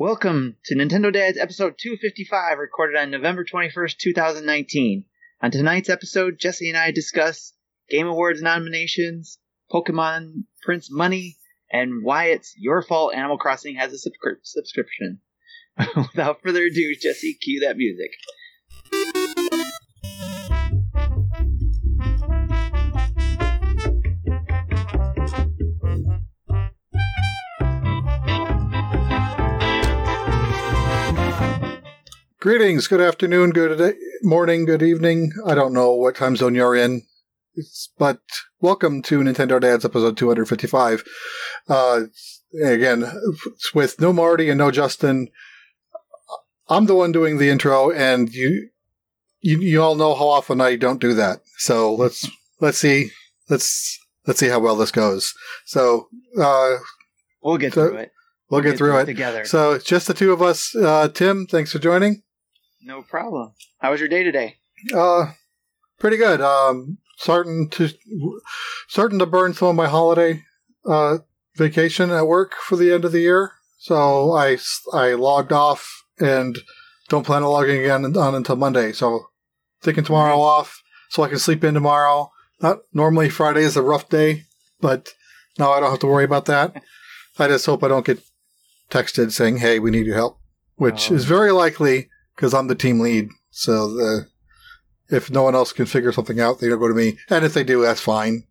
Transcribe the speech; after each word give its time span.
Welcome 0.00 0.54
to 0.66 0.76
Nintendo 0.76 1.12
Dads 1.12 1.38
episode 1.38 1.74
255, 1.76 2.58
recorded 2.58 2.96
on 2.96 3.10
November 3.10 3.44
21st, 3.44 3.96
2019. 3.96 5.04
On 5.42 5.50
tonight's 5.50 5.88
episode, 5.88 6.38
Jesse 6.38 6.68
and 6.68 6.78
I 6.78 6.92
discuss 6.92 7.52
Game 7.90 8.06
Awards 8.06 8.40
nominations, 8.40 9.40
Pokemon 9.68 10.44
Prince 10.62 10.86
Money, 10.88 11.36
and 11.72 12.04
why 12.04 12.26
it's 12.26 12.54
your 12.56 12.80
fault 12.80 13.12
Animal 13.12 13.38
Crossing 13.38 13.74
has 13.74 13.92
a 13.92 13.96
subscri- 13.96 14.36
subscription. 14.44 15.18
Without 15.96 16.42
further 16.42 16.62
ado, 16.62 16.94
Jesse, 16.94 17.34
cue 17.34 17.58
that 17.66 17.76
music. 17.76 18.12
Greetings, 32.40 32.86
good 32.86 33.00
afternoon, 33.00 33.50
good 33.50 33.96
morning, 34.22 34.64
good 34.64 34.82
evening. 34.82 35.32
I 35.44 35.54
don't 35.56 35.72
know 35.72 35.92
what 35.92 36.14
time 36.16 36.36
zone 36.36 36.54
you're 36.54 36.76
in, 36.76 37.02
it's, 37.56 37.90
but 37.98 38.20
welcome 38.60 39.02
to 39.02 39.18
Nintendo 39.20 39.60
Dads 39.60 39.84
episode 39.84 40.16
255. 40.16 41.02
Uh, 41.68 42.02
again, 42.64 43.04
with 43.74 44.00
no 44.00 44.12
Marty 44.12 44.50
and 44.50 44.58
no 44.58 44.70
Justin, 44.70 45.28
I'm 46.68 46.86
the 46.86 46.94
one 46.94 47.10
doing 47.10 47.38
the 47.38 47.50
intro, 47.50 47.90
and 47.90 48.32
you, 48.32 48.68
you, 49.40 49.58
you 49.60 49.82
all 49.82 49.96
know 49.96 50.14
how 50.14 50.28
often 50.28 50.60
I 50.60 50.76
don't 50.76 51.00
do 51.00 51.14
that. 51.14 51.40
So 51.56 51.92
let's 51.92 52.28
let's 52.60 52.78
see 52.78 53.10
let's 53.50 53.98
let's 54.28 54.38
see 54.38 54.48
how 54.48 54.60
well 54.60 54.76
this 54.76 54.92
goes. 54.92 55.34
So 55.64 56.08
uh, 56.40 56.76
We'll 57.42 57.58
get 57.58 57.72
So- 57.74 57.88
through 57.88 57.98
it. 57.98 58.12
we'll 58.48 58.60
get 58.60 58.76
through 58.78 58.96
it. 58.98 59.06
together. 59.06 59.44
So 59.44 59.72
it's 59.72 59.84
just 59.84 60.06
the 60.06 60.14
two 60.14 60.32
of 60.32 60.40
us. 60.40 60.72
Uh, 60.76 61.08
Tim, 61.08 61.44
thanks 61.46 61.72
for 61.72 61.80
joining. 61.80 62.22
No 62.82 63.02
problem. 63.02 63.52
How 63.78 63.90
was 63.90 64.00
your 64.00 64.08
day 64.08 64.22
today? 64.22 64.56
Uh, 64.94 65.32
pretty 65.98 66.16
good. 66.16 66.40
Um, 66.40 66.98
starting 67.16 67.68
to 67.70 67.88
starting 68.88 69.18
to 69.18 69.26
burn 69.26 69.54
some 69.54 69.68
of 69.68 69.74
my 69.76 69.88
holiday 69.88 70.44
uh, 70.86 71.18
vacation 71.56 72.10
at 72.10 72.26
work 72.26 72.54
for 72.54 72.76
the 72.76 72.92
end 72.92 73.04
of 73.04 73.12
the 73.12 73.20
year. 73.20 73.52
So 73.78 74.32
I 74.32 74.58
I 74.92 75.14
logged 75.14 75.52
off 75.52 76.04
and 76.18 76.58
don't 77.08 77.26
plan 77.26 77.42
on 77.42 77.50
logging 77.50 77.80
again 77.80 78.04
on 78.16 78.34
until 78.34 78.56
Monday. 78.56 78.92
So 78.92 79.26
taking 79.82 80.04
tomorrow 80.04 80.38
off 80.40 80.82
so 81.10 81.22
I 81.22 81.28
can 81.28 81.38
sleep 81.38 81.64
in 81.64 81.74
tomorrow. 81.74 82.30
Not 82.60 82.78
normally 82.92 83.28
Friday 83.30 83.60
is 83.62 83.76
a 83.76 83.82
rough 83.82 84.08
day, 84.08 84.44
but 84.80 85.10
now 85.58 85.70
I 85.72 85.80
don't 85.80 85.90
have 85.90 86.00
to 86.00 86.06
worry 86.08 86.24
about 86.24 86.46
that. 86.46 86.82
I 87.38 87.46
just 87.46 87.66
hope 87.66 87.84
I 87.84 87.88
don't 87.88 88.04
get 88.06 88.20
texted 88.90 89.30
saying, 89.30 89.58
"Hey, 89.58 89.78
we 89.78 89.92
need 89.92 90.06
your 90.06 90.16
help," 90.16 90.40
which 90.74 91.10
Oh. 91.10 91.14
is 91.14 91.24
very 91.24 91.52
likely 91.52 92.08
because 92.38 92.54
I'm 92.54 92.68
the 92.68 92.76
team 92.76 93.00
lead. 93.00 93.30
So 93.50 93.88
the 93.88 94.28
if 95.10 95.28
no 95.30 95.42
one 95.42 95.56
else 95.56 95.72
can 95.72 95.86
figure 95.86 96.12
something 96.12 96.38
out, 96.38 96.60
they 96.60 96.68
don't 96.68 96.78
go 96.78 96.86
to 96.86 96.94
me. 96.94 97.18
And 97.28 97.44
if 97.44 97.52
they 97.52 97.64
do, 97.64 97.82
that's 97.82 98.00
fine. 98.00 98.44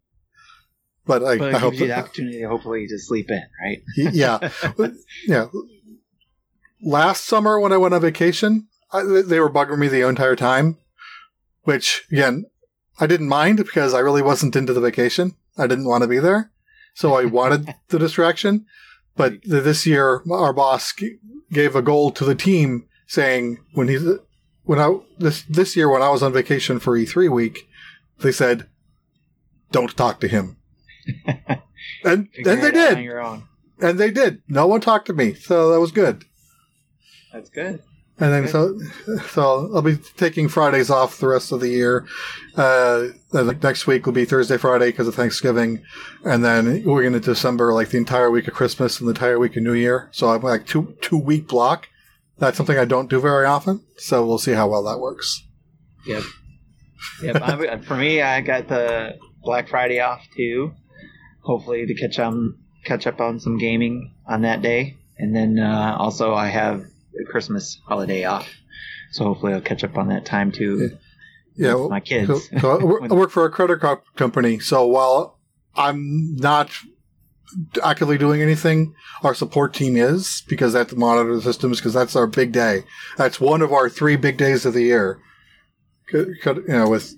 But 1.05 1.23
I, 1.23 1.37
But 1.37 1.55
I 1.55 1.59
hope 1.59 1.75
you 1.75 1.87
the 1.87 1.97
opportunity, 1.97 2.41
hopefully, 2.43 2.85
to 2.87 2.99
sleep 2.99 3.29
in, 3.29 3.41
right? 3.63 3.81
yeah, 3.95 4.49
yeah. 5.25 5.47
Last 6.81 7.23
summer 7.23 7.59
when 7.59 7.71
I 7.71 7.77
went 7.77 7.93
on 7.93 8.01
vacation, 8.01 8.67
I, 8.91 9.03
they 9.25 9.39
were 9.39 9.49
bugging 9.49 9.77
me 9.79 9.87
the 9.87 10.05
entire 10.05 10.35
time. 10.35 10.77
Which 11.63 12.03
again, 12.11 12.45
I 12.99 13.07
didn't 13.07 13.29
mind 13.29 13.57
because 13.57 13.93
I 13.93 13.99
really 13.99 14.21
wasn't 14.21 14.55
into 14.55 14.73
the 14.73 14.81
vacation. 14.81 15.35
I 15.57 15.67
didn't 15.67 15.87
want 15.87 16.01
to 16.01 16.07
be 16.09 16.19
there, 16.19 16.51
so 16.93 17.13
I 17.13 17.23
wanted 17.25 17.73
the 17.87 17.99
distraction. 17.99 18.65
But 19.15 19.35
this 19.43 19.85
year, 19.85 20.21
our 20.29 20.53
boss 20.53 20.93
g- 20.93 21.17
gave 21.51 21.75
a 21.75 21.81
goal 21.81 22.11
to 22.11 22.25
the 22.25 22.35
team 22.35 22.87
saying 23.07 23.57
when 23.73 23.87
he's 23.87 24.03
when 24.63 24.79
I 24.79 24.97
this 25.17 25.43
this 25.43 25.75
year 25.75 25.89
when 25.89 26.01
I 26.01 26.09
was 26.09 26.21
on 26.21 26.33
vacation 26.33 26.79
for 26.79 26.97
E3 26.97 27.31
week, 27.31 27.67
they 28.19 28.31
said, 28.31 28.67
"Don't 29.71 29.95
talk 29.95 30.19
to 30.19 30.27
him," 30.27 30.57
and 31.25 31.47
and 32.03 32.27
they 32.61 32.71
did, 32.71 32.97
and 33.79 33.99
they 33.99 34.11
did. 34.11 34.41
No 34.47 34.67
one 34.67 34.81
talked 34.81 35.07
to 35.07 35.13
me, 35.13 35.33
so 35.33 35.71
that 35.71 35.79
was 35.79 35.91
good. 35.91 36.25
That's 37.33 37.49
good. 37.49 37.81
And 38.19 38.33
then 38.33 38.47
so 38.47 38.79
so 39.29 39.71
I'll 39.73 39.81
be 39.81 39.97
taking 40.17 40.49
Fridays 40.49 40.89
off 40.89 41.19
the 41.19 41.27
rest 41.27 41.51
of 41.51 41.59
the 41.61 41.69
year. 41.69 42.05
Uh, 42.55 43.09
like 43.31 43.61
next 43.61 43.85
week 43.87 44.05
will 44.05 44.13
be 44.13 44.25
Thursday, 44.25 44.57
Friday 44.57 44.87
because 44.87 45.07
of 45.07 45.15
Thanksgiving, 45.15 45.83
and 46.25 46.43
then 46.43 46.83
we're 46.83 47.03
into 47.03 47.19
December, 47.19 47.73
like 47.73 47.89
the 47.89 47.97
entire 47.97 48.31
week 48.31 48.47
of 48.47 48.53
Christmas 48.53 48.99
and 48.99 49.07
the 49.07 49.11
entire 49.13 49.39
week 49.39 49.55
of 49.55 49.63
New 49.63 49.73
Year. 49.73 50.09
So 50.11 50.29
I'm 50.29 50.41
like 50.41 50.65
two 50.65 50.95
two 51.01 51.17
week 51.17 51.47
block. 51.47 51.87
That's 52.39 52.57
something 52.57 52.77
I 52.77 52.85
don't 52.85 53.09
do 53.09 53.19
very 53.19 53.45
often. 53.45 53.83
So 53.97 54.25
we'll 54.25 54.37
see 54.37 54.53
how 54.53 54.67
well 54.69 54.83
that 54.83 54.99
works. 54.99 55.43
Yep. 56.05 56.23
Yep. 57.21 57.35
I, 57.41 57.77
for 57.79 57.95
me, 57.95 58.21
I 58.21 58.41
got 58.41 58.67
the 58.67 59.17
Black 59.41 59.69
Friday 59.69 59.99
off 59.99 60.25
too. 60.35 60.73
Hopefully 61.41 61.85
to 61.85 61.93
catch 61.95 62.19
on 62.19 62.57
catch 62.83 63.07
up 63.07 63.19
on 63.19 63.39
some 63.39 63.57
gaming 63.57 64.13
on 64.27 64.41
that 64.41 64.61
day, 64.61 64.97
and 65.17 65.35
then 65.35 65.59
uh, 65.59 65.95
also 65.97 66.33
I 66.33 66.47
have 66.47 66.81
the 67.13 67.25
Christmas 67.29 67.79
holiday 67.87 68.25
off, 68.25 68.49
so 69.11 69.25
hopefully 69.25 69.53
I'll 69.53 69.61
catch 69.61 69.83
up 69.83 69.97
on 69.97 70.09
that 70.09 70.25
time 70.25 70.51
too. 70.51 70.97
Yeah, 71.55 71.75
with 71.75 71.89
my 71.89 71.99
kids. 71.99 72.27
So, 72.27 72.37
so 72.59 72.99
I 73.01 73.07
work 73.07 73.31
for 73.31 73.45
a 73.45 73.49
credit 73.49 73.79
card 73.79 73.99
company. 74.15 74.59
So 74.59 74.85
while 74.85 75.39
I'm 75.75 76.35
not 76.35 76.69
actively 77.83 78.17
doing 78.17 78.41
anything, 78.41 78.93
our 79.23 79.33
support 79.33 79.73
team 79.73 79.95
is 79.95 80.43
because 80.47 80.73
that's 80.73 80.91
have 80.91 80.99
monitor 80.99 81.35
the 81.35 81.41
systems 81.41 81.79
because 81.79 81.93
that's 81.93 82.15
our 82.15 82.27
big 82.27 82.51
day. 82.51 82.83
That's 83.17 83.39
one 83.39 83.61
of 83.61 83.71
our 83.71 83.89
three 83.89 84.15
big 84.15 84.37
days 84.37 84.65
of 84.65 84.73
the 84.73 84.83
year. 84.83 85.19
You 86.13 86.63
know, 86.67 86.89
with 86.89 87.15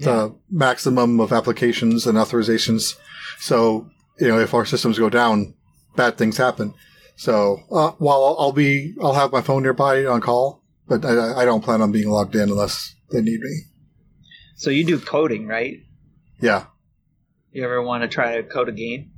the 0.00 0.34
maximum 0.50 1.18
of 1.20 1.32
applications 1.32 2.06
and 2.06 2.18
authorizations. 2.18 2.96
So 3.38 3.90
you 4.20 4.28
know, 4.28 4.38
if 4.38 4.54
our 4.54 4.66
systems 4.66 4.98
go 4.98 5.10
down, 5.10 5.54
bad 5.96 6.18
things 6.18 6.36
happen. 6.36 6.74
So 7.16 7.62
uh, 7.70 7.92
while 7.98 8.24
I'll, 8.24 8.36
I'll 8.38 8.52
be, 8.52 8.94
I'll 9.02 9.14
have 9.14 9.32
my 9.32 9.40
phone 9.40 9.62
nearby 9.62 10.04
on 10.04 10.20
call, 10.20 10.62
but 10.86 11.04
I, 11.04 11.40
I 11.40 11.44
don't 11.44 11.64
plan 11.64 11.82
on 11.82 11.90
being 11.90 12.08
logged 12.08 12.36
in 12.36 12.48
unless 12.48 12.94
they 13.10 13.20
need 13.20 13.40
me. 13.40 13.62
so 14.56 14.70
you 14.70 14.84
do 14.84 15.00
coding, 15.00 15.46
right? 15.46 15.78
Yeah. 16.40 16.66
You 17.50 17.64
ever 17.64 17.82
want 17.82 18.02
to 18.02 18.08
try 18.08 18.36
to 18.36 18.42
code 18.44 18.68
a 18.68 18.72
game? 18.72 19.10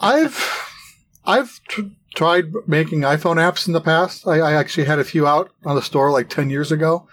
I've 0.00 0.68
I've 1.24 1.60
tr- 1.68 1.82
tried 2.14 2.52
making 2.66 3.00
iPhone 3.00 3.36
apps 3.36 3.66
in 3.66 3.72
the 3.72 3.80
past. 3.80 4.26
I, 4.26 4.38
I 4.40 4.52
actually 4.52 4.84
had 4.86 4.98
a 4.98 5.04
few 5.04 5.26
out 5.26 5.50
on 5.64 5.76
the 5.76 5.82
store 5.82 6.10
like 6.10 6.28
ten 6.28 6.50
years 6.50 6.70
ago, 6.72 7.06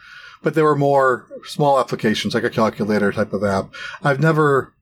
but 0.44 0.54
they 0.56 0.62
were 0.64 0.76
more 0.76 1.28
small 1.46 1.80
applications, 1.80 2.34
like 2.34 2.44
a 2.44 2.50
calculator 2.50 3.12
type 3.12 3.34
of 3.34 3.44
app. 3.44 3.74
I've 4.04 4.20
never 4.20 4.74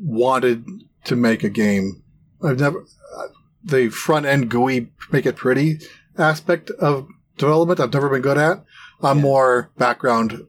wanted 0.00 0.64
to 1.04 1.16
make 1.16 1.44
a 1.44 1.48
game. 1.50 2.02
I've 2.42 2.60
never 2.60 2.84
uh, 3.16 3.26
the 3.64 3.88
front 3.88 4.26
end 4.26 4.50
GUI 4.50 4.90
make 5.10 5.26
it 5.26 5.36
pretty 5.36 5.78
aspect 6.18 6.70
of 6.70 7.08
development. 7.36 7.80
I've 7.80 7.92
never 7.92 8.08
been 8.08 8.22
good 8.22 8.38
at. 8.38 8.64
I'm 9.02 9.18
Yeah. 9.18 9.22
more 9.22 9.70
background 9.76 10.46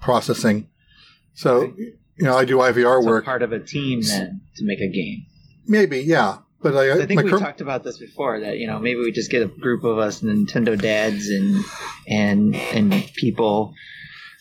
processing. 0.00 0.68
So 1.34 1.56
Okay. 1.62 1.92
You 2.18 2.24
know, 2.26 2.36
I 2.36 2.44
do 2.44 2.56
IVR 2.58 3.00
So 3.02 3.06
work. 3.06 3.24
part 3.24 3.42
of 3.42 3.52
a 3.52 3.60
team 3.60 4.00
then 4.02 4.40
to 4.56 4.64
make 4.64 4.80
a 4.80 4.88
game. 4.88 5.26
Maybe, 5.66 6.00
yeah. 6.00 6.38
But 6.60 6.76
I, 6.76 7.02
I 7.02 7.06
think 7.06 7.22
we 7.22 7.30
cur- 7.30 7.38
talked 7.38 7.60
about 7.60 7.84
this 7.84 7.98
before. 7.98 8.40
That 8.40 8.58
you 8.58 8.66
know 8.66 8.78
maybe 8.80 8.98
we 9.00 9.12
just 9.12 9.30
get 9.30 9.42
a 9.42 9.46
group 9.46 9.84
of 9.84 9.98
us 9.98 10.22
Nintendo 10.22 10.76
dads 10.80 11.28
and 11.28 11.64
and 12.08 12.56
and 12.56 12.92
people, 13.14 13.74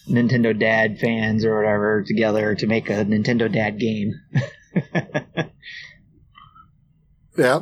Nintendo 0.10 0.58
dad 0.58 0.98
fans 1.00 1.46
or 1.46 1.56
whatever, 1.56 2.04
together 2.04 2.56
to 2.56 2.66
make 2.66 2.90
a 2.90 3.06
Nintendo 3.06 3.52
dad 3.52 3.80
game. 3.80 4.14
Yeah. 7.38 7.62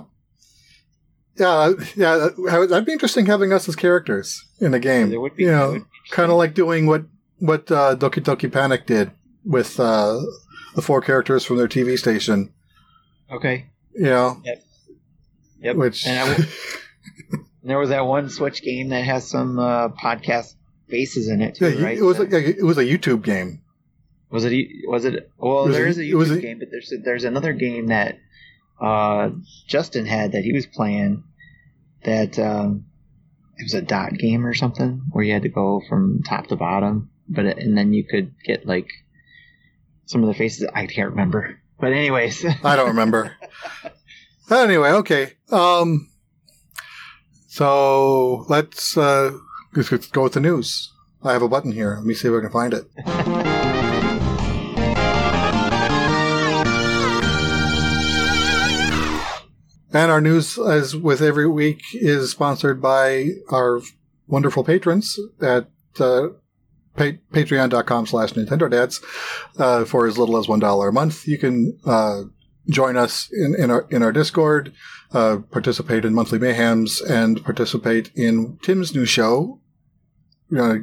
Yeah, 1.37 1.73
yeah, 1.97 2.15
that- 2.15 2.67
that'd 2.69 2.85
be 2.85 2.93
interesting 2.93 3.25
having 3.25 3.51
us 3.51 3.67
as 3.67 3.75
characters 3.75 4.41
in 4.61 4.73
a 4.73 4.79
game. 4.79 5.09
There 5.09 5.19
would 5.19 5.35
be, 5.35 5.43
you 5.43 5.51
know, 5.51 5.83
kind 6.11 6.31
of 6.31 6.37
like 6.37 6.53
doing 6.53 6.85
what 6.85 7.03
what 7.39 7.69
uh, 7.69 7.97
Doki 7.97 8.23
Doki 8.23 8.49
Panic 8.49 8.85
did 8.85 9.11
with 9.45 9.79
uh, 9.79 10.19
the 10.75 10.81
four 10.81 11.01
characters 11.01 11.45
from 11.45 11.57
their 11.57 11.67
TV 11.67 11.97
station. 11.97 12.51
okay. 13.31 13.67
You 13.93 14.03
know, 14.05 14.41
Yep. 15.61 15.77
which 15.77 16.05
And 16.05 16.29
w- 16.37 16.49
there 17.63 17.79
was 17.79 17.89
that 17.89 18.05
one 18.05 18.29
Switch 18.29 18.61
game 18.61 18.89
that 18.89 19.05
has 19.05 19.27
some 19.29 19.57
uh, 19.57 19.87
podcast 19.89 20.53
faces 20.89 21.29
in 21.29 21.41
it 21.41 21.55
too, 21.55 21.69
yeah, 21.77 21.83
right? 21.85 21.97
it 21.97 22.01
was 22.03 22.17
So- 22.17 22.23
like, 22.23 22.33
it 22.33 22.63
was 22.63 22.77
a 22.77 22.83
YouTube 22.83 23.23
game. 23.23 23.61
Was 24.31 24.43
it? 24.43 24.67
Was 24.87 25.05
it? 25.05 25.31
Well, 25.37 25.65
was 25.67 25.75
there 25.75 25.85
a- 25.85 25.89
is 25.89 25.97
a 25.97 26.01
YouTube 26.01 26.37
a- 26.37 26.41
game, 26.41 26.59
but 26.59 26.67
there's 26.71 26.91
there's 27.05 27.23
another 27.23 27.53
game 27.53 27.87
that 27.87 28.17
uh, 28.81 29.29
Justin 29.67 30.05
had 30.05 30.33
that 30.33 30.43
he 30.43 30.51
was 30.51 30.65
playing. 30.65 31.23
That 32.03 32.37
um, 32.37 32.85
it 33.57 33.63
was 33.63 33.73
a 33.75 33.81
dot 33.81 34.13
game 34.17 34.45
or 34.45 34.53
something 34.53 35.03
where 35.11 35.23
you 35.23 35.31
had 35.31 35.43
to 35.43 35.49
go 35.49 35.81
from 35.87 36.21
top 36.23 36.47
to 36.47 36.55
bottom, 36.57 37.11
but 37.29 37.45
it, 37.45 37.57
and 37.59 37.77
then 37.77 37.93
you 37.93 38.03
could 38.03 38.33
get 38.43 38.65
like 38.67 38.89
some 40.05 40.21
of 40.23 40.27
the 40.27 40.33
faces. 40.35 40.67
I 40.73 40.85
can't 40.87 41.09
remember, 41.11 41.59
but 41.79 41.93
anyways, 41.93 42.45
I 42.63 42.75
don't 42.75 42.89
remember. 42.89 43.35
anyway, 44.51 44.89
okay. 44.91 45.33
Um, 45.51 46.09
So 47.47 48.45
let's 48.49 48.97
uh, 48.97 49.31
let's 49.75 49.91
let's 49.91 50.07
go 50.07 50.23
with 50.23 50.33
the 50.33 50.41
news. 50.41 50.91
I 51.23 51.31
have 51.33 51.41
a 51.41 51.47
button 51.47 51.71
here. 51.71 51.95
Let 51.95 52.05
me 52.05 52.13
see 52.13 52.27
if 52.27 52.33
I 52.33 52.41
can 52.41 52.51
find 52.51 52.73
it. 52.73 52.85
And 59.93 60.11
our 60.11 60.19
news, 60.19 60.59
as 60.59 60.95
with 60.95 61.21
every 61.21 61.47
week, 61.47 61.81
is 61.93 62.31
sponsored 62.31 62.81
by 62.81 63.29
our 63.49 63.79
wonderful 64.27 64.63
patrons 64.63 65.17
at 65.41 65.69
uh, 65.99 66.27
pa- 66.95 67.17
patreon.com 67.31 68.05
slash 68.07 68.33
Nintendo 68.33 68.69
Dads 68.69 69.01
uh, 69.57 69.85
for 69.85 70.07
as 70.07 70.17
little 70.17 70.37
as 70.37 70.47
$1 70.47 70.89
a 70.89 70.91
month. 70.91 71.27
You 71.27 71.37
can 71.37 71.77
uh, 71.85 72.21
join 72.69 72.97
us 72.97 73.29
in, 73.31 73.55
in, 73.57 73.71
our, 73.71 73.85
in 73.89 74.01
our 74.03 74.11
Discord, 74.11 74.73
uh, 75.11 75.37
participate 75.51 76.05
in 76.05 76.13
monthly 76.13 76.39
mayhems, 76.39 77.01
and 77.09 77.43
participate 77.43 78.11
in 78.15 78.57
Tim's 78.63 78.93
new 78.95 79.05
show, 79.05 79.59
uh, 80.57 80.77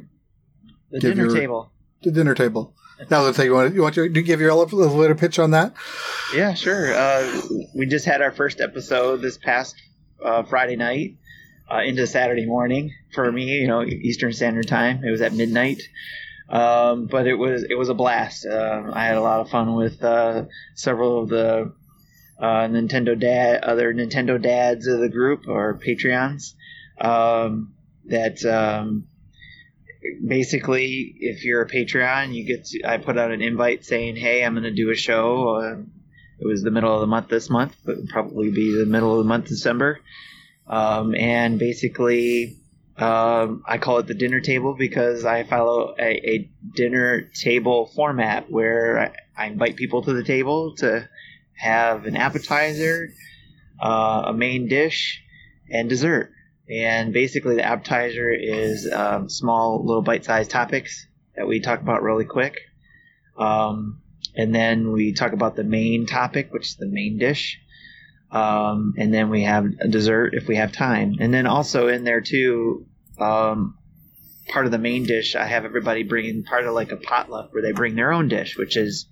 The 0.91 1.01
Give 1.01 1.15
dinner 1.15 1.25
your- 1.27 1.35
table. 1.37 1.73
The 2.03 2.11
Dinner 2.11 2.35
Table. 2.35 2.75
Now, 3.11 3.23
let's 3.23 3.37
say 3.37 3.45
you 3.47 3.55
want, 3.55 3.75
you 3.75 3.83
want 3.83 3.95
to 3.97 4.09
give 4.09 4.41
your 4.41 4.55
little, 4.55 4.81
elevator 4.83 5.15
pitch 5.17 5.39
on 5.41 5.51
that? 5.53 5.75
Yeah, 6.35 6.55
sure. 6.55 6.93
Uh, 6.95 7.41
we 7.75 7.87
just 7.87 8.05
had 8.05 8.23
our 8.23 8.31
first 8.31 8.61
episode 8.61 9.23
this 9.23 9.37
past 9.39 9.75
uh, 10.25 10.45
Friday 10.45 10.77
night 10.77 11.17
uh, 11.73 11.83
into 11.83 12.07
Saturday 12.07 12.47
morning 12.47 12.93
for 13.15 13.31
me. 13.31 13.45
You 13.45 13.69
know, 13.69 13.83
Eastern 13.83 14.33
Standard 14.33 14.69
Time. 14.69 15.03
It 15.05 15.11
was 15.11 15.21
at 15.21 15.33
midnight, 15.33 15.83
um, 16.49 17.07
but 17.07 17.27
it 17.27 17.35
was 17.35 17.65
it 17.65 17.75
was 17.77 17.89
a 17.89 17.95
blast. 17.95 18.47
Uh, 18.47 18.91
I 18.93 19.07
had 19.07 19.17
a 19.17 19.23
lot 19.23 19.41
of 19.41 19.51
fun 19.51 19.75
with 19.75 20.03
uh, 20.03 20.45
several 20.75 21.23
of 21.23 21.29
the 21.29 21.73
uh, 22.39 22.69
Nintendo 22.69 23.19
dad, 23.19 23.63
other 23.65 23.95
Nintendo 23.95 24.41
dads 24.41 24.87
of 24.87 25.01
the 25.01 25.09
group 25.09 25.49
or 25.49 25.79
Patreons. 25.79 26.55
Um, 27.01 27.75
that 28.07 28.45
um, 28.45 29.07
basically, 30.27 31.15
if 31.21 31.45
you're 31.45 31.63
a 31.63 31.69
Patreon, 31.69 32.35
you 32.35 32.45
get 32.45 32.65
to, 32.67 32.85
I 32.85 32.99
put 32.99 33.17
out 33.17 33.31
an 33.31 33.41
invite 33.41 33.85
saying, 33.85 34.17
"Hey, 34.17 34.45
I'm 34.45 34.55
going 34.55 34.65
to 34.65 34.75
do 34.75 34.91
a 34.91 34.97
show." 34.97 35.57
Uh, 35.57 35.83
it 36.39 36.47
was 36.47 36.63
the 36.63 36.73
middle 36.73 36.93
of 36.93 37.01
the 37.01 37.07
month 37.07 37.29
this 37.29 37.49
month, 37.49 37.77
but 37.85 38.09
probably 38.09 38.51
be 38.51 38.77
the 38.77 38.85
middle 38.87 39.13
of 39.13 39.19
the 39.19 39.29
month 39.29 39.47
December. 39.47 40.01
Um, 40.73 41.15
and 41.15 41.59
basically, 41.59 42.57
um, 42.97 43.63
I 43.69 43.77
call 43.77 43.99
it 43.99 44.07
the 44.07 44.15
dinner 44.15 44.41
table 44.41 44.75
because 44.75 45.27
I 45.27 45.45
follow 45.45 45.95
a, 45.99 46.31
a 46.31 46.51
dinner 46.75 47.29
table 47.35 47.91
format 47.95 48.51
where 48.51 48.99
I, 48.99 49.43
I 49.45 49.47
invite 49.49 49.77
people 49.77 50.03
to 50.03 50.15
the 50.15 50.25
table 50.25 50.75
to 50.77 51.07
have 51.59 52.07
an 52.07 52.17
appetizer, 52.17 53.11
uh, 53.83 54.23
a 54.29 54.33
main 54.33 54.67
dish, 54.67 55.23
and 55.71 55.91
dessert. 55.91 56.33
And 56.71 57.13
basically, 57.13 57.57
the 57.57 57.67
appetizer 57.67 58.31
is 58.31 58.91
um, 58.91 59.29
small, 59.29 59.85
little 59.85 60.01
bite-sized 60.01 60.51
topics 60.51 61.07
that 61.37 61.47
we 61.47 61.61
talk 61.61 61.83
about 61.83 62.03
really 62.03 62.25
quick. 62.25 62.57
Um, 63.37 64.01
and 64.35 64.55
then 64.55 64.91
we 64.91 65.13
talk 65.13 65.35
about 65.35 65.55
the 65.55 65.65
main 65.65 66.07
topic, 66.07 66.51
which 66.51 66.69
is 66.69 66.77
the 66.77 66.87
main 66.87 67.19
dish. 67.19 67.61
Um, 68.33 68.95
and 68.97 69.13
then 69.13 69.29
we 69.29 69.43
have 69.43 69.67
a 69.79 69.89
dessert 69.89 70.35
if 70.35 70.49
we 70.49 70.57
have 70.57 70.73
time. 70.73 71.17
And 71.21 71.33
then 71.33 71.47
also 71.47 71.89
in 71.89 72.05
there 72.05 72.23
too, 72.23 72.87
um, 73.19 73.77
part 74.49 74.65
of 74.65 74.73
the 74.73 74.79
main 74.79 75.05
dish, 75.05 75.37
I 75.37 75.45
have 75.45 75.67
everybody 75.67 76.03
bringing 76.03 76.43
part 76.43 76.65
of 76.65 76.75
like 76.75 76.93
a 76.93 76.97
potluck 76.97 77.53
where 77.53 77.63
they 77.63 77.73
bring 77.73 77.95
their 77.95 78.13
own 78.13 78.29
dish, 78.29 78.57
which 78.57 78.77
is 78.77 79.07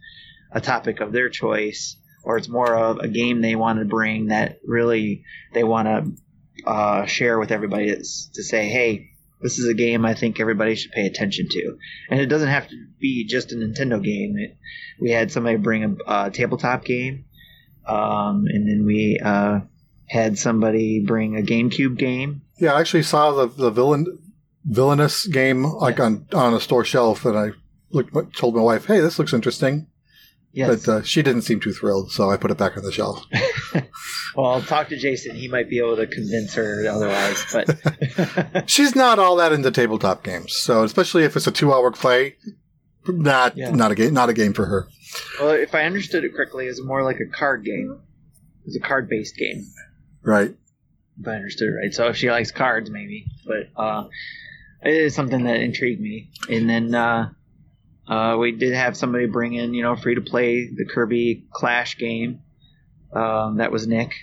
a 0.50 0.60
topic 0.60 1.00
of 1.00 1.12
their 1.12 1.28
choice, 1.28 1.96
or 2.24 2.38
it's 2.38 2.48
more 2.48 2.74
of 2.74 2.98
a 2.98 3.08
game 3.08 3.40
they 3.40 3.56
want 3.56 3.78
to 3.78 3.84
bring 3.84 4.26
that 4.26 4.58
really 4.66 5.24
they 5.52 5.64
want 5.64 5.86
to 5.86 6.68
uh, 6.68 7.06
share 7.06 7.38
with 7.38 7.52
everybody 7.52 7.94
to 7.94 8.42
say, 8.42 8.68
hey, 8.68 9.10
this 9.42 9.58
is 9.58 9.68
a 9.68 9.74
game 9.74 10.04
I 10.04 10.14
think 10.14 10.40
everybody 10.40 10.74
should 10.74 10.92
pay 10.92 11.06
attention 11.06 11.48
to. 11.50 11.76
And 12.10 12.20
it 12.20 12.26
doesn't 12.26 12.48
have 12.48 12.68
to 12.68 12.76
be 12.98 13.26
just 13.26 13.52
a 13.52 13.54
Nintendo 13.54 14.02
game. 14.02 14.36
It, 14.36 14.58
we 15.00 15.10
had 15.10 15.32
somebody 15.32 15.56
bring 15.56 15.84
a, 15.84 16.04
uh 16.04 16.30
tabletop 16.30 16.84
game, 16.84 17.24
um, 17.86 18.46
and 18.46 18.68
then 18.68 18.84
we 18.84 19.18
uh, 19.22 19.60
had 20.06 20.38
somebody 20.38 21.00
bring 21.00 21.36
a 21.36 21.42
GameCube 21.42 21.96
game. 21.98 22.42
Yeah, 22.58 22.74
I 22.74 22.80
actually 22.80 23.02
saw 23.04 23.32
the, 23.32 23.46
the 23.46 23.70
villain 23.70 24.18
villainous 24.64 25.26
game 25.26 25.64
like 25.64 25.96
Yes. 25.98 26.04
on 26.06 26.26
on 26.34 26.54
a 26.54 26.60
store 26.60 26.84
shelf, 26.84 27.24
and 27.24 27.36
I 27.38 27.50
looked 27.90 28.36
told 28.36 28.54
my 28.54 28.62
wife, 28.62 28.86
"Hey, 28.86 29.00
this 29.00 29.18
looks 29.18 29.32
interesting," 29.32 29.86
Yes. 30.52 30.84
but 30.84 30.92
uh, 30.92 31.02
she 31.02 31.22
didn't 31.22 31.42
seem 31.42 31.60
too 31.60 31.72
thrilled, 31.72 32.12
so 32.12 32.30
I 32.30 32.36
put 32.36 32.50
it 32.50 32.58
back 32.58 32.76
on 32.76 32.82
the 32.84 32.92
shelf. 32.92 33.24
well, 34.36 34.46
I'll 34.46 34.62
talk 34.62 34.88
to 34.88 34.96
Jason. 34.98 35.34
He 35.36 35.48
might 35.48 35.70
be 35.70 35.78
able 35.78 35.96
to 35.96 36.06
convince 36.06 36.54
her 36.54 36.86
otherwise. 36.88 37.44
But 37.52 38.64
She's 38.70 38.94
not 38.94 39.18
all 39.18 39.36
that 39.36 39.52
into 39.52 39.70
tabletop 39.70 40.22
games, 40.22 40.54
so 40.54 40.82
especially 40.84 41.24
if 41.24 41.36
it's 41.36 41.46
a 41.46 41.52
two 41.52 41.72
hour 41.72 41.90
play, 41.90 42.36
not 43.08 43.56
Yeah. 43.56 43.70
not 43.70 43.92
a 43.92 43.94
game 43.94 44.12
not 44.12 44.28
a 44.28 44.34
game 44.34 44.52
for 44.52 44.66
her. 44.66 44.88
Well, 45.40 45.50
if 45.50 45.74
I 45.74 45.84
understood 45.84 46.24
it 46.24 46.34
correctly, 46.34 46.66
it's 46.66 46.82
more 46.82 47.02
like 47.02 47.18
a 47.20 47.26
card 47.26 47.64
game. 47.64 48.00
It's 48.66 48.76
a 48.76 48.80
card 48.80 49.08
based 49.08 49.36
game. 49.36 49.66
Right? 50.22 50.54
if 51.20 51.28
I 51.28 51.32
understood 51.32 51.68
it 51.68 51.72
right. 51.72 51.92
So 51.92 52.08
if 52.08 52.16
she 52.16 52.30
likes 52.30 52.50
cards, 52.50 52.90
maybe. 52.90 53.26
But 53.46 53.80
uh, 53.80 54.08
it 54.82 54.94
is 54.94 55.14
something 55.14 55.44
that 55.44 55.60
intrigued 55.60 56.00
me. 56.00 56.30
And 56.48 56.68
then 56.68 56.94
uh, 56.94 57.30
uh, 58.08 58.36
we 58.38 58.52
did 58.52 58.74
have 58.74 58.96
somebody 58.96 59.26
bring 59.26 59.54
in, 59.54 59.74
you 59.74 59.82
know, 59.82 59.96
free 59.96 60.14
to 60.14 60.20
play 60.20 60.66
the 60.66 60.86
Kirby 60.86 61.46
Clash 61.52 61.98
game. 61.98 62.42
Um, 63.12 63.58
that 63.58 63.72
was 63.72 63.86
Nick. 63.86 64.14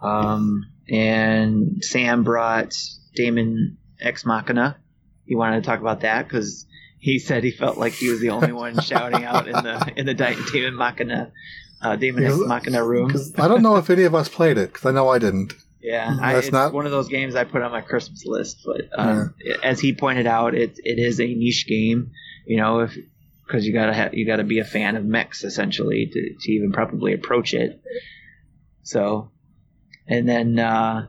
Um, 0.00 0.66
and 0.88 1.84
Sam 1.84 2.24
brought 2.24 2.76
Daemon 3.14 3.78
X 4.00 4.24
Machina. 4.24 4.76
He 5.24 5.36
wanted 5.36 5.62
to 5.62 5.66
talk 5.66 5.80
about 5.80 6.00
that 6.00 6.26
because 6.26 6.66
he 7.02 7.18
said 7.18 7.42
he 7.42 7.50
felt 7.50 7.76
like 7.78 7.94
he 7.94 8.08
was 8.08 8.20
the 8.20 8.30
only 8.30 8.52
one 8.52 8.80
shouting 8.80 9.24
out 9.24 9.48
in 9.48 9.54
the 9.54 9.92
in 9.96 10.06
the 10.06 10.14
Daemon 10.14 10.76
Machina. 10.76 11.32
Uh, 11.82 11.96
Ex 12.00 12.14
Because- 12.14 12.46
Machina 12.46 12.84
room. 12.84 13.12
I 13.38 13.48
don't 13.48 13.60
know 13.60 13.74
if 13.74 13.90
any 13.90 14.04
of 14.04 14.14
us 14.14 14.28
played 14.28 14.56
it 14.56 14.72
because 14.72 14.86
I 14.86 14.92
know 14.92 15.08
I 15.08 15.18
didn't. 15.18 15.52
Yeah, 15.80 16.16
I, 16.20 16.36
it's 16.36 16.52
not- 16.52 16.72
one 16.72 16.86
of 16.86 16.92
those 16.92 17.08
games 17.08 17.34
I 17.34 17.42
put 17.42 17.60
on 17.60 17.72
my 17.72 17.80
Christmas 17.80 18.24
list. 18.24 18.58
But 18.64 18.82
um, 18.96 19.34
as 19.64 19.80
he 19.80 19.94
pointed 19.94 20.28
out, 20.28 20.54
it 20.54 20.78
it 20.84 21.00
is 21.00 21.18
a 21.20 21.26
niche 21.26 21.66
game. 21.66 22.12
You 22.46 22.58
know, 22.58 22.80
if 22.82 22.96
because 23.44 23.66
you 23.66 23.72
gotta 23.72 23.92
have 23.92 24.14
you 24.14 24.24
gotta 24.24 24.44
be 24.44 24.60
a 24.60 24.64
fan 24.64 24.94
of 24.94 25.04
mechs 25.04 25.42
essentially 25.42 26.06
to, 26.06 26.34
to 26.38 26.52
even 26.52 26.70
probably 26.70 27.14
approach 27.14 27.52
it. 27.52 27.82
So, 28.84 29.32
and 30.06 30.28
then 30.28 30.60
uh, 30.60 31.08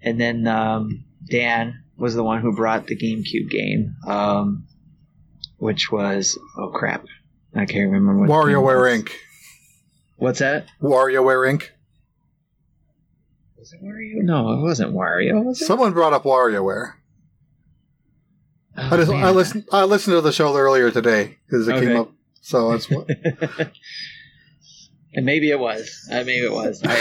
and 0.00 0.20
then 0.20 0.46
um, 0.46 1.04
Dan 1.28 1.82
was 1.96 2.14
the 2.14 2.22
one 2.22 2.42
who 2.42 2.54
brought 2.54 2.86
the 2.86 2.96
GameCube 2.96 3.50
game, 3.50 3.96
um, 4.06 4.65
which 5.58 5.90
was 5.92 6.38
oh 6.58 6.68
crap, 6.68 7.04
I 7.54 7.66
can't 7.66 7.90
remember 7.90 8.26
what. 8.26 8.30
WarioWare. 8.30 9.00
Inc. 9.02 9.10
What's 10.16 10.38
that? 10.40 10.66
WarioWare 10.82 11.52
Inc. 11.52 11.68
Was 13.58 13.72
it 13.72 13.82
Wario? 13.82 14.22
No, 14.22 14.52
it 14.52 14.60
wasn't 14.62 14.94
Wario. 14.94 15.44
Was 15.44 15.60
it? 15.60 15.66
Someone 15.66 15.92
brought 15.92 16.12
up 16.12 16.22
WarioWare. 16.24 16.92
Oh, 18.78 18.88
I 18.92 18.96
just 18.96 19.10
I 19.10 19.30
listened 19.30 19.64
I 19.72 19.84
listened 19.84 20.16
to 20.16 20.20
the 20.20 20.32
show 20.32 20.54
earlier 20.54 20.90
today 20.90 21.38
because 21.46 21.66
it 21.66 21.74
Okay. 21.74 21.86
came 21.86 21.96
up. 21.96 22.12
So 22.42 22.72
it's 22.72 22.88
and 25.14 25.24
maybe 25.26 25.50
it 25.50 25.58
was. 25.58 26.06
Uh, 26.10 26.16
maybe 26.18 26.44
it 26.46 26.52
was. 26.52 26.82
I 26.84 26.96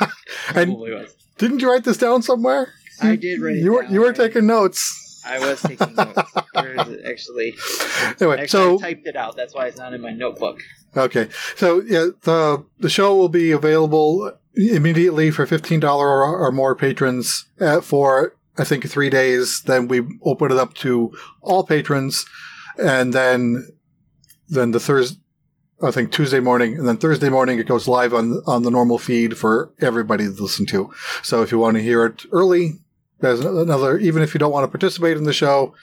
and 0.54 0.70
probably 0.72 0.92
was. 0.92 1.14
didn't 1.36 1.60
you 1.60 1.70
write 1.70 1.84
this 1.84 1.98
down 1.98 2.22
somewhere? 2.22 2.72
I 3.00 3.14
did 3.16 3.40
write 3.40 3.56
it 3.56 3.62
You 3.62 3.74
were 3.74 3.82
down, 3.82 3.92
you 3.92 4.00
were 4.00 4.06
right? 4.08 4.16
taking 4.16 4.46
notes. 4.46 5.04
I 5.28 5.38
was 5.38 5.60
taking 5.62 5.94
notes. 5.94 6.32
There 6.54 6.74
is 6.80 6.88
it 6.88 7.04
actually. 7.06 7.54
Anyway, 8.20 8.40
actually, 8.40 8.48
so 8.48 8.78
I 8.78 8.80
typed 8.80 9.06
it 9.06 9.16
out. 9.16 9.36
That's 9.36 9.54
why 9.54 9.66
it's 9.66 9.76
not 9.76 9.92
in 9.94 10.00
my 10.00 10.12
notebook. 10.12 10.60
Okay, 10.96 11.28
so 11.56 11.82
yeah, 11.82 12.08
the 12.22 12.64
the 12.78 12.88
show 12.88 13.14
will 13.14 13.28
be 13.28 13.52
available 13.52 14.32
immediately 14.54 15.30
for 15.30 15.46
fifteen 15.46 15.80
dollar 15.80 16.06
or, 16.06 16.38
or 16.38 16.50
more 16.52 16.74
patrons 16.74 17.46
uh, 17.60 17.80
for 17.80 18.34
I 18.56 18.64
think 18.64 18.88
three 18.88 19.10
days. 19.10 19.62
Then 19.62 19.88
we 19.88 20.02
open 20.22 20.50
it 20.50 20.58
up 20.58 20.74
to 20.74 21.12
all 21.42 21.64
patrons, 21.64 22.24
and 22.78 23.12
then 23.12 23.68
then 24.48 24.72
the 24.72 24.80
Thursday. 24.80 25.20
I 25.80 25.92
think 25.92 26.10
Tuesday 26.10 26.40
morning, 26.40 26.76
and 26.76 26.88
then 26.88 26.96
Thursday 26.96 27.28
morning 27.28 27.60
it 27.60 27.68
goes 27.68 27.86
live 27.86 28.12
on 28.12 28.42
on 28.48 28.64
the 28.64 28.70
normal 28.70 28.98
feed 28.98 29.38
for 29.38 29.72
everybody 29.80 30.24
to 30.24 30.30
listen 30.30 30.66
to. 30.66 30.92
So 31.22 31.42
if 31.42 31.52
you 31.52 31.58
want 31.58 31.76
to 31.76 31.82
hear 31.84 32.04
it 32.04 32.24
early, 32.32 32.80
there's 33.20 33.40
another. 33.40 33.98
Even 33.98 34.22
if 34.22 34.34
you 34.34 34.38
don't 34.38 34.52
want 34.52 34.64
to 34.64 34.68
participate 34.68 35.16
in 35.16 35.24
the 35.24 35.32
show, 35.32 35.74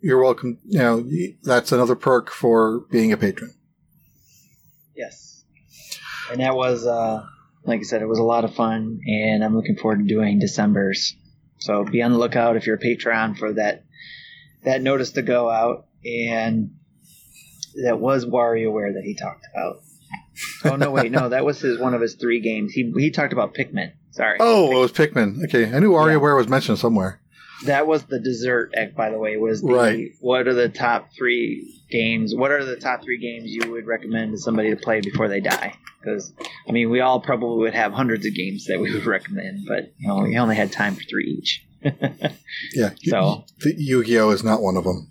you're 0.00 0.22
welcome. 0.22 0.58
You 0.64 0.78
know 0.78 1.04
that's 1.42 1.72
another 1.72 1.96
perk 1.96 2.30
for 2.30 2.80
being 2.90 3.12
a 3.12 3.16
patron. 3.16 3.54
Yes. 4.94 5.44
And 6.30 6.40
that 6.40 6.54
was, 6.54 6.86
uh, 6.86 7.24
like 7.64 7.80
I 7.80 7.82
said, 7.82 8.02
it 8.02 8.08
was 8.08 8.18
a 8.18 8.24
lot 8.24 8.44
of 8.44 8.54
fun, 8.54 9.00
and 9.06 9.44
I'm 9.44 9.54
looking 9.54 9.76
forward 9.76 9.98
to 9.98 10.04
doing 10.04 10.38
December's. 10.38 11.16
So 11.58 11.84
be 11.84 12.02
on 12.02 12.12
the 12.12 12.18
lookout 12.18 12.56
if 12.56 12.66
you're 12.66 12.76
a 12.76 12.80
patron 12.80 13.34
for 13.34 13.54
that 13.54 13.84
that 14.64 14.82
notice 14.82 15.12
to 15.12 15.22
go 15.22 15.50
out. 15.50 15.86
And 16.04 16.72
that 17.84 17.98
was 17.98 18.26
WarioWare 18.26 18.94
that 18.94 19.02
he 19.04 19.14
talked 19.14 19.46
about. 19.52 19.76
Oh 20.64 20.76
no, 20.76 20.90
wait, 20.90 21.10
no, 21.12 21.28
that 21.28 21.44
was 21.44 21.60
his 21.60 21.78
one 21.78 21.94
of 21.94 22.00
his 22.00 22.14
three 22.14 22.40
games. 22.40 22.72
He 22.72 22.92
he 22.96 23.10
talked 23.10 23.32
about 23.32 23.54
Pikmin. 23.54 23.92
Sorry. 24.14 24.36
Oh, 24.40 24.70
it 24.76 24.80
was 24.80 24.92
Pikmin. 24.92 25.44
Okay, 25.44 25.74
I 25.74 25.78
knew 25.80 25.90
WarioWare 25.90 26.36
was 26.36 26.48
mentioned 26.48 26.78
somewhere. 26.78 27.20
that 27.66 27.86
was 27.86 28.04
the 28.04 28.20
dessert 28.20 28.70
egg, 28.76 28.94
by 28.94 29.10
the 29.10 29.18
way. 29.18 29.36
Was 29.36 29.60
the, 29.62 29.72
Right. 29.74 30.10
What 30.20 30.46
are 30.46 30.54
the 30.54 30.68
top 30.68 31.08
three 31.16 31.80
games? 31.90 32.34
What 32.34 32.50
are 32.52 32.64
the 32.64 32.76
top 32.76 33.02
three 33.02 33.18
games 33.18 33.50
you 33.50 33.70
would 33.72 33.86
recommend 33.86 34.32
to 34.32 34.38
somebody 34.38 34.70
to 34.70 34.76
play 34.76 35.00
before 35.00 35.28
they 35.28 35.40
die? 35.40 35.74
Because 36.00 36.32
I 36.68 36.72
mean, 36.72 36.90
we 36.90 37.00
all 37.00 37.20
probably 37.20 37.58
would 37.64 37.74
have 37.74 37.92
hundreds 37.92 38.24
of 38.26 38.34
games 38.34 38.66
that 38.66 38.78
we 38.78 38.92
would 38.92 39.06
recommend, 39.06 39.66
but 39.66 39.92
you 39.98 40.06
know, 40.08 40.18
we 40.22 40.36
only 40.38 40.56
had 40.56 40.70
time 40.72 40.94
for 40.94 41.02
three 41.02 41.38
each. 41.38 41.64
Yeah. 42.74 42.90
So- 43.04 43.44
the 43.60 43.74
Yu-Gi-Oh 43.76 44.30
is 44.30 44.44
not 44.44 44.62
one 44.62 44.76
of 44.76 44.84
them. 44.84 45.08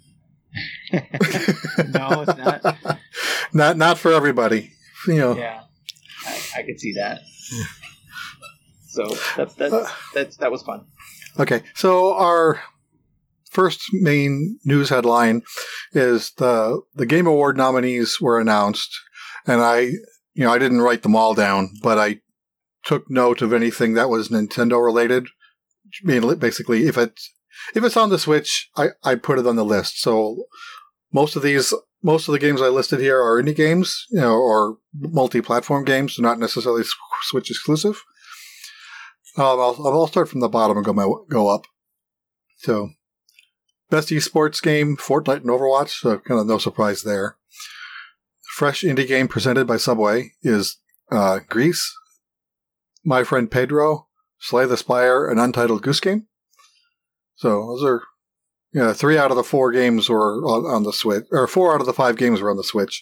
no, 0.91 2.21
it's 2.27 2.37
not. 2.37 2.97
Not 3.55 3.77
not 3.77 3.97
for 3.99 4.11
everybody. 4.11 4.71
You 5.07 5.15
know. 5.15 5.35
Yeah, 5.37 5.61
I, 6.25 6.41
I 6.57 6.63
could 6.63 6.79
see 6.79 6.93
that. 6.93 7.19
So 8.93 9.07
that's 9.35 9.55
that's 9.55 9.73
uh, 9.73 9.89
that's 10.13 10.37
that 10.37 10.51
was 10.51 10.61
fun. 10.61 10.85
Okay, 11.39 11.63
so 11.73 12.13
our 12.13 12.61
first 13.49 13.81
main 13.91 14.59
news 14.63 14.89
headline 14.89 15.41
is 15.93 16.31
the 16.37 16.81
the 16.93 17.07
Game 17.07 17.25
Award 17.27 17.57
nominees 17.57 18.21
were 18.21 18.39
announced, 18.39 18.91
and 19.47 19.61
I, 19.61 19.79
you 20.33 20.43
know, 20.43 20.53
I 20.53 20.59
didn't 20.59 20.81
write 20.81 21.01
them 21.01 21.15
all 21.15 21.33
down, 21.33 21.71
but 21.81 21.97
I 21.97 22.21
took 22.85 23.09
note 23.09 23.41
of 23.41 23.51
anything 23.51 23.93
that 23.93 24.09
was 24.09 24.29
Nintendo 24.29 24.83
related. 24.83 25.27
Mainly, 26.03 26.35
basically, 26.35 26.85
if 26.87 26.97
it's 26.97 27.33
if 27.73 27.83
it's 27.83 27.97
on 27.97 28.09
the 28.11 28.19
Switch, 28.19 28.69
I 28.77 28.89
I 29.03 29.15
put 29.15 29.39
it 29.39 29.47
on 29.47 29.55
the 29.55 29.65
list. 29.65 30.01
So 30.01 30.45
most 31.11 31.35
of 31.35 31.41
these. 31.41 31.73
Most 32.05 32.27
of 32.27 32.33
the 32.33 32.39
games 32.39 32.61
I 32.61 32.67
listed 32.67 32.99
here 32.99 33.17
are 33.17 33.41
indie 33.41 33.55
games, 33.55 34.07
you 34.11 34.19
know, 34.19 34.35
or 34.35 34.75
multi-platform 34.93 35.85
games, 35.85 36.19
not 36.19 36.37
necessarily 36.37 36.83
Switch 37.29 37.49
exclusive. 37.49 37.95
Um, 39.37 39.59
I'll, 39.59 39.75
I'll 39.87 40.07
start 40.07 40.29
from 40.29 40.41
the 40.41 40.49
bottom 40.49 40.77
and 40.77 40.85
go 40.85 40.93
my, 40.93 41.11
go 41.29 41.47
up. 41.47 41.65
So, 42.57 42.89
best 43.89 44.09
esports 44.09 44.61
game: 44.61 44.95
Fortnite 44.97 45.37
and 45.41 45.45
Overwatch. 45.49 45.99
So, 46.01 46.19
kind 46.19 46.39
of 46.39 46.47
no 46.47 46.57
surprise 46.57 47.03
there. 47.03 47.37
Fresh 48.55 48.83
indie 48.83 49.07
game 49.07 49.27
presented 49.27 49.65
by 49.65 49.77
Subway 49.77 50.33
is 50.43 50.77
uh, 51.11 51.39
Gris, 51.49 51.91
My 53.03 53.23
Friend 53.23 53.49
Pedro, 53.49 54.07
Slay 54.39 54.65
the 54.67 54.77
Spire, 54.77 55.27
an 55.27 55.39
Untitled 55.39 55.81
Goose 55.81 55.99
Game. 55.99 56.27
So 57.35 57.49
those 57.49 57.83
are, 57.83 58.03
yeah, 58.71 58.93
three 58.93 59.17
out 59.17 59.31
of 59.31 59.37
the 59.37 59.43
four 59.43 59.71
games 59.71 60.07
were 60.07 60.35
on, 60.45 60.65
on 60.71 60.83
the 60.83 60.93
Switch, 60.93 61.23
or 61.31 61.47
four 61.47 61.73
out 61.73 61.81
of 61.81 61.87
the 61.87 61.93
five 61.93 62.15
games 62.15 62.41
were 62.41 62.51
on 62.51 62.57
the 62.57 62.63
Switch. 62.63 63.01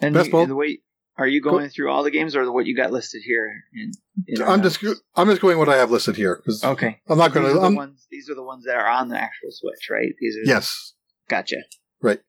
And 0.00 0.14
Best 0.14 0.26
you- 0.26 0.32
ball- 0.32 0.46
the 0.46 0.54
way 0.54 0.78
are 1.18 1.26
you 1.26 1.42
going 1.42 1.68
through 1.68 1.90
all 1.90 2.04
the 2.04 2.10
games 2.10 2.36
or 2.36 2.50
what 2.50 2.64
you 2.66 2.76
got 2.76 2.92
listed 2.92 3.22
here? 3.24 3.52
In, 3.74 3.92
in 4.26 4.42
I'm 4.42 4.62
just 4.62 4.82
notes? 4.82 5.00
I'm 5.16 5.28
just 5.28 5.42
going 5.42 5.58
what 5.58 5.68
I 5.68 5.76
have 5.76 5.90
listed 5.90 6.16
here. 6.16 6.42
okay. 6.64 7.00
I'm 7.08 7.18
not 7.18 7.32
going 7.34 7.52
to. 7.52 7.60
the 7.60 7.74
ones. 7.74 8.06
These 8.10 8.30
are 8.30 8.34
the 8.34 8.42
ones 8.44 8.64
that 8.64 8.76
are 8.76 8.88
on 8.88 9.08
the 9.08 9.18
actual 9.18 9.50
Switch, 9.50 9.88
right? 9.90 10.14
These 10.20 10.36
are 10.36 10.48
yes, 10.48 10.94
Gotcha. 11.28 11.56
Right. 12.00 12.20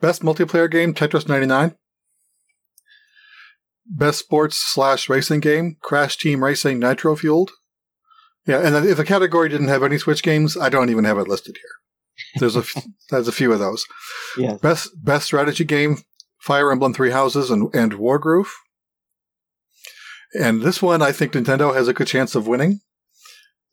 Best 0.00 0.22
multiplayer 0.22 0.70
game, 0.70 0.94
Tetris 0.94 1.28
99. 1.28 1.76
Best 3.84 4.20
sports 4.20 4.56
slash 4.56 5.08
racing 5.08 5.40
game, 5.40 5.76
Crash 5.82 6.16
Team 6.16 6.42
Racing 6.42 6.78
Nitro 6.78 7.14
Fueled. 7.14 7.50
Yeah, 8.46 8.60
and 8.66 8.74
if 8.86 8.96
the 8.96 9.04
category 9.04 9.48
didn't 9.48 9.68
have 9.68 9.82
any 9.82 9.98
Switch 9.98 10.22
games, 10.22 10.56
I 10.56 10.68
don't 10.68 10.88
even 10.90 11.04
have 11.04 11.18
it 11.18 11.28
listed 11.28 11.56
here. 11.56 12.40
There's 12.40 12.56
a 12.56 12.60
f- 12.60 12.86
there's 13.10 13.28
a 13.28 13.32
few 13.32 13.52
of 13.52 13.58
those. 13.58 13.84
Yes. 14.36 14.60
Best 14.60 14.90
best 15.04 15.26
strategy 15.26 15.64
game, 15.64 15.98
Fire 16.42 16.72
Emblem 16.72 16.92
Three 16.92 17.10
Houses 17.10 17.50
and 17.50 17.72
and 17.74 17.92
Wargroove. 17.92 18.50
And 20.34 20.62
this 20.62 20.80
one, 20.82 21.02
I 21.02 21.12
think 21.12 21.32
Nintendo 21.32 21.74
has 21.74 21.88
a 21.88 21.92
good 21.92 22.06
chance 22.06 22.34
of 22.34 22.46
winning. 22.46 22.80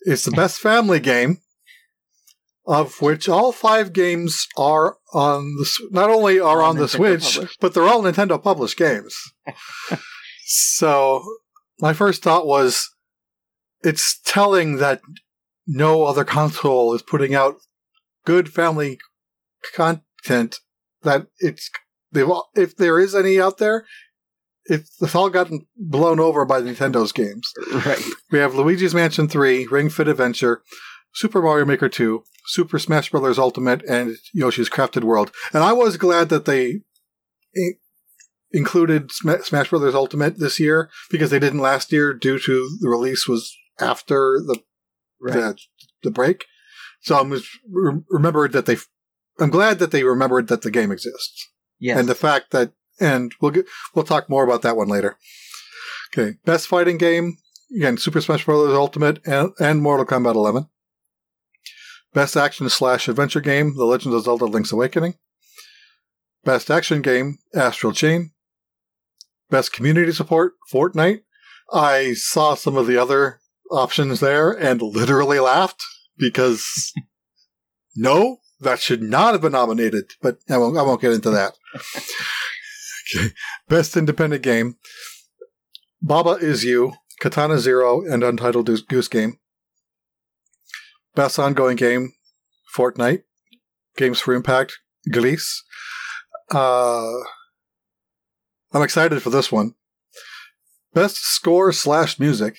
It's 0.02 0.26
the 0.26 0.32
best 0.32 0.60
family 0.60 1.00
game, 1.00 1.40
of 2.66 3.02
which 3.02 3.28
all 3.28 3.52
five 3.52 3.92
games 3.92 4.46
are 4.58 4.98
on 5.14 5.56
the 5.56 5.70
not 5.92 6.10
only 6.10 6.40
are 6.40 6.62
All 6.62 6.70
on 6.70 6.78
the 6.78 6.88
Switch, 6.88 7.36
published. 7.36 7.58
but 7.60 7.74
they're 7.74 7.84
all 7.88 8.04
Nintendo 8.04 8.42
published 8.42 8.78
games. 8.78 9.18
so 10.46 11.24
my 11.80 11.94
first 11.94 12.22
thought 12.22 12.46
was, 12.46 12.88
it's 13.84 14.20
telling 14.26 14.78
that 14.78 15.02
no 15.66 16.04
other 16.04 16.26
console 16.26 16.94
is 16.94 17.02
putting 17.02 17.34
out 17.34 17.56
good 18.26 18.52
family 18.54 19.00
content. 19.74 20.60
That 21.02 21.28
it's 21.40 21.70
they've 22.12 22.30
all, 22.30 22.50
if 22.56 22.76
there 22.76 23.00
is 23.00 23.16
any 23.16 23.40
out 23.40 23.58
there, 23.58 23.86
it's, 24.66 24.96
it's 25.02 25.16
all 25.16 25.30
gotten 25.30 25.66
blown 25.76 26.20
over 26.20 26.46
by 26.46 26.62
Nintendo's 26.62 27.12
games. 27.12 27.52
Right. 27.74 28.02
We 28.32 28.40
have 28.40 28.54
Luigi's 28.56 28.94
Mansion 28.94 29.28
3, 29.28 29.68
Ring 29.68 29.90
Fit 29.90 30.08
Adventure, 30.08 30.62
Super 31.14 31.42
Mario 31.42 31.66
Maker 31.66 31.90
2, 31.90 32.24
Super 32.46 32.78
Smash 32.80 33.10
Bros. 33.10 33.40
Ultimate, 33.40 33.84
and 33.90 34.16
Yoshi's 34.34 34.70
Crafted 34.70 35.04
World. 35.04 35.32
And 35.54 35.64
I 35.64 35.74
was 35.74 35.98
glad 35.98 36.30
that 36.30 36.46
they 36.46 36.82
in- 37.56 37.76
included 38.52 39.12
Sma- 39.12 39.44
Smash 39.44 39.70
Bros. 39.70 39.96
Ultimate 39.96 40.38
this 40.40 40.60
year 40.60 40.90
because 41.10 41.32
they 41.32 41.40
didn't 41.40 41.60
last 41.60 41.92
year 41.92 42.14
due 42.14 42.38
to 42.40 42.78
the 42.80 42.90
release 42.90 43.28
was 43.28 43.56
after 43.80 44.40
the 44.46 44.60
Right. 45.22 45.34
the, 45.34 45.58
the 46.04 46.12
break. 46.12 46.46
So 47.02 47.20
I'm 47.20 47.30
re- 47.32 48.02
remembered 48.10 48.54
that 48.54 48.66
they. 48.66 48.78
I'm 49.38 49.50
glad 49.50 49.80
that 49.80 49.92
they 49.92 50.04
remembered 50.04 50.48
that 50.48 50.62
the 50.62 50.72
game 50.72 50.92
exists 50.92 51.50
yes. 51.80 51.98
and 51.98 52.08
the 52.08 52.16
fact 52.16 52.52
that 52.52 52.72
and 53.00 53.34
we'll 53.42 53.52
get 53.52 53.66
we'll 53.94 54.06
talk 54.06 54.30
more 54.30 54.44
about 54.44 54.62
that 54.62 54.78
one 54.78 54.88
later. 54.88 55.18
Okay, 56.14 56.38
best 56.46 56.68
fighting 56.68 56.98
game 56.98 57.38
again: 57.76 57.98
Super 57.98 58.22
Smash 58.22 58.46
Bros. 58.46 58.76
Ultimate 58.76 59.20
and, 59.26 59.52
and 59.60 59.82
Mortal 59.82 60.06
Kombat 60.06 60.36
11. 60.36 60.68
Best 62.14 62.36
action 62.36 62.68
slash 62.70 63.08
adventure 63.08 63.42
game: 63.42 63.76
The 63.76 63.86
Legend 63.86 64.14
of 64.16 64.24
Zelda: 64.24 64.46
Link's 64.46 64.72
Awakening. 64.72 65.16
Best 66.44 66.70
action 66.70 67.02
game: 67.02 67.38
Astral 67.54 67.94
Chain. 67.94 68.32
Best 69.50 69.74
community 69.74 70.12
support: 70.12 70.54
Fortnite. 70.72 71.22
I 71.72 72.14
saw 72.14 72.56
some 72.56 72.78
of 72.78 72.88
the 72.88 72.98
other 72.98 73.40
options 73.70 74.20
there 74.20 74.52
and 74.52 74.82
literally 74.82 75.40
laughed 75.40 75.84
because 76.18 76.92
no, 77.96 78.38
that 78.62 78.80
should 78.80 79.02
not 79.02 79.34
have 79.34 79.42
been 79.42 79.52
nominated. 79.54 80.12
But 80.22 80.40
I 80.50 80.58
won't. 80.58 80.78
I 80.78 80.82
won't 80.82 81.02
get 81.02 81.14
into 81.14 81.30
that. 81.32 81.54
okay. 83.16 83.30
Best 83.68 83.96
independent 83.98 84.44
game: 84.44 84.76
Baba 86.02 86.32
is 86.32 86.64
You, 86.64 86.94
Katana 87.20 87.60
Zero, 87.60 88.02
and 88.06 88.24
Untitled 88.24 88.66
Goose- 88.88 89.08
Game. 89.08 89.40
Best 91.16 91.40
ongoing 91.40 91.76
game: 91.76 92.14
Fortnite. 92.76 93.24
Games 93.98 94.20
for 94.20 94.34
Impact: 94.34 94.80
Gris. 95.12 95.64
Uh, 96.52 97.12
I'm 98.74 98.82
excited 98.84 99.22
for 99.22 99.30
this 99.30 99.52
one. 99.52 99.76
Best 100.94 101.18
score 101.18 101.72
slash 101.72 102.20
music: 102.20 102.58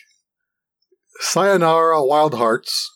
Sayonara 1.20 2.04
Wild 2.04 2.34
Hearts 2.34 2.88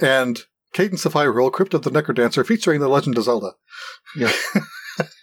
and 0.00 0.42
Cadence 0.76 1.06
of 1.06 1.14
Hyrule: 1.14 1.50
Crypt 1.50 1.72
of 1.72 1.82
the 1.82 1.90
Necrodancer, 1.90 2.46
featuring 2.46 2.80
The 2.80 2.88
Legend 2.88 3.16
of 3.16 3.24
Zelda. 3.24 3.52
Yes. 4.14 4.36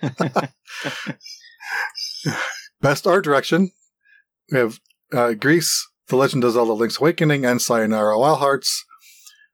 Best 2.81 3.05
art 3.05 3.23
direction: 3.23 3.69
we 4.51 4.57
have 4.57 4.79
uh, 5.13 5.33
Gris, 5.33 5.85
The 6.07 6.15
Legend 6.15 6.43
of 6.43 6.53
Zelda: 6.53 6.73
Link's 6.73 6.99
Awakening, 6.99 7.45
and 7.45 7.61
Sayonara 7.61 8.17
Wild 8.17 8.39
Hearts. 8.39 8.83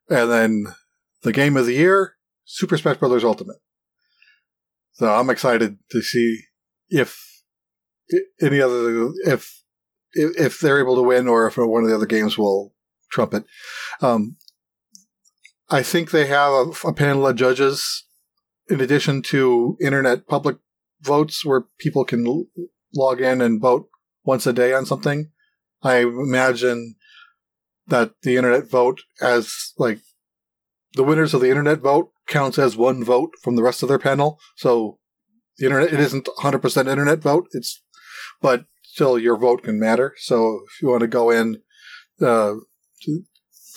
And 0.08 0.32
then 0.32 0.68
the 1.24 1.34
game 1.34 1.58
of 1.58 1.66
the 1.66 1.74
year: 1.74 2.16
Super 2.46 2.78
Smash 2.78 2.96
Bros. 2.96 3.26
Ultimate. 3.26 3.58
So 4.94 5.14
I'm 5.14 5.30
excited 5.30 5.80
to 5.92 6.02
see 6.02 6.44
if 6.88 7.44
any 8.42 8.62
other 8.62 9.12
if 9.26 9.64
if 10.14 10.40
if 10.40 10.60
they're 10.62 10.80
able 10.80 10.96
to 10.96 11.04
win 11.04 11.28
or 11.28 11.48
if 11.48 11.58
one 11.58 11.84
of 11.84 11.90
the 11.90 11.96
other 11.96 12.06
games 12.06 12.38
will 12.38 12.74
trump 13.12 13.34
it. 13.34 13.44
Um, 14.02 14.38
I 15.70 15.84
think 15.84 16.12
they 16.12 16.28
have 16.28 16.52
a, 16.52 16.88
a 16.88 16.94
panel 16.94 17.28
of 17.28 17.36
judges 17.36 18.06
in 18.70 18.82
addition 18.82 19.22
to 19.24 19.78
internet 19.82 20.28
public 20.28 20.58
votes 21.02 21.46
where 21.46 21.66
people 21.80 22.06
can 22.06 22.26
l- 22.26 22.46
log 22.96 23.22
in 23.22 23.42
and 23.42 23.62
vote 23.62 23.88
once 24.24 24.48
a 24.48 24.54
day 24.54 24.74
on 24.74 24.86
something. 24.86 25.32
I 25.84 25.98
imagine 25.98 26.96
that 27.88 28.14
the 28.24 28.36
internet 28.36 28.70
vote 28.70 29.02
as 29.22 29.74
like 29.78 30.00
the 30.94 31.04
winners 31.04 31.34
of 31.34 31.42
the 31.42 31.50
internet 31.50 31.80
vote 31.80 32.12
counts 32.28 32.60
as 32.60 32.76
one 32.76 33.04
vote 33.04 33.32
from 33.42 33.56
the 33.56 33.64
rest 33.64 33.84
of 33.84 33.90
their 33.90 34.00
panel. 34.00 34.40
So 34.56 35.00
the 35.58 35.66
internet 35.66 35.94
it 35.94 36.00
isn't 36.00 36.28
100% 36.40 36.88
internet 36.88 37.20
vote. 37.20 37.48
It's 37.52 37.84
but 38.42 38.66
still 38.84 39.20
your 39.20 39.38
vote 39.38 39.64
can 39.64 39.80
matter. 39.80 40.16
So 40.18 40.62
if 40.68 40.82
you 40.82 40.90
want 40.90 41.02
to 41.02 41.08
go 41.08 41.30
in 41.30 41.62
uh, 42.22 42.56
to 43.04 43.24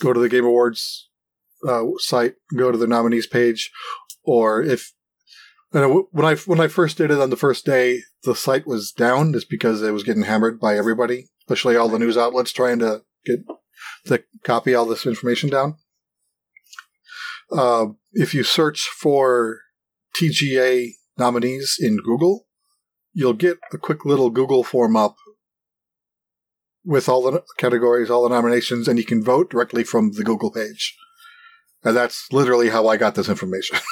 go 0.01 0.13
to 0.13 0.19
the 0.19 0.29
Game 0.29 0.45
Awards 0.45 1.09
uh, 1.67 1.83
site, 1.97 2.35
go 2.55 2.71
to 2.71 2.77
the 2.77 2.87
nominees 2.87 3.27
page, 3.27 3.71
or 4.23 4.61
if 4.61 4.93
know, 5.73 6.07
when 6.11 6.25
I 6.25 6.35
when 6.35 6.59
I 6.59 6.67
first 6.67 6.97
did 6.97 7.11
it 7.11 7.19
on 7.19 7.29
the 7.29 7.35
first 7.35 7.65
day, 7.65 8.01
the 8.23 8.35
site 8.35 8.67
was 8.67 8.91
down 8.91 9.33
just 9.33 9.49
because 9.49 9.81
it 9.81 9.91
was 9.91 10.03
getting 10.03 10.23
hammered 10.23 10.59
by 10.59 10.77
everybody, 10.77 11.29
especially 11.41 11.75
all 11.75 11.89
the 11.89 11.99
news 11.99 12.17
outlets 12.17 12.51
trying 12.51 12.79
to 12.79 13.03
get 13.25 13.39
to 14.05 14.23
copy 14.43 14.75
all 14.75 14.85
this 14.85 15.05
information 15.05 15.49
down. 15.49 15.75
uh, 17.51 17.87
if 18.13 18.33
you 18.33 18.43
search 18.43 18.87
for 18.99 19.59
TGA 20.21 20.89
nominees 21.17 21.77
in 21.79 21.97
Google, 21.97 22.45
you'll 23.13 23.33
get 23.33 23.57
a 23.71 23.77
quick 23.77 24.05
little 24.05 24.29
Google 24.29 24.63
form 24.63 24.95
up 24.95 25.15
with 26.85 27.07
all 27.07 27.23
the 27.23 27.43
categories, 27.57 28.09
all 28.09 28.23
the 28.23 28.33
nominations, 28.33 28.87
and 28.87 28.99
you 28.99 29.05
can 29.05 29.23
vote 29.23 29.49
directly 29.49 29.83
from 29.83 30.11
the 30.11 30.23
Google 30.23 30.51
page. 30.51 30.95
And 31.83 31.95
that's 31.95 32.31
literally 32.31 32.69
how 32.69 32.87
I 32.87 32.97
got 32.97 33.15
this 33.15 33.29
information. 33.29 33.77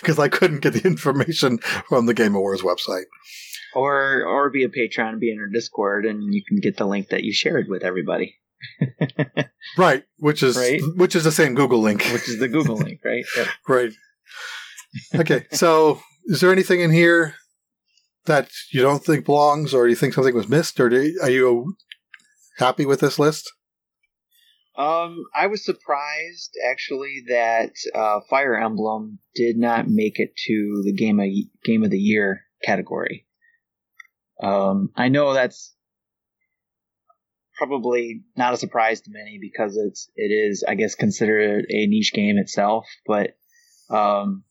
Because 0.00 0.18
I 0.18 0.28
couldn't 0.28 0.60
get 0.60 0.72
the 0.72 0.86
information 0.86 1.58
from 1.88 2.06
the 2.06 2.14
Game 2.14 2.34
Awards 2.34 2.62
website. 2.62 3.04
Or 3.74 4.24
or 4.24 4.48
be 4.48 4.64
a 4.64 4.68
patron, 4.68 5.18
be 5.18 5.30
in 5.30 5.38
our 5.38 5.48
Discord, 5.48 6.06
and 6.06 6.32
you 6.32 6.42
can 6.46 6.60
get 6.60 6.76
the 6.76 6.86
link 6.86 7.08
that 7.10 7.24
you 7.24 7.32
shared 7.32 7.66
with 7.68 7.82
everybody. 7.84 8.36
right, 9.76 10.04
which 10.18 10.42
is 10.42 10.56
Right. 10.56 10.80
which 10.96 11.14
is 11.14 11.24
the 11.24 11.32
same 11.32 11.54
Google 11.54 11.80
link. 11.80 12.02
Which 12.12 12.28
is 12.28 12.38
the 12.38 12.48
Google 12.48 12.76
link, 12.76 13.00
right? 13.04 13.24
Yep. 13.36 13.46
Right. 13.68 13.92
Okay, 15.14 15.46
so 15.52 16.00
is 16.26 16.40
there 16.40 16.52
anything 16.52 16.80
in 16.80 16.90
here 16.90 17.34
that 18.26 18.48
you 18.72 18.82
don't 18.82 19.04
think 19.04 19.24
belongs, 19.26 19.74
or 19.74 19.88
you 19.88 19.96
think 19.96 20.14
something 20.14 20.34
was 20.34 20.48
missed, 20.48 20.78
or 20.80 20.88
do, 20.88 21.18
are 21.22 21.30
you 21.30 21.74
happy 22.58 22.86
with 22.86 23.00
this 23.00 23.18
list? 23.18 23.52
Um, 24.76 25.24
I 25.34 25.48
was 25.48 25.64
surprised 25.64 26.56
actually 26.70 27.24
that 27.28 27.72
uh, 27.94 28.20
Fire 28.30 28.56
Emblem 28.56 29.18
did 29.34 29.58
not 29.58 29.86
make 29.86 30.18
it 30.18 30.34
to 30.46 30.82
the 30.84 30.94
game 30.94 31.20
of 31.20 31.28
game 31.64 31.84
of 31.84 31.90
the 31.90 31.98
year 31.98 32.42
category. 32.64 33.26
Um, 34.42 34.90
I 34.96 35.08
know 35.08 35.34
that's 35.34 35.74
probably 37.56 38.22
not 38.36 38.54
a 38.54 38.56
surprise 38.56 39.02
to 39.02 39.10
many 39.10 39.38
because 39.40 39.76
it's 39.76 40.10
it 40.16 40.32
is 40.32 40.64
I 40.66 40.74
guess 40.74 40.94
considered 40.94 41.66
a 41.68 41.86
niche 41.86 42.12
game 42.14 42.38
itself, 42.38 42.86
but 43.06 43.36
um, 43.90 44.44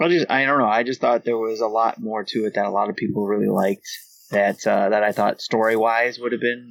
I 0.00 0.08
just 0.08 0.30
I 0.30 0.46
don't 0.46 0.58
know. 0.58 0.66
I 0.66 0.82
just 0.82 1.00
thought 1.00 1.24
there 1.24 1.38
was 1.38 1.60
a 1.60 1.68
lot 1.68 2.00
more 2.00 2.24
to 2.24 2.46
it 2.46 2.54
that 2.54 2.66
a 2.66 2.70
lot 2.70 2.90
of 2.90 2.96
people 2.96 3.26
really 3.26 3.48
liked. 3.48 3.86
That 4.30 4.64
uh, 4.66 4.90
that 4.90 5.02
I 5.02 5.10
thought 5.10 5.40
story 5.40 5.74
wise 5.74 6.18
would 6.20 6.30
have 6.32 6.40
been 6.40 6.70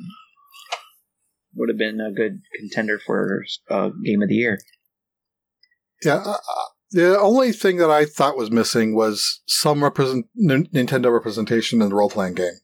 would 1.59 1.69
have 1.69 1.77
been 1.77 1.99
a 1.99 2.11
good 2.11 2.39
contender 2.57 2.99
for 3.05 3.43
uh, 3.69 3.89
game 4.03 4.21
of 4.23 4.29
the 4.29 4.35
year. 4.35 4.59
Yeah, 6.03 6.15
uh, 6.15 6.31
uh, 6.31 6.65
the 6.91 7.19
only 7.19 7.51
thing 7.51 7.77
that 7.77 7.91
I 7.91 8.05
thought 8.05 8.37
was 8.37 8.49
missing 8.49 8.95
was 8.95 9.41
some 9.45 9.83
represent 9.83 10.25
Nintendo 10.39 11.13
representation 11.13 11.81
in 11.81 11.89
the 11.89 11.95
role 11.95 12.09
playing 12.09 12.35
game. 12.35 12.59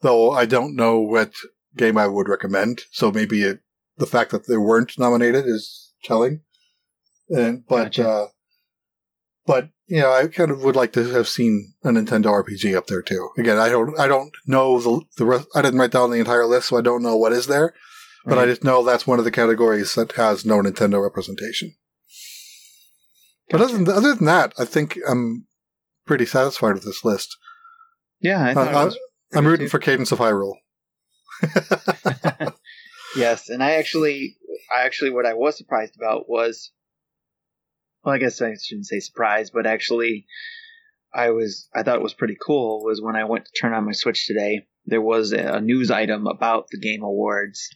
Though 0.00 0.30
I 0.30 0.46
don't 0.46 0.74
know 0.74 0.98
what 0.98 1.32
game 1.76 1.98
I 1.98 2.06
would 2.06 2.28
recommend, 2.28 2.82
so 2.90 3.12
maybe 3.12 3.42
it, 3.42 3.60
the 3.98 4.06
fact 4.06 4.30
that 4.30 4.46
they 4.46 4.56
weren't 4.56 4.98
nominated 4.98 5.46
is 5.46 5.92
telling. 6.04 6.40
And 7.28 7.64
but 7.66 7.96
Gotcha. 7.96 8.08
uh, 8.08 8.26
but 9.46 9.68
you 9.86 10.00
know, 10.00 10.12
I 10.12 10.26
kind 10.28 10.50
of 10.50 10.62
would 10.64 10.76
like 10.76 10.92
to 10.94 11.04
have 11.10 11.28
seen 11.28 11.74
a 11.84 11.88
Nintendo 11.88 12.26
RPG 12.26 12.76
up 12.76 12.86
there 12.86 13.02
too. 13.02 13.30
Again, 13.36 13.58
I 13.58 13.68
don't 13.68 13.98
I 13.98 14.06
don't 14.06 14.32
know 14.46 14.80
the 14.80 15.02
the 15.18 15.24
rest. 15.24 15.48
I 15.54 15.62
didn't 15.62 15.78
write 15.78 15.90
down 15.90 16.10
the 16.10 16.18
entire 16.18 16.46
list, 16.46 16.68
so 16.68 16.78
I 16.78 16.82
don't 16.82 17.02
know 17.02 17.16
what 17.16 17.32
is 17.32 17.46
there. 17.46 17.74
But 18.24 18.38
I 18.38 18.46
just 18.46 18.62
know 18.62 18.84
that's 18.84 19.06
one 19.06 19.18
of 19.18 19.24
the 19.24 19.30
categories 19.32 19.94
that 19.96 20.12
has 20.12 20.44
no 20.44 20.58
Nintendo 20.62 21.02
representation. 21.02 21.74
But 23.50 23.60
other 23.60 23.72
than, 23.76 23.88
other 23.88 24.14
than 24.14 24.26
that, 24.26 24.54
I 24.58 24.64
think 24.64 24.96
I'm 25.08 25.46
pretty 26.06 26.24
satisfied 26.26 26.74
with 26.74 26.84
this 26.84 27.04
list. 27.04 27.36
yeah, 28.20 28.44
I 28.44 28.54
thought 28.54 28.68
Uh, 28.74 28.90
I'm 29.34 29.44
pretty 29.44 29.46
rooting 29.48 29.66
too. 29.66 29.70
for 29.70 29.78
Cadence 29.80 30.12
of 30.12 30.18
Hyrule. 30.20 30.54
yes, 33.16 33.48
and 33.48 33.62
I 33.62 33.72
actually, 33.72 34.36
I 34.74 34.82
actually, 34.84 35.10
what 35.10 35.26
I 35.26 35.34
was 35.34 35.56
surprised 35.56 35.94
about 35.96 36.28
was, 36.28 36.70
well, 38.04 38.14
I 38.14 38.18
guess 38.18 38.40
I 38.40 38.54
shouldn't 38.60 38.86
say 38.86 39.00
surprised, 39.00 39.52
but 39.54 39.66
actually, 39.66 40.26
I 41.14 41.30
was, 41.30 41.68
I 41.74 41.82
thought 41.82 41.96
it 41.96 42.02
was 42.02 42.14
pretty 42.14 42.36
cool 42.44 42.82
was 42.84 43.02
when 43.02 43.16
I 43.16 43.24
went 43.24 43.44
to 43.46 43.50
turn 43.60 43.74
on 43.74 43.84
my 43.84 43.92
Switch 43.92 44.26
today. 44.26 44.66
There 44.86 45.02
was 45.02 45.32
a 45.32 45.60
news 45.60 45.90
item 45.90 46.26
about 46.26 46.66
the 46.70 46.78
Game 46.80 47.02
Awards, 47.02 47.68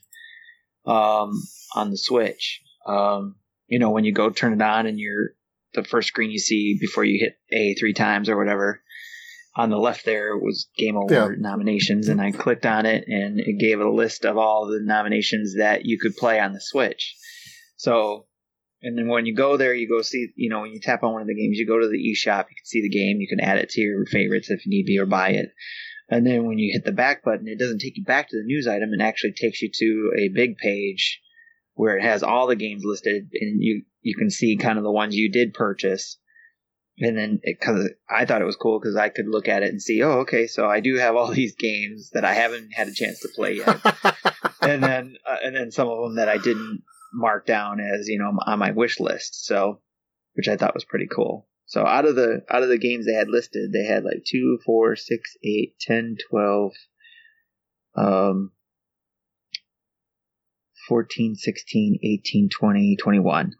um, 0.87 1.31
on 1.75 1.91
the 1.91 1.97
Switch. 1.97 2.61
Um, 2.87 3.35
you 3.67 3.79
know, 3.79 3.91
when 3.91 4.05
you 4.05 4.13
go 4.13 4.29
turn 4.29 4.53
it 4.53 4.61
on 4.61 4.85
and 4.87 4.97
you're 4.99 5.31
the 5.73 5.83
first 5.83 6.07
screen 6.07 6.31
you 6.31 6.39
see 6.39 6.77
before 6.79 7.03
you 7.03 7.19
hit 7.19 7.37
A 7.51 7.75
three 7.75 7.93
times 7.93 8.29
or 8.29 8.37
whatever. 8.37 8.81
On 9.55 9.71
the 9.71 9.77
left 9.77 10.05
there 10.05 10.37
was 10.37 10.69
Game 10.77 10.95
Award 10.95 11.37
Yeah. 11.39 11.49
nominations, 11.49 12.09
and 12.09 12.21
I 12.21 12.31
clicked 12.31 12.65
on 12.65 12.85
it, 12.85 13.05
and 13.07 13.39
it 13.39 13.59
gave 13.59 13.79
a 13.79 13.89
list 13.89 14.23
of 14.23 14.37
all 14.37 14.67
the 14.67 14.79
nominations 14.81 15.55
that 15.57 15.83
you 15.83 15.97
could 15.99 16.15
play 16.15 16.39
on 16.39 16.53
the 16.53 16.61
Switch. 16.61 17.15
So, 17.75 18.27
and 18.83 18.95
then 18.95 19.07
when 19.07 19.25
you 19.25 19.33
go 19.35 19.57
there, 19.57 19.73
you 19.73 19.89
go 19.89 20.03
see, 20.03 20.27
you 20.35 20.49
know, 20.51 20.61
when 20.61 20.71
you 20.73 20.79
tap 20.79 21.01
on 21.03 21.13
one 21.13 21.21
of 21.23 21.27
the 21.27 21.33
games, 21.33 21.57
you 21.57 21.65
go 21.65 21.79
to 21.79 21.87
the 21.87 21.97
eShop, 21.97 22.45
you 22.49 22.55
can 22.55 22.65
see 22.65 22.81
the 22.83 22.89
game, 22.89 23.19
you 23.19 23.27
can 23.27 23.39
add 23.39 23.57
it 23.57 23.69
to 23.69 23.81
your 23.81 24.05
favorites 24.05 24.51
if 24.51 24.63
you 24.63 24.69
need 24.69 24.85
be, 24.85 24.99
or 24.99 25.07
buy 25.07 25.29
it. 25.29 25.49
And 26.09 26.25
then 26.25 26.45
when 26.45 26.57
you 26.57 26.71
hit 26.73 26.85
the 26.85 26.91
back 26.91 27.23
button, 27.23 27.47
it 27.47 27.59
doesn't 27.59 27.79
take 27.79 27.97
you 27.97 28.03
back 28.03 28.29
to 28.29 28.37
the 28.37 28.45
news 28.45 28.67
item, 28.67 28.93
it 28.93 29.01
actually 29.01 29.33
takes 29.33 29.61
you 29.61 29.69
to 29.73 30.11
a 30.17 30.29
big 30.29 30.57
page 30.57 31.21
where 31.73 31.97
it 31.97 32.03
has 32.03 32.23
all 32.23 32.47
the 32.47 32.55
games 32.55 32.83
listed, 32.83 33.29
and 33.33 33.61
you 33.61 33.83
you 34.01 34.15
can 34.15 34.29
see 34.29 34.57
kind 34.57 34.77
of 34.77 34.83
the 34.83 34.91
ones 34.91 35.15
you 35.15 35.31
did 35.31 35.53
purchase. 35.53 36.17
And 36.99 37.15
then, 37.15 37.39
because 37.43 37.91
I 38.09 38.25
thought 38.25 38.41
it 38.41 38.45
was 38.45 38.55
cool 38.55 38.79
because 38.79 38.95
I 38.95 39.09
could 39.09 39.27
look 39.27 39.47
at 39.47 39.61
it 39.61 39.69
and 39.69 39.79
see, 39.79 40.01
oh, 40.01 40.21
okay, 40.21 40.47
so 40.47 40.67
I 40.67 40.79
do 40.79 40.95
have 40.95 41.15
all 41.15 41.27
these 41.31 41.55
games 41.55 42.09
that 42.13 42.25
I 42.25 42.33
haven't 42.33 42.71
had 42.73 42.87
a 42.87 42.93
chance 42.93 43.19
to 43.19 43.29
play 43.35 43.53
yet, 43.57 43.79
and 44.61 44.81
then 44.81 45.17
uh, 45.25 45.37
and 45.43 45.55
then 45.55 45.71
some 45.71 45.87
of 45.89 46.01
them 46.03 46.15
that 46.15 46.29
I 46.29 46.37
didn't 46.37 46.83
mark 47.13 47.45
down 47.45 47.79
as 47.79 48.07
you 48.07 48.17
know 48.17 48.31
on 48.45 48.59
my 48.59 48.71
wish 48.71 48.99
list. 48.99 49.45
So, 49.45 49.81
which 50.33 50.47
I 50.47 50.55
thought 50.55 50.73
was 50.73 50.85
pretty 50.85 51.07
cool. 51.13 51.47
So 51.67 51.85
out 51.85 52.05
of 52.05 52.15
the 52.15 52.43
out 52.49 52.63
of 52.63 52.69
the 52.69 52.77
games 52.77 53.05
they 53.05 53.13
had 53.13 53.29
listed, 53.29 53.71
they 53.71 53.83
had 53.83 54.03
like 54.03 54.23
two, 54.25 54.57
four, 54.65 54.95
six, 54.95 55.35
eight, 55.43 55.75
ten, 55.79 56.15
twelve, 56.29 56.71
um, 57.95 58.51
14, 60.87 61.35
16, 61.35 61.99
18, 62.01 62.49
20, 62.49 62.95
21. 62.95 63.55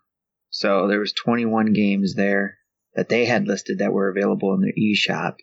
So 0.50 0.88
there 0.88 1.00
was 1.00 1.12
21 1.12 1.74
games 1.74 2.15
there 2.15 2.58
that 2.96 3.10
they 3.10 3.26
had 3.26 3.48
listed 3.48 3.80
that 3.80 3.91
were 3.91 4.10
available 4.10 4.54
in 4.54 4.62
their 4.62 4.72
eShop. 4.72 5.36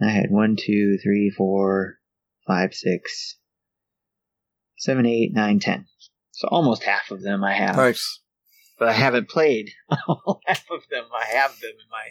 I 0.00 0.10
had 0.10 0.30
one, 0.30 0.56
two, 0.56 0.98
three, 1.02 1.30
four, 1.36 1.98
five, 2.46 2.72
six, 2.72 3.36
seven, 4.76 5.06
eight, 5.06 5.32
nine, 5.34 5.58
ten. 5.58 5.86
So 6.30 6.46
almost 6.48 6.84
half 6.84 7.10
of 7.10 7.20
them 7.20 7.42
I 7.42 7.54
have, 7.54 7.76
nice. 7.76 8.20
But 8.78 8.88
I 8.88 8.92
haven't 8.92 9.28
played 9.28 9.70
all 10.08 10.40
half 10.46 10.64
of 10.70 10.82
them. 10.90 11.04
I 11.14 11.24
have 11.36 11.58
them 11.60 11.70
in 11.72 11.88
my, 11.90 12.08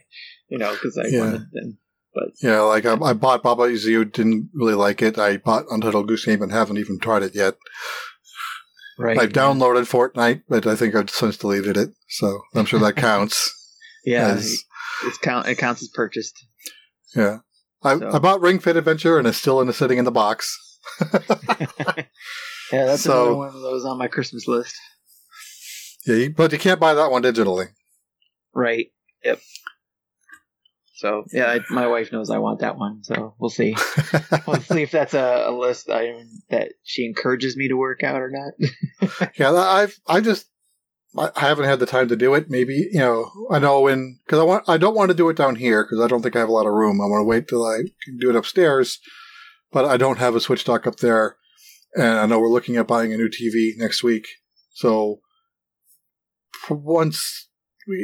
you 0.49 0.57
know, 0.57 0.71
because 0.73 0.97
I 0.97 1.07
Yeah. 1.07 1.19
wanted 1.21 1.47
them. 1.53 1.77
But 2.13 2.29
Yeah, 2.41 2.61
like 2.61 2.85
I, 2.85 2.93
I 2.95 3.13
bought 3.13 3.43
Baba 3.43 3.63
Is 3.63 3.83
didn't 3.85 4.49
really 4.53 4.73
like 4.73 5.01
it. 5.01 5.17
I 5.19 5.37
bought 5.37 5.65
Untitled 5.69 6.07
Goose 6.07 6.25
Game 6.25 6.41
and 6.41 6.51
haven't 6.51 6.77
even 6.79 6.99
tried 6.99 7.21
it 7.23 7.35
yet. 7.35 7.55
right, 8.97 9.17
I've 9.19 9.33
downloaded 9.33 9.83
Fortnite, 9.87 10.41
but 10.49 10.65
I 10.65 10.75
think 10.75 10.95
I've 10.95 11.09
since 11.11 11.37
deleted 11.37 11.77
it, 11.77 11.89
so 12.09 12.41
I'm 12.55 12.65
sure 12.65 12.79
that 12.79 12.95
counts. 12.95 13.53
Yeah, 14.05 14.29
as- 14.29 14.63
it's 15.03 15.17
count. 15.17 15.47
It 15.49 15.57
counts 15.57 15.81
as 15.81 15.89
purchased. 15.93 16.33
yeah. 17.13 17.39
I, 17.83 17.99
So- 17.99 18.09
I 18.11 18.19
bought 18.19 18.39
Ring 18.41 18.57
Fit 18.59 18.77
Adventure 18.77 19.17
and 19.19 19.27
it's 19.27 19.37
still 19.37 19.59
in 19.59 19.67
the 19.67 19.73
sitting 19.73 19.97
in 19.97 20.05
the 20.05 20.11
box. 20.11 20.57
Yeah, 22.71 22.85
that's 22.85 23.03
So- 23.03 23.13
another 23.23 23.35
one 23.35 23.47
of 23.49 23.61
those 23.61 23.85
on 23.85 23.97
my 23.97 24.07
Christmas 24.07 24.47
list. 24.47 24.75
Yeah, 26.07 26.15
you- 26.15 26.29
but 26.33 26.51
you 26.51 26.57
can't 26.57 26.79
buy 26.79 26.93
that 26.93 27.11
one 27.11 27.21
digitally. 27.23 27.67
Right. 28.53 28.87
Yep. 29.23 29.39
So 30.95 31.25
yeah, 31.31 31.45
I, 31.51 31.59
my 31.69 31.85
wife 31.85 32.11
knows 32.11 32.31
I 32.31 32.39
want 32.39 32.61
that 32.61 32.77
one. 32.77 33.03
So 33.03 33.35
we'll 33.37 33.51
see. 33.51 33.75
We'll 34.47 34.61
see 34.61 34.81
if 34.81 34.91
that's 34.91 35.13
a, 35.13 35.45
a 35.47 35.51
list 35.51 35.89
item 35.89 36.27
that 36.49 36.71
she 36.83 37.05
encourages 37.05 37.55
me 37.57 37.67
to 37.67 37.75
work 37.75 38.01
out 38.01 38.21
or 38.21 38.31
not. 38.31 39.29
yeah, 39.37 39.51
I've 39.51 39.99
I 40.07 40.21
just 40.21 40.47
I 41.17 41.29
I 41.35 41.41
haven't 41.41 41.65
had 41.65 41.79
the 41.79 41.85
time 41.85 42.07
to 42.07 42.15
do 42.15 42.33
it. 42.33 42.49
Maybe 42.49 42.87
you 42.91 42.99
know 42.99 43.29
I 43.51 43.59
know 43.59 43.81
when 43.81 44.19
because 44.25 44.39
I 44.39 44.43
want 44.43 44.63
I 44.67 44.77
don't 44.77 44.95
want 44.95 45.09
to 45.11 45.17
do 45.17 45.27
it 45.29 45.35
down 45.37 45.55
here 45.55 45.83
because 45.83 45.99
I 46.03 46.07
don't 46.07 46.21
think 46.23 46.35
I 46.35 46.39
have 46.39 46.49
a 46.49 46.53
lot 46.53 46.65
of 46.65 46.73
room. 46.73 46.99
I 47.01 47.05
want 47.05 47.21
to 47.21 47.25
wait 47.25 47.47
till 47.47 47.65
I 47.65 47.79
can 48.05 48.17
do 48.17 48.29
it 48.29 48.35
upstairs, 48.35 48.99
but 49.71 49.85
I 49.85 49.97
don't 49.97 50.17
have 50.19 50.35
a 50.35 50.39
switch 50.39 50.63
dock 50.63 50.87
up 50.87 50.97
there, 50.97 51.35
and 51.95 52.17
I 52.19 52.25
know 52.25 52.39
we're 52.39 52.49
looking 52.49 52.77
at 52.77 52.87
buying 52.87 53.13
a 53.13 53.17
new 53.17 53.29
TV 53.29 53.71
next 53.77 54.03
week. 54.03 54.27
So 54.73 55.19
once 56.69 57.49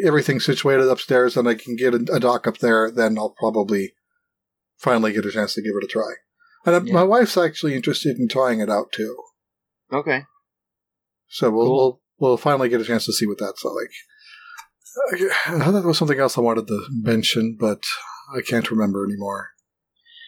everything's 0.06 0.45
situated 0.45 0.88
upstairs 0.88 1.36
and 1.36 1.47
I 1.47 1.56
can 1.56 1.76
get 1.76 1.93
a, 1.93 1.99
dock 1.99 2.47
up 2.47 2.60
there, 2.60 2.89
then 2.89 3.17
I'll 3.17 3.36
probably 3.38 3.93
finally 4.78 5.12
get 5.13 5.26
a 5.26 5.32
chance 5.32 5.54
to 5.56 5.62
give 5.62 5.73
it 5.80 5.84
a 5.84 5.88
try. 5.88 6.13
And 6.65 6.88
Yeah. 6.88 6.93
my 6.93 7.04
wife's 7.04 7.38
actually 7.38 7.76
interested 7.76 8.17
in 8.17 8.28
trying 8.30 8.60
it 8.62 8.69
out 8.69 8.91
too. 8.93 9.15
okay. 9.91 10.23
So 11.28 11.49
we'll, 11.49 11.65
Cool. 11.65 11.76
we'll 11.76 12.02
we'll 12.19 12.38
finally 12.38 12.69
get 12.69 12.80
a 12.82 12.86
chance 12.86 13.06
to 13.06 13.13
see 13.13 13.26
what 13.26 13.39
that's 13.39 13.63
like. 13.65 13.91
I 15.47 15.60
thought 15.60 15.71
there 15.71 15.82
was 15.82 15.97
something 15.97 16.19
else 16.19 16.38
I 16.38 16.41
wanted 16.41 16.67
to 16.67 16.86
mention, 16.91 17.58
but 17.60 17.82
I 18.36 18.41
can't 18.41 18.69
remember 18.69 19.04
anymore. 19.04 19.49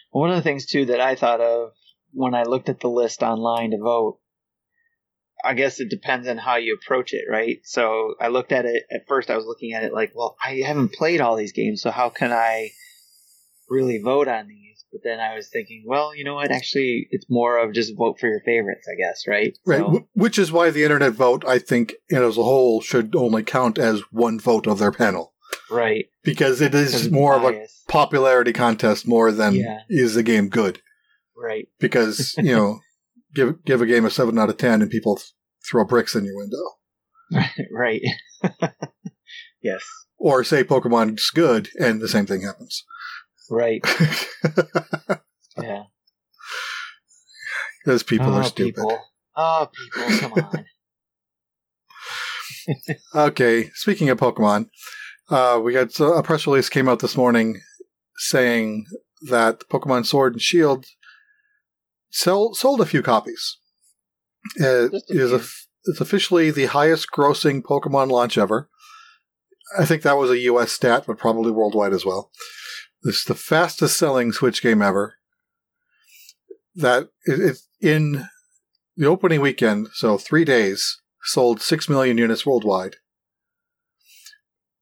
One 0.10 0.32
of 0.32 0.36
the 0.36 0.42
things 0.42 0.66
too 0.66 0.86
that 0.86 1.00
I 1.00 1.16
thought 1.16 1.42
of 1.42 1.70
when 2.12 2.34
I 2.34 2.44
looked 2.44 2.70
at 2.70 2.80
the 2.80 2.88
list 2.90 3.22
online 3.22 3.72
to 3.72 3.78
vote, 3.78 4.20
I 5.46 5.54
guess 5.54 5.80
it 5.80 5.90
depends 5.90 6.28
on 6.28 6.38
how 6.38 6.56
you 6.58 6.76
approach 6.82 7.14
it, 7.14 7.26
right? 7.30 7.58
So 7.64 8.16
I 8.20 8.30
looked 8.30 8.52
at 8.52 8.66
it 8.66 8.84
at 8.92 9.08
first. 9.08 9.30
I 9.30 9.38
was 9.38 9.46
looking 9.46 9.74
at 9.74 9.84
it 9.84 9.94
like, 9.94 10.12
well, 10.16 10.36
I 10.44 10.62
haven't 10.66 10.94
played 10.94 11.22
all 11.22 11.36
these 11.36 11.54
games, 11.54 11.82
so 11.82 11.92
how 11.92 12.10
can 12.10 12.32
I 12.32 12.70
really 13.70 14.00
vote 14.02 14.28
on 14.28 14.48
these? 14.48 14.84
But 14.92 15.02
then 15.04 15.20
I 15.20 15.36
was 15.36 15.50
thinking, 15.50 15.84
well, 15.86 16.16
you 16.16 16.24
know 16.24 16.36
what? 16.36 16.52
Actually, 16.52 17.08
it's 17.12 17.26
more 17.30 17.58
of 17.58 17.74
just 17.74 17.98
vote 17.98 18.18
for 18.20 18.28
your 18.28 18.40
favorites, 18.46 18.88
I 18.90 18.96
guess, 18.96 19.24
right? 19.28 19.58
Right. 19.66 19.80
So, 19.80 20.08
Which 20.14 20.40
is 20.40 20.52
why 20.52 20.70
the 20.70 20.84
internet 20.84 21.14
vote, 21.14 21.44
I 21.46 21.60
think, 21.60 21.96
you 22.10 22.20
know, 22.20 22.28
as 22.30 22.38
a 22.38 22.44
whole, 22.44 22.82
should 22.82 23.16
only 23.16 23.44
count 23.44 23.78
as 23.78 24.02
one 24.12 24.40
vote 24.40 24.68
of 24.68 24.80
their 24.80 24.92
panel 24.94 25.34
right. 25.70 26.06
because 26.24 26.62
it 26.62 26.74
is 26.74 27.12
more 27.12 27.36
of 27.36 27.44
a 27.44 27.68
popularity 27.90 28.54
contest 28.54 29.08
more 29.08 29.32
than 29.32 29.56
Yeah. 29.56 29.80
is 29.90 30.16
the 30.16 30.24
game 30.24 30.48
good. 30.50 30.82
right. 31.36 31.68
Because 31.80 32.36
you 32.38 32.56
know, 32.56 32.80
give 33.34 33.64
give 33.66 33.82
a 33.82 33.86
game 33.86 34.06
a 34.06 34.10
seven 34.10 34.40
out 34.40 34.50
of 34.50 34.58
ten 34.58 34.82
and 34.82 34.90
people 34.90 35.20
throw 35.70 35.86
bricks 35.86 36.16
in 36.16 36.26
your 36.26 36.38
window, 36.38 37.50
right. 37.72 38.02
yes. 39.64 39.84
or 40.18 40.44
say 40.44 40.64
Pokemon's 40.64 41.30
good 41.30 41.70
and 41.80 42.02
the 42.02 42.08
same 42.08 42.26
thing 42.26 42.42
happens. 42.42 42.84
Right. 43.50 43.84
Yeah. 45.62 45.84
Because 47.84 48.04
people 48.04 48.28
oh, 48.28 48.40
are 48.40 48.44
stupid. 48.44 48.76
People. 48.76 49.00
Oh, 49.36 49.70
people, 49.74 50.20
come 50.20 50.34
on. 50.34 50.66
Okay, 53.16 53.70
speaking 53.74 54.10
of 54.10 54.18
Pokemon, 54.18 54.70
uh, 55.30 55.62
we 55.64 55.74
got 55.74 55.98
a 56.00 56.24
press 56.24 56.48
release 56.48 56.70
came 56.70 56.90
out 56.90 57.00
this 57.00 57.16
morning 57.16 57.62
saying 58.18 58.86
that 59.30 59.62
Pokemon 59.72 60.06
Sword 60.06 60.34
and 60.34 60.42
Shield 60.42 60.86
sell, 62.10 62.54
sold 62.54 62.82
a 62.82 62.86
few 62.86 63.02
copies. 63.02 63.58
It 64.56 65.04
is 65.10 65.32
a, 65.32 65.42
it's 65.86 66.02
officially 66.02 66.52
the 66.52 66.66
highest 66.68 67.08
grossing 67.12 67.62
Pokemon 67.62 68.12
launch 68.12 68.38
ever. 68.38 68.70
I 69.78 69.86
think 69.86 70.04
that 70.04 70.18
was 70.18 70.30
a 70.30 70.40
US 70.40 70.72
stat, 70.72 71.06
but 71.08 71.18
probably 71.18 71.52
worldwide 71.52 71.94
as 71.94 72.06
well. 72.06 72.32
This 73.04 73.18
is 73.18 73.24
the 73.26 73.36
fastest 73.36 73.98
selling 73.98 74.32
Switch 74.32 74.62
game 74.62 74.82
ever. 74.82 75.16
That 76.76 77.10
it, 77.26 77.40
it, 77.40 77.58
in 77.82 78.28
the 78.98 79.06
opening 79.06 79.42
weekend, 79.42 79.90
so 79.94 80.18
three 80.18 80.46
days, 80.46 81.02
sold 81.24 81.62
6 81.62 81.90
million 81.90 82.18
units 82.18 82.46
worldwide, 82.46 82.98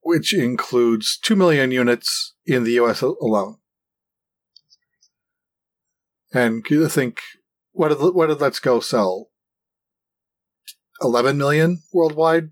which 0.02 0.34
includes 0.34 1.18
2 1.18 1.36
million 1.36 1.72
units 1.72 2.34
in 2.46 2.64
the 2.64 2.74
US 2.74 3.02
alone. 3.02 3.58
And 6.34 6.66
you 6.70 6.88
think, 6.90 7.22
what 7.72 7.90
did, 7.90 8.00
what 8.00 8.28
did 8.28 8.42
Let's 8.42 8.60
Go 8.60 8.80
sell? 8.80 9.30
11 11.04 11.38
million 11.38 11.82
worldwide? 11.92 12.52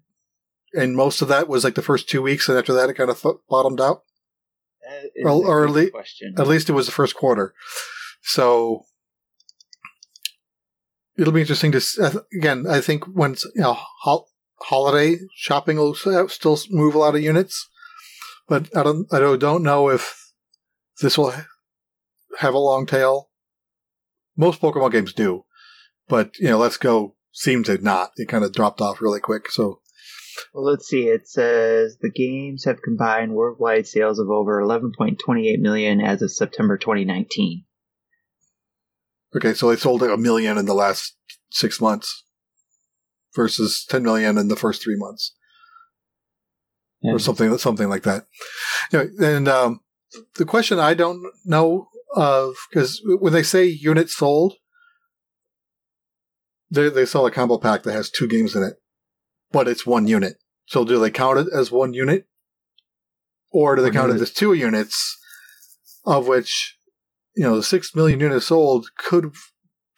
And 0.74 0.96
most 0.96 1.22
of 1.22 1.28
that 1.28 1.48
was 1.50 1.64
like 1.64 1.76
the 1.76 1.82
first 1.82 2.08
two 2.10 2.22
weeks, 2.22 2.48
and 2.48 2.58
after 2.58 2.74
that 2.74 2.90
it 2.90 2.94
kind 2.94 3.10
of 3.10 3.24
f- 3.26 3.36
bottomed 3.50 3.82
out. 3.82 4.04
Well, 5.24 5.46
or 5.46 5.68
good 5.68 5.76
le- 5.76 5.92
At 6.38 6.48
least 6.48 6.70
it 6.70 6.74
was 6.74 6.86
the 6.86 6.92
first 6.94 7.16
quarter. 7.16 7.54
So 8.22 8.86
it'll 11.18 11.34
be 11.34 11.42
interesting 11.42 11.72
to 11.74 11.78
s- 11.78 12.00
I 12.00 12.10
th- 12.10 12.24
again. 12.38 12.66
I 12.68 12.82
think 12.82 13.08
once 13.08 13.44
you 13.56 13.62
know 13.62 13.78
hol- 14.04 14.30
holiday 14.62 15.18
shopping 15.36 15.78
will 15.78 15.96
uh, 16.06 16.28
still 16.28 16.58
move 16.70 16.96
a 16.96 17.00
lot 17.00 17.16
of 17.16 17.22
units, 17.22 17.70
but 18.48 18.76
I 18.76 18.84
don't 18.84 19.08
I 19.14 19.20
don't 19.20 19.64
know 19.64 19.90
if 19.90 20.32
this 21.02 21.18
will 21.18 21.34
have 22.40 22.54
a 22.54 22.60
long 22.60 22.86
tail. 22.86 23.30
Most 24.38 24.62
Pokemon 24.62 24.92
games 24.94 25.14
do, 25.14 25.46
but 26.08 26.38
you 26.40 26.48
know, 26.48 26.58
Let's 26.58 26.78
Go 26.78 27.16
seemed 27.32 27.66
to 27.66 27.78
not. 27.78 28.12
It 28.18 28.28
kind 28.28 28.44
of 28.44 28.54
dropped 28.54 28.82
off 28.82 29.02
really 29.02 29.20
quick. 29.20 29.50
So 29.52 29.82
Well, 30.54 30.66
let's 30.66 30.88
see. 30.88 31.08
It 31.08 31.28
says 31.28 31.98
the 32.02 32.12
games 32.12 32.66
have 32.66 32.82
combined 32.82 33.34
worldwide 33.34 33.88
sales 33.88 34.20
of 34.20 34.30
over 34.30 34.62
11.28 34.62 35.60
million 35.60 36.02
as 36.02 36.22
of 36.22 36.32
September 36.32 36.78
2019. 36.78 37.66
okay, 39.36 39.54
so 39.54 39.70
they 39.70 39.76
sold 39.78 40.04
a 40.04 40.18
million 40.18 40.58
in 40.58 40.66
the 40.66 40.74
last 40.74 41.16
six 41.52 41.80
months 41.80 42.26
versus 43.36 43.86
ten 43.86 44.04
million 44.04 44.38
in 44.38 44.48
the 44.50 44.56
first 44.56 44.84
three 44.84 44.98
months. 44.98 45.36
or 47.04 47.18
something 47.20 47.58
something 47.58 47.90
like 47.90 48.04
that. 48.04 48.26
Anyway, 48.94 49.12
and 49.22 49.48
um, 49.48 49.80
the 50.36 50.46
question 50.46 50.80
I 50.80 50.94
don't 50.94 51.24
know 51.46 51.88
of 52.14 52.56
because 52.70 53.02
when 53.06 53.34
they 53.34 53.44
say 53.44 53.66
units 53.66 54.16
sold, 54.16 54.56
they 56.72 56.90
they 56.90 57.06
sell 57.06 57.26
a 57.26 57.32
combo 57.32 57.58
pack 57.58 57.84
that 57.84 57.94
has 57.94 58.10
two 58.10 58.28
games 58.28 58.56
in 58.56 58.64
it, 58.64 58.76
but 59.52 59.68
it's 59.68 59.86
one 59.86 60.08
unit. 60.08 60.38
So 60.68 60.86
do 60.86 61.00
they 61.00 61.12
count 61.12 61.40
it 61.40 61.48
as 61.54 61.72
one 61.72 61.94
unit, 61.94 62.28
or 63.52 63.76
do 63.76 63.82
they 63.82 63.92
count 63.92 64.12
it 64.12 64.22
as 64.22 64.32
two 64.32 64.54
units, 64.54 65.20
of 66.06 66.28
which 66.28 66.78
you 67.36 67.44
know 67.44 67.58
the 67.58 67.64
six 67.64 67.94
million 67.94 68.20
units 68.20 68.48
sold 68.48 68.88
could 68.98 69.34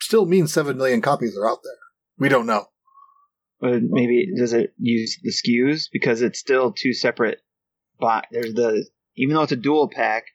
still 0.02 0.26
mean 0.26 0.48
seven 0.48 0.78
million 0.78 1.02
copies 1.02 1.38
are 1.38 1.48
out 1.48 1.60
there. 1.64 1.78
We 2.18 2.30
don't 2.30 2.48
know. 2.48 2.66
But 3.60 3.82
maybe 3.82 4.28
does 4.36 4.52
it 4.52 4.74
use 4.78 5.18
the 5.22 5.32
SKUs 5.32 5.86
because 5.92 6.22
it's 6.22 6.40
still 6.40 6.74
two 6.74 6.94
separate 6.94 7.40
box. 8.00 8.28
There's 8.32 8.54
the 8.54 8.86
even 9.16 9.36
though 9.36 9.44
it's 9.44 9.52
a 9.52 9.58
dual 9.58 9.90
pack, 9.90 10.26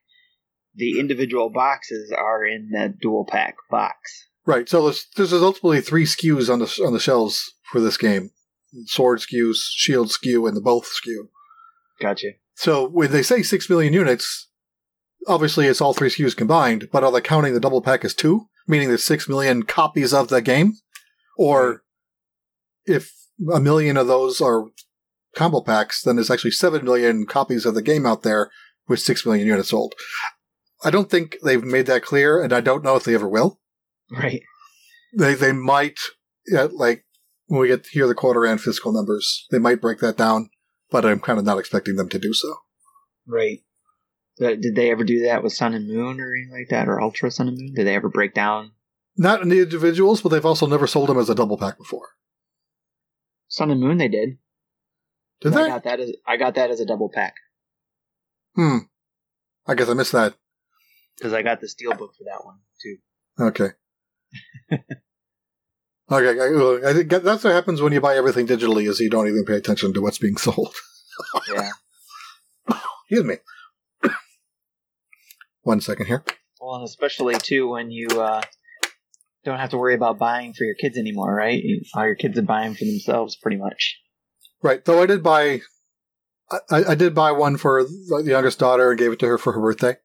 the 0.74 1.00
individual 1.00 1.50
boxes 1.50 2.12
are 2.16 2.44
in 2.44 2.70
that 2.72 3.00
dual 3.00 3.26
pack 3.28 3.56
box. 3.70 4.27
Right. 4.48 4.66
So 4.66 4.84
there's, 4.84 5.06
there's 5.14 5.32
ultimately 5.34 5.82
three 5.82 6.06
SKUs 6.06 6.50
on 6.50 6.60
the 6.60 6.82
on 6.82 6.94
the 6.94 6.98
shelves 6.98 7.52
for 7.70 7.82
this 7.82 7.98
game: 7.98 8.30
sword 8.86 9.18
SKU, 9.18 9.54
shield 9.54 10.08
SKU, 10.08 10.48
and 10.48 10.56
the 10.56 10.62
both 10.62 10.86
SKU. 10.86 11.28
Gotcha. 12.00 12.28
So 12.54 12.88
when 12.88 13.12
they 13.12 13.22
say 13.22 13.42
six 13.42 13.68
million 13.68 13.92
units, 13.92 14.48
obviously 15.26 15.66
it's 15.66 15.82
all 15.82 15.92
three 15.92 16.08
SKUs 16.08 16.34
combined. 16.34 16.88
But 16.90 17.04
are 17.04 17.12
they 17.12 17.20
counting 17.20 17.52
the 17.52 17.60
double 17.60 17.82
pack 17.82 18.06
as 18.06 18.14
two, 18.14 18.46
meaning 18.66 18.88
there's 18.88 19.04
six 19.04 19.28
million 19.28 19.64
copies 19.64 20.14
of 20.14 20.28
the 20.28 20.40
game, 20.40 20.72
or 21.36 21.82
if 22.86 23.12
a 23.52 23.60
million 23.60 23.98
of 23.98 24.06
those 24.06 24.40
are 24.40 24.64
combo 25.36 25.60
packs, 25.60 26.00
then 26.00 26.16
there's 26.16 26.30
actually 26.30 26.52
seven 26.52 26.86
million 26.86 27.26
copies 27.26 27.66
of 27.66 27.74
the 27.74 27.82
game 27.82 28.06
out 28.06 28.22
there 28.22 28.50
with 28.88 29.00
six 29.00 29.26
million 29.26 29.46
units 29.46 29.68
sold. 29.68 29.92
I 30.82 30.88
don't 30.88 31.10
think 31.10 31.36
they've 31.44 31.62
made 31.62 31.84
that 31.84 32.02
clear, 32.02 32.42
and 32.42 32.54
I 32.54 32.62
don't 32.62 32.82
know 32.82 32.96
if 32.96 33.04
they 33.04 33.14
ever 33.14 33.28
will 33.28 33.60
Right. 34.10 34.42
they 35.16 35.34
they 35.34 35.52
might 35.52 35.98
yeah, 36.46 36.68
like 36.72 37.04
when 37.46 37.60
we 37.60 37.68
get 37.68 37.84
to 37.84 37.90
hear 37.90 38.06
the 38.06 38.14
quarter 38.14 38.44
and 38.44 38.60
fiscal 38.60 38.92
numbers, 38.92 39.46
they 39.50 39.58
might 39.58 39.80
break 39.80 39.98
that 40.00 40.16
down, 40.16 40.50
but 40.90 41.04
I'm 41.04 41.20
kind 41.20 41.38
of 41.38 41.44
not 41.44 41.58
expecting 41.58 41.96
them 41.96 42.08
to 42.10 42.18
do 42.18 42.32
so. 42.32 42.54
Right. 43.26 43.60
But 44.38 44.60
did 44.60 44.76
they 44.76 44.90
ever 44.90 45.04
do 45.04 45.22
that 45.24 45.42
with 45.42 45.52
Sun 45.52 45.74
and 45.74 45.88
Moon 45.88 46.20
or 46.20 46.32
anything 46.34 46.52
like 46.52 46.68
that, 46.70 46.88
or 46.88 47.00
Ultra 47.00 47.30
Sun 47.30 47.48
and 47.48 47.58
Moon? 47.58 47.74
Did 47.74 47.86
they 47.86 47.94
ever 47.96 48.08
break 48.08 48.34
down 48.34 48.72
Not 49.16 49.42
in 49.42 49.48
the 49.48 49.60
individuals, 49.60 50.20
but 50.22 50.28
they've 50.28 50.44
also 50.46 50.66
never 50.66 50.86
sold 50.86 51.08
them 51.08 51.18
as 51.18 51.28
a 51.28 51.34
double 51.34 51.58
pack 51.58 51.76
before. 51.76 52.10
Sun 53.48 53.70
and 53.70 53.80
Moon? 53.80 53.98
They 53.98 54.08
did. 54.08 54.38
Did 55.40 55.52
they? 55.54 55.64
I 55.64 55.68
got 55.68 55.84
that 55.84 56.00
as 56.00 56.12
I 56.26 56.36
got 56.36 56.54
that 56.54 56.70
as 56.70 56.80
a 56.80 56.86
double 56.86 57.08
pack 57.12 57.34
Hmm. 58.54 58.78
I 59.66 59.74
guess 59.74 59.88
I 59.88 59.94
missed 59.94 60.12
that. 60.12 60.34
because 61.16 61.32
I 61.32 61.42
got 61.42 61.60
the 61.60 61.68
steel 61.68 61.94
book 61.94 62.12
for 62.16 62.24
that 62.24 62.44
one 62.44 62.58
too. 62.82 62.96
Okay. 63.40 63.74
okay, 64.72 64.80
I, 66.10 66.90
I 66.90 66.92
think 66.92 67.10
that's 67.10 67.44
what 67.44 67.52
happens 67.52 67.80
when 67.80 67.92
you 67.92 68.00
buy 68.00 68.16
everything 68.16 68.46
digitally, 68.46 68.88
is 68.88 69.00
you 69.00 69.10
don't 69.10 69.28
even 69.28 69.44
pay 69.44 69.56
attention 69.56 69.92
to 69.94 70.00
what's 70.00 70.18
being 70.18 70.36
sold. 70.36 70.74
Yeah. 71.52 71.70
Excuse 73.10 73.24
me. 73.24 73.36
One 75.62 75.80
second 75.80 76.06
here. 76.06 76.22
Well, 76.60 76.76
and 76.76 76.84
especially 76.84 77.34
too 77.38 77.68
when 77.68 77.90
you 77.90 78.06
uh, 78.08 78.42
don't 79.44 79.58
have 79.58 79.70
to 79.70 79.78
worry 79.78 79.94
about 79.94 80.18
buying 80.18 80.52
for 80.52 80.64
your 80.64 80.74
kids 80.74 80.96
anymore, 80.98 81.34
right? 81.34 81.62
All 81.94 82.06
your 82.06 82.14
kids 82.14 82.38
are 82.38 82.42
buying 82.42 82.74
for 82.74 82.84
themselves, 82.84 83.36
pretty 83.36 83.56
much. 83.56 83.98
Right. 84.62 84.84
Though 84.84 85.02
I 85.02 85.06
did 85.06 85.22
buy, 85.22 85.62
I, 86.70 86.84
I 86.90 86.94
did 86.94 87.14
buy 87.14 87.32
one 87.32 87.56
for 87.56 87.82
the 87.82 88.22
youngest 88.24 88.58
daughter 88.58 88.90
and 88.90 88.98
gave 88.98 89.12
it 89.12 89.18
to 89.20 89.26
her 89.26 89.38
for 89.38 89.52
her 89.54 89.60
birthday. 89.60 89.96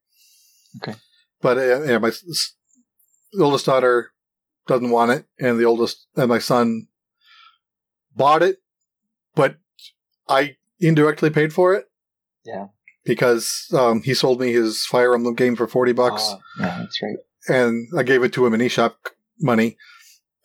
Okay. 0.82 0.98
But 1.42 1.58
uh, 1.58 1.84
yeah, 1.84 1.98
my 1.98 2.08
s- 2.08 2.56
oldest 3.40 3.66
daughter 3.66 4.13
doesn't 4.68 4.90
want 4.90 5.12
it, 5.12 5.26
and 5.40 5.60
the 5.60 5.66
oldest 5.66 6.08
and 6.16 6.30
my 6.30 6.40
son 6.40 6.88
bought 8.16 8.44
it, 8.44 8.58
but 9.36 9.58
I 10.28 10.56
indirectly 10.80 11.30
paid 11.30 11.54
for 11.54 11.74
it 11.74 11.86
Yeah. 12.46 12.68
because 13.06 13.68
um, 13.74 14.02
he 14.04 14.14
sold 14.14 14.40
me 14.40 14.52
his 14.54 14.86
Fire 14.86 15.14
Emblem 15.14 15.36
game 15.36 15.56
for 15.56 15.68
forty 15.68 15.92
bucks, 15.94 16.24
Oh, 16.26 16.40
yeah, 16.60 16.78
that's 16.80 17.00
right. 17.02 17.18
and 17.48 17.88
I 17.98 18.04
gave 18.04 18.24
it 18.24 18.34
to 18.34 18.46
him 18.46 18.54
in 18.54 18.62
eShop 18.62 18.94
money. 19.40 19.78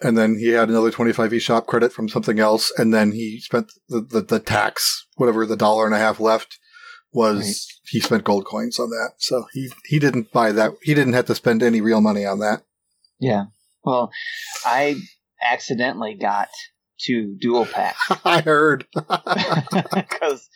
And 0.00 0.16
then 0.16 0.38
he 0.38 0.50
had 0.50 0.68
another 0.68 0.92
25 0.92 1.32
eShop 1.32 1.66
credit 1.66 1.92
from 1.92 2.08
something 2.08 2.38
else. 2.38 2.70
And 2.78 2.94
then 2.94 3.10
he 3.10 3.40
spent 3.40 3.72
the, 3.88 4.00
the, 4.00 4.20
the 4.20 4.38
tax, 4.38 5.08
whatever 5.16 5.44
the 5.44 5.56
dollar 5.56 5.86
and 5.86 5.94
a 5.94 5.98
half 5.98 6.20
left 6.20 6.56
was, 7.12 7.40
Right. 7.40 7.90
he 7.90 7.98
spent 7.98 8.22
gold 8.22 8.44
coins 8.44 8.78
on 8.78 8.90
that. 8.90 9.14
So 9.18 9.46
he, 9.52 9.72
he 9.86 9.98
didn't 9.98 10.30
buy 10.30 10.52
that. 10.52 10.74
He 10.82 10.94
didn't 10.94 11.14
have 11.14 11.26
to 11.26 11.34
spend 11.34 11.64
any 11.64 11.80
real 11.80 12.00
money 12.00 12.24
on 12.24 12.38
that. 12.38 12.62
Yeah. 13.18 13.46
Well, 13.84 14.10
I 14.64 14.96
accidentally 15.42 16.14
got 16.14 16.48
two 17.00 17.36
dual 17.40 17.66
packs 17.66 17.98
I 18.24 18.40
heard. 18.40 18.86
because 18.94 20.48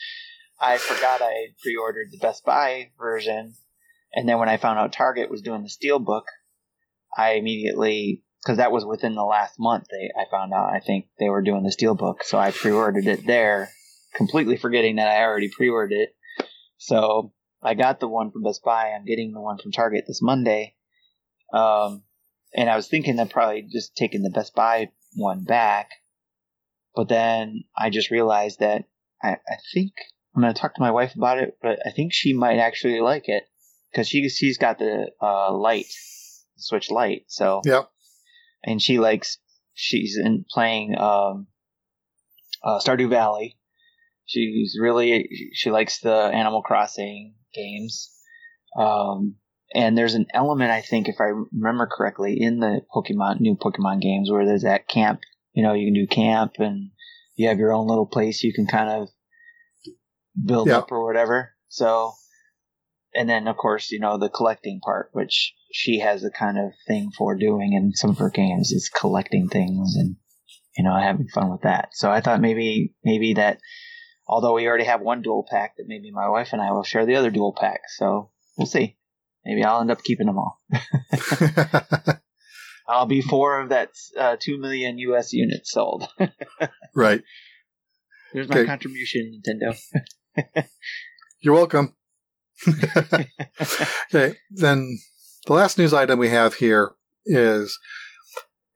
I 0.60 0.78
forgot 0.78 1.22
I 1.22 1.48
pre-ordered 1.62 2.08
the 2.10 2.18
Best 2.18 2.44
Buy 2.44 2.90
version, 2.98 3.54
and 4.14 4.28
then 4.28 4.38
when 4.38 4.48
I 4.48 4.56
found 4.56 4.78
out 4.78 4.92
Target 4.92 5.30
was 5.30 5.42
doing 5.42 5.62
the 5.62 5.68
Steelbook, 5.68 6.24
I 7.16 7.32
immediately 7.32 8.22
because 8.42 8.58
that 8.58 8.72
was 8.72 8.84
within 8.84 9.14
the 9.14 9.24
last 9.24 9.54
month. 9.58 9.86
They 9.90 10.10
I 10.16 10.24
found 10.30 10.52
out 10.52 10.70
I 10.70 10.80
think 10.80 11.06
they 11.18 11.28
were 11.28 11.42
doing 11.42 11.62
the 11.62 11.74
Steelbook, 11.76 12.22
so 12.22 12.38
I 12.38 12.50
pre-ordered 12.50 13.06
it 13.06 13.26
there, 13.26 13.70
completely 14.14 14.56
forgetting 14.56 14.96
that 14.96 15.08
I 15.08 15.22
already 15.22 15.48
pre-ordered 15.48 15.94
it. 15.94 16.14
So 16.78 17.32
I 17.62 17.74
got 17.74 18.00
the 18.00 18.08
one 18.08 18.30
from 18.30 18.42
Best 18.42 18.62
Buy. 18.64 18.92
I'm 18.92 19.04
getting 19.04 19.32
the 19.32 19.40
one 19.40 19.58
from 19.58 19.72
Target 19.72 20.04
this 20.06 20.20
Monday. 20.20 20.74
Um, 21.52 22.02
and 22.54 22.68
I 22.68 22.76
was 22.76 22.88
thinking 22.88 23.18
of 23.18 23.30
probably 23.30 23.66
just 23.70 23.96
taking 23.96 24.22
the 24.22 24.30
Best 24.30 24.54
Buy 24.54 24.90
one 25.14 25.44
back, 25.44 25.90
but 26.94 27.08
then 27.08 27.64
I 27.76 27.90
just 27.90 28.10
realized 28.10 28.60
that 28.60 28.84
I, 29.22 29.32
I 29.32 29.56
think 29.72 29.92
I'm 30.34 30.42
going 30.42 30.52
to 30.54 30.60
talk 30.60 30.74
to 30.74 30.80
my 30.80 30.90
wife 30.90 31.14
about 31.14 31.38
it, 31.38 31.58
but 31.62 31.78
I 31.86 31.90
think 31.90 32.12
she 32.12 32.32
might 32.32 32.58
actually 32.58 33.00
like 33.00 33.28
it 33.28 33.44
because 33.90 34.08
she 34.08 34.28
she's 34.28 34.58
got 34.58 34.78
the 34.78 35.10
uh, 35.20 35.52
light, 35.52 35.86
Switch 36.56 36.90
light, 36.90 37.24
So 37.28 37.60
yeah, 37.64 37.82
and 38.64 38.80
she 38.80 38.98
likes 38.98 39.38
she's 39.74 40.16
in 40.16 40.44
playing 40.50 40.96
um, 40.98 41.48
uh, 42.62 42.78
Stardew 42.78 43.10
Valley. 43.10 43.58
She's 44.24 44.78
really 44.80 45.28
she 45.52 45.70
likes 45.70 46.00
the 46.00 46.14
Animal 46.14 46.62
Crossing 46.62 47.34
games. 47.54 48.10
Um, 48.78 49.36
and 49.74 49.96
there's 49.96 50.14
an 50.14 50.26
element 50.34 50.70
I 50.70 50.80
think, 50.80 51.08
if 51.08 51.20
I 51.20 51.32
remember 51.52 51.86
correctly, 51.90 52.36
in 52.40 52.60
the 52.60 52.82
Pokemon 52.94 53.40
new 53.40 53.56
Pokemon 53.56 54.00
games 54.00 54.30
where 54.30 54.46
there's 54.46 54.62
that 54.62 54.88
camp. 54.88 55.20
You 55.52 55.62
know, 55.62 55.74
you 55.74 55.86
can 55.86 55.94
do 55.94 56.06
camp 56.06 56.52
and 56.58 56.90
you 57.34 57.48
have 57.48 57.58
your 57.58 57.72
own 57.72 57.86
little 57.86 58.06
place 58.06 58.42
you 58.42 58.54
can 58.54 58.66
kind 58.66 58.88
of 58.88 59.08
build 60.44 60.68
Yeah. 60.68 60.78
up 60.78 60.92
or 60.92 61.04
whatever. 61.04 61.52
So, 61.68 62.12
and 63.14 63.28
then 63.28 63.46
of 63.48 63.56
course, 63.56 63.90
you 63.90 64.00
know, 64.00 64.18
the 64.18 64.30
collecting 64.30 64.80
part, 64.80 65.10
which 65.12 65.54
she 65.72 65.98
has 66.00 66.24
a 66.24 66.30
kind 66.30 66.58
of 66.58 66.72
thing 66.86 67.10
for 67.16 67.36
doing 67.36 67.74
in 67.74 67.92
some 67.94 68.10
of 68.10 68.18
her 68.18 68.30
games 68.30 68.72
is 68.72 68.88
collecting 68.88 69.48
things 69.48 69.94
and, 69.96 70.16
you 70.76 70.84
know, 70.84 70.96
having 70.96 71.28
fun 71.28 71.50
with 71.50 71.62
that. 71.62 71.90
So 71.92 72.10
I 72.10 72.20
thought 72.20 72.40
maybe, 72.40 72.94
maybe 73.04 73.34
that, 73.34 73.58
although 74.26 74.54
we 74.54 74.66
already 74.66 74.84
have 74.84 75.00
one 75.02 75.20
dual 75.22 75.46
pack, 75.50 75.76
that 75.76 75.84
maybe 75.86 76.10
my 76.10 76.28
wife 76.28 76.50
and 76.52 76.62
I 76.62 76.72
will 76.72 76.84
share 76.84 77.04
the 77.04 77.16
other 77.16 77.30
dual 77.30 77.54
pack. 77.58 77.80
So 77.96 78.30
we'll 78.56 78.66
see. 78.66 78.96
Maybe 79.44 79.64
I'll 79.64 79.80
end 79.80 79.90
up 79.90 80.02
keeping 80.04 80.26
them 80.26 80.38
all. 80.38 80.60
I'll 82.88 83.06
be 83.06 83.22
four 83.22 83.60
of 83.60 83.70
that 83.70 83.90
uh, 84.18 84.36
two 84.38 84.58
million 84.58 84.98
U.S. 84.98 85.32
units 85.32 85.72
sold. 85.72 86.08
right. 86.94 87.22
There's 88.32 88.48
my 88.48 88.58
Okay. 88.60 88.66
contribution, 88.66 89.40
Nintendo. 89.46 89.76
You're 91.40 91.54
welcome. 91.54 91.94
okay, 94.14 94.36
then 94.50 94.98
the 95.46 95.52
last 95.52 95.78
news 95.78 95.92
item 95.92 96.18
we 96.18 96.28
have 96.28 96.54
here 96.54 96.92
is 97.26 97.78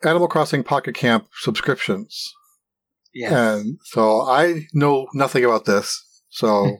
Animal 0.05 0.29
Crossing 0.29 0.65
Pocket 0.65 0.95
Camp 0.95 1.29
subscriptions. 1.41 2.33
Yes. 3.15 3.33
And 3.33 3.79
so 3.85 4.23
I 4.23 4.67
know 4.75 5.07
nothing 5.15 5.45
about 5.45 5.65
this, 5.65 6.05
so 6.29 6.79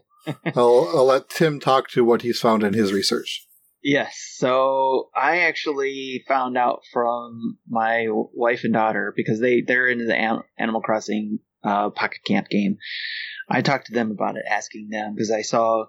I'll, 0.55 0.91
I'll 0.95 1.07
let 1.07 1.31
Tim 1.31 1.61
talk 1.61 1.89
to 1.91 2.05
what 2.05 2.23
he's 2.23 2.41
found 2.41 2.63
in 2.63 2.75
his 2.75 2.93
research. 2.93 3.46
Yes. 3.89 4.35
So 4.35 5.11
I 5.15 5.43
actually 5.43 6.25
found 6.27 6.59
out 6.59 6.83
from 6.93 7.57
my 7.69 8.09
wife 8.11 8.65
and 8.65 8.73
daughter 8.73 9.13
because 9.15 9.39
they 9.39 9.61
they're 9.61 9.87
into 9.87 10.07
the 10.07 10.43
Animal 10.59 10.81
Crossing 10.81 11.39
uh, 11.63 11.91
Pocket 11.91 12.19
Camp 12.27 12.49
game. 12.49 12.79
I 13.49 13.63
talked 13.63 13.87
to 13.87 13.95
them 13.95 14.11
about 14.11 14.39
it, 14.39 14.43
asking 14.51 14.89
them 14.91 15.15
because 15.15 15.31
I 15.31 15.43
saw 15.43 15.85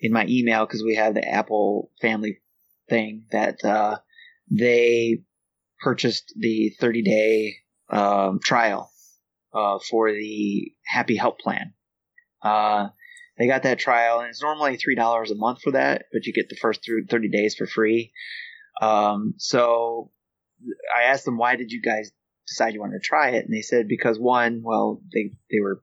in 0.00 0.12
my 0.12 0.26
email 0.28 0.66
because 0.66 0.82
we 0.82 0.96
have 0.96 1.14
the 1.14 1.24
Apple 1.24 1.92
family 2.00 2.40
thing 2.88 3.26
that 3.30 3.64
uh, 3.64 3.98
they 4.50 5.22
purchased 5.80 6.34
the 6.36 6.74
30 6.80 7.02
day 7.02 7.54
um, 7.88 8.40
trial 8.42 8.90
uh, 9.54 9.78
for 9.88 10.10
the 10.10 10.72
Happy 10.84 11.14
Help 11.14 11.38
plan. 11.38 11.72
Uh, 12.42 12.88
they 13.38 13.46
got 13.46 13.62
that 13.62 13.78
trial, 13.78 14.20
and 14.20 14.28
it's 14.28 14.42
normally 14.42 14.76
three 14.76 14.96
dollars 14.96 15.30
a 15.30 15.36
month 15.36 15.60
for 15.62 15.72
that, 15.72 16.06
but 16.12 16.26
you 16.26 16.32
get 16.32 16.48
the 16.48 16.56
first 16.56 16.88
thirty 17.08 17.28
days 17.28 17.54
for 17.54 17.66
free. 17.66 18.12
Um, 18.82 19.34
so 19.38 20.10
I 20.94 21.04
asked 21.04 21.24
them, 21.24 21.38
"Why 21.38 21.56
did 21.56 21.70
you 21.70 21.80
guys 21.80 22.10
decide 22.46 22.74
you 22.74 22.80
wanted 22.80 23.00
to 23.02 23.08
try 23.08 23.30
it?" 23.30 23.44
And 23.44 23.54
they 23.54 23.62
said, 23.62 23.86
"Because 23.88 24.18
one, 24.18 24.62
well, 24.64 25.00
they 25.12 25.32
they 25.50 25.60
were 25.60 25.82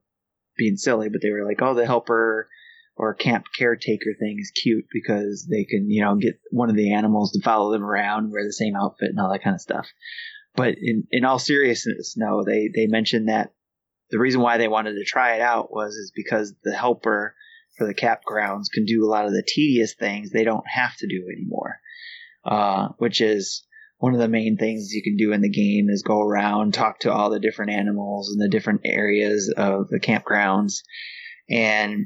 being 0.58 0.78
silly, 0.78 1.10
but 1.10 1.22
they 1.22 1.32
were 1.32 1.46
like, 1.46 1.62
oh, 1.62 1.74
the 1.74 1.86
helper 1.86 2.50
or 2.98 3.14
camp 3.14 3.46
caretaker 3.58 4.14
thing 4.18 4.38
is 4.40 4.52
cute 4.52 4.86
because 4.92 5.46
they 5.50 5.66
can, 5.66 5.90
you 5.90 6.02
know, 6.02 6.16
get 6.16 6.40
one 6.52 6.70
of 6.70 6.78
the 6.78 6.94
animals 6.94 7.32
to 7.34 7.42
follow 7.42 7.72
them 7.72 7.84
around, 7.84 8.32
wear 8.32 8.46
the 8.46 8.54
same 8.54 8.76
outfit, 8.76 9.10
and 9.10 9.20
all 9.20 9.32
that 9.32 9.44
kind 9.44 9.56
of 9.56 9.62
stuff." 9.62 9.88
But 10.56 10.76
in 10.82 11.08
in 11.12 11.26
all 11.26 11.40
seriousness, 11.40 12.16
no, 12.18 12.44
they 12.44 12.70
they 12.74 12.88
mentioned 12.88 13.30
that 13.30 13.54
the 14.12 14.20
reason 14.20 14.42
why 14.42 14.58
they 14.58 14.68
wanted 14.68 14.94
to 14.94 15.04
try 15.06 15.36
it 15.36 15.42
out 15.42 15.72
was 15.72 15.96
is 15.96 16.12
because 16.16 16.54
the 16.64 16.76
helper 16.76 17.36
for 17.78 17.86
the 17.86 17.94
campgrounds 17.94 18.72
can 18.74 18.86
do 18.86 19.06
a 19.06 19.10
lot 19.10 19.26
of 19.26 19.32
the 19.32 19.44
tedious 19.46 19.94
things 19.94 20.30
they 20.30 20.44
don't 20.44 20.68
have 20.68 20.96
to 20.98 21.08
do 21.08 21.28
anymore. 21.32 21.80
Uh, 22.44 22.90
which 22.98 23.22
is 23.22 23.66
one 23.98 24.14
of 24.14 24.20
the 24.20 24.28
main 24.28 24.58
things 24.58 24.92
you 24.92 25.02
can 25.02 25.18
do 25.18 25.34
in 25.34 25.42
the 25.42 25.50
game 25.50 25.90
is 25.90 26.04
go 26.04 26.22
around, 26.22 26.74
talk 26.74 27.00
to 27.00 27.12
all 27.12 27.30
the 27.30 27.40
different 27.40 27.72
animals 27.72 28.32
in 28.32 28.40
the 28.40 28.50
different 28.50 28.82
areas 28.86 29.54
of 29.56 29.88
the 29.90 30.00
campgrounds, 30.00 30.84
and 31.50 32.06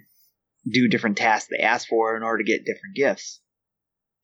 do 0.70 0.88
different 0.88 1.18
tasks 1.18 1.50
they 1.50 1.64
ask 1.64 1.88
for 1.88 2.16
in 2.16 2.24
order 2.24 2.44
to 2.44 2.50
get 2.50 2.66
different 2.66 2.96
gifts. 2.96 3.42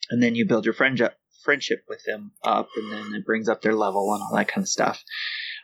And 0.10 0.22
then 0.22 0.36
you 0.36 0.48
build 0.48 0.66
your 0.66 0.74
friendship 0.74 1.16
friendship 1.44 1.84
with 1.88 2.04
them 2.06 2.32
up, 2.44 2.70
and 2.76 2.92
then 2.92 3.14
it 3.14 3.26
brings 3.26 3.48
up 3.48 3.62
their 3.62 3.76
level 3.76 4.14
and 4.14 4.22
all 4.22 4.36
that 4.36 4.48
kind 4.48 4.64
of 4.64 4.70
stuff. 4.70 5.04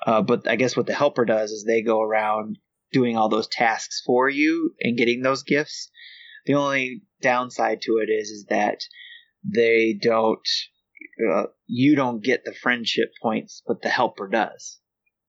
Uh, 0.05 0.21
but 0.21 0.47
I 0.47 0.55
guess 0.55 0.77
what 0.77 0.85
the 0.85 0.93
helper 0.93 1.25
does 1.25 1.51
is 1.51 1.63
they 1.63 1.81
go 1.81 2.01
around 2.01 2.59
doing 2.91 3.17
all 3.17 3.29
those 3.29 3.47
tasks 3.47 4.01
for 4.05 4.29
you 4.29 4.73
and 4.81 4.97
getting 4.97 5.21
those 5.21 5.43
gifts. 5.43 5.89
The 6.45 6.55
only 6.55 7.03
downside 7.21 7.81
to 7.83 7.97
it 7.97 8.09
is 8.11 8.29
is 8.29 8.45
that 8.49 8.81
they 9.43 9.97
don't 9.99 10.47
uh, 11.31 11.45
you 11.67 11.95
don't 11.95 12.23
get 12.23 12.43
the 12.45 12.53
friendship 12.53 13.09
points, 13.21 13.61
but 13.65 13.81
the 13.81 13.89
helper 13.89 14.27
does. 14.27 14.79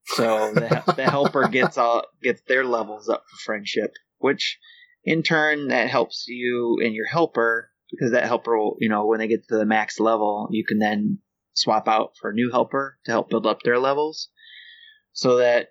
So 0.05 0.53
the, 0.53 0.93
the 0.95 1.09
helper 1.09 1.47
gets 1.51 1.77
all 1.77 2.03
gets 2.21 2.41
their 2.47 2.63
levels 2.63 3.09
up 3.09 3.23
for 3.29 3.37
friendship, 3.45 3.91
which 4.17 4.59
in 5.03 5.23
turn 5.23 5.69
that 5.69 5.89
helps 5.89 6.25
you 6.27 6.79
and 6.83 6.93
your 6.93 7.07
helper 7.07 7.69
because 7.91 8.11
that 8.11 8.25
helper 8.25 8.57
will 8.57 8.77
you 8.79 8.89
know 8.89 9.05
when 9.05 9.19
they 9.19 9.27
get 9.27 9.47
to 9.47 9.57
the 9.57 9.65
max 9.65 9.99
level, 9.99 10.47
you 10.51 10.65
can 10.65 10.79
then 10.79 11.19
swap 11.53 11.87
out 11.87 12.13
for 12.19 12.31
a 12.31 12.33
new 12.33 12.51
helper 12.51 12.97
to 13.05 13.11
help 13.11 13.29
build 13.29 13.45
up 13.45 13.59
their 13.63 13.79
levels, 13.79 14.29
so 15.11 15.37
that 15.37 15.69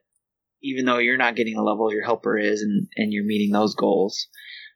even 0.63 0.85
though 0.85 0.99
you're 0.99 1.17
not 1.17 1.37
getting 1.37 1.57
a 1.57 1.63
level, 1.63 1.93
your 1.93 2.05
helper 2.05 2.39
is, 2.39 2.63
and 2.63 2.89
and 2.97 3.13
you're 3.13 3.25
meeting 3.25 3.53
those 3.53 3.75
goals. 3.75 4.29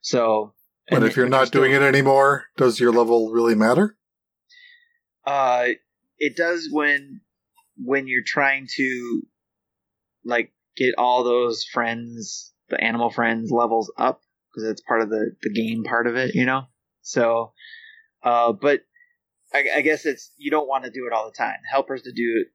So, 0.02 0.54
But 0.90 1.02
if 1.02 1.16
you're 1.16 1.28
not 1.28 1.50
doing 1.50 1.72
it 1.72 1.82
anymore, 1.82 2.46
does 2.56 2.78
your 2.80 2.92
level 2.92 3.30
really 3.30 3.54
matter? 3.54 3.96
Uh, 5.24 5.68
it 6.18 6.36
does 6.36 6.68
when 6.70 7.20
when 7.76 8.06
you're 8.06 8.22
trying 8.24 8.66
to 8.76 9.22
like 10.24 10.52
get 10.76 10.94
all 10.98 11.24
those 11.24 11.64
friends, 11.64 12.52
the 12.68 12.82
animal 12.82 13.10
friends 13.10 13.50
levels 13.50 13.92
up 13.98 14.20
because 14.50 14.68
it's 14.68 14.82
part 14.82 15.02
of 15.02 15.10
the 15.10 15.32
the 15.42 15.52
game 15.52 15.84
part 15.84 16.06
of 16.06 16.16
it, 16.16 16.34
you 16.34 16.46
know. 16.46 16.62
So, 17.02 17.52
uh, 18.22 18.52
but 18.52 18.80
I, 19.54 19.64
I 19.76 19.80
guess 19.80 20.06
it's 20.06 20.32
you 20.36 20.50
don't 20.50 20.68
want 20.68 20.84
to 20.84 20.90
do 20.90 21.06
it 21.06 21.12
all 21.12 21.26
the 21.26 21.36
time. 21.36 21.58
Helpers 21.70 22.02
to 22.02 22.12
do 22.12 22.42
it 22.42 22.48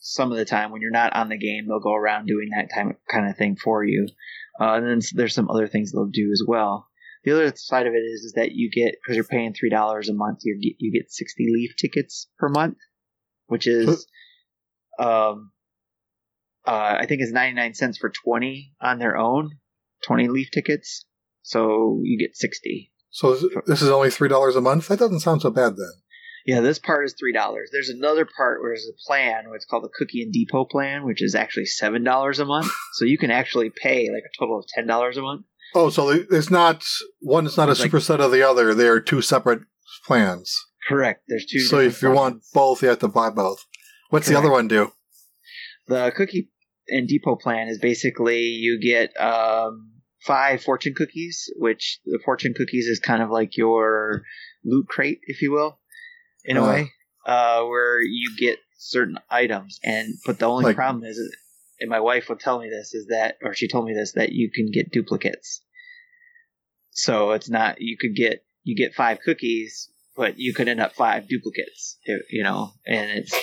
some 0.00 0.32
of 0.32 0.38
the 0.38 0.44
time 0.44 0.72
when 0.72 0.80
you're 0.80 0.90
not 0.90 1.14
on 1.14 1.28
the 1.28 1.38
game, 1.38 1.66
they'll 1.68 1.78
go 1.78 1.94
around 1.94 2.26
doing 2.26 2.48
that 2.56 2.74
time 2.74 2.96
kind 3.10 3.28
of 3.28 3.36
thing 3.36 3.54
for 3.56 3.84
you. 3.84 4.08
Uh, 4.60 4.74
and 4.74 4.86
then 4.86 5.00
there's 5.14 5.34
some 5.34 5.48
other 5.50 5.68
things 5.68 5.92
they'll 5.92 6.06
do 6.06 6.30
as 6.32 6.42
well. 6.46 6.88
The 7.24 7.32
other 7.32 7.52
side 7.54 7.86
of 7.86 7.92
it 7.92 7.98
is, 7.98 8.22
is 8.22 8.32
that 8.36 8.52
you 8.52 8.70
get 8.70 8.94
because 9.02 9.14
you're 9.14 9.24
paying 9.24 9.52
three 9.52 9.68
dollars 9.70 10.08
a 10.08 10.14
month, 10.14 10.38
you 10.42 10.58
get 10.60 10.76
you 10.78 10.90
get 10.90 11.12
sixty 11.12 11.46
leaf 11.52 11.72
tickets 11.78 12.28
per 12.38 12.48
month, 12.48 12.78
which 13.46 13.66
is, 13.66 14.06
um, 14.98 15.52
uh, 16.66 16.96
I 16.98 17.06
think 17.06 17.20
it's 17.20 17.32
ninety 17.32 17.54
nine 17.56 17.74
cents 17.74 17.98
for 17.98 18.10
twenty 18.10 18.72
on 18.80 18.98
their 18.98 19.16
own, 19.18 19.50
twenty 20.06 20.28
leaf 20.28 20.50
tickets. 20.50 21.04
So 21.42 22.00
you 22.02 22.18
get 22.18 22.36
sixty. 22.36 22.90
So 23.10 23.34
this- 23.34 23.54
this 23.66 23.82
is 23.82 23.88
only 23.90 24.10
three 24.10 24.28
dollars 24.28 24.56
a 24.56 24.60
month. 24.60 24.88
That 24.88 24.98
doesn't 24.98 25.20
sound 25.20 25.42
so 25.42 25.50
bad 25.50 25.76
then. 25.76 25.92
Yeah, 26.46 26.60
this 26.60 26.78
part 26.78 27.04
is 27.04 27.14
three 27.18 27.32
dollars. 27.32 27.70
There's 27.72 27.88
another 27.90 28.24
part 28.24 28.60
where 28.60 28.70
there's 28.70 28.88
a 28.88 28.96
plan, 29.06 29.50
what's 29.50 29.64
called 29.66 29.84
the 29.84 29.90
Cookie 29.92 30.22
and 30.22 30.32
Depot 30.32 30.64
plan, 30.64 31.04
which 31.04 31.22
is 31.22 31.34
actually 31.34 31.66
seven 31.66 32.02
dollars 32.04 32.38
a 32.38 32.44
month. 32.44 32.70
So 32.94 33.04
you 33.04 33.18
can 33.18 33.30
actually 33.30 33.70
pay 33.70 34.08
like 34.12 34.22
a 34.24 34.38
total 34.38 34.58
of 34.58 34.66
ten 34.74 34.86
dollars 34.86 35.16
a 35.16 35.22
month. 35.22 35.46
Oh, 35.74 35.90
so 35.90 36.08
it's 36.10 36.50
not 36.50 36.82
one 37.20 37.46
It's 37.46 37.56
not 37.56 37.68
a 37.68 37.72
It's 37.72 37.80
like- 37.80 37.90
superset 37.90 38.20
of 38.20 38.32
the 38.32 38.42
other. 38.42 38.74
They 38.74 38.88
are 38.88 39.00
two 39.00 39.22
separate 39.22 39.60
plans. 40.06 40.54
Correct. 40.88 41.22
There's 41.28 41.46
two. 41.46 41.60
So 41.60 41.78
if 41.78 42.02
you 42.02 42.10
want 42.10 42.42
both, 42.54 42.82
you 42.82 42.88
have 42.88 42.98
to 43.00 43.08
buy 43.08 43.30
both. 43.30 43.64
What's 44.10 44.26
the 44.28 44.36
other 44.36 44.50
one 44.50 44.66
do? 44.68 44.92
the 45.86 46.12
cookie, 46.16 46.48
and 46.88 47.08
depot 47.08 47.36
plan 47.36 47.66
is 47.68 47.78
basically 47.78 48.42
you 48.42 48.80
get 48.80 49.10
um, 49.20 49.90
five 50.24 50.62
fortune 50.62 50.94
cookies, 50.96 51.52
which 51.56 51.98
the 52.04 52.20
fortune 52.24 52.54
cookies 52.56 52.86
is 52.86 53.00
kind 53.00 53.22
of 53.22 53.30
like 53.30 53.56
your 53.56 54.22
loot 54.64 54.86
crate, 54.88 55.18
if 55.24 55.42
you 55.42 55.50
will, 55.50 55.79
in 56.44 56.56
a 56.56 56.62
Uh. 56.62 56.68
way, 56.68 56.92
uh, 57.26 57.64
where 57.64 58.00
you 58.02 58.34
get 58.38 58.58
certain 58.76 59.18
items. 59.30 59.78
And 59.82 60.14
but 60.26 60.38
the 60.38 60.46
only 60.46 60.64
Like- 60.64 60.76
problem 60.76 61.04
is, 61.04 61.18
and 61.80 61.88
my 61.90 62.00
wife 62.00 62.28
would 62.28 62.40
tell 62.40 62.58
me 62.60 62.68
this 62.68 62.94
is 62.94 63.06
that, 63.08 63.36
or 63.42 63.54
she 63.54 63.68
told 63.68 63.86
me 63.86 63.94
this 63.94 64.12
that 64.12 64.32
you 64.32 64.50
can 64.50 64.70
get 64.70 64.90
duplicates. 64.90 65.62
So 66.90 67.30
it's 67.32 67.48
not 67.48 67.80
you 67.80 67.96
could 67.98 68.14
get 68.14 68.44
you 68.62 68.76
get 68.76 68.94
five 68.94 69.20
cookies, 69.24 69.90
but 70.16 70.38
you 70.38 70.52
could 70.52 70.68
end 70.68 70.80
up 70.80 70.92
five 70.94 71.28
duplicates, 71.28 71.98
you- 72.06 72.24
you 72.30 72.42
know, 72.42 72.72
and 72.86 73.10
it's 73.18 73.34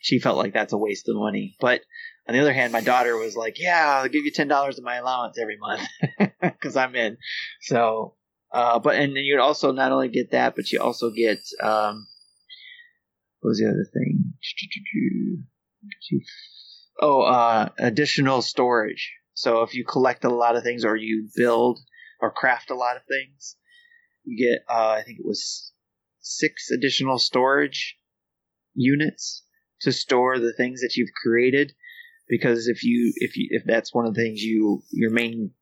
she 0.00 0.18
felt 0.20 0.38
like 0.38 0.52
that's 0.52 0.72
a 0.72 0.78
waste 0.78 1.08
of 1.08 1.16
money. 1.16 1.56
But 1.60 1.82
on 2.28 2.34
the 2.34 2.40
other 2.40 2.52
hand, 2.52 2.72
my 2.72 2.80
daughter 2.80 3.16
was 3.16 3.36
like, 3.36 3.58
"Yeah, 3.58 4.00
I'll 4.02 4.08
give 4.08 4.24
you 4.24 4.32
ten 4.32 4.48
dollars 4.48 4.78
of 4.78 4.84
my 4.84 4.96
allowance 4.96 5.38
every 5.38 5.56
month 5.56 5.86
because 6.42 6.76
I'm 6.76 6.94
in." 6.96 7.18
So, 7.62 8.16
uh, 8.52 8.78
but 8.80 8.96
and 8.96 9.16
then 9.16 9.24
you'd 9.24 9.40
also 9.40 9.72
not 9.72 9.92
only 9.92 10.08
get 10.08 10.30
that, 10.32 10.56
but 10.56 10.70
you 10.72 10.80
also 10.80 11.10
get 11.10 11.38
um, 11.60 12.06
what 13.46 13.50
was 13.50 13.58
the 13.60 13.68
other 13.68 13.86
thing? 13.94 14.32
Oh, 17.00 17.20
uh, 17.22 17.68
additional 17.78 18.42
storage. 18.42 19.12
So 19.34 19.62
if 19.62 19.72
you 19.72 19.84
collect 19.84 20.24
a 20.24 20.34
lot 20.34 20.56
of 20.56 20.64
things, 20.64 20.84
or 20.84 20.96
you 20.96 21.28
build 21.36 21.78
or 22.20 22.32
craft 22.32 22.72
a 22.72 22.74
lot 22.74 22.96
of 22.96 23.02
things, 23.06 23.56
you 24.24 24.36
get 24.36 24.64
uh, 24.68 24.96
I 24.98 25.02
think 25.04 25.20
it 25.20 25.24
was 25.24 25.70
six 26.18 26.72
additional 26.72 27.20
storage 27.20 27.96
units 28.74 29.44
to 29.82 29.92
store 29.92 30.40
the 30.40 30.52
things 30.52 30.80
that 30.80 30.96
you've 30.96 31.14
created 31.22 31.72
because 32.28 32.66
if 32.66 32.82
you 32.82 33.12
if 33.14 33.36
you 33.36 33.46
if 33.52 33.62
that's 33.64 33.94
one 33.94 34.06
of 34.06 34.14
the 34.14 34.20
things 34.20 34.42
you 34.42 34.82
your 34.90 35.12
main 35.12 35.52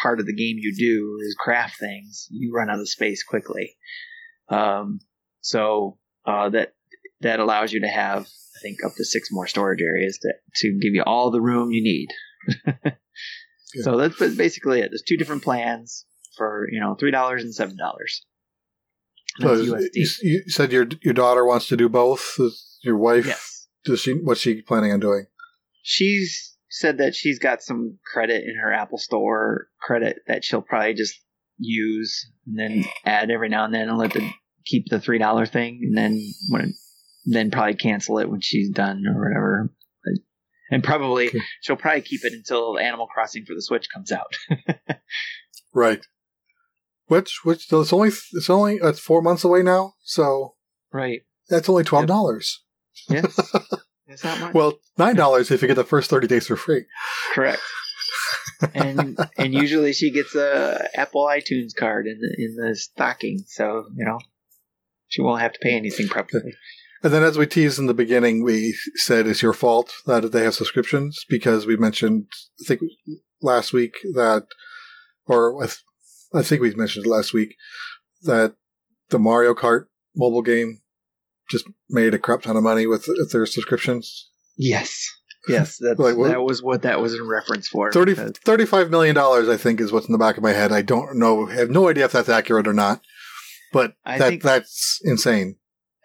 part 0.00 0.18
of 0.18 0.24
the 0.24 0.34
game 0.34 0.56
you 0.58 0.74
do 0.74 1.18
is 1.20 1.36
craft 1.38 1.78
things 1.78 2.26
you 2.30 2.54
run 2.54 2.70
out 2.70 2.78
of 2.78 2.88
space 2.88 3.22
quickly 3.22 3.76
um 4.48 4.98
so 5.42 5.98
uh 6.24 6.48
that 6.48 6.72
that 7.20 7.40
allows 7.40 7.72
you 7.72 7.80
to 7.80 7.88
have 7.88 8.22
i 8.22 8.60
think 8.62 8.78
up 8.84 8.92
to 8.96 9.04
six 9.04 9.28
more 9.30 9.46
storage 9.46 9.82
areas 9.82 10.18
to 10.18 10.32
to 10.56 10.78
give 10.80 10.94
you 10.94 11.02
all 11.04 11.30
the 11.30 11.40
room 11.40 11.70
you 11.70 11.82
need 11.82 12.08
so 13.82 13.96
that's 13.96 14.18
basically 14.36 14.80
it 14.80 14.90
there's 14.90 15.02
two 15.06 15.16
different 15.16 15.42
plans 15.42 16.04
for 16.36 16.68
you 16.70 16.80
know 16.80 16.94
three 16.94 17.10
dollars 17.10 17.42
and 17.42 17.54
seven 17.54 17.76
dollars 17.76 18.22
So 19.40 19.54
you, 19.54 19.88
you 20.22 20.42
said 20.48 20.72
your 20.72 20.86
your 21.02 21.14
daughter 21.14 21.44
wants 21.44 21.68
to 21.68 21.76
do 21.76 21.88
both. 21.88 22.38
Your 22.82 22.96
wife 22.96 23.26
yes 23.26 23.58
does 23.84 24.00
she? 24.00 24.12
What's 24.12 24.40
she 24.40 24.62
planning 24.62 24.92
on 24.92 25.00
doing? 25.00 25.26
she's 25.82 26.54
said 26.70 26.98
that 26.98 27.14
she's 27.14 27.38
got 27.38 27.62
some 27.62 27.98
credit 28.12 28.44
in 28.44 28.56
her 28.60 28.72
Apple 28.72 28.98
Store 28.98 29.68
credit 29.80 30.18
that 30.26 30.44
she'll 30.44 30.60
probably 30.60 30.92
just 30.92 31.18
use 31.56 32.30
and 32.46 32.58
then 32.58 32.84
add 33.04 33.30
every 33.30 33.48
now 33.48 33.64
and 33.64 33.72
then 33.74 33.88
and 33.88 33.96
let 33.96 34.12
the 34.12 34.30
keep 34.66 34.84
the 34.90 35.00
three 35.00 35.18
dollar 35.18 35.46
thing 35.46 35.80
and 35.82 35.96
then 35.96 36.20
when 36.50 36.74
then 37.32 37.50
probably 37.50 37.74
cancel 37.74 38.18
it 38.18 38.30
when 38.30 38.40
she's 38.40 38.70
done 38.70 39.04
or 39.06 39.22
whatever. 39.28 39.70
But- 40.04 40.22
And 40.70 40.84
probably 40.84 41.28
Okay. 41.28 41.40
she'll 41.62 41.76
probably 41.76 42.02
keep 42.02 42.24
it 42.24 42.32
until 42.32 42.78
Animal 42.78 43.06
Crossing 43.06 43.44
for 43.44 43.54
the 43.54 43.62
Switch 43.62 43.88
comes 43.92 44.12
out. 44.12 44.32
Right. 45.74 46.04
Which 47.06 47.40
which 47.44 47.66
so 47.68 47.80
it's 47.82 47.92
only 47.92 48.08
it's 48.08 48.50
only 48.50 48.80
uh, 48.80 48.88
it's 48.88 49.00
four 49.00 49.22
months 49.22 49.44
away 49.44 49.62
now, 49.62 49.94
so 50.02 50.54
right. 50.92 51.22
that's 51.48 51.68
only 51.68 51.84
twelve 51.84 52.06
dollars. 52.06 52.62
Yes. 53.08 53.38
It's 54.06 54.24
not 54.24 54.40
much. 54.40 54.54
Well, 54.54 54.78
nine 54.96 55.14
dollars 55.16 55.50
if 55.50 55.60
you 55.62 55.68
get 55.68 55.74
the 55.74 55.84
first 55.84 56.10
thirty 56.10 56.26
days 56.26 56.46
for 56.46 56.56
free. 56.56 56.84
Correct. 57.34 57.60
and 58.74 59.18
and 59.38 59.54
usually 59.54 59.92
she 59.92 60.10
gets 60.10 60.34
a 60.34 60.88
Apple 60.94 61.24
iTunes 61.26 61.74
card 61.76 62.06
in 62.06 62.18
the 62.20 62.34
in 62.44 62.56
the 62.56 62.74
stocking, 62.74 63.44
so 63.46 63.84
you 63.94 64.04
know 64.04 64.18
she 65.08 65.22
won't 65.22 65.42
have 65.42 65.52
to 65.52 65.58
pay 65.60 65.76
anything 65.76 66.08
probably. 66.08 66.54
And 67.02 67.12
then, 67.12 67.22
as 67.22 67.38
we 67.38 67.46
teased 67.46 67.78
in 67.78 67.86
the 67.86 67.94
beginning, 67.94 68.42
we 68.42 68.74
said 68.96 69.26
it's 69.26 69.42
your 69.42 69.52
fault 69.52 69.92
that 70.06 70.32
they 70.32 70.42
have 70.44 70.54
subscriptions 70.54 71.24
because 71.28 71.64
we 71.66 71.76
mentioned, 71.76 72.26
I 72.60 72.64
think 72.66 72.80
last 73.40 73.72
week 73.72 73.94
that, 74.14 74.46
or 75.26 75.62
I, 75.62 75.66
th- 75.66 75.82
I 76.34 76.42
think 76.42 76.60
we 76.60 76.74
mentioned 76.74 77.06
last 77.06 77.32
week 77.32 77.54
that 78.22 78.54
the 79.10 79.18
Mario 79.18 79.54
Kart 79.54 79.84
mobile 80.16 80.42
game 80.42 80.80
just 81.48 81.66
made 81.88 82.14
a 82.14 82.18
crap 82.18 82.42
ton 82.42 82.56
of 82.56 82.62
money 82.64 82.86
with, 82.86 83.04
with 83.06 83.30
their 83.32 83.46
subscriptions. 83.46 84.28
Yes, 84.56 85.08
yes, 85.48 85.78
that's, 85.80 86.00
Like, 86.00 86.16
what- 86.16 86.28
that 86.30 86.42
was 86.42 86.62
what 86.64 86.82
that 86.82 87.00
was 87.00 87.14
in 87.14 87.26
reference 87.28 87.68
for. 87.68 87.92
30, 87.92 88.12
because- 88.14 88.32
$35 88.32 88.90
million, 88.90 89.16
I 89.16 89.56
think, 89.56 89.80
is 89.80 89.92
what's 89.92 90.06
in 90.06 90.12
the 90.12 90.18
back 90.18 90.36
of 90.36 90.42
my 90.42 90.52
head. 90.52 90.72
I 90.72 90.82
don't 90.82 91.16
know, 91.16 91.46
have 91.46 91.70
no 91.70 91.88
idea 91.88 92.06
if 92.06 92.12
that's 92.12 92.28
accurate 92.28 92.66
or 92.66 92.74
not, 92.74 93.00
but 93.72 93.94
I 94.04 94.18
that 94.18 94.28
think- 94.28 94.42
that's 94.42 94.98
insane. 95.04 95.56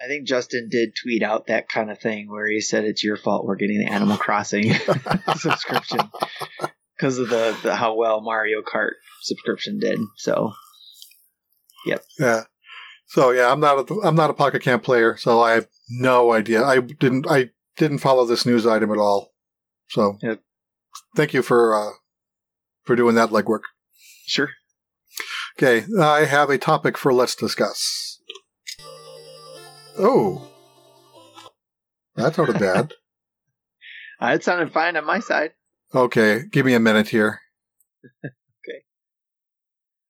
I 0.02 0.08
think 0.08 0.28
Justin 0.28 0.68
did 0.70 0.94
tweet 1.02 1.24
out 1.24 1.48
that 1.48 1.70
kind 1.70 1.90
of 1.90 2.00
thing 2.00 2.30
where 2.30 2.48
he 2.48 2.60
said 2.62 2.84
it's 2.84 3.04
your 3.04 3.16
fault 3.18 3.46
we're 3.46 3.56
getting 3.56 3.80
the 3.80 3.92
Animal 3.92 4.18
Crossing 4.18 4.74
subscription 5.38 6.00
because 6.98 7.20
of 7.20 7.30
the, 7.30 7.58
the 7.64 7.76
how 7.76 7.96
well 7.96 8.22
Mario 8.22 8.62
Kart 8.62 8.92
subscription 9.22 9.80
did. 9.80 10.00
So 10.18 10.52
yep. 11.86 12.04
Yeah. 12.20 12.42
So 13.08 13.32
yeah, 13.32 13.52
I'm 13.52 13.60
not 13.60 13.90
a, 13.90 13.94
I'm 14.04 14.16
not 14.16 14.30
a 14.30 14.34
Pocket 14.34 14.62
Camp 14.62 14.84
player, 14.84 15.16
so 15.18 15.42
I 15.42 15.52
have 15.52 15.68
no 15.90 16.34
idea. 16.34 16.64
I 16.64 16.80
didn't 16.80 17.28
I 17.30 17.52
didn't 17.78 18.00
follow 18.00 18.26
this 18.26 18.46
news 18.46 18.66
item 18.66 18.92
at 18.92 18.98
all. 18.98 19.34
So 19.90 20.18
Yep. 20.22 20.40
thank 21.16 21.34
you 21.34 21.44
for 21.44 21.76
uh, 21.76 21.92
for 22.84 22.96
doing 22.96 23.16
that 23.16 23.30
legwork. 23.30 23.62
sure, 24.26 24.50
Okay, 25.58 25.86
I 26.02 26.26
have 26.26 26.50
a 26.50 26.58
topic 26.58 26.98
for 26.98 27.14
let's 27.14 27.36
discuss. 27.36 28.03
Oh. 29.98 30.48
That's 32.16 32.38
not 32.38 32.60
bad. 32.60 32.94
Uh, 34.22 34.36
it 34.36 34.44
sounded 34.44 34.72
fine 34.72 34.96
on 34.96 35.06
my 35.06 35.20
side. 35.20 35.52
Okay, 35.94 36.44
give 36.50 36.66
me 36.66 36.74
a 36.74 36.80
minute 36.80 37.10
here. 37.10 37.42
okay. 38.24 38.84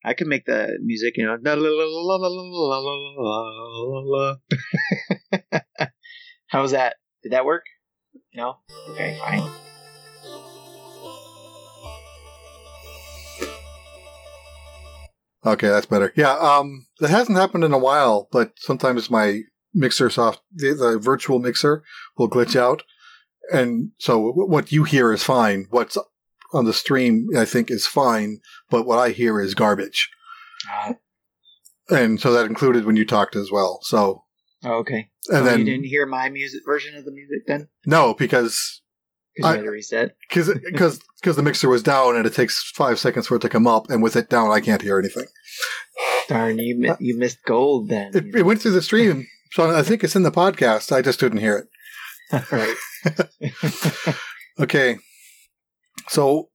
I 0.04 0.14
can 0.14 0.28
make 0.28 0.46
the 0.46 0.78
music, 0.80 1.14
you 1.16 1.26
know. 1.26 1.34
How 6.46 6.62
was 6.62 6.70
that? 6.70 6.94
Did 7.24 7.32
that 7.32 7.44
work? 7.44 7.64
No? 8.32 8.58
Okay, 8.90 9.18
fine. 9.18 9.50
Okay, 15.44 15.68
that's 15.68 15.86
better. 15.86 16.12
Yeah, 16.14 16.34
um, 16.34 16.86
that 17.00 17.10
hasn't 17.10 17.36
happened 17.36 17.64
in 17.64 17.72
a 17.72 17.78
while, 17.78 18.28
but 18.30 18.52
sometimes 18.56 19.10
my 19.10 19.40
mixer 19.74 20.08
soft, 20.10 20.40
the, 20.52 20.74
the 20.74 20.98
virtual 20.98 21.38
mixer 21.38 21.82
will 22.16 22.30
glitch 22.30 22.56
out. 22.56 22.82
And 23.52 23.90
so 23.98 24.32
what 24.32 24.72
you 24.72 24.84
hear 24.84 25.12
is 25.12 25.22
fine. 25.22 25.66
What's 25.70 25.98
on 26.54 26.64
the 26.64 26.72
stream, 26.72 27.28
I 27.36 27.44
think, 27.44 27.70
is 27.70 27.86
fine, 27.86 28.40
but 28.70 28.86
what 28.86 28.98
I 28.98 29.10
hear 29.10 29.40
is 29.40 29.54
garbage. 29.54 30.08
And 31.90 32.20
so 32.20 32.32
that 32.32 32.46
included 32.46 32.86
when 32.86 32.96
you 32.96 33.04
talked 33.04 33.36
as 33.36 33.50
well. 33.52 33.80
So, 33.82 34.24
oh, 34.64 34.74
okay. 34.78 35.10
and 35.28 35.38
so 35.38 35.44
then, 35.44 35.58
you 35.58 35.64
didn't 35.64 35.86
hear 35.86 36.06
my 36.06 36.30
music 36.30 36.62
version 36.64 36.96
of 36.96 37.04
the 37.04 37.12
music 37.12 37.46
then? 37.46 37.68
no, 37.84 38.14
because, 38.14 38.80
Because 39.36 39.50
you 39.50 39.56
had 39.56 39.64
to 39.64 39.70
reset. 39.70 40.16
cause, 40.30 40.50
cause, 40.76 41.00
cause 41.22 41.36
the 41.36 41.42
mixer 41.42 41.68
was 41.68 41.82
down 41.82 42.16
and 42.16 42.24
it 42.24 42.32
takes 42.32 42.70
five 42.74 42.98
seconds 42.98 43.26
for 43.26 43.36
it 43.36 43.42
to 43.42 43.50
come 43.50 43.66
up. 43.66 43.90
And 43.90 44.02
with 44.02 44.16
it 44.16 44.30
down, 44.30 44.50
I 44.50 44.60
can't 44.60 44.80
hear 44.80 44.98
anything. 44.98 45.26
Darn, 46.28 46.58
you 46.58 46.78
mi- 46.78 46.96
you 47.00 47.18
missed 47.18 47.44
gold 47.44 47.90
then. 47.90 48.12
It, 48.14 48.34
it 48.34 48.42
went 48.46 48.62
through 48.62 48.70
the 48.70 48.80
stream. 48.80 49.26
So 49.52 49.70
I 49.76 49.82
think 49.82 50.02
it's 50.02 50.16
in 50.16 50.22
the 50.24 50.30
podcast. 50.32 50.90
I 50.92 51.02
just 51.02 51.20
didn't 51.20 51.38
hear 51.38 51.68
it. 52.30 52.44
right. 52.52 54.14
Okay. 54.60 54.98
So, 56.08 56.50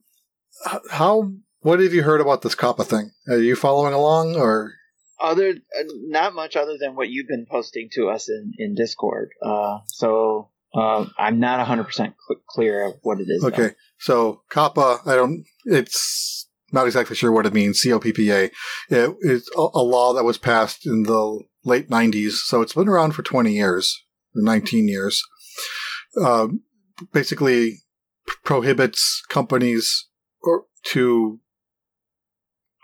how? 0.89 1.33
What 1.61 1.81
have 1.81 1.93
you 1.93 2.03
heard 2.03 2.21
about 2.21 2.41
this 2.41 2.55
COPPA 2.55 2.85
thing? 2.85 3.11
Are 3.27 3.37
you 3.37 3.55
following 3.55 3.93
along, 3.93 4.37
or 4.37 4.73
Other, 5.19 5.49
uh, 5.49 5.83
not 6.07 6.33
much 6.33 6.55
other 6.55 6.77
than 6.79 6.95
what 6.95 7.09
you've 7.09 7.27
been 7.27 7.45
posting 7.49 7.89
to 7.93 8.07
us 8.09 8.29
in 8.29 8.53
in 8.57 8.75
Discord. 8.75 9.31
Uh, 9.43 9.79
so 9.87 10.49
uh, 10.73 11.05
I'm 11.17 11.39
not 11.39 11.57
100 11.57 11.83
percent 11.83 12.15
clear 12.47 12.85
of 12.85 12.93
what 13.01 13.19
it 13.19 13.27
is. 13.27 13.41
though. 13.41 13.49
okay? 13.49 13.71
So 13.97 14.43
COPPA, 14.49 15.05
I 15.05 15.15
don't. 15.15 15.43
It's 15.65 16.47
not 16.71 16.85
exactly 16.85 17.17
sure 17.17 17.31
what 17.33 17.45
it 17.45 17.53
means. 17.53 17.81
COPPA. 17.83 18.51
It, 18.89 19.15
it's 19.21 19.49
a, 19.57 19.67
a 19.73 19.83
law 19.83 20.13
that 20.13 20.23
was 20.23 20.37
passed 20.37 20.85
in 20.85 21.03
the 21.03 21.41
late 21.69 21.89
'90s, 21.89 22.31
so 22.31 22.61
it's 22.61 22.73
been 22.73 22.89
around 22.89 23.13
for 23.13 23.23
20 23.23 23.53
years 23.53 24.03
19 24.35 24.87
years. 24.87 25.23
Uh, 26.21 26.47
basically, 27.13 27.79
prohibits 28.43 29.23
companies 29.29 30.07
or 30.41 30.65
to 30.83 31.39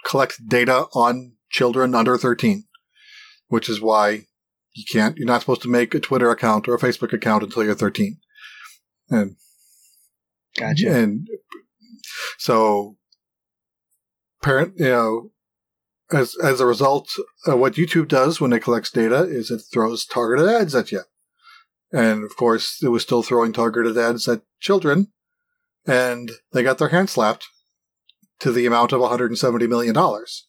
collect 0.06 0.48
data 0.48 0.86
on 0.94 1.34
children 1.50 1.96
under 1.96 2.18
13, 2.18 2.66
which 3.48 3.70
is 3.70 3.82
why 3.82 4.26
you 4.74 4.84
can't, 4.92 5.18
you're 5.18 5.28
not 5.28 5.42
supposed 5.42 5.62
to 5.62 5.70
make 5.70 5.94
a 5.94 6.00
Twitter 6.00 6.30
account 6.30 6.68
or 6.68 6.76
a 6.76 6.80
Facebook 6.80 7.14
account 7.14 7.44
until 7.44 7.64
you're 7.64 7.76
13. 7.76 8.18
And 9.10 9.36
Gotcha. 10.58 10.90
And 10.90 11.28
so, 12.38 12.98
parent, 14.42 14.74
you 14.78 14.86
know, 14.86 15.32
as 16.12 16.36
as 16.44 16.60
a 16.60 16.66
result, 16.66 17.10
uh, 17.48 17.58
what 17.58 17.74
YouTube 17.74 18.08
does 18.08 18.40
when 18.40 18.54
it 18.54 18.64
collects 18.64 18.92
data 18.92 19.24
is 19.24 19.50
it 19.50 19.62
throws 19.74 20.06
targeted 20.06 20.48
ads 20.48 20.76
at 20.76 20.92
you. 20.92 21.02
And 21.92 22.24
of 22.24 22.36
course, 22.36 22.82
it 22.84 22.90
was 22.90 23.04
still 23.04 23.24
throwing 23.24 23.54
targeted 23.54 23.98
ads 23.98 24.28
at 24.28 24.42
children, 24.60 25.12
and 25.88 26.32
they 26.52 26.64
got 26.64 26.78
their 26.78 26.90
hands 26.90 27.12
slapped 27.12 27.48
to 28.40 28.52
the 28.52 28.66
amount 28.66 28.92
of 28.92 29.02
170 29.02 29.68
million 29.68 29.94
dollars 29.94 30.48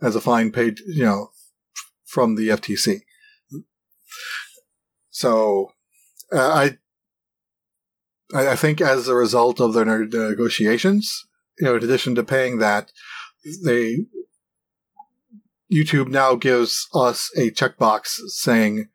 as 0.00 0.16
a 0.16 0.20
fine 0.20 0.50
paid, 0.50 0.78
you 0.86 1.04
know, 1.04 1.30
from 2.04 2.34
the 2.34 2.48
FTC. 2.48 3.02
So, 5.10 5.72
uh, 6.32 6.68
I 6.68 6.78
I 8.34 8.56
think 8.56 8.80
as 8.80 9.06
a 9.06 9.14
result 9.14 9.60
of 9.60 9.72
their 9.72 9.84
negotiations, 9.84 11.26
you 11.58 11.66
know, 11.66 11.76
in 11.76 11.84
addition 11.84 12.14
to 12.16 12.24
paying 12.24 12.58
that, 12.58 12.90
they 13.64 13.98
YouTube 15.72 16.08
now 16.08 16.34
gives 16.34 16.86
us 16.94 17.30
a 17.36 17.50
checkbox 17.50 18.08
saying 18.28 18.88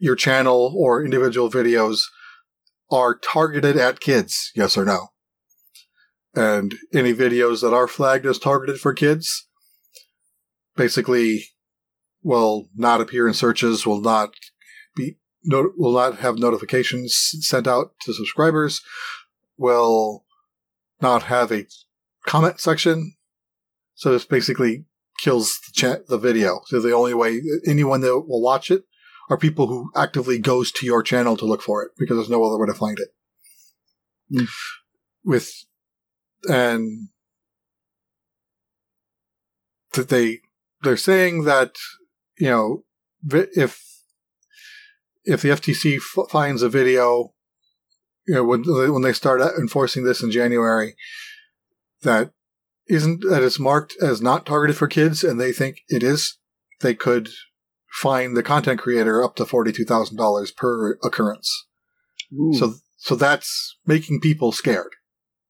your 0.00 0.16
channel 0.16 0.74
or 0.76 1.04
individual 1.04 1.50
videos 1.50 2.02
are 2.90 3.16
targeted 3.16 3.76
at 3.76 4.00
kids, 4.00 4.50
yes 4.54 4.76
or 4.76 4.84
no. 4.84 5.08
And 6.34 6.74
any 6.94 7.14
videos 7.14 7.62
that 7.62 7.74
are 7.74 7.88
flagged 7.88 8.26
as 8.26 8.38
targeted 8.38 8.80
for 8.80 8.94
kids 8.94 9.48
basically 10.76 11.44
will 12.22 12.68
not 12.74 13.00
appear 13.00 13.26
in 13.26 13.34
searches, 13.34 13.86
will 13.86 14.00
not 14.00 14.30
be 14.96 15.16
no, 15.44 15.72
will 15.76 15.92
not 15.92 16.18
have 16.18 16.38
notifications 16.38 17.32
sent 17.40 17.66
out 17.66 17.94
to 18.02 18.14
subscribers, 18.14 18.80
will 19.56 20.24
not 21.00 21.24
have 21.24 21.50
a 21.50 21.66
comment 22.26 22.60
section. 22.60 23.14
So 23.94 24.12
this 24.12 24.24
basically 24.24 24.84
kills 25.20 25.58
the, 25.66 25.72
chat, 25.72 26.08
the 26.08 26.18
video. 26.18 26.60
So 26.66 26.80
the 26.80 26.92
only 26.92 27.14
way 27.14 27.40
anyone 27.66 28.00
that 28.00 28.24
will 28.26 28.42
watch 28.42 28.70
it 28.70 28.84
are 29.30 29.38
people 29.38 29.66
who 29.66 29.90
actively 29.96 30.38
goes 30.38 30.72
to 30.72 30.86
your 30.86 31.02
channel 31.02 31.36
to 31.36 31.46
look 31.46 31.62
for 31.62 31.82
it 31.82 31.92
because 31.98 32.16
there's 32.16 32.30
no 32.30 32.44
other 32.44 32.58
way 32.58 32.66
to 32.66 32.74
find 32.74 32.98
it. 32.98 33.08
Mm. 34.32 34.48
With 35.24 35.52
and 36.48 37.08
that 39.92 40.08
they 40.08 40.40
they're 40.82 40.96
saying 40.96 41.44
that 41.44 41.76
you 42.38 42.48
know 42.48 42.84
if 43.30 43.80
if 45.24 45.42
the 45.42 45.50
FTC 45.50 45.96
f- 45.96 46.30
finds 46.30 46.62
a 46.62 46.68
video, 46.68 47.32
you 48.26 48.34
know, 48.34 48.44
when 48.44 48.64
when 48.64 49.02
they 49.02 49.12
start 49.12 49.40
enforcing 49.58 50.04
this 50.04 50.22
in 50.22 50.30
January, 50.30 50.96
that 52.02 52.32
isn't 52.88 53.22
that 53.28 53.42
it's 53.42 53.58
marked 53.58 53.94
as 54.02 54.20
not 54.20 54.46
targeted 54.46 54.76
for 54.76 54.88
kids, 54.88 55.22
and 55.24 55.40
they 55.40 55.52
think 55.52 55.78
it 55.88 56.02
is, 56.02 56.38
they 56.80 56.94
could 56.94 57.28
fine 57.90 58.34
the 58.34 58.42
content 58.42 58.80
creator 58.80 59.22
up 59.22 59.36
to 59.36 59.46
forty 59.46 59.72
two 59.72 59.84
thousand 59.84 60.16
dollars 60.16 60.50
per 60.50 60.98
occurrence. 61.02 61.66
Ooh. 62.32 62.54
So 62.54 62.74
so 62.96 63.14
that's 63.14 63.76
making 63.86 64.20
people 64.20 64.52
scared, 64.52 64.92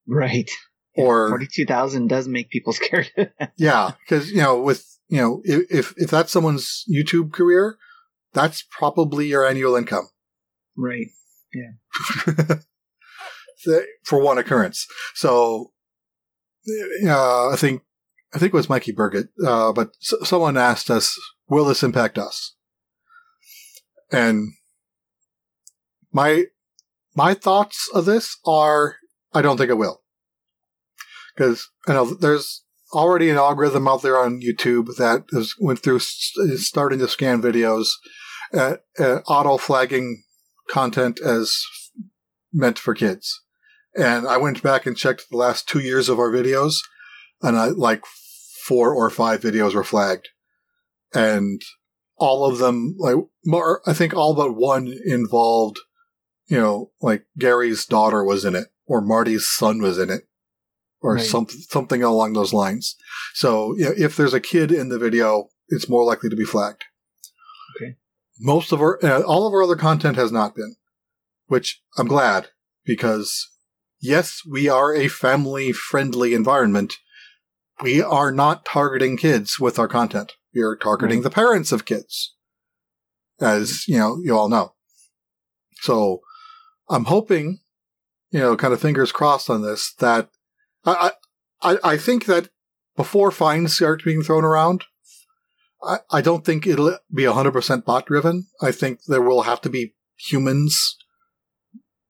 right? 0.07 0.51
Or 0.97 1.29
forty 1.29 1.49
two 1.53 1.67
thousand 1.67 2.09
does 2.09 2.29
make 2.29 2.51
people 2.51 2.73
scared. 2.73 3.11
yeah, 3.57 3.93
because 4.05 4.31
you 4.31 4.43
know 4.43 4.61
with 4.61 4.85
you 5.09 5.19
know 5.19 5.41
if 5.45 5.95
if 5.97 6.11
that's 6.11 6.33
someone's 6.33 6.85
YouTube 6.91 7.33
career 7.33 7.79
that's 8.33 8.65
probably 8.71 9.27
your 9.27 9.47
annual 9.47 9.77
income. 9.77 10.09
Right. 10.77 11.09
Yeah. 11.55 12.57
For 14.05 14.21
one 14.21 14.39
occurrence. 14.39 14.87
So, 15.15 15.73
uh, 17.07 17.51
I 17.51 17.57
think, 17.57 17.83
I 18.35 18.39
think 18.39 18.53
it 18.53 18.57
was 18.57 18.69
Mikey 18.69 18.93
Burgett, 18.93 19.29
uh, 19.45 19.73
but 19.73 19.91
s- 20.01 20.29
someone 20.29 20.57
asked 20.57 20.91
us, 20.91 21.19
will 21.49 21.65
this 21.65 21.83
impact 21.83 22.19
us? 22.19 22.55
And 24.11 24.53
my, 26.13 26.47
my 27.15 27.35
thoughts 27.35 27.89
of 27.95 28.05
this 28.05 28.37
are, 28.47 28.97
I 29.33 29.43
don't 29.43 29.57
think 29.57 29.71
it 29.71 29.79
will. 29.79 30.03
Because, 31.35 31.71
you 31.89 31.95
know, 31.95 32.15
there's 32.15 32.65
already 32.93 33.31
an 33.31 33.39
algorithm 33.39 33.89
out 33.89 34.03
there 34.03 34.19
on 34.19 34.43
YouTube 34.43 34.97
that 34.97 35.25
is 35.31 35.55
went 35.59 35.79
through 35.79 35.99
starting 35.99 36.99
to 36.99 37.09
scan 37.09 37.41
videos 37.41 37.89
uh, 38.53 38.77
uh, 38.99 39.21
auto 39.27 39.57
flagging 39.57 40.23
content 40.69 41.19
as 41.21 41.65
meant 42.53 42.79
for 42.79 42.95
kids. 42.95 43.43
And 43.95 44.27
I 44.27 44.39
went 44.39 44.63
back 44.63 44.87
and 44.87 44.97
checked 44.97 45.29
the 45.31 45.37
last 45.37 45.69
two 45.69 45.81
years 45.81 46.09
of 46.09 46.19
our 46.19 46.31
videos, 46.31 46.77
and 47.43 47.59
I 47.59 47.67
like 47.67 48.05
four 48.67 48.95
or 48.95 49.11
five 49.11 49.41
videos 49.41 49.75
were 49.75 49.85
flagged, 49.85 50.29
and 51.13 51.61
all 52.17 52.45
of 52.45 52.59
them 52.59 52.95
like 52.99 53.17
more. 53.45 53.83
I 53.87 53.93
think 53.93 54.15
all 54.15 54.35
but 54.35 54.55
one 54.55 54.95
involved, 55.05 55.79
you 56.47 56.57
know, 56.57 56.91
like 57.03 57.27
Gary's 57.39 57.85
daughter 57.85 58.25
was 58.25 58.45
in 58.45 58.55
it, 58.55 58.69
or 58.87 59.03
Marty's 59.03 59.49
son 59.49 59.83
was 59.83 59.99
in 59.99 60.09
it, 60.09 60.23
or 61.03 61.17
right. 61.17 61.25
something 61.25 61.61
something 61.69 62.03
along 62.03 62.33
those 62.33 62.55
lines. 62.55 62.97
So, 63.35 63.75
you 63.77 63.85
know, 63.85 63.95
if 63.97 64.17
there's 64.17 64.35
a 64.35 64.41
kid 64.41 64.73
in 64.73 64.89
the 64.89 64.99
video, 64.99 65.49
it's 65.69 65.89
more 65.89 66.05
likely 66.05 66.31
to 66.31 66.37
be 66.37 66.45
flagged. 66.45 66.85
Okay. 67.77 67.97
Most 68.41 68.73
of 68.73 68.81
our, 68.81 68.99
uh, 69.05 69.23
all 69.23 69.47
of 69.47 69.53
our 69.53 69.63
other 69.63 69.77
content 69.77 70.17
has 70.17 70.33
not 70.33 70.55
been, 70.55 70.77
which 71.47 71.83
I'm 71.99 72.09
glad 72.09 72.49
because 72.85 73.49
yes, 74.03 74.43
we 74.47 74.69
are 74.69 74.95
a 74.95 75.09
family 75.09 75.73
friendly 75.73 76.35
environment. 76.35 76.95
We 77.81 78.03
are 78.03 78.33
not 78.33 78.67
targeting 78.67 79.17
kids 79.17 79.59
with 79.59 79.79
our 79.79 79.89
content. 79.89 80.33
We 80.55 80.61
are 80.61 80.77
targeting 80.77 81.19
right. 81.19 81.25
the 81.25 81.31
parents 81.31 81.73
of 81.73 81.87
kids, 81.87 82.35
as 83.41 83.89
you 83.89 83.97
know, 83.97 84.19
you 84.23 84.37
all 84.37 84.49
know. 84.49 84.75
So 85.81 86.21
I'm 86.91 87.05
hoping, 87.05 87.61
you 88.31 88.41
know, 88.41 88.57
kind 88.57 88.75
of 88.75 88.81
fingers 88.81 89.13
crossed 89.13 89.49
on 89.49 89.63
this 89.63 89.95
that 89.99 90.29
I, 90.85 91.13
I, 91.63 91.79
I 91.83 91.97
think 91.97 92.27
that 92.27 92.51
before 92.97 93.31
fines 93.31 93.75
start 93.75 94.05
being 94.05 94.23
thrown 94.23 94.45
around, 94.45 94.85
I, 95.83 95.99
I 96.11 96.21
don't 96.21 96.45
think 96.45 96.67
it'll 96.67 96.99
be 97.13 97.23
100% 97.23 97.85
bot 97.85 98.07
driven. 98.07 98.47
I 98.61 98.73
think 98.73 99.01
there 99.07 99.23
will 99.23 99.43
have 99.43 99.61
to 99.63 99.71
be 99.71 99.95
humans 100.17 100.97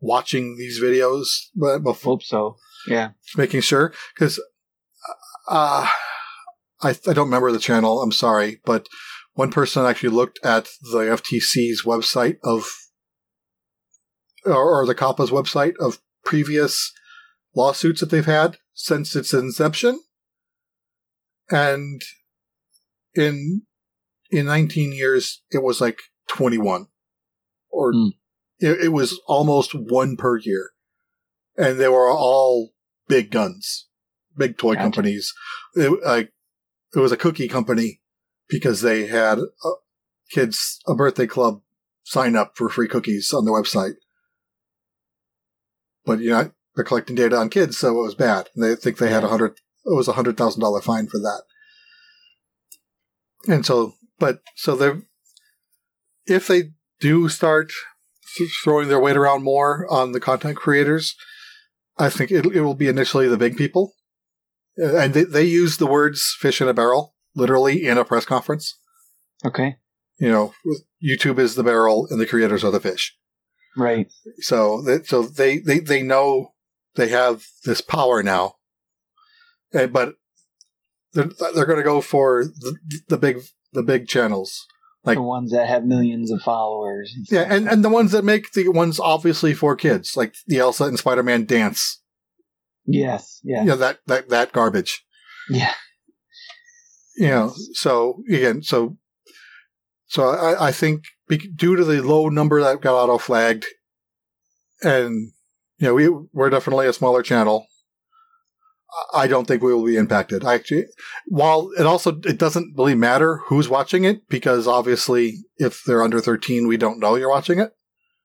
watching 0.03 0.57
these 0.57 0.81
videos. 0.83 1.27
But 1.55 1.79
before, 1.79 2.13
hope 2.13 2.23
so. 2.23 2.57
Yeah. 2.87 3.13
Making 3.37 3.63
sure. 3.63 3.95
Because 4.15 4.39
uh, 5.49 5.89
I, 6.83 6.91
I 6.91 7.13
don't 7.13 7.27
remember 7.27 7.53
the 7.53 7.59
channel. 7.59 8.03
I'm 8.03 8.13
sorry. 8.13 8.61
But 8.67 8.89
one 9.33 9.51
person 9.51 9.87
actually 9.87 10.11
looked 10.11 10.39
at 10.45 10.69
the 10.83 10.99
FTC's 10.99 11.85
website 11.87 12.37
of, 12.45 12.67
or, 14.45 14.83
or 14.83 14.87
the 14.87 14.95
COPPA's 14.95 15.31
website 15.31 15.75
of 15.79 16.01
previous 16.25 16.93
lawsuits 17.55 18.01
that 18.01 18.11
they've 18.11 18.27
had 18.27 18.59
since 18.75 19.17
its 19.17 19.33
inception. 19.33 20.01
And 21.51 22.03
in 23.15 23.63
in 24.31 24.47
19 24.47 24.93
years 24.93 25.43
it 25.51 25.63
was 25.63 25.81
like 25.81 25.99
21 26.29 26.87
or 27.71 27.93
mm. 27.93 28.13
It, 28.63 28.85
it, 28.85 28.89
was 28.89 29.21
almost 29.27 29.75
one 29.75 30.17
per 30.17 30.39
year. 30.39 30.71
And 31.57 31.79
they 31.79 31.89
were 31.89 32.11
all 32.11 32.71
big 33.09 33.31
guns 33.31 33.89
big 34.37 34.59
toy 34.59 34.75
gotcha. 34.75 34.83
companies. 34.83 35.35
It, 35.75 35.91
like 36.05 36.33
it 36.95 36.99
was 36.99 37.13
a 37.13 37.17
cookie 37.17 37.49
company 37.49 38.01
because 38.49 38.83
they 38.83 39.07
had 39.07 39.39
a, 39.39 39.71
kids 40.31 40.81
a 40.87 40.95
birthday 40.95 41.27
club 41.27 41.63
sign 42.05 42.37
up 42.37 42.57
for 42.57 42.69
free 42.69 42.89
cookies 42.89 43.33
on 43.33 43.45
their 43.45 43.55
website. 43.55 43.95
But 46.05 46.21
you 46.21 46.31
know 46.31 46.51
they're 46.75 46.85
collecting 46.85 47.17
data 47.17 47.37
on 47.37 47.49
kids 47.51 47.79
so 47.79 47.91
it 47.91 48.03
was 48.03 48.15
bad. 48.15 48.49
They 48.57 48.75
think 48.75 48.99
they 48.99 49.11
had 49.11 49.25
a 49.25 49.29
hundred 49.29 49.53
it 49.85 49.97
was 49.97 50.09
a 50.09 50.13
hundred 50.13 50.37
thousand 50.37 50.61
dollar 50.61 50.81
fine 50.81 51.07
for 51.07 51.19
that. 51.19 51.43
And 53.49 53.67
so, 53.67 53.95
but 54.21 54.39
so 54.55 54.77
they, 54.77 54.93
if 56.27 56.47
they 56.47 56.71
do 57.01 57.29
start 57.29 57.73
throwing 58.65 58.89
their 58.89 59.01
weight 59.01 59.17
around 59.17 59.43
more 59.43 59.87
on 59.91 60.13
the 60.13 60.21
content 60.21 60.57
creators, 60.57 61.15
I 61.99 62.11
think 62.11 62.31
it, 62.31 62.47
it 62.47 62.63
will 62.63 62.75
be 62.75 62.89
initially 62.89 63.29
the 63.29 63.37
big 63.37 63.57
people, 63.57 63.93
uh, 64.83 64.97
and 64.97 65.15
they 65.15 65.25
they 65.25 65.45
use 65.45 65.77
the 65.77 65.87
words 65.87 66.35
"fish 66.39 66.61
in 66.61 66.69
a 66.69 66.75
barrel" 66.75 67.15
literally 67.35 67.87
in 67.87 67.99
a 67.99 68.05
press 68.05 68.25
conference. 68.25 68.79
Okay. 69.45 69.77
You 70.19 70.31
know, 70.31 70.55
YouTube 71.03 71.39
is 71.39 71.55
the 71.55 71.65
barrel, 71.65 72.07
and 72.11 72.21
the 72.21 72.27
creators 72.27 72.63
are 72.63 72.71
the 72.71 72.81
fish. 72.81 73.17
Right. 73.77 74.13
So, 74.39 74.83
that, 74.83 75.07
so 75.07 75.23
they, 75.23 75.59
they 75.59 75.79
they 75.81 76.03
know 76.03 76.53
they 76.95 77.09
have 77.09 77.45
this 77.65 77.81
power 77.81 78.23
now, 78.23 78.57
and, 79.73 79.93
but 79.93 80.15
they're, 81.13 81.31
they're 81.55 81.67
going 81.67 81.79
to 81.79 81.83
go 81.83 82.01
for 82.01 82.45
the, 82.45 82.77
the 83.09 83.17
big 83.17 83.41
the 83.73 83.83
big 83.83 84.07
channels 84.07 84.67
Like- 85.05 85.17
the 85.19 85.23
ones 85.23 85.51
that 85.53 85.69
have 85.69 85.85
millions 85.85 86.31
of 86.31 86.43
followers. 86.43 87.13
Yeah, 87.31 87.43
and, 87.49 87.69
and 87.69 87.85
the 87.85 87.89
ones 87.89 88.13
that 88.13 88.25
make 88.25 88.53
the 88.53 88.69
ones 88.69 89.01
obviously 89.01 89.53
for 89.55 89.75
kids, 89.75 90.17
like 90.17 90.35
the 90.47 90.59
Elsa 90.59 90.85
and 90.85 90.99
Spider 90.99 91.23
Man 91.25 91.45
dance. 91.45 92.01
yes, 92.87 93.41
yeah, 93.43 93.63
You 93.63 93.69
know, 93.71 93.77
that, 93.77 93.99
that, 94.07 94.29
that 94.29 94.53
garbage. 94.53 95.05
yeah, 95.51 95.75
You 97.17 97.29
know, 97.29 97.53
so 97.73 98.23
again, 98.29 98.63
so, 98.63 98.97
so 100.07 100.29
I, 100.29 100.69
I 100.69 100.73
think 100.73 101.03
due 101.57 101.75
to 101.77 101.85
the 101.85 102.01
low 102.03 102.29
number 102.29 102.61
that 102.63 102.81
got 102.81 102.95
auto 102.95 103.19
flagged, 103.19 103.65
and, 104.83 105.33
you 105.79 105.87
know, 105.89 105.95
we, 105.95 106.09
we're 106.33 106.51
definitely 106.51 106.87
a 106.87 106.93
smaller 106.93 107.23
channel. 107.23 107.67
I- 109.15 109.27
don't 109.27 109.47
think 109.47 109.63
we 109.63 109.73
will 109.73 109.85
be 109.87 109.97
impacted. 109.97 110.45
I 110.45 110.55
actually, 110.55 110.85
while 111.27 111.71
it 111.79 111.87
also 111.87 112.11
it 112.25 112.39
doesn't 112.39 112.75
really 112.77 112.95
matter 112.95 113.39
who's 113.47 113.69
watching 113.69 114.05
it 114.05 114.29
because 114.29 114.67
obviously 114.67 115.39
if 115.57 115.83
they're 115.87 116.03
under 116.03 116.21
thirteen, 116.21 116.67
we 116.69 116.77
don't 116.77 116.99
know 117.01 117.15
you're 117.17 117.31
watching 117.31 117.59
it. 117.59 117.73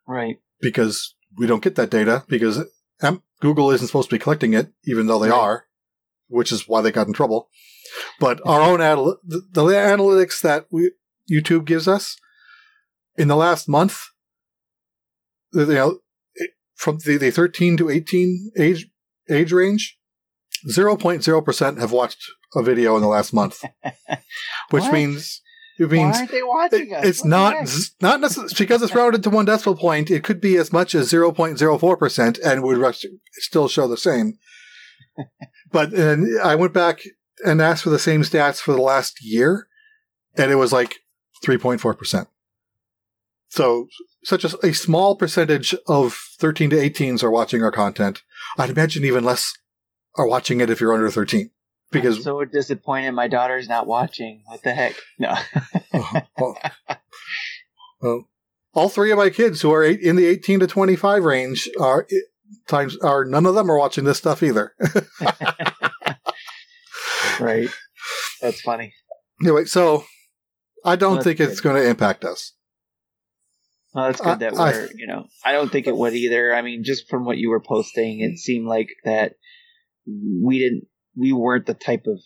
right. 0.08 0.38
because 0.60 1.16
we 1.38 1.46
don't 1.48 1.62
get 1.64 1.76
that 1.76 1.92
data 1.92 2.24
because 2.28 2.64
Google 3.40 3.70
isn't 3.72 3.86
supposed 3.88 4.10
to 4.10 4.16
be 4.16 4.20
collecting 4.20 4.54
it, 4.54 4.72
even 4.86 5.06
though 5.08 5.20
they 5.20 5.30
Right. 5.30 5.38
are, 5.38 5.66
which 6.28 6.52
is 6.52 6.68
why 6.68 6.82
they 6.82 6.92
got 6.92 7.06
in 7.08 7.14
trouble. 7.14 7.50
But 8.20 8.42
our 8.46 8.62
own 8.62 8.82
anal- 8.82 9.20
the, 9.24 9.42
the 9.52 9.64
analytics 9.64 10.42
that 10.42 10.66
we, 10.72 10.92
YouTube 11.32 11.66
gives 11.66 11.88
us 11.88 12.18
in 13.16 13.28
the 13.28 13.36
last 13.36 13.70
month, 13.70 14.00
you 15.54 15.66
know, 15.68 16.00
from 16.76 16.98
the, 17.06 17.18
the 17.18 17.32
13 17.32 17.78
to 17.78 17.90
18 17.90 18.52
age 18.58 18.90
age 19.30 19.52
range, 19.52 19.97
0.0% 20.70 21.80
have 21.80 21.92
watched 21.92 22.24
a 22.56 22.64
video 22.64 22.96
in 22.96 23.02
the 23.02 23.08
last 23.08 23.34
month, 23.34 23.64
which 24.72 24.90
means 24.92 25.42
it 25.80 25.86
Why 25.86 25.92
means 25.92 26.18
aren't 26.18 26.32
they 26.32 26.44
watching 26.44 26.90
it- 26.90 26.94
us? 26.94 27.06
it's 27.06 27.22
What 27.22 27.30
not 27.30 27.68
z- 27.68 27.92
not 28.02 28.20
necessarily 28.22 28.54
because 28.58 28.82
it's 28.82 28.96
rounded 28.96 29.24
to 29.24 29.30
one 29.30 29.46
decimal 29.46 29.78
point. 29.78 30.10
It 30.10 30.24
could 30.24 30.42
be 30.42 30.56
as 30.58 30.74
much 30.74 30.96
as 30.96 31.10
zero 31.10 31.32
point 31.32 31.60
zero 31.60 31.78
four 31.78 31.98
percent, 31.98 32.38
and 32.40 32.64
would 32.64 32.96
still 33.34 33.68
show 33.68 33.88
the 33.88 33.98
same. 33.98 34.34
but 35.72 35.94
and 35.94 36.40
I 36.42 36.56
went 36.56 36.74
back 36.74 37.02
and 37.46 37.62
asked 37.62 37.84
for 37.84 37.90
the 37.92 38.00
same 38.00 38.22
stats 38.22 38.60
for 38.60 38.72
the 38.72 38.82
last 38.82 39.18
year, 39.24 39.68
and 40.36 40.52
it 40.52 40.56
was 40.56 40.74
like 40.74 40.96
three 41.44 41.58
point 41.58 41.82
four 41.82 41.94
percent. 41.94 42.28
So 43.50 43.88
such 44.24 44.44
a, 44.44 44.66
a 44.66 44.74
small 44.74 45.16
percentage 45.16 45.76
of 45.88 46.18
thirteen 46.40 46.70
to 46.72 46.76
18s 46.76 47.24
are 47.24 47.32
watching 47.32 47.62
our 47.64 47.72
content. 47.72 48.24
I'd 48.58 48.70
imagine 48.72 49.06
even 49.06 49.24
less 49.24 49.54
are 50.18 50.28
watching 50.28 50.60
it 50.62 50.70
if 50.70 50.80
you're 50.82 50.94
under 50.94 51.10
thirteen, 51.10 51.50
because 51.92 52.18
I'm 52.18 52.24
so 52.24 52.46
disappointed 52.46 53.12
my 53.14 53.28
daughter's 53.28 53.68
not 53.70 53.88
watching. 53.88 54.42
What 54.46 54.62
the 54.64 54.74
heck? 54.74 54.96
No. 55.20 55.34
Well, 56.40 56.58
well, 58.02 58.30
all 58.74 58.90
three 58.90 59.12
of 59.12 59.18
my 59.18 59.30
kids 59.32 59.62
who 59.62 59.74
are 59.74 59.84
eight, 59.84 60.02
in 60.02 60.16
the 60.18 60.26
18 60.28 60.60
to 60.60 60.68
25 60.68 61.24
range 61.24 61.68
are 61.80 62.06
eh, 62.12 62.16
times 62.68 62.96
are 62.98 63.26
none 63.26 63.48
of 63.48 63.56
them 63.56 63.72
are 63.72 63.78
watching 63.80 64.04
this 64.04 64.20
stuff 64.20 64.44
either. 64.44 64.74
right. 67.40 67.70
That's 68.42 68.62
funny. 68.62 68.94
anyway, 69.42 69.66
so 69.66 70.04
I 70.86 70.96
don't 70.96 71.16
Well, 71.16 71.24
think 71.24 71.40
it's 71.40 71.60
good. 71.60 71.70
going 71.74 71.82
to 71.84 71.90
impact 71.90 72.24
us. 72.24 72.54
Well, 73.94 74.06
that's 74.06 74.22
good 74.22 74.40
that 74.40 74.54
I- 74.54 74.72
we're, 74.72 74.90
you 74.96 75.08
know, 75.08 75.26
I 75.44 75.54
don't 75.54 75.72
think 75.72 75.88
it 75.88 75.96
would 75.98 76.14
either. 76.14 76.54
I 76.54 76.62
mean, 76.62 76.84
just 76.84 77.10
from 77.10 77.26
what 77.26 77.38
you 77.38 77.50
were 77.50 77.62
posting, 77.62 78.20
it 78.20 78.38
seemed 78.38 78.68
like 78.68 78.90
that 79.06 79.34
we 80.08 80.60
didn't, 80.60 80.88
we 81.16 81.34
weren't 81.34 81.66
the 81.66 81.74
type 81.74 82.04
of 82.08 82.20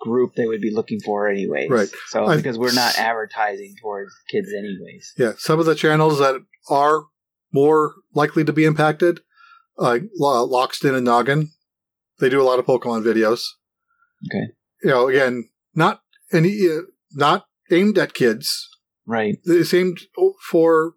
group 0.00 0.34
they 0.34 0.46
would 0.46 0.60
be 0.60 0.72
looking 0.74 1.00
for 1.00 1.28
anyways. 1.28 1.70
Right. 1.70 1.88
So, 2.08 2.26
I- 2.26 2.36
because 2.36 2.58
we're 2.58 2.72
not 2.74 2.98
advertising 2.98 3.74
towards 3.80 4.12
kids 4.30 4.48
anyways. 4.56 5.12
Yeah, 5.16 5.32
some 5.38 5.60
of 5.60 5.66
the 5.66 5.74
channels 5.74 6.18
that 6.18 6.36
are 6.68 7.04
more 7.52 7.94
likely 8.14 8.44
to 8.44 8.52
be 8.52 8.64
impacted, 8.64 9.20
like 9.76 10.02
Lo- 10.18 10.48
Lockstin 10.48 10.96
and 10.96 11.06
Gnoggin, 11.06 11.48
they 12.18 12.28
do 12.28 12.40
a 12.40 12.44
lot 12.44 12.58
of 12.58 12.66
Pokemon 12.66 13.02
videos. 13.04 13.42
Okay. 14.28 14.52
You 14.82 14.90
know, 14.90 15.08
again, 15.08 15.48
not 15.74 16.02
any, 16.32 16.58
uh, 16.68 16.82
not 17.12 17.46
aimed 17.70 17.98
at 17.98 18.14
kids, 18.14 18.68
Right. 19.06 19.36
the 19.44 19.64
same 19.64 19.96
for 20.50 20.94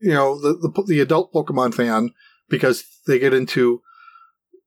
you 0.00 0.12
know 0.12 0.38
the, 0.40 0.52
the 0.54 0.84
the 0.86 1.00
adult 1.00 1.32
Pokemon 1.32 1.74
fan 1.74 2.10
because 2.48 2.84
they 3.06 3.18
get 3.18 3.32
into 3.34 3.80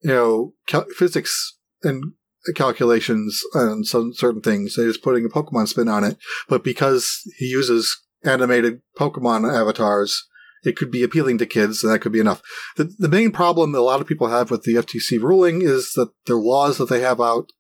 you 0.02 0.10
know 0.10 0.54
cal- 0.68 0.88
physics 0.96 1.58
and 1.84 2.14
calculations 2.56 3.42
and 3.54 3.86
some 3.86 4.14
certain 4.14 4.42
things. 4.42 4.76
They're 4.76 4.88
just 4.88 5.04
putting 5.04 5.26
a 5.26 5.30
Pokemon 5.30 5.68
spin 5.68 5.88
on 5.88 6.04
it, 6.04 6.18
but 6.48 6.64
because 6.64 7.22
he 7.38 7.46
uses 7.46 7.98
animated 8.24 8.82
Pokemon 8.98 9.52
avatars, 9.54 10.26
it 10.64 10.76
could 10.76 10.92
be 10.92 11.04
appealing 11.04 11.38
to 11.38 11.46
kids, 11.46 11.84
and 11.84 11.94
that 11.94 12.00
could 12.00 12.12
be 12.12 12.20
enough. 12.20 12.42
The 12.76 12.94
the 12.98 13.10
main 13.10 13.32
problem 13.32 13.72
that 13.72 13.80
a 13.80 13.82
lot 13.82 14.02
of 14.02 14.08
people 14.08 14.28
have 14.28 14.52
with 14.52 14.64
the 14.64 14.76
FTC 14.76 15.22
ruling 15.22 15.62
is 15.62 15.94
that 15.94 16.12
the 16.26 16.36
laws 16.36 16.78
that 16.78 16.90
they 16.90 17.02
have 17.02 17.22
out 17.22 17.52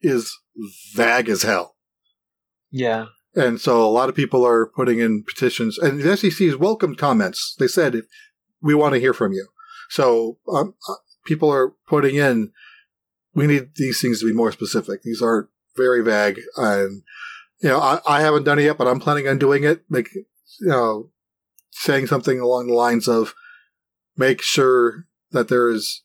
is 0.00 0.32
vague 0.94 1.28
as 1.28 1.42
hell. 1.42 1.76
Yeah. 2.70 3.06
And 3.34 3.60
so 3.60 3.84
a 3.84 3.90
lot 3.90 4.08
of 4.08 4.14
people 4.14 4.46
are 4.46 4.66
putting 4.66 4.98
in 4.98 5.22
petitions, 5.22 5.76
and 5.78 6.00
the 6.00 6.16
SEC 6.16 6.46
has 6.46 6.56
welcomed 6.56 6.98
comments. 6.98 7.54
They 7.58 7.68
said, 7.68 8.02
"We 8.62 8.74
want 8.74 8.94
to 8.94 9.00
hear 9.00 9.12
from 9.12 9.32
you." 9.32 9.48
So 9.90 10.38
um, 10.52 10.74
uh, 10.88 10.94
people 11.26 11.52
are 11.52 11.74
putting 11.86 12.16
in, 12.16 12.52
"We 13.34 13.46
need 13.46 13.70
these 13.76 14.00
things 14.00 14.20
to 14.20 14.26
be 14.26 14.32
more 14.32 14.52
specific. 14.52 15.02
These 15.02 15.22
are 15.22 15.48
very 15.76 16.02
vague." 16.02 16.40
And 16.56 17.02
you 17.60 17.68
know, 17.68 17.80
I, 17.80 18.00
I 18.06 18.20
haven't 18.20 18.44
done 18.44 18.58
it 18.58 18.64
yet, 18.64 18.78
but 18.78 18.86
I'm 18.86 19.00
planning 19.00 19.28
on 19.28 19.38
doing 19.38 19.64
it. 19.64 19.84
Like, 19.90 20.14
you 20.14 20.24
know, 20.60 21.10
saying 21.70 22.06
something 22.06 22.40
along 22.40 22.68
the 22.68 22.74
lines 22.74 23.08
of, 23.08 23.34
"Make 24.16 24.42
sure 24.42 25.06
that 25.32 25.48
there 25.48 25.68
is 25.68 26.02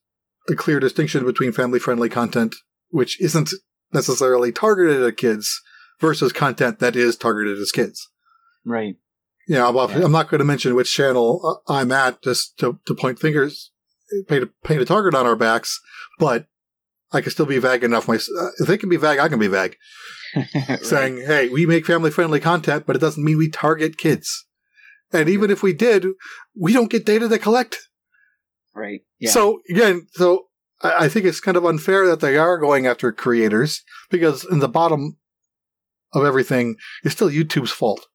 a 0.50 0.56
clear 0.56 0.80
distinction 0.80 1.24
between 1.26 1.52
family-friendly 1.52 2.10
content, 2.10 2.56
which 2.90 3.22
isn't 3.22 3.52
necessarily 3.94 4.52
targeted 4.52 5.02
at 5.04 5.18
kids." 5.18 5.62
versus 6.02 6.34
content 6.34 6.80
that 6.80 6.96
is 6.96 7.16
targeted 7.16 7.58
as 7.60 7.72
kids. 7.72 8.10
Right. 8.66 8.98
You 9.48 9.56
know, 9.56 9.70
I'm, 9.70 9.90
Yeah. 9.90 10.04
I'm 10.04 10.12
not 10.12 10.30
going 10.30 10.40
to 10.40 10.46
mention 10.46 10.76
which 10.76 10.94
channel 10.94 11.62
uh, 11.68 11.72
I'm 11.72 11.92
at 11.92 12.22
just 12.22 12.58
to, 12.58 12.80
to 12.86 12.96
point 12.96 13.20
fingers, 13.20 13.72
paint 14.28 14.44
a, 14.44 14.50
paint 14.64 14.82
a 14.82 14.86
target 14.86 15.16
on 15.16 15.26
our 15.26 15.36
backs, 15.36 15.80
but 16.20 16.48
I 17.12 17.22
can 17.22 17.32
still 17.32 17.46
be 17.46 17.60
vague 17.60 17.84
enough. 17.84 18.08
My, 18.08 18.16
if 18.16 18.68
they 18.68 18.78
can 18.78 18.90
be 18.90 18.98
vague, 18.98 19.20
I 19.20 19.28
can 19.28 19.40
be 19.40 19.48
vague. 19.48 19.78
Right. 20.34 20.80
Saying, 20.82 21.26
hey, 21.28 21.50
we 21.50 21.66
make 21.66 21.86
family 21.86 22.10
friendly 22.10 22.40
content, 22.40 22.86
but 22.86 22.96
it 22.96 23.00
doesn't 23.00 23.22
mean 23.22 23.38
we 23.38 23.50
target 23.50 23.98
kids. 23.98 24.46
And 25.12 25.28
even 25.28 25.52
if 25.52 25.62
we 25.62 25.74
did, 25.74 26.06
we 26.58 26.72
don't 26.72 26.90
get 26.90 27.06
data 27.06 27.28
to 27.28 27.38
collect. 27.38 27.90
Right. 28.74 29.02
Yeah. 29.20 29.32
So 29.32 29.60
again, 29.70 30.08
so 30.14 30.46
I, 30.82 31.06
I 31.06 31.10
think 31.10 31.26
it's 31.26 31.42
kind 31.42 31.58
of 31.58 31.66
unfair 31.66 32.08
that 32.08 32.22
they 32.22 32.38
are 32.38 32.58
going 32.58 32.88
after 32.88 33.12
creators 33.12 33.84
because 34.10 34.46
in 34.50 34.60
the 34.60 34.70
bottom 34.70 35.18
of 36.14 36.24
everything 36.24 36.78
is 37.04 37.12
still 37.12 37.30
YouTube's 37.30 37.72
fault. 37.72 38.08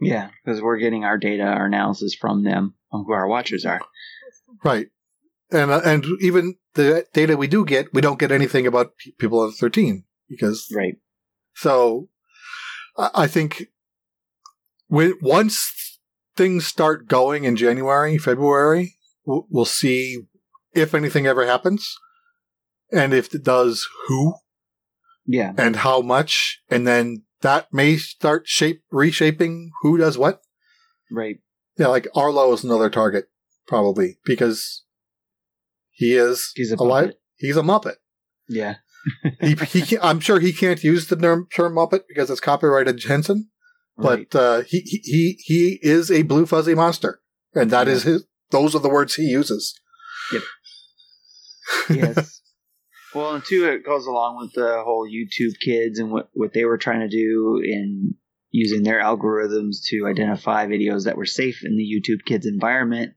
yeah, 0.00 0.30
because 0.42 0.62
we're 0.62 0.78
getting 0.78 1.04
our 1.04 1.18
data, 1.18 1.42
our 1.42 1.66
analysis 1.66 2.14
from 2.18 2.44
them, 2.44 2.74
on 2.90 3.04
who 3.06 3.12
our 3.12 3.28
watchers 3.28 3.66
are. 3.66 3.80
Right. 4.64 4.86
And 5.54 5.70
uh, 5.70 5.80
and 5.84 6.04
even 6.20 6.56
the 6.74 7.06
data 7.14 7.36
we 7.36 7.46
do 7.46 7.64
get, 7.64 7.94
we 7.94 8.00
don't 8.00 8.18
get 8.18 8.32
anything 8.32 8.66
about 8.66 8.92
pe- 8.98 9.12
people 9.12 9.40
under 9.40 9.54
13 9.56 10.04
because 10.28 10.66
Right. 10.74 10.96
so 11.54 12.08
I, 12.98 13.10
I 13.14 13.26
think 13.26 13.68
when 14.88 15.14
once 15.22 16.00
things 16.36 16.66
start 16.66 17.06
going 17.06 17.44
in 17.44 17.56
January, 17.56 18.18
February, 18.18 18.96
we'll, 19.24 19.46
we'll 19.48 19.64
see 19.64 20.22
if 20.74 20.94
anything 20.94 21.26
ever 21.26 21.46
happens 21.46 21.94
and 22.90 23.14
if 23.14 23.32
it 23.34 23.44
does 23.44 23.86
who 24.08 24.34
Yeah. 25.26 25.52
and 25.56 25.76
how 25.76 26.00
much 26.00 26.60
and 26.68 26.86
then 26.86 27.22
that 27.42 27.72
may 27.72 27.96
start 27.96 28.48
shape 28.48 28.82
reshaping 28.90 29.70
who 29.82 29.96
does 29.98 30.18
what. 30.18 30.40
Right. 31.12 31.36
Yeah, 31.78 31.88
like 31.88 32.08
Arlo 32.14 32.52
is 32.52 32.64
another 32.64 32.90
target 32.90 33.26
probably 33.66 34.18
because 34.24 34.83
he 35.94 36.14
is 36.16 36.50
He's 36.54 36.72
a 36.72 36.76
alive. 36.76 37.04
puppet. 37.06 37.20
He's 37.36 37.56
a 37.56 37.62
Muppet. 37.62 37.94
Yeah. 38.48 38.74
he, 39.40 39.54
he 39.54 39.80
can, 39.86 39.98
I'm 40.02 40.20
sure 40.20 40.38
he 40.40 40.52
can't 40.52 40.82
use 40.84 41.06
the 41.08 41.16
term, 41.16 41.46
term 41.54 41.74
Muppet 41.74 42.02
because 42.08 42.30
it's 42.30 42.40
copyrighted 42.40 43.02
Henson, 43.02 43.48
Right. 43.96 44.28
but 44.30 44.38
uh, 44.38 44.62
he, 44.62 44.80
he 44.80 45.36
he 45.44 45.78
is 45.82 46.10
a 46.10 46.22
blue 46.22 46.46
fuzzy 46.46 46.74
monster, 46.74 47.20
and 47.54 47.70
that 47.70 47.86
is 47.88 48.04
Yeah. 48.04 48.12
his. 48.12 48.26
Those 48.50 48.74
are 48.74 48.80
the 48.80 48.88
words 48.88 49.14
he 49.14 49.22
uses. 49.24 49.74
yes. 51.90 52.40
Well, 53.14 53.34
and 53.36 53.44
two, 53.44 53.64
it 53.68 53.84
goes 53.86 54.06
along 54.06 54.38
with 54.38 54.52
the 54.54 54.82
whole 54.84 55.08
YouTube 55.08 55.54
kids 55.64 55.98
and 55.98 56.10
what, 56.10 56.28
what 56.34 56.52
they 56.52 56.64
were 56.64 56.78
trying 56.78 57.00
to 57.00 57.08
do 57.08 57.60
in 57.64 58.14
using 58.50 58.82
their 58.82 59.00
algorithms 59.00 59.76
to 59.90 60.06
identify 60.06 60.66
videos 60.66 61.04
that 61.04 61.16
were 61.16 61.24
safe 61.26 61.60
in 61.64 61.76
the 61.76 61.84
YouTube 61.84 62.24
kids 62.26 62.46
environment. 62.46 63.12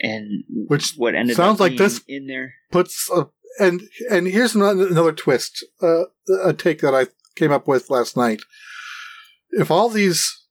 And 0.00 0.44
Which 0.48 0.92
what 0.96 1.14
ended 1.14 1.36
sounds 1.36 1.56
up 1.56 1.60
like 1.60 1.70
being 1.72 1.78
this- 1.82 2.00
in 2.06 2.26
there. 2.26 2.54
Puts 2.70 3.10
uh, 3.10 3.24
and 3.58 3.80
and 4.10 4.26
here's 4.26 4.54
another, 4.54 4.86
another 4.88 5.12
twist, 5.12 5.64
uh, 5.82 6.04
a 6.44 6.52
take 6.52 6.80
that 6.80 6.94
I 6.94 7.06
came 7.36 7.52
up 7.52 7.66
with 7.66 7.88
last 7.90 8.16
night. 8.16 8.40
if 9.50 9.70
all 9.70 9.88
these 9.88 10.44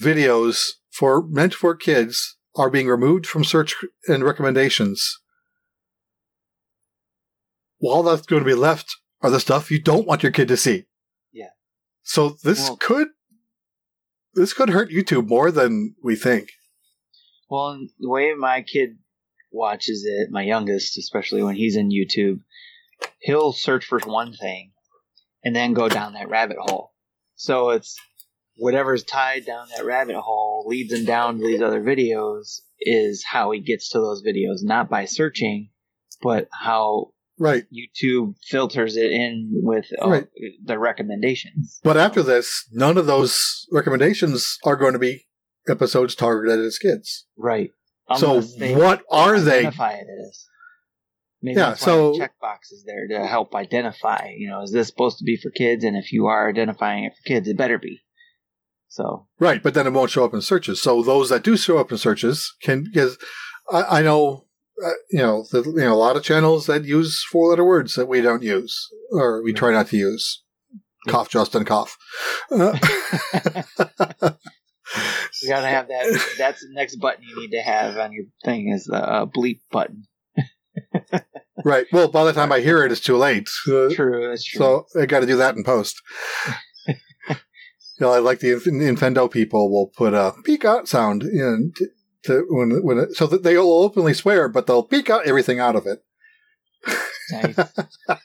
videos 0.00 0.70
for 0.90 1.22
meant 1.28 1.54
for 1.54 1.76
kids 1.76 2.36
are 2.56 2.68
being 2.70 2.88
removed 2.88 3.24
from 3.26 3.44
search 3.44 3.74
and 4.08 4.24
recommendations, 4.24 5.20
all 7.80 8.02
that's 8.02 8.26
going 8.26 8.42
to 8.42 8.46
be 8.48 8.54
left 8.54 8.96
are 9.20 9.30
the 9.30 9.40
stuff 9.40 9.70
you 9.70 9.80
don't 9.80 10.06
want 10.06 10.22
your 10.22 10.32
kid 10.32 10.48
to 10.48 10.56
see. 10.56 10.84
Yeah. 11.32 11.50
So 12.02 12.36
this 12.42 12.60
Well- 12.68 12.76
could 12.78 13.08
this 14.34 14.54
could 14.54 14.70
hurt 14.70 14.90
YouTube 14.90 15.28
more 15.28 15.50
than 15.50 15.94
we 16.02 16.16
think. 16.16 16.48
Well, 17.52 17.86
the 18.00 18.08
way 18.08 18.32
my 18.32 18.62
kid 18.62 18.96
watches 19.50 20.06
it, 20.06 20.30
my 20.30 20.40
youngest, 20.40 20.96
especially 20.96 21.42
when 21.42 21.54
he's 21.54 21.76
in 21.76 21.90
YouTube, 21.90 22.40
he'll 23.18 23.52
search 23.52 23.84
for 23.84 23.98
one 24.06 24.32
thing 24.32 24.72
and 25.44 25.54
then 25.54 25.74
go 25.74 25.90
down 25.90 26.14
that 26.14 26.30
rabbit 26.30 26.56
hole. 26.58 26.94
So 27.34 27.68
it's 27.68 27.94
whatever's 28.56 29.04
tied 29.04 29.44
down 29.44 29.66
that 29.76 29.84
rabbit 29.84 30.16
hole 30.16 30.64
leads 30.66 30.94
him 30.94 31.04
down 31.04 31.36
to 31.40 31.46
these 31.46 31.60
other 31.60 31.82
videos 31.82 32.60
is 32.80 33.22
how 33.22 33.50
he 33.50 33.60
gets 33.60 33.90
to 33.90 33.98
those 33.98 34.22
videos, 34.26 34.62
not 34.62 34.88
by 34.88 35.04
searching, 35.04 35.68
but 36.22 36.48
how 36.50 37.08
Right. 37.38 37.64
YouTube 37.70 38.36
filters 38.48 38.96
it 38.96 39.10
in 39.10 39.50
with 39.52 39.86
uh, 40.02 40.08
Right. 40.08 40.26
the 40.64 40.78
recommendations. 40.78 41.80
But 41.84 41.98
after 41.98 42.22
this, 42.22 42.66
none 42.72 42.96
of 42.96 43.04
those 43.04 43.66
recommendations 43.70 44.56
are 44.64 44.76
going 44.76 44.94
to 44.94 44.98
be 44.98 45.26
episodes 45.68 46.14
targeted 46.14 46.64
at 46.64 46.72
kids. 46.80 47.26
Right. 47.36 47.70
So 48.16 48.30
Unless 48.32 48.56
they 48.56 48.74
what 48.74 49.02
are 49.10 49.40
they? 49.40 49.60
identify 49.60 49.92
it 49.92 50.06
as. 50.28 50.46
Maybe 51.40 51.58
Yeah, 51.58 51.74
so- 51.74 52.12
the 52.12 52.20
checkbox 52.20 52.72
is 52.72 52.84
there 52.86 53.08
to 53.08 53.26
help 53.26 53.54
identify. 53.54 54.30
You 54.36 54.48
know, 54.48 54.62
is 54.62 54.72
this 54.72 54.88
supposed 54.88 55.18
to 55.18 55.24
be 55.24 55.36
for 55.36 55.50
kids? 55.50 55.84
And 55.84 55.96
if 55.96 56.12
you 56.12 56.26
are 56.26 56.48
identifying 56.48 57.04
it 57.04 57.12
for 57.16 57.28
kids, 57.28 57.48
it 57.48 57.56
better 57.56 57.78
be. 57.78 58.00
So 58.88 59.26
Right, 59.40 59.62
but 59.62 59.74
then 59.74 59.86
it 59.86 59.92
won't 59.92 60.10
show 60.10 60.24
up 60.24 60.34
in 60.34 60.42
searches. 60.42 60.82
So 60.82 61.02
those 61.02 61.30
that 61.30 61.42
do 61.42 61.56
show 61.56 61.78
up 61.78 61.90
in 61.90 61.98
searches 61.98 62.54
can 62.62 62.84
because 62.84 63.16
I, 63.72 63.98
I 63.98 64.02
know 64.02 64.46
uh, 64.84 64.90
you 65.10 65.18
know 65.20 65.44
the, 65.50 65.62
you 65.64 65.76
know 65.80 65.94
a 65.94 65.96
lot 65.96 66.16
of 66.16 66.22
channels 66.22 66.66
that 66.66 66.84
use 66.84 67.24
four 67.30 67.48
letter 67.50 67.64
words 67.64 67.94
that 67.94 68.06
we 68.08 68.20
don't 68.20 68.42
use 68.42 68.88
or 69.12 69.42
we 69.42 69.52
try 69.52 69.72
not 69.72 69.86
to 69.88 69.96
use. 69.96 70.42
Cough, 71.08 71.30
Justin, 71.30 71.64
cough. 71.64 71.96
Uh, 72.50 72.78
you 75.40 75.48
gotta 75.48 75.68
have 75.68 75.88
that. 75.88 76.34
That's 76.38 76.60
the 76.60 76.72
next 76.72 76.96
button 76.96 77.24
you 77.24 77.40
need 77.40 77.52
to 77.52 77.62
have 77.62 77.96
on 77.96 78.12
your 78.12 78.24
thing 78.44 78.68
is 78.68 78.84
the 78.84 78.96
uh, 78.96 79.26
bleep 79.26 79.60
button. 79.70 80.04
right. 81.64 81.86
Well, 81.92 82.08
by 82.08 82.24
the 82.24 82.32
time 82.32 82.52
I 82.52 82.60
hear 82.60 82.84
it, 82.84 82.92
it's 82.92 83.00
too 83.00 83.16
late. 83.16 83.48
Uh, 83.66 83.88
True, 83.90 84.28
that's 84.28 84.44
true. 84.44 84.58
So 84.58 85.00
I 85.00 85.06
got 85.06 85.20
to 85.20 85.26
do 85.26 85.36
that 85.36 85.56
in 85.56 85.64
post. 85.64 86.00
you 86.88 87.34
know, 88.00 88.12
I 88.12 88.18
like 88.18 88.40
the 88.40 88.52
Inf- 88.52 88.64
Nintendo 88.64 89.30
people 89.30 89.70
will 89.70 89.88
put 89.88 90.14
a 90.14 90.34
peek 90.44 90.64
out 90.64 90.88
sound 90.88 91.22
in 91.22 91.72
to, 91.76 91.86
to 92.24 92.46
when 92.48 92.82
when 92.82 92.98
it, 92.98 93.16
so 93.16 93.26
that 93.26 93.42
they'll 93.42 93.70
openly 93.70 94.14
swear, 94.14 94.48
but 94.48 94.66
they'll 94.66 94.82
peek 94.82 95.10
out 95.10 95.26
everything 95.26 95.60
out 95.60 95.76
of 95.76 95.86
it. 95.86 96.00
nice. 97.30 97.56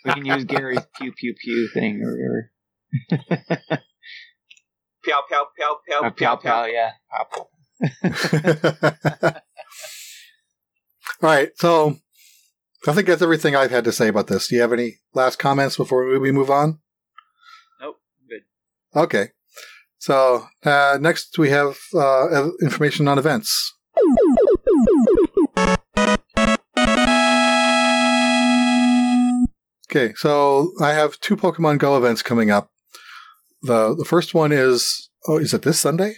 we 0.04 0.12
can 0.12 0.26
use 0.26 0.46
Gary's 0.46 0.86
pew 0.98 1.12
pew 1.12 1.36
pew 1.40 1.70
thing 1.74 2.02
or 2.02 2.50
whatever. 3.10 3.82
Pow, 5.08 5.24
pow, 5.30 5.48
pow, 5.58 5.80
pow, 5.88 6.08
Uh, 6.08 6.12
pow 6.12 6.36
pow, 6.36 6.66
yeah. 6.66 6.92
Pow, 7.12 7.26
pow. 7.32 7.48
All 11.24 11.30
right, 11.30 11.50
so 11.56 11.98
I 12.88 12.94
think 12.94 13.08
that's 13.08 13.22
everything 13.22 13.56
I've 13.56 13.72
had 13.72 13.86
to 13.86 13.92
say 13.92 14.08
about 14.08 14.28
this. 14.28 14.48
Do 14.48 14.56
you 14.56 14.62
have 14.62 14.74
any 14.74 14.98
last 15.14 15.40
comments 15.40 15.78
before 15.78 16.20
we 16.20 16.32
move 16.32 16.50
on? 16.50 16.80
Nope, 17.82 18.00
good. 18.30 18.42
Okay. 19.00 19.30
So 19.98 20.48
uh, 20.64 20.98
next 21.02 21.38
we 21.38 21.50
have 21.50 21.78
uh, 21.94 22.50
information 22.62 23.08
on 23.08 23.18
events. 23.18 23.74
Okay, 29.90 30.14
so 30.16 30.74
I 30.82 30.94
have 30.94 31.20
two 31.20 31.36
Pokemon 31.36 31.80
Go 31.80 31.98
events 31.98 32.22
coming 32.22 32.52
up. 32.52 32.70
The 33.68 33.96
The 33.96 34.06
first 34.06 34.34
one 34.34 34.52
is 34.52 35.10
oh, 35.28 35.38
is 35.38 35.54
it 35.54 35.62
this 35.62 35.80
Sunday? 35.80 36.16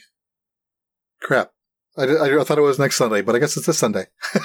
Crap, 1.22 1.52
I, 1.98 2.04
I, 2.04 2.42
I 2.42 2.44
thought 2.44 2.58
it 2.58 2.62
was 2.62 2.80
next 2.80 2.96
Sunday, 2.96 3.22
but 3.22 3.36
I 3.36 3.40
guess 3.40 3.58
it's 3.58 3.66
this 3.66 3.78
Sunday. 3.78 4.06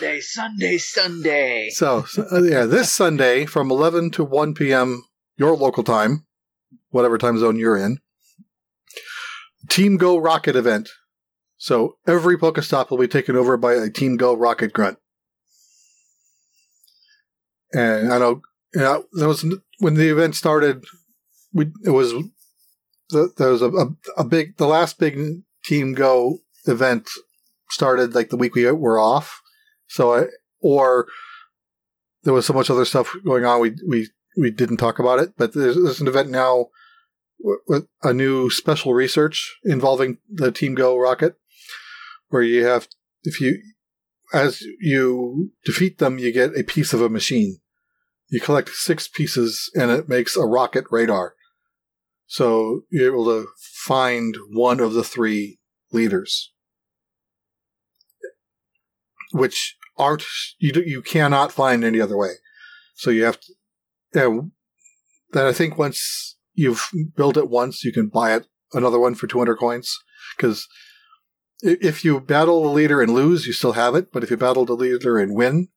Sunday, 0.00 0.20
Sunday, 0.20 0.78
Sunday. 0.78 1.70
So, 1.70 2.04
so, 2.04 2.24
uh, 2.30 2.42
yeah, 2.42 2.66
this 2.66 2.92
Sunday 2.92 3.46
from 3.46 3.70
11 3.70 4.12
to 4.12 4.24
1 4.24 4.54
p.m. 4.54 5.02
your 5.36 5.56
local 5.56 5.82
time, 5.82 6.26
whatever 6.90 7.18
time 7.18 7.38
zone 7.38 7.58
you're 7.58 7.76
in, 7.76 7.98
Team 9.68 9.96
Go 9.96 10.16
Rocket 10.18 10.54
event. 10.54 10.90
So 11.56 11.96
every 12.06 12.38
Pokestop 12.38 12.90
will 12.90 12.98
be 12.98 13.08
taken 13.08 13.34
over 13.34 13.56
by 13.56 13.74
a 13.74 13.90
Team 13.90 14.16
Go 14.16 14.36
Rocket 14.36 14.72
grunt. 14.72 14.98
And 17.72 18.12
I 18.12 18.18
know, 18.18 18.42
you 18.74 18.80
know 18.80 19.04
there 19.12 19.28
was 19.28 19.44
when 19.78 19.94
the 19.94 20.10
event 20.10 20.36
started. 20.36 20.84
We 21.52 21.72
it 21.84 21.90
was 21.90 22.12
the, 23.10 23.32
there 23.36 23.50
was 23.50 23.62
a, 23.62 23.68
a 23.68 23.86
a 24.18 24.24
big 24.24 24.56
the 24.56 24.66
last 24.66 24.98
big 24.98 25.42
Team 25.64 25.94
Go 25.94 26.38
event 26.66 27.08
started 27.70 28.14
like 28.14 28.30
the 28.30 28.36
week 28.36 28.54
we 28.54 28.70
were 28.70 28.98
off. 28.98 29.40
So 29.86 30.14
I 30.14 30.24
or 30.60 31.06
there 32.24 32.34
was 32.34 32.46
so 32.46 32.52
much 32.52 32.70
other 32.70 32.84
stuff 32.84 33.14
going 33.24 33.44
on 33.44 33.60
we 33.60 33.74
we 33.88 34.08
we 34.36 34.50
didn't 34.50 34.76
talk 34.76 34.98
about 34.98 35.18
it. 35.18 35.32
But 35.36 35.52
there's, 35.52 35.76
there's 35.76 36.00
an 36.00 36.08
event 36.08 36.30
now 36.30 36.68
with 37.66 37.86
a 38.02 38.12
new 38.12 38.50
special 38.50 38.94
research 38.94 39.58
involving 39.64 40.18
the 40.28 40.50
Team 40.50 40.74
Go 40.74 40.96
rocket, 40.96 41.36
where 42.28 42.42
you 42.42 42.64
have 42.64 42.88
if 43.22 43.40
you 43.40 43.60
as 44.32 44.62
you 44.80 45.52
defeat 45.64 45.98
them, 45.98 46.18
you 46.18 46.32
get 46.32 46.56
a 46.56 46.62
piece 46.62 46.92
of 46.92 47.00
a 47.00 47.08
machine. 47.08 47.60
You 48.28 48.40
collect 48.40 48.68
six 48.70 49.08
pieces, 49.08 49.70
and 49.74 49.90
it 49.90 50.08
makes 50.08 50.36
a 50.36 50.44
rocket 50.44 50.84
radar. 50.90 51.34
So 52.28 52.82
you're 52.90 53.12
able 53.12 53.24
to 53.24 53.48
find 53.86 54.36
one 54.50 54.80
of 54.80 54.92
the 54.92 55.02
three 55.02 55.58
leaders, 55.90 56.52
which 59.32 59.76
aren't 59.96 60.24
you? 60.58 60.72
You 60.84 61.00
cannot 61.00 61.52
find 61.52 61.82
any 61.82 62.00
other 62.00 62.18
way. 62.18 62.34
So 62.94 63.10
you 63.10 63.24
have 63.24 63.40
to. 63.40 63.54
Yeah, 64.14 64.40
then 65.32 65.46
I 65.46 65.52
think 65.52 65.78
once 65.78 66.36
you've 66.52 66.86
built 67.16 67.38
it 67.38 67.48
once, 67.48 67.82
you 67.82 67.92
can 67.92 68.08
buy 68.08 68.34
it 68.34 68.46
another 68.74 68.98
one 68.98 69.14
for 69.14 69.26
200 69.26 69.56
coins. 69.56 69.98
Because 70.36 70.68
if 71.62 72.04
you 72.04 72.20
battle 72.20 72.62
the 72.62 72.68
leader 72.68 73.00
and 73.00 73.12
lose, 73.12 73.46
you 73.46 73.54
still 73.54 73.72
have 73.72 73.94
it. 73.94 74.12
But 74.12 74.22
if 74.22 74.30
you 74.30 74.36
battle 74.36 74.66
the 74.66 74.74
leader 74.74 75.18
and 75.18 75.34
win, 75.34 75.68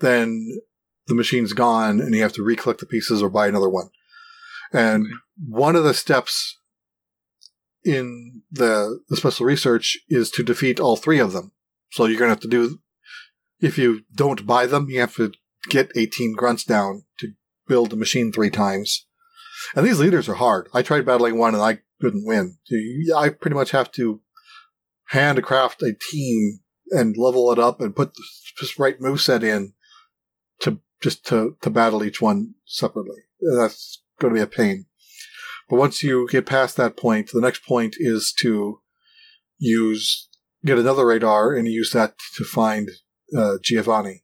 then 0.00 0.58
the 1.06 1.14
machine's 1.14 1.52
gone 1.52 2.00
and 2.00 2.14
you 2.14 2.22
have 2.22 2.32
to 2.32 2.42
recollect 2.42 2.80
the 2.80 2.86
pieces 2.86 3.22
or 3.22 3.30
buy 3.30 3.46
another 3.46 3.68
one. 3.68 3.88
And 4.76 5.06
one 5.42 5.74
of 5.74 5.84
the 5.84 5.94
steps 5.94 6.58
in 7.82 8.42
the, 8.50 9.00
the 9.08 9.16
special 9.16 9.46
research 9.46 9.98
is 10.10 10.30
to 10.32 10.42
defeat 10.42 10.78
all 10.78 10.96
three 10.96 11.18
of 11.18 11.32
them. 11.32 11.52
So 11.92 12.04
you're 12.04 12.18
going 12.18 12.28
to 12.28 12.34
have 12.34 12.40
to 12.40 12.48
do, 12.48 12.78
if 13.58 13.78
you 13.78 14.02
don't 14.14 14.46
buy 14.46 14.66
them, 14.66 14.90
you 14.90 15.00
have 15.00 15.14
to 15.16 15.32
get 15.70 15.92
18 15.96 16.34
grunts 16.36 16.62
down 16.64 17.04
to 17.20 17.28
build 17.66 17.88
the 17.90 17.96
machine 17.96 18.32
three 18.32 18.50
times. 18.50 19.06
And 19.74 19.86
these 19.86 19.98
leaders 19.98 20.28
are 20.28 20.34
hard. 20.34 20.68
I 20.74 20.82
tried 20.82 21.06
battling 21.06 21.38
one 21.38 21.54
and 21.54 21.62
I 21.62 21.78
couldn't 22.02 22.26
win. 22.26 22.58
So 22.64 22.74
you- 22.74 23.14
I 23.16 23.30
pretty 23.30 23.54
much 23.54 23.70
have 23.70 23.90
to 23.92 24.20
handcraft 25.06 25.82
a 25.82 25.94
team 25.94 26.60
and 26.90 27.16
level 27.16 27.50
it 27.50 27.58
up 27.58 27.80
and 27.80 27.96
put 27.96 28.12
the 28.14 28.22
just 28.58 28.78
right 28.78 29.00
moveset 29.00 29.42
in 29.42 29.72
to 30.60 30.80
just 31.02 31.24
to, 31.28 31.56
to 31.62 31.70
battle 31.70 32.04
each 32.04 32.20
one 32.20 32.56
separately. 32.66 33.22
That's 33.40 34.02
going 34.18 34.34
to 34.34 34.38
be 34.38 34.42
a 34.42 34.46
pain. 34.46 34.86
But 35.68 35.76
once 35.76 36.02
you 36.02 36.28
get 36.30 36.46
past 36.46 36.76
that 36.76 36.96
point, 36.96 37.30
the 37.32 37.40
next 37.40 37.64
point 37.64 37.96
is 37.98 38.32
to 38.40 38.80
use 39.58 40.28
get 40.64 40.78
another 40.78 41.06
radar 41.06 41.54
and 41.54 41.68
use 41.68 41.90
that 41.92 42.14
to 42.36 42.44
find 42.44 42.88
uh, 43.36 43.54
Giovanni. 43.62 44.22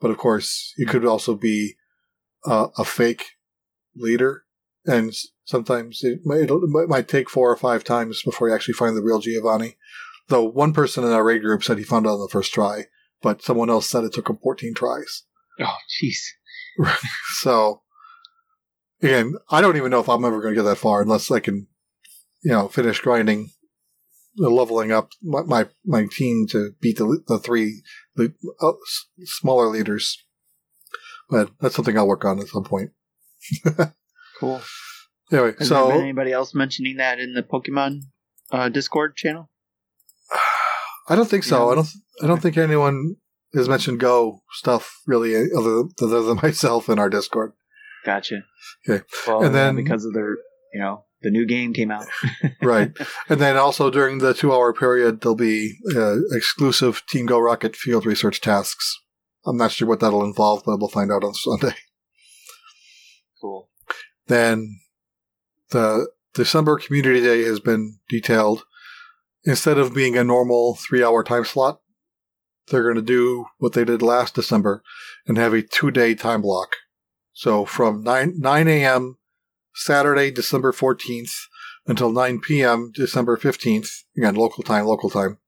But 0.00 0.10
of 0.10 0.18
course, 0.18 0.72
it 0.76 0.88
could 0.88 1.04
also 1.04 1.34
be 1.34 1.74
uh, 2.46 2.68
a 2.78 2.84
fake 2.84 3.24
leader, 3.96 4.44
and 4.86 5.12
sometimes 5.44 6.00
it 6.02 6.20
might, 6.24 6.40
it'll- 6.42 6.62
it 6.64 6.88
might 6.88 7.08
take 7.08 7.28
four 7.28 7.50
or 7.50 7.56
five 7.56 7.84
times 7.84 8.22
before 8.24 8.48
you 8.48 8.54
actually 8.54 8.74
find 8.74 8.96
the 8.96 9.02
real 9.02 9.20
Giovanni. 9.20 9.76
Though 10.28 10.44
one 10.44 10.72
person 10.72 11.04
in 11.04 11.10
our 11.10 11.24
raid 11.24 11.42
group 11.42 11.62
said 11.64 11.76
he 11.78 11.84
found 11.84 12.06
it 12.06 12.10
on 12.10 12.20
the 12.20 12.28
first 12.30 12.52
try, 12.52 12.84
but 13.20 13.42
someone 13.42 13.68
else 13.68 13.88
said 13.90 14.04
it 14.04 14.12
took 14.12 14.30
him 14.30 14.38
14 14.42 14.74
tries. 14.74 15.24
Oh, 15.60 15.76
jeez. 16.02 16.18
So, 17.40 17.82
again, 19.02 19.34
I 19.50 19.60
don't 19.60 19.76
even 19.76 19.90
know 19.90 20.00
if 20.00 20.08
I'm 20.08 20.24
ever 20.24 20.40
going 20.40 20.54
to 20.54 20.60
get 20.60 20.68
that 20.68 20.76
far 20.76 21.02
unless 21.02 21.30
I 21.30 21.40
can, 21.40 21.66
you 22.42 22.52
know, 22.52 22.68
finish 22.68 23.00
grinding, 23.00 23.50
leveling 24.36 24.92
up 24.92 25.10
my 25.22 25.42
my, 25.42 25.66
my 25.84 26.06
team 26.10 26.46
to 26.50 26.72
beat 26.80 26.98
the 26.98 27.22
the 27.26 27.38
three 27.38 27.82
the 28.14 28.32
uh, 28.60 28.72
smaller 29.24 29.68
leaders. 29.68 30.24
But 31.28 31.50
that's 31.60 31.76
something 31.76 31.96
I'll 31.96 32.08
work 32.08 32.24
on 32.24 32.40
at 32.40 32.48
some 32.48 32.64
point. 32.64 32.90
Cool. 34.40 34.62
Anyway, 35.30 35.52
Has 35.58 35.68
so 35.68 35.90
anybody 35.90 36.32
else 36.32 36.54
mentioning 36.54 36.96
that 36.96 37.20
in 37.20 37.34
the 37.34 37.42
Pokemon 37.42 38.00
uh, 38.50 38.70
Discord 38.70 39.14
channel? 39.14 39.50
I 41.08 41.14
don't 41.14 41.28
think 41.28 41.44
so. 41.44 41.66
Yeah. 41.66 41.72
I 41.72 41.74
don't. 41.74 41.88
I 42.22 42.26
don't 42.26 42.42
think 42.42 42.56
anyone 42.56 43.16
has 43.54 43.68
mentioned 43.68 44.00
Go 44.00 44.42
stuff 44.52 45.02
really, 45.06 45.34
other 45.34 45.84
other 46.02 46.22
than 46.22 46.36
myself 46.42 46.88
in 46.88 46.98
our 46.98 47.10
Discord. 47.10 47.52
Gotcha. 48.04 48.42
Okay. 48.88 49.04
Well, 49.26 49.42
And 49.44 49.54
then- 49.54 49.76
because 49.76 50.04
of 50.04 50.12
their, 50.14 50.30
you 50.72 50.80
know, 50.80 51.04
the 51.22 51.30
new 51.30 51.46
game 51.46 51.72
came 51.74 51.90
out. 51.90 52.06
Right. 52.62 52.92
And 53.28 53.40
then 53.40 53.56
also 53.56 53.90
during 53.90 54.18
the 54.18 54.32
two-hour 54.34 54.72
period, 54.74 55.20
there'll 55.20 55.34
be 55.36 55.74
uh, 55.94 56.16
exclusive 56.32 57.02
Team 57.08 57.26
Go 57.26 57.38
Rocket 57.38 57.74
field 57.76 58.04
research 58.06 58.40
tasks. 58.40 58.98
I'm 59.46 59.56
not 59.56 59.70
sure 59.72 59.88
what 59.88 60.00
that'll 60.00 60.24
involve, 60.24 60.62
but 60.64 60.78
we'll 60.78 60.88
find 60.88 61.10
out 61.12 61.24
on 61.24 61.34
Sunday. 61.34 61.74
cool. 63.40 63.70
Then 64.26 64.80
the 65.70 66.08
December 66.34 66.78
Community 66.78 67.20
Day 67.20 67.42
has 67.44 67.60
been 67.60 67.98
detailed. 68.08 68.62
Instead 69.44 69.78
of 69.78 69.94
being 69.94 70.16
a 70.18 70.24
normal 70.24 70.76
three-hour 70.76 71.24
time 71.24 71.44
slot, 71.46 71.80
they're 72.68 72.82
going 72.82 72.94
to 72.96 73.02
do 73.02 73.46
what 73.58 73.72
they 73.72 73.84
did 73.84 74.02
last 74.02 74.34
December 74.34 74.82
and 75.26 75.38
have 75.38 75.54
a 75.54 75.62
two-day 75.62 76.14
time 76.14 76.42
block. 76.42 76.76
So 77.40 77.64
from 77.64 78.02
9, 78.02 78.34
9 78.36 78.68
a.m. 78.68 79.16
Saturday, 79.74 80.30
December 80.30 80.72
14th 80.72 81.32
until 81.86 82.12
9 82.12 82.38
p.m. 82.40 82.92
December 82.94 83.38
15th. 83.38 83.88
Again, 84.14 84.34
local 84.34 84.62
time, 84.62 84.84
local 84.84 85.08
time. 85.08 85.38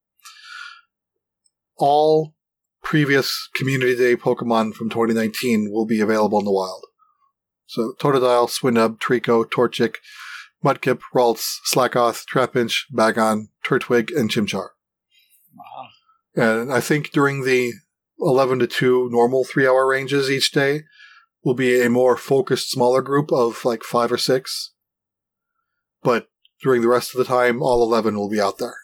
All 1.77 2.35
previous 2.83 3.47
Community 3.55 3.95
Day 3.95 4.17
Pokemon 4.17 4.73
from 4.73 4.89
2019 4.89 5.71
will 5.71 5.85
be 5.85 6.01
available 6.01 6.39
in 6.39 6.47
the 6.47 6.51
wild. 6.51 6.87
So 7.67 7.93
Totodile, 8.01 8.49
Swinub, 8.49 8.99
Treecko, 8.99 9.45
Torchic, 9.45 9.97
Mudkip, 10.65 11.01
Ralts, 11.15 11.57
Slakoth, 11.71 12.25
Trapinch, 12.25 12.85
Bagon, 12.91 13.49
Turtwig, 13.67 14.19
and 14.19 14.31
Chimchar. 14.31 14.69
Wow. 15.55 15.89
And 16.43 16.73
I 16.73 16.81
think 16.81 17.11
during 17.11 17.45
the 17.45 17.75
11 18.19 18.61
to 18.61 18.67
2 18.67 19.11
normal 19.13 19.45
three 19.45 19.67
hour 19.67 19.87
ranges 19.87 20.31
each 20.31 20.53
day 20.53 20.85
will 21.45 21.55
be 21.55 21.81
a 21.83 21.91
more 21.91 22.17
focused, 22.17 22.71
smaller 22.71 23.03
group 23.03 23.33
of 23.33 23.65
like 23.65 23.83
five 23.83 24.13
or 24.13 24.19
six. 24.19 24.73
But 26.03 26.29
during 26.63 26.83
the 26.83 26.89
rest 26.89 27.13
of 27.15 27.19
the 27.19 27.25
time, 27.25 27.63
all 27.63 27.83
11 27.83 28.17
will 28.17 28.31
be 28.31 28.41
out 28.41 28.59
there. 28.59 28.75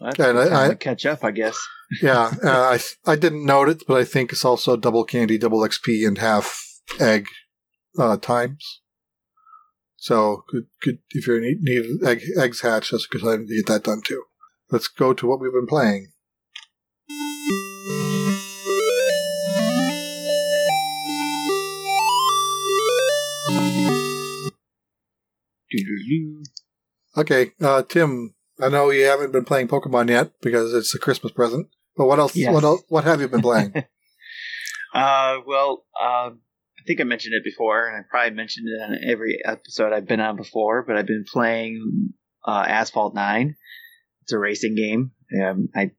Well, 0.00 0.12
that's 0.16 0.28
And 0.28 0.38
I- 0.38 0.48
time 0.48 0.56
I- 0.56 0.68
to 0.68 0.76
catch 0.76 1.06
up, 1.06 1.24
I 1.24 1.30
guess. 1.30 1.58
Yeah, 2.02 2.34
uh, 2.44 2.76
I 2.76 2.80
I 3.06 3.16
didn't 3.16 3.46
note 3.46 3.70
it, 3.70 3.82
but 3.88 3.96
I 3.98 4.04
think 4.04 4.30
it's 4.30 4.44
also 4.44 4.76
double 4.76 5.04
candy, 5.04 5.38
double 5.38 5.60
XP, 5.60 6.06
and 6.06 6.18
half 6.18 6.62
egg 7.00 7.28
uh, 7.98 8.18
times. 8.18 8.82
So, 9.96 10.44
good, 10.52 10.66
good. 10.82 10.98
If 11.12 11.26
you 11.26 11.40
need, 11.40 11.62
need 11.62 12.06
egg, 12.06 12.20
eggs 12.38 12.60
hatched, 12.60 12.90
that's 12.90 13.06
a 13.06 13.08
good 13.08 13.22
time 13.24 13.46
to 13.46 13.56
get 13.56 13.66
that 13.68 13.84
done 13.84 14.02
too. 14.04 14.24
Let's 14.70 14.86
go 14.86 15.14
to 15.14 15.26
what 15.26 15.40
we've 15.40 15.50
been 15.50 15.66
playing. 15.66 16.12
Doo-doo-doo. 25.70 26.42
Okay, 27.16 27.52
uh, 27.60 27.82
Tim. 27.82 28.34
I 28.60 28.68
know 28.68 28.90
you 28.90 29.04
haven't 29.04 29.32
been 29.32 29.44
playing 29.44 29.68
Pokemon 29.68 30.08
yet 30.08 30.32
because 30.42 30.74
it's 30.74 30.94
a 30.94 30.98
Christmas 30.98 31.32
present. 31.32 31.68
But 31.96 32.06
what 32.06 32.18
else? 32.18 32.34
Yes. 32.34 32.52
What 32.52 32.64
else? 32.64 32.82
What 32.88 33.04
have 33.04 33.20
you 33.20 33.28
been 33.28 33.42
playing? 33.42 33.72
Uh, 34.94 35.40
well, 35.46 35.84
um, 36.00 36.40
I 36.78 36.82
think 36.86 36.98
I 36.98 37.04
mentioned 37.04 37.34
it 37.34 37.44
before, 37.44 37.86
and 37.86 37.96
I 37.96 38.00
probably 38.08 38.34
mentioned 38.34 38.68
it 38.68 38.82
on 38.82 38.98
every 39.06 39.38
episode 39.44 39.92
I've 39.92 40.08
been 40.08 40.18
on 40.18 40.36
before. 40.36 40.82
But 40.82 40.96
I've 40.96 41.06
been 41.06 41.26
playing 41.30 42.14
uh, 42.46 42.64
Asphalt 42.66 43.14
Nine. 43.14 43.56
It's 44.22 44.32
a 44.32 44.38
racing 44.38 44.76
game. 44.76 45.12
Um, 45.44 45.68
I 45.76 45.90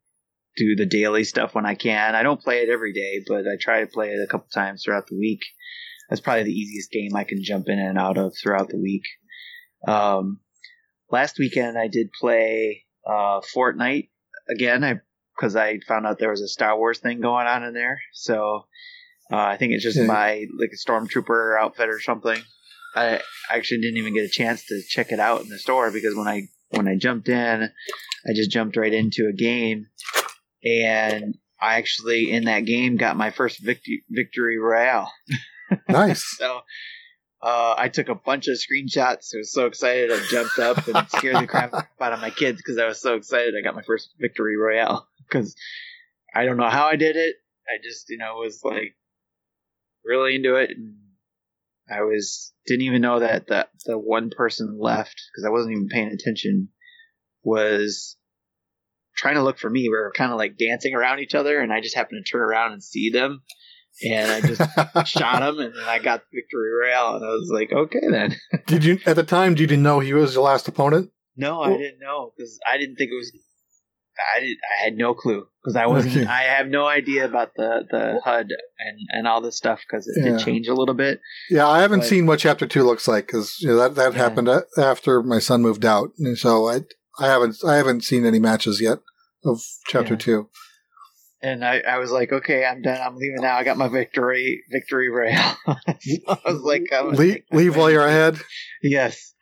do 0.58 0.76
the 0.76 0.86
daily 0.86 1.24
stuff 1.24 1.54
when 1.54 1.66
I 1.66 1.76
can. 1.76 2.16
I 2.16 2.24
don't 2.24 2.42
play 2.42 2.64
it 2.64 2.70
every 2.70 2.94
day, 2.94 3.24
but 3.28 3.48
I 3.48 3.58
try 3.60 3.82
to 3.82 3.88
play 3.88 4.10
it 4.10 4.22
a 4.22 4.28
couple 4.28 4.48
times 4.54 4.84
throughout 4.84 5.08
the 5.08 5.18
week. 5.18 5.42
That's 6.10 6.22
probably 6.22 6.44
the 6.44 6.52
easiest 6.52 6.92
game 6.92 7.16
I 7.16 7.24
can 7.24 7.44
jump 7.44 7.70
in 7.70 7.78
and 7.78 7.98
out 7.98 8.18
of 8.18 8.34
throughout 8.42 8.70
the 8.70 8.80
week. 8.80 9.04
Um, 9.88 10.40
last 11.12 11.38
weekend 11.40 11.78
I 11.78 11.88
did 11.88 12.10
play 12.20 12.86
uh, 13.06 13.42
Fortnite 13.56 14.10
again. 14.50 14.84
I 14.84 15.00
because 15.36 15.56
I 15.56 15.80
found 15.88 16.06
out 16.06 16.20
there 16.20 16.32
was 16.32 16.42
a 16.42 16.48
Star 16.48 16.78
Wars 16.78 17.00
thing 17.00 17.22
going 17.22 17.48
on 17.48 17.64
in 17.64 17.74
there. 17.74 18.02
So 18.14 18.66
uh, 19.32 19.38
I 19.38 19.58
think 19.58 19.74
it's 19.74 19.84
just 19.84 20.00
my 20.00 20.46
like 20.60 20.72
a 20.74 20.92
stormtrooper 20.92 21.60
outfit 21.60 21.90
or 21.90 22.00
something. 22.00 22.42
I 22.96 23.22
actually 23.50 23.82
didn't 23.82 23.98
even 23.98 24.14
get 24.14 24.26
a 24.26 24.30
chance 24.30 24.66
to 24.66 24.82
check 24.90 25.12
it 25.12 25.20
out 25.20 25.42
in 25.42 25.50
the 25.50 25.60
store 25.60 25.92
because 25.92 26.16
when 26.16 26.28
I 26.28 26.48
when 26.72 26.88
I 26.88 26.96
jumped 26.98 27.30
in, 27.30 27.64
I 27.64 28.34
just 28.36 28.52
jumped 28.52 28.76
right 28.76 28.94
into 28.94 29.28
a 29.28 29.34
game, 29.34 29.88
and 30.64 31.36
I 31.62 31.76
actually 31.76 32.32
in 32.32 32.46
that 32.46 32.66
game 32.66 32.98
got 32.98 33.18
my 33.18 33.30
first 33.30 33.60
victory 33.60 34.04
victory 34.10 34.58
royale. 34.58 35.12
nice. 35.90 36.26
So 36.38 36.62
uh, 37.42 37.76
I 37.78 37.88
took 37.88 38.10
a 38.10 38.16
bunch 38.16 38.48
of 38.48 38.58
screenshots. 38.58 39.34
I 39.34 39.38
was 39.38 39.54
so 39.54 39.66
excited. 39.66 40.12
I 40.12 40.20
jumped 40.30 40.60
up 40.60 40.88
and 40.88 41.10
scared 41.16 41.38
the 41.38 41.48
crap 41.48 41.74
out 41.74 42.14
of 42.14 42.20
my 42.20 42.32
kids 42.32 42.58
because 42.58 42.78
I 42.78 42.86
was 42.86 43.02
so 43.02 43.16
excited. 43.16 43.54
I 43.58 43.64
got 43.64 43.76
my 43.76 43.82
first 43.82 44.10
victory 44.20 44.58
royale 44.58 45.08
because 45.28 45.56
I 46.36 46.46
don't 46.46 46.58
know 46.58 46.70
how 46.70 46.88
I 46.88 46.98
did 46.98 47.16
it. 47.16 47.36
I 47.68 47.78
just, 47.82 48.10
you 48.10 48.18
know, 48.18 48.36
was 48.36 48.62
like 48.64 48.96
really 50.04 50.36
into 50.36 50.56
it. 50.56 50.72
And 50.72 50.96
I 51.90 52.02
was, 52.02 52.54
didn't 52.68 52.86
even 52.86 53.02
know 53.02 53.20
that 53.20 53.48
the, 53.48 53.68
the 53.86 53.98
one 53.98 54.32
person 54.36 54.78
left 54.78 55.22
because 55.32 55.46
I 55.46 55.52
wasn't 55.52 55.74
even 55.74 55.88
paying 55.88 56.10
attention 56.10 56.70
was 57.44 58.18
trying 59.16 59.36
to 59.36 59.44
look 59.44 59.60
for 59.60 59.70
me. 59.70 59.84
We 59.84 59.90
were 59.90 60.12
kind 60.14 60.34
of 60.34 60.38
like 60.38 60.58
dancing 60.58 60.94
around 60.94 61.20
each 61.20 61.36
other 61.36 61.62
and 61.62 61.72
I 61.72 61.80
just 61.80 61.96
happened 61.96 62.26
to 62.26 62.30
turn 62.30 62.42
around 62.42 62.74
and 62.74 62.84
see 62.84 63.12
them. 63.12 63.44
And 64.10 64.32
I 64.32 64.42
just 64.42 64.62
shot 65.18 65.42
him, 65.44 65.60
and 65.60 65.74
then 65.76 65.84
I 65.86 66.00
got 66.00 66.22
victory 66.34 66.72
royale, 66.82 67.16
and 67.16 67.26
I 67.26 67.30
was 67.30 67.50
like, 67.54 67.72
okay 67.72 68.00
then. 68.10 68.36
did 68.68 68.84
you 68.86 69.00
at 69.06 69.16
the 69.16 69.24
time? 69.24 69.56
Did 69.56 69.72
you 69.72 69.78
know 69.78 70.00
he 70.00 70.14
was 70.14 70.36
your 70.36 70.44
last 70.44 70.68
opponent? 70.68 71.12
No, 71.36 71.62
I 71.62 71.70
didn't 71.78 72.00
know 72.00 72.32
because 72.36 72.58
I 72.72 72.78
didn't 72.78 72.96
think 72.96 73.12
it 73.12 73.16
was. 73.16 73.32
I 74.36 74.40
did. 74.42 74.58
I 74.82 74.84
had 74.84 74.96
no 74.98 75.14
clue 75.14 75.46
because 75.64 75.76
I 75.78 75.86
wasn't. 75.88 76.16
Okay. 76.18 76.26
I 76.26 76.42
have 76.44 76.68
no 76.68 76.86
idea 76.88 77.24
about 77.26 77.52
the 77.56 77.86
the 77.90 78.20
HUD 78.24 78.48
and 78.80 78.98
and 79.12 79.28
all 79.28 79.40
this 79.42 79.56
stuff 79.58 79.80
because 79.88 80.08
it 80.08 80.24
Yeah. 80.26 80.32
did 80.32 80.40
change 80.46 80.68
a 80.68 80.74
little 80.74 80.96
bit. 80.96 81.22
Yeah, 81.50 81.68
I 81.68 81.82
haven't 81.82 82.00
But- 82.02 82.08
seen 82.10 82.26
what 82.26 82.40
chapter 82.40 82.68
two 82.68 82.84
looks 82.84 83.08
like 83.08 83.28
because 83.28 83.58
you 83.62 83.70
know, 83.70 83.78
that 83.78 83.96
that 83.96 84.14
Yeah. 84.14 84.20
happened 84.20 84.50
after 84.78 85.24
my 85.24 85.40
son 85.40 85.62
moved 85.62 85.86
out, 85.86 86.10
and 86.20 86.38
so 86.38 86.68
I 86.68 86.82
I 87.20 87.28
haven't 87.28 87.56
I 87.66 87.76
haven't 87.78 88.04
seen 88.04 88.26
any 88.26 88.40
matches 88.40 88.82
yet 88.82 89.00
of 89.46 89.62
chapter 89.88 90.14
Yeah. 90.16 90.20
two. 90.20 90.50
And 91.42 91.64
I, 91.64 91.80
I 91.80 91.98
was 92.00 92.12
like, 92.12 92.34
okay, 92.34 92.66
I'm 92.66 92.82
done. 92.82 93.00
I'm 93.00 93.16
leaving 93.16 93.42
now. 93.42 93.56
I 93.56 93.64
got 93.64 93.78
my 93.78 93.88
victory 93.88 94.62
victory 94.70 95.10
rail. 95.10 95.56
so 95.66 96.18
I 96.28 96.52
was 96.52 96.62
like, 96.62 96.84
gonna 96.90 97.16
leave 97.16 97.44
leave 97.52 97.78
while 97.78 97.90
you're 97.90 98.06
ahead. 98.06 98.40
Yes. 98.84 99.34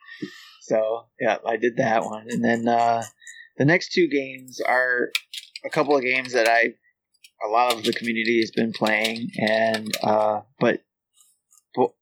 So 0.62 1.06
yeah, 1.20 1.38
I 1.46 1.56
did 1.56 1.78
that 1.78 2.04
one, 2.04 2.26
and 2.28 2.44
then 2.44 2.68
uh, 2.68 3.02
the 3.56 3.64
next 3.64 3.92
two 3.92 4.06
games 4.08 4.60
are 4.60 5.10
a 5.64 5.70
couple 5.70 5.96
of 5.96 6.02
games 6.02 6.34
that 6.34 6.48
I, 6.48 6.74
a 7.44 7.48
lot 7.48 7.74
of 7.74 7.82
the 7.82 7.92
community 7.92 8.40
has 8.40 8.50
been 8.50 8.72
playing, 8.72 9.30
and 9.38 9.90
uh, 10.02 10.42
but 10.60 10.82
bo- 11.74 11.94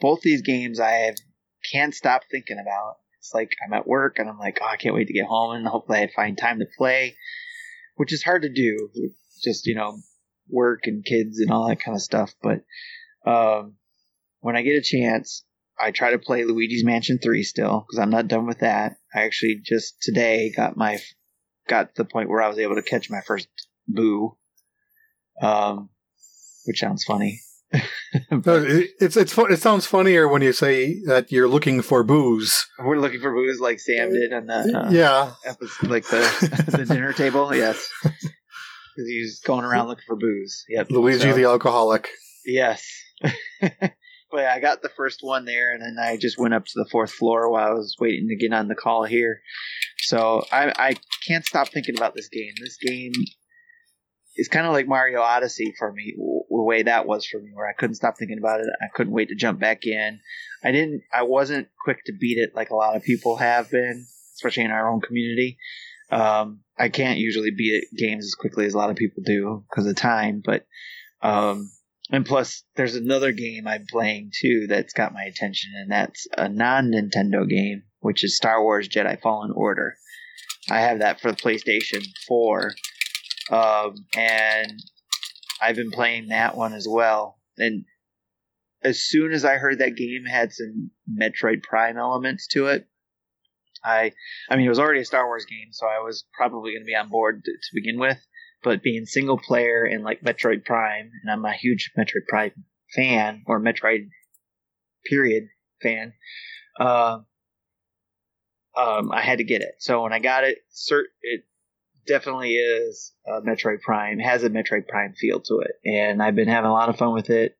both 0.00 0.20
these 0.22 0.42
games 0.42 0.80
I 0.80 0.90
have, 0.90 1.16
can't 1.70 1.94
stop 1.94 2.22
thinking 2.30 2.58
about. 2.58 2.96
It's 3.18 3.34
like 3.34 3.50
I'm 3.64 3.72
at 3.72 3.86
work 3.86 4.18
and 4.18 4.28
I'm 4.28 4.38
like, 4.38 4.58
oh, 4.62 4.66
I 4.66 4.76
can't 4.76 4.94
wait 4.94 5.08
to 5.08 5.12
get 5.14 5.26
home, 5.26 5.54
and 5.54 5.66
hopefully 5.66 5.98
I 5.98 6.10
find 6.14 6.38
time 6.38 6.60
to 6.60 6.66
play, 6.78 7.16
which 7.96 8.12
is 8.12 8.22
hard 8.22 8.42
to 8.42 8.48
do. 8.48 8.90
Just 9.44 9.66
you 9.66 9.74
know, 9.74 9.98
work 10.48 10.80
and 10.84 11.04
kids 11.04 11.38
and 11.40 11.50
all 11.50 11.68
that 11.68 11.80
kind 11.80 11.94
of 11.94 12.02
stuff. 12.02 12.34
But 12.42 12.60
um, 13.30 13.74
when 14.40 14.56
I 14.56 14.62
get 14.62 14.76
a 14.76 14.82
chance, 14.82 15.44
I 15.78 15.90
try 15.90 16.10
to 16.10 16.18
play 16.18 16.44
Luigi's 16.44 16.84
Mansion 16.84 17.18
3 17.22 17.42
still 17.42 17.80
because 17.86 17.98
I'm 17.98 18.10
not 18.10 18.28
done 18.28 18.46
with 18.46 18.60
that. 18.60 18.96
I 19.14 19.22
actually 19.22 19.60
just 19.64 20.00
today 20.00 20.52
got 20.54 20.76
my 20.76 20.98
got 21.68 21.94
to 21.94 22.02
the 22.02 22.08
point 22.08 22.28
where 22.28 22.42
I 22.42 22.48
was 22.48 22.58
able 22.58 22.76
to 22.76 22.82
catch 22.82 23.10
my 23.10 23.20
first 23.26 23.48
boo, 23.88 24.36
um, 25.40 25.88
which 26.64 26.80
sounds 26.80 27.04
funny. 27.04 27.40
No, 28.30 28.64
it's 28.64 29.16
it's 29.16 29.36
it 29.36 29.60
sounds 29.60 29.86
funnier 29.86 30.28
when 30.28 30.40
you 30.40 30.52
say 30.52 31.00
that 31.06 31.32
you're 31.32 31.48
looking 31.48 31.82
for 31.82 32.04
booze. 32.04 32.64
We're 32.78 32.98
looking 32.98 33.20
for 33.20 33.32
boos 33.32 33.58
like 33.58 33.80
Sam 33.80 34.12
did 34.12 34.32
on 34.32 34.46
the 34.46 34.78
uh, 34.78 34.90
yeah, 34.90 35.32
episode, 35.44 35.90
like 35.90 36.06
the 36.06 36.64
the 36.78 36.84
dinner 36.84 37.12
table. 37.12 37.52
Yes, 37.52 37.88
because 38.94 39.08
he's 39.08 39.40
going 39.40 39.64
around 39.64 39.88
looking 39.88 40.04
for 40.06 40.16
booze. 40.16 40.64
Yep, 40.68 40.90
Luigi 40.90 41.18
So- 41.20 41.32
the 41.34 41.44
alcoholic. 41.44 42.08
Yes. 42.46 42.86
but 43.22 43.92
yeah, 44.34 44.52
I 44.54 44.60
got 44.60 44.82
the 44.82 44.90
first 44.90 45.20
one 45.22 45.44
there, 45.44 45.72
and 45.72 45.80
then 45.82 45.96
I 46.02 46.16
just 46.16 46.38
went 46.38 46.54
up 46.54 46.64
to 46.66 46.72
the 46.76 46.88
fourth 46.90 47.10
floor 47.12 47.50
while 47.50 47.68
I 47.68 47.72
was 47.72 47.96
waiting 47.98 48.28
to 48.28 48.36
get 48.36 48.52
on 48.54 48.68
the 48.68 48.74
call 48.74 49.04
here. 49.04 49.40
So 49.98 50.44
I, 50.52 50.72
I 50.76 50.96
can't 51.26 51.44
stop 51.46 51.68
thinking 51.68 51.96
about 51.96 52.14
this 52.14 52.28
game. 52.28 52.52
This 52.60 52.76
game 52.76 53.12
is 54.36 54.48
kind 54.48 54.66
of 54.66 54.72
like 54.72 54.86
Mario 54.88 55.20
Odyssey 55.20 55.72
for 55.78 55.92
me, 55.92 56.12
w- 56.16 56.40
the 56.50 56.62
way 56.62 56.82
that 56.82 57.06
was 57.06 57.24
for 57.26 57.40
me, 57.40 57.50
where 57.54 57.68
I 57.68 57.72
couldn't 57.72 57.94
stop 57.94 58.18
thinking 58.18 58.38
about 58.38 58.60
it. 58.60 58.66
I 58.82 58.86
couldn't 58.94 59.12
wait 59.14 59.28
to 59.28 59.34
jump 59.36 59.60
back 59.60 59.86
in. 59.86 60.20
I 60.62 60.72
didn't. 60.72 61.02
I 61.12 61.22
wasn't 61.22 61.68
quick 61.82 62.04
to 62.06 62.12
beat 62.12 62.38
it 62.38 62.54
like 62.54 62.70
a 62.70 62.76
lot 62.76 62.96
of 62.96 63.02
people 63.02 63.36
have 63.36 63.70
been, 63.70 64.04
especially 64.36 64.64
in 64.64 64.70
our 64.70 64.92
own 64.92 65.00
community. 65.00 65.56
Um, 66.10 66.60
I 66.78 66.88
can't 66.88 67.18
usually 67.18 67.50
beat 67.50 67.84
games 67.96 68.24
as 68.24 68.34
quickly 68.34 68.66
as 68.66 68.74
a 68.74 68.78
lot 68.78 68.90
of 68.90 68.96
people 68.96 69.22
do 69.24 69.64
because 69.68 69.86
of 69.86 69.96
time, 69.96 70.42
but 70.44 70.66
um, 71.22 71.70
and 72.10 72.26
plus, 72.26 72.64
there's 72.76 72.96
another 72.96 73.32
game 73.32 73.66
I'm 73.66 73.86
playing 73.90 74.30
too 74.38 74.66
that's 74.68 74.92
got 74.92 75.14
my 75.14 75.22
attention, 75.22 75.72
and 75.76 75.90
that's 75.90 76.26
a 76.36 76.48
non 76.48 76.90
Nintendo 76.90 77.48
game, 77.48 77.84
which 78.00 78.22
is 78.22 78.36
Star 78.36 78.62
Wars 78.62 78.88
Jedi 78.88 79.20
Fallen 79.20 79.52
Order. 79.54 79.96
I 80.70 80.80
have 80.80 80.98
that 81.00 81.20
for 81.20 81.30
the 81.30 81.36
PlayStation 81.36 82.06
4. 82.26 82.74
Um, 83.50 83.94
and 84.16 84.82
I've 85.60 85.76
been 85.76 85.90
playing 85.90 86.28
that 86.28 86.56
one 86.56 86.72
as 86.72 86.86
well. 86.88 87.38
And 87.58 87.84
as 88.82 89.02
soon 89.02 89.32
as 89.32 89.44
I 89.44 89.56
heard 89.56 89.78
that 89.78 89.96
game 89.96 90.24
had 90.26 90.52
some 90.52 90.90
Metroid 91.10 91.62
Prime 91.62 91.96
elements 91.96 92.46
to 92.48 92.66
it, 92.66 92.86
I, 93.84 94.12
I 94.48 94.56
mean, 94.56 94.66
it 94.66 94.70
was 94.70 94.78
already 94.78 95.00
a 95.00 95.04
Star 95.04 95.26
Wars 95.26 95.44
game, 95.44 95.68
so 95.72 95.86
I 95.86 96.02
was 96.02 96.24
probably 96.32 96.72
going 96.72 96.82
to 96.82 96.86
be 96.86 96.96
on 96.96 97.10
board 97.10 97.42
to, 97.44 97.52
to 97.52 97.68
begin 97.74 97.98
with 97.98 98.18
but 98.64 98.82
being 98.82 99.04
single 99.04 99.38
player 99.38 99.84
and 99.84 100.02
like 100.02 100.22
Metroid 100.22 100.64
Prime, 100.64 101.10
and 101.22 101.30
I'm 101.30 101.44
a 101.44 101.52
huge 101.52 101.92
Metroid 101.96 102.26
Prime 102.26 102.64
fan 102.92 103.44
or 103.46 103.60
Metroid 103.60 104.08
period 105.04 105.44
fan. 105.82 106.14
Uh, 106.80 107.18
um, 108.76 109.12
I 109.12 109.20
had 109.20 109.38
to 109.38 109.44
get 109.44 109.60
it. 109.60 109.74
So 109.78 110.02
when 110.02 110.12
I 110.12 110.18
got 110.18 110.44
it, 110.44 110.58
cert, 110.74 111.04
it 111.22 111.44
definitely 112.06 112.54
is 112.54 113.12
a 113.26 113.42
Metroid 113.42 113.82
Prime. 113.82 114.18
Has 114.18 114.42
a 114.42 114.50
Metroid 114.50 114.88
Prime 114.88 115.12
feel 115.12 115.40
to 115.40 115.60
it, 115.60 115.72
and 115.84 116.22
I've 116.22 116.34
been 116.34 116.48
having 116.48 116.70
a 116.70 116.74
lot 116.74 116.88
of 116.88 116.96
fun 116.96 117.12
with 117.12 117.30
it. 117.30 117.56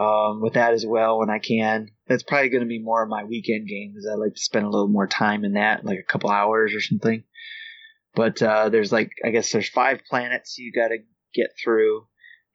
Um, 0.00 0.40
with 0.40 0.54
that 0.54 0.72
as 0.72 0.86
well 0.86 1.18
when 1.18 1.28
I 1.28 1.38
can. 1.38 1.88
That's 2.08 2.22
probably 2.22 2.48
going 2.48 2.62
to 2.62 2.68
be 2.68 2.78
more 2.78 3.02
of 3.02 3.10
my 3.10 3.24
weekend 3.24 3.68
game 3.68 3.92
because 3.92 4.08
I 4.10 4.14
like 4.14 4.34
to 4.34 4.40
spend 4.40 4.64
a 4.64 4.70
little 4.70 4.88
more 4.88 5.06
time 5.06 5.44
in 5.44 5.52
that, 5.54 5.84
like 5.84 5.98
a 5.98 6.10
couple 6.10 6.30
hours 6.30 6.74
or 6.74 6.80
something. 6.80 7.22
But 8.14 8.40
uh, 8.40 8.70
there's 8.70 8.92
like 8.92 9.10
I 9.22 9.28
guess 9.28 9.52
there's 9.52 9.68
five 9.68 10.00
planets 10.08 10.56
you 10.56 10.72
got 10.72 10.88
to 10.88 10.98
get 11.34 11.48
through, 11.62 12.06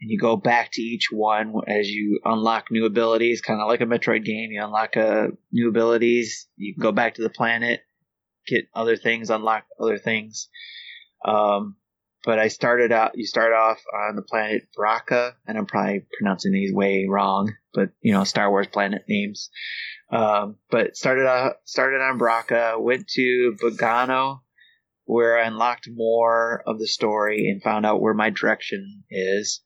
and 0.01 0.09
you 0.09 0.17
go 0.17 0.37
back 0.37 0.71
to 0.73 0.81
each 0.81 1.09
one 1.11 1.53
as 1.67 1.87
you 1.87 2.19
unlock 2.25 2.71
new 2.71 2.85
abilities, 2.85 3.41
kind 3.41 3.61
of 3.61 3.67
like 3.67 3.81
a 3.81 3.85
Metroid 3.85 4.25
game. 4.25 4.49
You 4.51 4.63
unlock 4.63 4.97
uh, 4.97 5.27
new 5.51 5.69
abilities, 5.69 6.47
you 6.55 6.73
go 6.79 6.91
back 6.91 7.13
to 7.15 7.21
the 7.21 7.29
planet, 7.29 7.81
get 8.47 8.65
other 8.73 8.97
things, 8.97 9.29
unlock 9.29 9.65
other 9.79 9.99
things. 9.99 10.49
Um, 11.23 11.75
but 12.26 12.39
I 12.39 12.47
started 12.47 12.91
out. 12.91 13.11
You 13.15 13.26
start 13.26 13.53
off 13.53 13.82
on 13.93 14.15
the 14.15 14.23
planet 14.23 14.67
Bracca, 14.78 15.34
and 15.47 15.57
I'm 15.57 15.67
probably 15.67 16.05
pronouncing 16.17 16.51
these 16.51 16.73
way 16.73 17.05
wrong, 17.07 17.53
but 17.73 17.91
you 18.01 18.13
know 18.13 18.23
Star 18.23 18.49
Wars 18.49 18.67
planet 18.67 19.03
names. 19.07 19.49
Um, 20.11 20.57
but 20.69 20.97
started 20.97 21.28
out 21.28 21.57
started 21.65 22.01
on 22.01 22.19
Bracca, 22.19 22.82
went 22.82 23.07
to 23.09 23.55
Bogano, 23.61 24.41
where 25.05 25.39
I 25.39 25.47
unlocked 25.47 25.88
more 25.91 26.63
of 26.65 26.80
the 26.80 26.88
story 26.88 27.49
and 27.49 27.61
found 27.61 27.86
out 27.86 28.01
where 28.01 28.13
my 28.13 28.32
direction 28.32 29.03
is. 29.09 29.61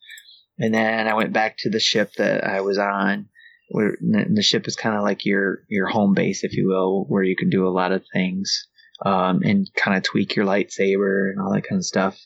And 0.58 0.74
then 0.74 1.08
I 1.08 1.14
went 1.14 1.32
back 1.32 1.56
to 1.60 1.70
the 1.70 1.80
ship 1.80 2.12
that 2.18 2.44
I 2.44 2.62
was 2.62 2.78
on. 2.78 3.30
Where 3.72 3.96
the 4.02 4.42
ship 4.42 4.68
is 4.68 4.76
kind 4.76 4.96
of 4.96 5.04
like 5.04 5.26
your 5.26 5.64
your 5.70 5.88
home 5.88 6.14
base, 6.14 6.44
if 6.44 6.54
you 6.54 6.68
will, 6.68 7.06
where 7.06 7.24
you 7.24 7.36
can 7.36 7.50
do 7.50 7.68
a 7.68 7.70
lot 7.70 7.92
of 7.92 8.04
things 8.12 8.68
um, 9.06 9.42
and 9.44 9.70
kind 9.76 9.96
of 9.96 10.04
tweak 10.04 10.36
your 10.36 10.46
lightsaber 10.46 11.30
and 11.30 11.40
all 11.40 11.54
that 11.54 11.68
kind 11.68 11.80
of 11.80 11.86
stuff. 11.86 12.20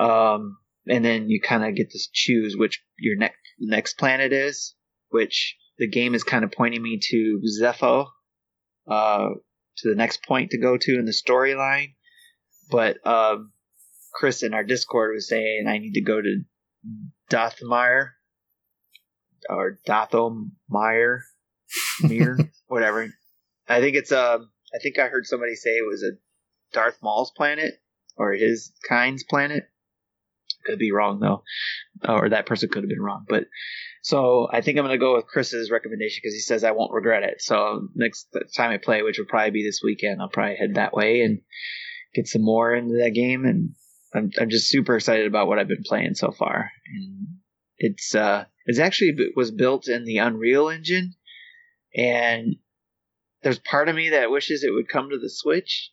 Um, 0.00 0.56
and 0.88 1.04
then 1.04 1.28
you 1.28 1.40
kind 1.40 1.64
of 1.64 1.74
get 1.74 1.90
to 1.90 1.98
choose 2.12 2.56
which 2.56 2.82
your 2.98 3.16
next 3.16 3.36
next 3.58 3.98
planet 3.98 4.32
is, 4.32 4.74
which 5.10 5.56
the 5.78 5.88
game 5.88 6.14
is 6.14 6.24
kind 6.24 6.42
of 6.42 6.52
pointing 6.52 6.82
me 6.82 6.98
to 7.10 7.40
Zeffo, 7.60 8.06
uh, 8.88 9.28
to 9.78 9.88
the 9.88 9.94
next 9.94 10.24
point 10.24 10.50
to 10.50 10.58
go 10.58 10.76
to 10.76 10.98
in 10.98 11.04
the 11.04 11.12
storyline. 11.12 11.94
But 12.70 13.04
um, 13.06 13.52
Chris 14.14 14.42
in 14.42 14.54
our 14.54 14.64
Discord 14.64 15.14
was 15.14 15.28
saying 15.28 15.66
I 15.68 15.78
need 15.78 15.94
to 15.94 16.02
go 16.02 16.20
to 16.20 16.42
Dothmire 17.30 18.10
or 19.48 19.78
Dothomire, 19.86 21.20
Mir, 22.02 22.38
whatever. 22.66 23.12
I 23.68 23.80
think 23.80 23.96
it's 23.96 24.12
um. 24.12 24.50
I 24.72 24.78
think 24.78 25.00
I 25.00 25.08
heard 25.08 25.26
somebody 25.26 25.56
say 25.56 25.70
it 25.70 25.86
was 25.86 26.04
a 26.04 26.12
Darth 26.72 26.98
Maul's 27.02 27.32
planet 27.36 27.74
or 28.16 28.32
his 28.32 28.72
kind's 28.88 29.24
planet. 29.24 29.64
Could 30.64 30.78
be 30.78 30.92
wrong 30.92 31.20
though, 31.20 31.42
or 32.06 32.28
that 32.28 32.46
person 32.46 32.68
could 32.68 32.82
have 32.82 32.90
been 32.90 33.02
wrong. 33.02 33.24
But 33.28 33.44
so 34.02 34.48
I 34.50 34.60
think 34.60 34.78
I'm 34.78 34.84
going 34.84 34.98
to 34.98 35.04
go 35.04 35.16
with 35.16 35.26
Chris's 35.26 35.70
recommendation 35.70 36.20
because 36.22 36.34
he 36.34 36.40
says 36.40 36.64
I 36.64 36.70
won't 36.72 36.92
regret 36.92 37.22
it. 37.22 37.42
So 37.42 37.88
next 37.94 38.28
time 38.56 38.70
I 38.70 38.78
play, 38.78 39.02
which 39.02 39.18
will 39.18 39.26
probably 39.26 39.50
be 39.50 39.64
this 39.64 39.80
weekend, 39.82 40.20
I'll 40.20 40.28
probably 40.28 40.56
head 40.56 40.74
that 40.74 40.94
way 40.94 41.22
and 41.22 41.40
get 42.14 42.26
some 42.26 42.42
more 42.42 42.74
into 42.74 42.98
that 42.98 43.14
game, 43.14 43.44
and 43.44 43.74
I'm 44.14 44.30
I'm 44.40 44.50
just 44.50 44.68
super 44.68 44.96
excited 44.96 45.26
about 45.26 45.48
what 45.48 45.58
I've 45.58 45.68
been 45.68 45.84
playing 45.84 46.14
so 46.14 46.30
far. 46.30 46.70
And 46.94 47.28
it's 47.78 48.14
uh 48.14 48.44
it's 48.66 48.78
actually 48.78 49.16
was 49.36 49.50
built 49.50 49.88
in 49.88 50.04
the 50.04 50.18
Unreal 50.18 50.68
Engine, 50.68 51.14
and 51.94 52.56
there's 53.42 53.58
part 53.58 53.88
of 53.88 53.96
me 53.96 54.10
that 54.10 54.30
wishes 54.30 54.62
it 54.62 54.72
would 54.72 54.88
come 54.88 55.10
to 55.10 55.18
the 55.18 55.30
Switch, 55.30 55.90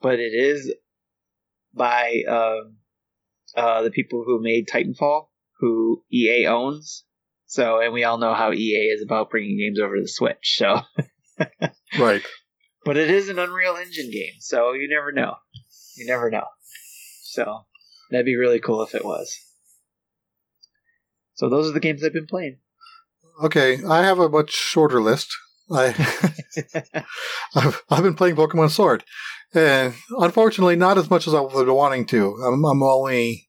but 0.00 0.18
it 0.18 0.32
is 0.34 0.74
by 1.74 2.22
um, 2.28 2.76
uh, 3.56 3.82
the 3.82 3.90
people 3.90 4.24
who 4.26 4.42
made 4.42 4.68
Titanfall, 4.68 5.26
who 5.60 6.02
EA 6.12 6.46
owns. 6.46 7.04
So, 7.46 7.80
and 7.80 7.92
we 7.92 8.04
all 8.04 8.18
know 8.18 8.34
how 8.34 8.52
EA 8.52 8.90
is 8.94 9.02
about 9.02 9.30
bringing 9.30 9.58
games 9.58 9.78
over 9.78 9.96
to 9.96 10.02
the 10.02 10.08
Switch. 10.08 10.56
So, 10.56 10.80
right. 11.98 12.22
But 12.84 12.96
it 12.96 13.10
is 13.10 13.28
an 13.28 13.38
Unreal 13.38 13.76
Engine 13.76 14.10
game, 14.10 14.34
so 14.40 14.72
you 14.72 14.88
never 14.88 15.12
know. 15.12 15.34
You 15.96 16.06
never 16.06 16.30
know. 16.30 16.46
So 17.24 17.60
that'd 18.10 18.26
be 18.26 18.36
really 18.36 18.58
cool 18.58 18.82
if 18.82 18.94
it 18.94 19.04
was. 19.04 19.36
So 21.34 21.48
those 21.48 21.68
are 21.68 21.72
the 21.72 21.80
games 21.80 22.02
I've 22.02 22.12
been 22.12 22.26
playing. 22.26 22.58
Okay, 23.42 23.82
I 23.84 24.02
have 24.02 24.18
a 24.18 24.28
much 24.28 24.52
shorter 24.52 25.00
list. 25.00 25.34
I 25.70 25.94
I've, 27.54 27.82
I've 27.88 28.02
been 28.02 28.14
playing 28.14 28.36
Pokemon 28.36 28.70
Sword, 28.70 29.04
and 29.54 29.94
unfortunately, 30.18 30.76
not 30.76 30.98
as 30.98 31.10
much 31.10 31.26
as 31.26 31.34
I 31.34 31.40
was 31.40 31.66
wanting 31.66 32.06
to. 32.06 32.34
I'm, 32.46 32.64
I'm 32.64 32.82
only 32.82 33.48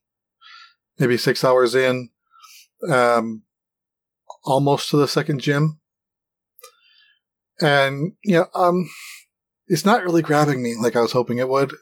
maybe 0.98 1.16
six 1.16 1.44
hours 1.44 1.74
in, 1.74 2.10
um, 2.88 3.42
almost 4.44 4.90
to 4.90 4.96
the 4.96 5.08
second 5.08 5.40
gym, 5.40 5.80
and 7.60 8.12
yeah, 8.24 8.38
you 8.38 8.46
know, 8.54 8.60
um, 8.60 8.88
it's 9.66 9.84
not 9.84 10.02
really 10.02 10.22
grabbing 10.22 10.62
me 10.62 10.74
like 10.76 10.96
I 10.96 11.00
was 11.00 11.12
hoping 11.12 11.38
it 11.38 11.48
would. 11.48 11.72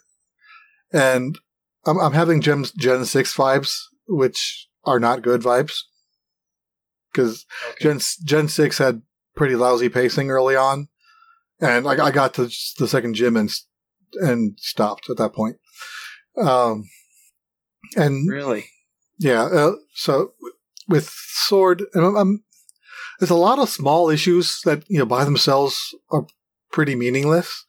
And 0.93 1.39
I'm, 1.87 1.99
I'm 1.99 2.13
having 2.13 2.41
Gen, 2.41 2.65
Gen 2.77 3.05
6 3.05 3.35
vibes, 3.35 3.75
which 4.07 4.69
are 4.85 5.01
not 5.01 5.23
good 5.23 5.43
vibes. 5.43 5.81
Because 7.13 7.45
okay. 7.71 7.85
Gen, 7.85 8.01
Gen 8.25 8.49
6 8.49 8.79
had 8.79 9.03
pretty 9.35 9.57
lousy 9.57 9.89
pacing 9.89 10.31
early 10.31 10.57
on. 10.57 10.89
And 11.61 11.87
I, 11.87 12.07
I 12.07 12.11
got 12.11 12.35
to 12.35 12.45
the 12.79 12.89
second 12.89 13.15
gym 13.15 13.37
and, 13.37 13.53
and 14.21 14.59
stopped 14.59 15.11
at 15.11 15.17
that 15.17 15.33
point. 15.33 15.57
Um, 16.37 16.85
and 17.97 18.29
really, 18.29 18.67
yeah. 19.19 19.43
Uh, 19.45 19.73
so 19.95 20.33
with 20.89 21.09
Sword, 21.09 21.85
I'm, 21.95 22.17
I'm, 22.17 22.45
there's 23.19 23.31
a 23.31 23.37
lot 23.37 23.59
of 23.59 23.69
small 23.69 24.11
issues 24.11 24.61
that 24.65 24.85
you 24.89 24.99
know 24.99 25.07
by 25.07 25.25
themselves 25.25 25.95
are 26.11 26.27
pretty 26.71 26.95
meaningless. 26.95 27.65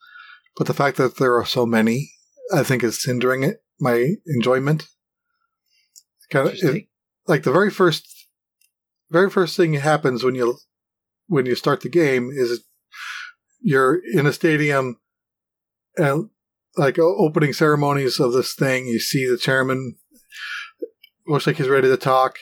But 0.56 0.66
the 0.66 0.74
fact 0.74 0.96
that 0.98 1.16
there 1.16 1.34
are 1.36 1.44
so 1.44 1.66
many, 1.66 2.10
I 2.52 2.62
think, 2.62 2.84
is 2.84 3.04
hindering 3.04 3.42
it, 3.42 3.56
my 3.80 4.14
enjoyment. 4.26 4.86
Kind 6.30 6.48
of, 6.48 6.54
it, 6.54 6.84
like 7.26 7.42
the 7.42 7.52
very 7.52 7.70
first, 7.70 8.28
very 9.10 9.30
first 9.30 9.56
thing 9.56 9.72
that 9.72 9.80
happens 9.80 10.22
when 10.22 10.34
you 10.34 10.56
when 11.26 11.46
you 11.46 11.54
start 11.54 11.80
the 11.80 11.88
game 11.88 12.30
is 12.32 12.64
you're 13.60 14.00
in 14.12 14.26
a 14.26 14.32
stadium 14.32 14.98
and 15.96 16.28
like 16.76 16.98
opening 16.98 17.52
ceremonies 17.52 18.20
of 18.20 18.32
this 18.32 18.54
thing. 18.54 18.86
You 18.86 18.98
see 18.98 19.28
the 19.28 19.38
chairman 19.38 19.96
looks 21.26 21.46
like 21.46 21.56
he's 21.56 21.68
ready 21.68 21.88
to 21.88 21.96
talk, 21.96 22.36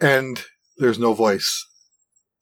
and 0.00 0.44
there's 0.78 0.98
no 0.98 1.14
voice 1.14 1.64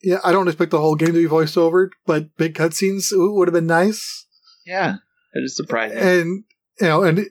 yeah, 0.06 0.18
I 0.22 0.30
don't 0.30 0.46
expect 0.46 0.70
the 0.70 0.80
whole 0.80 0.94
game 0.94 1.08
to 1.08 1.14
be 1.14 1.26
voiced 1.26 1.58
over, 1.58 1.90
but 2.06 2.36
big 2.36 2.54
cutscenes 2.54 3.08
would 3.12 3.48
have 3.48 3.54
been 3.54 3.66
nice. 3.66 4.26
Yeah, 4.64 4.96
it 5.34 5.40
is 5.40 5.56
surprising. 5.56 5.98
And 5.98 6.44
you 6.80 6.86
know, 6.86 7.02
and 7.02 7.26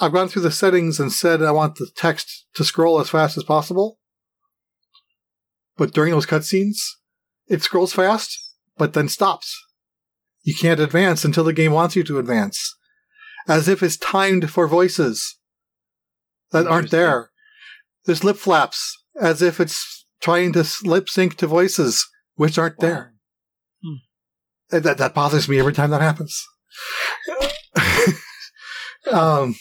I've 0.00 0.12
gone 0.12 0.28
through 0.28 0.42
the 0.42 0.52
settings 0.52 1.00
and 1.00 1.12
said 1.12 1.42
I 1.42 1.50
want 1.50 1.76
the 1.76 1.88
text 1.96 2.46
to 2.54 2.64
scroll 2.64 3.00
as 3.00 3.10
fast 3.10 3.36
as 3.36 3.42
possible. 3.42 3.98
But 5.76 5.92
during 5.92 6.12
those 6.12 6.26
cutscenes, 6.26 6.76
it 7.48 7.62
scrolls 7.62 7.92
fast, 7.92 8.38
but 8.76 8.92
then 8.92 9.08
stops. 9.08 9.60
You 10.42 10.54
can't 10.54 10.80
advance 10.80 11.24
until 11.24 11.44
the 11.44 11.52
game 11.52 11.72
wants 11.72 11.96
you 11.96 12.02
to 12.04 12.18
advance, 12.18 12.76
as 13.46 13.68
if 13.68 13.82
it's 13.82 13.96
timed 13.96 14.50
for 14.50 14.66
voices. 14.66 15.36
that 16.52 16.66
aren't 16.66 16.90
there. 16.90 17.30
There's 18.06 18.24
lip 18.24 18.36
flaps 18.36 18.96
as 19.20 19.42
if 19.42 19.60
it's 19.60 20.06
trying 20.20 20.52
to 20.54 20.64
lip 20.82 21.08
sync 21.08 21.36
to 21.36 21.46
voices 21.46 22.06
which 22.34 22.58
aren't 22.58 22.78
there. 22.80 23.14
And 24.72 24.84
That 24.84 24.98
that 24.98 25.14
bothers 25.14 25.48
me 25.48 25.58
every 25.58 25.72
time 25.72 25.90
that 25.90 26.00
happens. 26.00 26.46
um, 29.12 29.56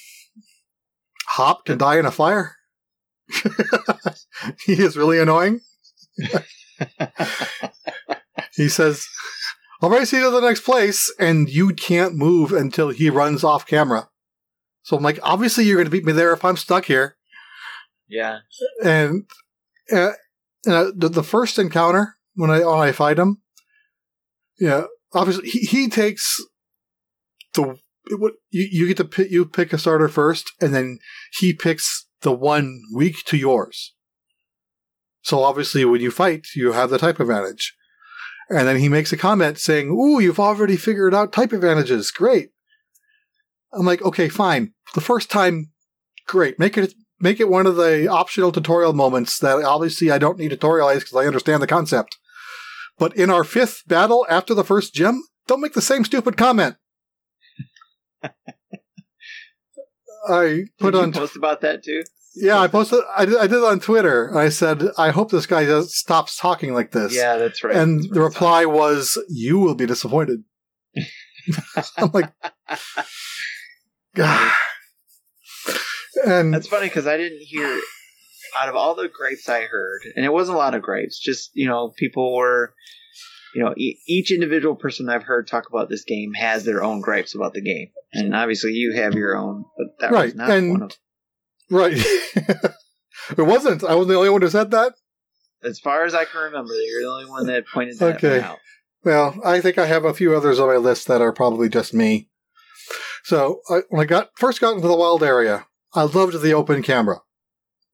Hop 1.29 1.65
can 1.65 1.77
die 1.77 1.99
in 1.99 2.05
a 2.05 2.11
fire. 2.11 2.55
he 4.65 4.73
is 4.73 4.97
really 4.97 5.19
annoying. 5.19 5.61
he 8.55 8.69
says, 8.69 9.05
I'll 9.81 9.89
race 9.89 10.11
you 10.11 10.21
to 10.23 10.29
the 10.29 10.41
next 10.41 10.61
place, 10.61 11.13
and 11.19 11.49
you 11.49 11.73
can't 11.73 12.15
move 12.15 12.51
until 12.51 12.89
he 12.89 13.09
runs 13.09 13.43
off 13.43 13.65
camera. 13.65 14.09
So 14.83 14.97
I'm 14.97 15.03
like, 15.03 15.19
obviously 15.23 15.63
you're 15.63 15.77
going 15.77 15.85
to 15.85 15.91
beat 15.91 16.05
me 16.05 16.11
there 16.11 16.33
if 16.33 16.43
I'm 16.43 16.57
stuck 16.57 16.85
here. 16.85 17.15
Yeah. 18.07 18.39
And 18.83 19.25
uh, 19.91 20.11
uh, 20.67 20.91
the, 20.95 21.09
the 21.09 21.23
first 21.23 21.59
encounter, 21.59 22.17
when 22.33 22.49
I, 22.49 22.59
when 22.59 22.79
I 22.79 22.91
fight 22.91 23.19
him, 23.19 23.41
yeah, 24.59 24.85
obviously 25.13 25.47
he, 25.47 25.59
he 25.59 25.89
takes 25.89 26.43
the, 27.53 27.77
what, 28.17 28.33
you, 28.49 28.67
you 28.71 28.87
get 28.87 28.97
to 28.97 29.05
pick, 29.05 29.31
you 29.31 29.45
pick 29.45 29.71
a 29.71 29.77
starter 29.77 30.09
first, 30.09 30.51
and 30.59 30.73
then 30.73 30.99
he 31.39 31.53
picks 31.53 32.07
the 32.21 32.31
one 32.31 32.81
weak 32.93 33.17
to 33.27 33.37
yours. 33.37 33.93
So 35.21 35.43
obviously 35.43 35.85
when 35.85 36.01
you 36.01 36.11
fight, 36.11 36.47
you 36.55 36.71
have 36.73 36.89
the 36.89 36.97
type 36.97 37.19
advantage. 37.19 37.75
And 38.49 38.67
then 38.67 38.77
he 38.77 38.89
makes 38.89 39.13
a 39.13 39.17
comment 39.17 39.59
saying, 39.59 39.89
Ooh, 39.89 40.19
you've 40.19 40.39
already 40.39 40.75
figured 40.75 41.13
out 41.13 41.31
type 41.31 41.53
advantages. 41.53 42.09
Great. 42.11 42.49
I'm 43.71 43.85
like, 43.85 44.01
okay, 44.01 44.29
fine. 44.29 44.73
The 44.95 45.01
first 45.01 45.29
time, 45.29 45.71
great. 46.27 46.57
Make 46.57 46.77
it 46.77 46.93
make 47.19 47.39
it 47.39 47.49
one 47.49 47.67
of 47.67 47.75
the 47.75 48.07
optional 48.07 48.51
tutorial 48.51 48.93
moments 48.93 49.37
that 49.39 49.61
obviously 49.63 50.09
I 50.09 50.17
don't 50.17 50.39
need 50.39 50.49
to 50.49 50.57
tutorialize 50.57 50.99
because 50.99 51.15
I 51.15 51.27
understand 51.27 51.61
the 51.61 51.67
concept. 51.67 52.17
But 52.97 53.15
in 53.15 53.29
our 53.29 53.43
fifth 53.43 53.83
battle 53.87 54.25
after 54.29 54.53
the 54.53 54.63
first 54.63 54.93
gym, 54.93 55.23
don't 55.47 55.61
make 55.61 55.73
the 55.73 55.81
same 55.81 56.03
stupid 56.03 56.37
comment. 56.37 56.75
I 60.27 60.65
put 60.79 60.91
Did 60.91 60.97
you 60.97 61.03
on 61.03 61.11
post 61.11 61.35
about 61.35 61.61
that 61.61 61.83
too? 61.83 62.03
Yeah, 62.35 62.59
I 62.59 62.67
posted. 62.67 63.01
I 63.15 63.25
did, 63.25 63.37
I 63.37 63.47
did 63.47 63.57
it 63.57 63.63
on 63.63 63.79
Twitter. 63.79 64.35
I 64.37 64.49
said, 64.49 64.83
"I 64.97 65.09
hope 65.11 65.31
this 65.31 65.45
guy 65.45 65.65
does, 65.65 65.95
stops 65.95 66.37
talking 66.37 66.73
like 66.73 66.91
this." 66.91 67.15
Yeah, 67.15 67.37
that's 67.37 67.63
right. 67.63 67.75
and 67.75 67.99
That's 67.99 68.13
the 68.13 68.21
reply 68.21 68.65
was, 68.65 69.17
"You 69.29 69.59
will 69.59 69.75
be 69.75 69.85
disappointed." 69.85 70.43
I'm 71.97 72.11
like, 72.13 72.31
God. 74.15 74.51
And 76.25 76.53
That's 76.53 76.67
funny 76.67 76.87
because 76.87 77.07
I 77.07 77.17
didn't 77.17 77.41
hear 77.41 77.79
out 78.59 78.67
of 78.69 78.75
all 78.75 78.95
the 78.95 79.07
grapes 79.07 79.47
I 79.47 79.61
heard, 79.61 80.01
and 80.15 80.25
it 80.25 80.33
wasn't 80.33 80.55
a 80.55 80.59
lot 80.59 80.75
of 80.75 80.81
grapes. 80.81 81.19
Just 81.19 81.51
you 81.53 81.67
know, 81.67 81.93
people 81.97 82.35
were, 82.35 82.73
you 83.55 83.63
know, 83.63 83.73
e- 83.77 83.99
each 84.07 84.31
individual 84.31 84.75
person 84.75 85.09
I've 85.09 85.23
heard 85.23 85.47
talk 85.47 85.69
about 85.69 85.89
this 85.89 86.03
game 86.03 86.33
has 86.33 86.65
their 86.65 86.83
own 86.83 86.99
gripes 87.01 87.35
about 87.35 87.53
the 87.53 87.61
game, 87.61 87.89
and 88.13 88.35
obviously 88.35 88.71
you 88.71 88.93
have 88.95 89.13
your 89.13 89.37
own, 89.37 89.65
but 89.77 89.87
that 89.99 90.11
was 90.11 90.35
not 90.35 90.49
and- 90.49 90.71
one 90.71 90.83
of. 90.83 90.91
Right, 91.69 91.93
it 91.95 92.71
wasn't. 93.37 93.83
I 93.83 93.95
was 93.95 94.07
the 94.07 94.15
only 94.15 94.29
one 94.29 94.41
who 94.41 94.49
said 94.49 94.71
that. 94.71 94.93
As 95.63 95.79
far 95.79 96.05
as 96.05 96.13
I 96.13 96.25
can 96.25 96.41
remember, 96.41 96.73
you're 96.73 97.01
the 97.03 97.09
only 97.09 97.29
one 97.29 97.45
that 97.47 97.65
pointed 97.67 97.99
that 97.99 98.15
Okay. 98.17 98.39
out. 98.41 98.59
Well, 99.03 99.39
I 99.45 99.61
think 99.61 99.77
I 99.77 99.85
have 99.85 100.05
a 100.05 100.13
few 100.13 100.35
others 100.35 100.59
on 100.59 100.67
my 100.67 100.77
list 100.77 101.07
that 101.07 101.21
are 101.21 101.31
probably 101.33 101.69
just 101.69 101.93
me. 101.93 102.29
So 103.23 103.61
I, 103.69 103.81
when 103.89 104.01
I 104.01 104.05
got 104.05 104.29
first 104.37 104.61
got 104.61 104.75
into 104.75 104.87
the 104.87 104.95
wild 104.95 105.23
area, 105.23 105.67
I 105.93 106.03
loved 106.03 106.41
the 106.41 106.53
open 106.53 106.81
camera. 106.83 107.21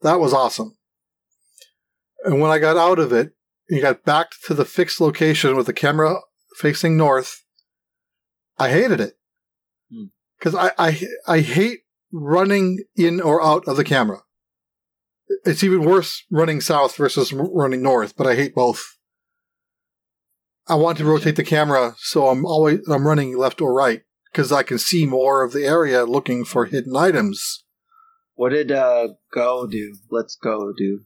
That 0.02 0.20
was 0.20 0.34
awesome. 0.34 0.78
And 2.24 2.40
when 2.42 2.52
I 2.52 2.60
got 2.60 2.78
out 2.78 3.00
of 3.00 3.12
it, 3.14 3.34
and 3.70 3.82
got 3.82 4.04
back 4.04 4.28
to 4.46 4.54
the 4.54 4.66
fixed 4.66 5.02
location 5.02 5.56
with 5.56 5.66
the 5.66 5.74
camera 5.74 6.18
facing 6.58 6.98
north, 6.98 7.44
I 8.60 8.70
hated 8.70 9.00
it 9.00 9.14
Hmm. 9.92 10.06
because 10.38 10.54
I, 10.56 10.72
I 10.78 11.02
I 11.28 11.40
hate 11.40 11.80
running 12.12 12.84
in 12.96 13.22
or 13.22 13.44
out 13.44 13.68
of 13.68 13.78
the 13.78 13.84
camera. 13.84 14.20
It's 15.44 15.64
even 15.64 15.84
worse 15.84 16.24
running 16.30 16.62
south 16.62 16.96
versus 16.96 17.34
running 17.34 17.82
north, 17.82 18.16
but 18.16 18.28
I 18.28 18.36
hate 18.36 18.54
both. 18.54 18.84
I 20.68 20.76
want 20.76 20.98
to 20.98 21.06
rotate 21.06 21.36
the 21.36 21.44
camera 21.44 21.94
so 21.98 22.28
I'm 22.28 22.46
always 22.46 22.88
I'm 22.88 23.06
running 23.06 23.38
left 23.38 23.62
or 23.62 23.74
right 23.74 24.02
because 24.32 24.52
I 24.52 24.64
can 24.64 24.80
see 24.80 25.06
more 25.06 25.44
of 25.44 25.54
the 25.54 25.66
area 25.66 26.06
looking 26.06 26.44
for 26.44 26.66
hidden 26.66 26.96
items. 26.96 27.64
What 28.34 28.50
did 28.50 28.72
uh, 28.72 29.10
Go 29.34 29.68
do? 29.68 29.96
Let's 30.12 30.36
Go 30.36 30.74
do. 30.78 31.02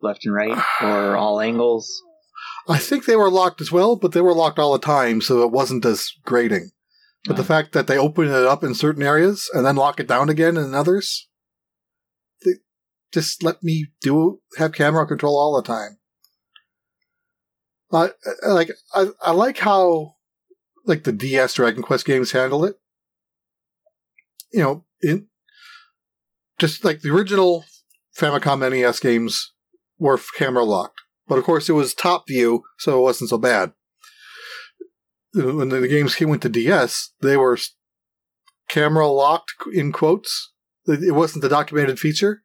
Left 0.00 0.24
and 0.26 0.34
right, 0.34 0.58
or 0.82 1.16
all 1.16 1.40
angles? 1.40 2.02
I 2.68 2.78
think 2.78 3.04
they 3.04 3.16
were 3.16 3.30
locked 3.30 3.60
as 3.60 3.70
well, 3.70 3.96
but 3.96 4.12
they 4.12 4.20
were 4.20 4.34
locked 4.34 4.58
all 4.58 4.72
the 4.72 4.78
time, 4.78 5.20
so 5.20 5.42
it 5.42 5.52
wasn't 5.52 5.84
as 5.84 6.10
grating. 6.24 6.70
But 7.26 7.36
the 7.36 7.44
fact 7.44 7.72
that 7.72 7.86
they 7.88 7.98
open 7.98 8.26
it 8.28 8.32
up 8.32 8.62
in 8.62 8.74
certain 8.74 9.02
areas 9.02 9.50
and 9.52 9.66
then 9.66 9.76
lock 9.76 9.98
it 9.98 10.06
down 10.06 10.28
again 10.28 10.56
in 10.56 10.74
others, 10.74 11.28
they 12.44 12.52
just 13.12 13.42
let 13.42 13.62
me 13.62 13.88
do 14.00 14.40
have 14.58 14.72
camera 14.72 15.06
control 15.06 15.36
all 15.36 15.56
the 15.56 15.66
time. 15.66 15.98
I 17.92 18.06
I- 18.06 18.48
uh, 18.50 18.54
like 18.54 18.70
I, 18.94 19.06
I 19.22 19.30
like 19.32 19.58
how 19.58 20.14
like 20.84 21.04
the 21.04 21.12
DS 21.12 21.54
Dragon 21.54 21.82
Quest 21.82 22.04
games 22.04 22.32
handle 22.32 22.64
it. 22.64 22.76
You 24.52 24.60
know, 24.60 24.84
in 25.02 25.26
just 26.58 26.84
like 26.84 27.00
the 27.00 27.10
original 27.10 27.64
Famicom 28.16 28.60
NES 28.70 29.00
games 29.00 29.52
were 29.98 30.18
camera 30.36 30.64
locked, 30.64 31.00
but 31.26 31.38
of 31.38 31.44
course 31.44 31.68
it 31.68 31.72
was 31.72 31.92
top 31.94 32.28
view, 32.28 32.62
so 32.78 32.98
it 32.98 33.02
wasn't 33.02 33.30
so 33.30 33.38
bad 33.38 33.72
when 35.36 35.68
the 35.68 35.86
games 35.88 36.14
came 36.14 36.28
went 36.30 36.42
to 36.42 36.48
DS, 36.48 37.10
they 37.20 37.36
were 37.36 37.58
camera 38.68 39.06
locked 39.08 39.52
in 39.72 39.92
quotes. 39.92 40.52
It 40.86 41.02
it 41.02 41.12
wasn't 41.12 41.42
the 41.42 41.48
documented 41.48 41.98
feature, 41.98 42.42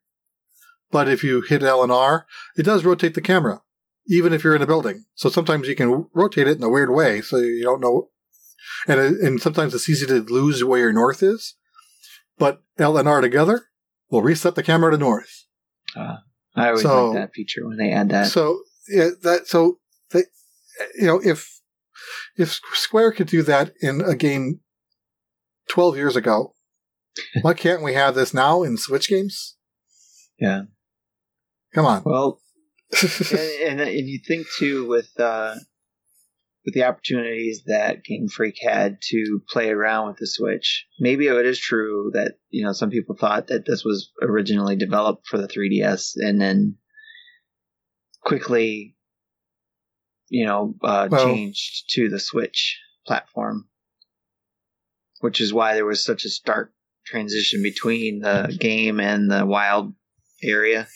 but 0.90 1.08
if 1.08 1.24
you 1.24 1.40
hit 1.42 1.62
L 1.62 1.82
and 1.82 1.92
R, 1.92 2.26
it 2.56 2.64
does 2.64 2.84
rotate 2.84 3.14
the 3.14 3.20
camera, 3.20 3.62
even 4.08 4.32
if 4.32 4.44
you're 4.44 4.56
in 4.56 4.62
a 4.62 4.66
building. 4.66 5.04
So 5.14 5.28
sometimes 5.28 5.68
you 5.68 5.74
can 5.74 6.06
rotate 6.14 6.48
it 6.48 6.58
in 6.58 6.62
a 6.64 6.68
weird 6.68 6.90
way, 6.90 7.20
so 7.20 7.38
you 7.38 7.62
don't 7.62 7.80
know. 7.80 8.10
And 8.86 9.00
and 9.00 9.40
sometimes 9.40 9.74
it's 9.74 9.88
easy 9.88 10.06
to 10.06 10.20
lose 10.22 10.62
where 10.64 10.80
your 10.80 10.92
north 10.92 11.22
is, 11.22 11.54
but 12.38 12.62
L 12.78 12.96
and 12.98 13.08
R 13.08 13.20
together 13.20 13.66
will 14.10 14.22
reset 14.22 14.54
the 14.54 14.62
camera 14.62 14.90
to 14.90 14.98
north. 14.98 15.46
Uh, 15.96 16.16
I 16.54 16.68
always 16.68 16.82
So- 16.82 17.10
like 17.10 17.20
that 17.22 17.34
feature 17.34 17.66
when 17.66 17.78
they 17.78 17.90
add 17.90 18.10
that. 18.10 18.26
So 18.28 18.62
yeah, 18.88 19.10
that 19.22 19.46
so 19.46 19.78
they, 20.10 20.24
you 20.96 21.06
know, 21.06 21.20
if 21.24 21.61
if 22.36 22.60
Square 22.74 23.12
could 23.12 23.28
do 23.28 23.42
that 23.42 23.72
in 23.80 24.00
a 24.00 24.14
game 24.14 24.60
twelve 25.68 25.96
years 25.96 26.16
ago, 26.16 26.54
why 27.42 27.54
can't 27.54 27.82
we 27.82 27.94
have 27.94 28.14
this 28.14 28.34
now 28.34 28.62
in 28.62 28.76
Switch 28.76 29.08
games? 29.08 29.56
Yeah. 30.38 30.62
Come 31.74 31.86
on. 31.86 32.02
well, 32.04 32.40
and, 33.02 33.80
and 33.80 33.80
and 33.80 34.08
you 34.08 34.20
think 34.26 34.46
too 34.58 34.86
with 34.86 35.08
uh, 35.18 35.54
with 36.64 36.74
the 36.74 36.84
opportunities 36.84 37.62
that 37.66 38.04
Game 38.04 38.28
Freak 38.28 38.56
had 38.60 38.98
to 39.10 39.40
play 39.48 39.70
around 39.70 40.08
with 40.08 40.16
the 40.18 40.26
Switch, 40.26 40.86
maybe 41.00 41.26
it 41.26 41.46
is 41.46 41.58
true 41.58 42.10
that 42.14 42.34
you 42.50 42.64
know 42.64 42.72
some 42.72 42.90
people 42.90 43.16
thought 43.16 43.46
that 43.48 43.64
this 43.66 43.84
was 43.84 44.10
originally 44.20 44.76
developed 44.76 45.26
for 45.26 45.38
the 45.38 45.48
3DS 45.48 46.12
and 46.16 46.40
then 46.40 46.76
quickly, 48.22 48.96
you 50.32 50.46
know, 50.46 50.74
uh, 50.82 51.08
Well- 51.10 51.26
changed 51.26 51.90
to 51.90 52.08
the 52.08 52.18
Switch 52.18 52.80
platform, 53.06 53.68
which 55.20 55.42
is 55.42 55.52
why 55.52 55.74
there 55.74 55.84
was 55.84 56.02
such 56.02 56.24
a 56.24 56.30
stark 56.30 56.72
transition 57.04 57.62
between 57.62 58.20
the 58.20 58.56
game 58.58 58.98
and 58.98 59.30
the 59.30 59.44
wild 59.44 59.94
area, 60.42 60.88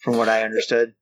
from 0.00 0.16
what 0.16 0.28
I 0.28 0.42
understood. 0.42 0.94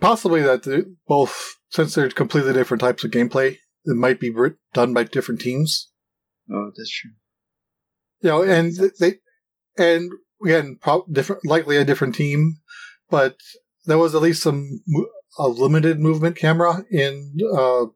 Possibly 0.00 0.40
that 0.42 0.94
both, 1.08 1.56
since 1.70 1.94
they're 1.96 2.10
completely 2.10 2.52
different 2.52 2.80
types 2.80 3.02
of 3.02 3.10
gameplay, 3.10 3.58
it 3.84 3.96
might 3.96 4.20
be 4.20 4.32
done 4.72 4.94
by 4.94 5.02
different 5.02 5.40
teams. 5.40 5.90
Oh, 6.48 6.70
that's 6.76 6.90
true. 6.90 7.10
You 8.20 8.28
know, 8.30 8.42
and 8.42 8.72
they, 9.00 9.14
and 9.76 10.12
again, 10.44 10.78
pro- 10.80 11.06
different, 11.10 11.44
likely 11.44 11.76
a 11.76 11.84
different 11.84 12.14
team, 12.14 12.58
but 13.10 13.36
there 13.86 13.98
was 13.98 14.14
at 14.14 14.22
least 14.22 14.44
some 14.44 14.80
a 15.38 15.48
limited 15.48 15.98
movement 15.98 16.36
camera 16.36 16.84
in 16.90 17.36
uh, 17.56 17.86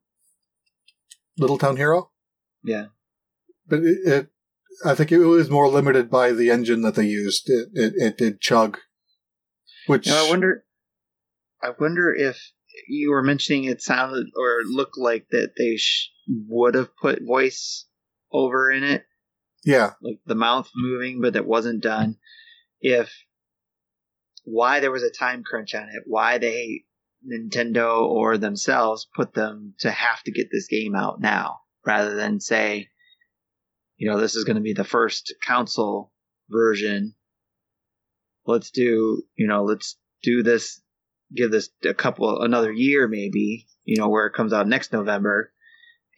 Little 1.39 1.59
Town 1.59 1.77
Hero. 1.77 2.11
Yeah. 2.65 2.87
but 3.69 3.81
it, 3.81 3.99
it 4.07 4.29
I 4.85 4.95
think 4.95 5.11
it 5.13 5.19
was 5.19 5.49
more 5.49 5.69
limited 5.69 6.11
by 6.11 6.33
the 6.33 6.51
engine 6.51 6.83
that 6.83 6.95
they 6.97 7.07
used. 7.07 7.49
It 7.49 7.69
it, 7.75 7.93
it 7.97 8.19
did 8.19 8.41
chug, 8.41 8.79
which 9.87 10.07
know, 10.07 10.27
I 10.27 10.31
wonder. 10.31 10.65
I 11.63 11.71
wonder 11.79 12.15
if 12.15 12.39
you 12.89 13.11
were 13.11 13.23
mentioning 13.23 13.65
it 13.65 13.81
sounded 13.81 14.27
or 14.37 14.61
looked 14.67 14.99
like 14.99 15.29
that 15.31 15.53
they 15.57 15.77
sh- 15.77 16.11
would 16.29 16.75
have 16.75 16.95
put 16.97 17.23
voice 17.25 17.87
over 18.33 18.71
in 18.71 18.85
it. 18.85 19.05
Yeah. 19.65 19.93
like 20.03 20.21
the 20.27 20.35
mouth 20.35 20.71
moving, 20.77 21.21
but 21.21 21.33
that 21.33 21.47
wasn't 21.47 21.83
done. 21.83 22.19
If 22.81 23.11
why 24.45 24.79
there 24.81 24.93
was 24.93 25.03
a 25.03 25.11
time 25.11 25.43
crunch 25.43 25.75
on 25.75 25.89
it, 25.89 26.03
why 26.07 26.39
they 26.39 26.85
Nintendo 27.27 28.03
or 28.03 28.39
themselves 28.39 29.09
put 29.15 29.35
them 29.35 29.75
to 29.81 29.91
have 29.91 30.23
to 30.25 30.33
get 30.33 30.49
this 30.51 30.69
game 30.69 30.95
out 30.95 31.21
now 31.21 31.61
rather 31.85 32.15
than 32.15 32.41
say, 32.41 32.89
you 33.97 34.11
know, 34.11 34.19
this 34.19 34.35
is 34.35 34.45
going 34.45 34.57
to 34.57 34.63
be 34.63 34.75
the 34.75 34.85
first 34.85 35.35
console 35.43 36.13
version. 36.49 37.15
Let's 38.47 38.71
do, 38.71 39.23
you 39.37 39.47
know, 39.47 39.65
let's 39.65 39.97
do 40.23 40.43
this, 40.43 40.81
give 41.35 41.51
this 41.51 41.71
a 41.85 41.95
couple, 41.95 42.43
another 42.43 42.73
year 42.73 43.09
maybe, 43.09 43.67
you 43.85 43.99
know, 43.99 44.09
where 44.09 44.27
it 44.27 44.35
comes 44.35 44.53
out 44.53 44.69
next 44.69 44.93
November 44.93 45.53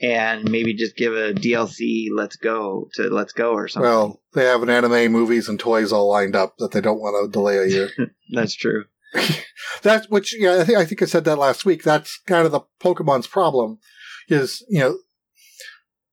and 0.01 0.49
maybe 0.51 0.75
just 0.75 0.97
give 0.97 1.13
a 1.13 1.33
DLC 1.33 2.07
Let's 2.15 2.37
Go 2.37 2.89
to 2.95 3.05
Let's 3.05 3.33
Go 3.33 3.53
or 3.53 3.69
something. 3.69 3.89
Well, 3.89 4.23
they 4.33 4.45
have 4.45 4.63
an 4.63 4.71
anime, 4.71 5.11
movies, 5.13 5.49
and 5.49 5.59
toys 5.59 5.93
all 5.93 6.09
lined 6.09 6.37
up 6.37 6.57
that 6.59 6.71
they 6.71 6.81
don't 6.81 7.01
want 7.01 7.25
to 7.25 7.33
delay 7.33 7.59
a 7.59 7.67
year. 7.67 7.91
That's 8.33 8.55
true. 8.55 8.85
That's 9.83 10.09
which 10.09 10.35
yeah, 10.39 10.59
I 10.61 10.65
think 10.65 10.79
I 10.79 10.85
think 10.85 11.03
I 11.03 11.07
said 11.07 11.25
that 11.25 11.39
last 11.39 11.65
week. 11.65 11.83
That's 11.83 12.21
kind 12.27 12.45
of 12.47 12.53
the 12.53 12.61
Pokemon's 12.81 13.27
problem. 13.27 13.79
Is 14.29 14.65
you 14.69 14.81
know, 14.81 14.99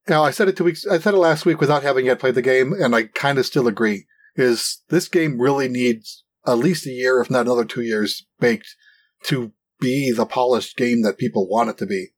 now 0.08 0.24
I 0.24 0.32
said 0.32 0.48
it 0.48 0.56
two 0.56 0.64
weeks. 0.64 0.86
I 0.86 1.00
said 1.00 1.14
it 1.14 1.18
last 1.18 1.46
week 1.46 1.60
without 1.60 1.84
having 1.84 2.06
yet 2.06 2.20
played 2.20 2.36
the 2.36 2.42
game, 2.42 2.74
and 2.74 2.96
I 2.96 3.04
kind 3.04 3.38
of 3.38 3.46
still 3.46 3.68
agree. 3.68 4.06
Is 4.36 4.82
this 4.90 5.08
game 5.08 5.40
really 5.40 5.68
needs 5.68 6.24
at 6.46 6.58
least 6.58 6.86
a 6.86 6.92
year, 6.92 7.22
if 7.22 7.30
not 7.30 7.46
another 7.46 7.66
two 7.66 7.82
years, 7.82 8.26
baked 8.40 8.76
to 9.24 9.52
be 9.80 10.12
the 10.12 10.26
polished 10.26 10.78
game 10.78 11.02
that 11.02 11.18
people 11.18 11.48
want 11.48 11.70
it 11.70 11.78
to 11.80 11.86
be? 11.86 12.10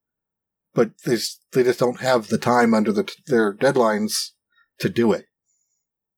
But 0.74 0.92
they 1.06 1.18
they 1.54 1.64
just 1.64 1.80
don't 1.80 2.02
have 2.02 2.28
the 2.28 2.38
time 2.38 2.74
under 2.74 2.92
the, 2.92 3.12
their 3.28 3.54
deadlines 3.54 4.32
to 4.80 4.90
do 4.90 5.12
it. 5.14 5.26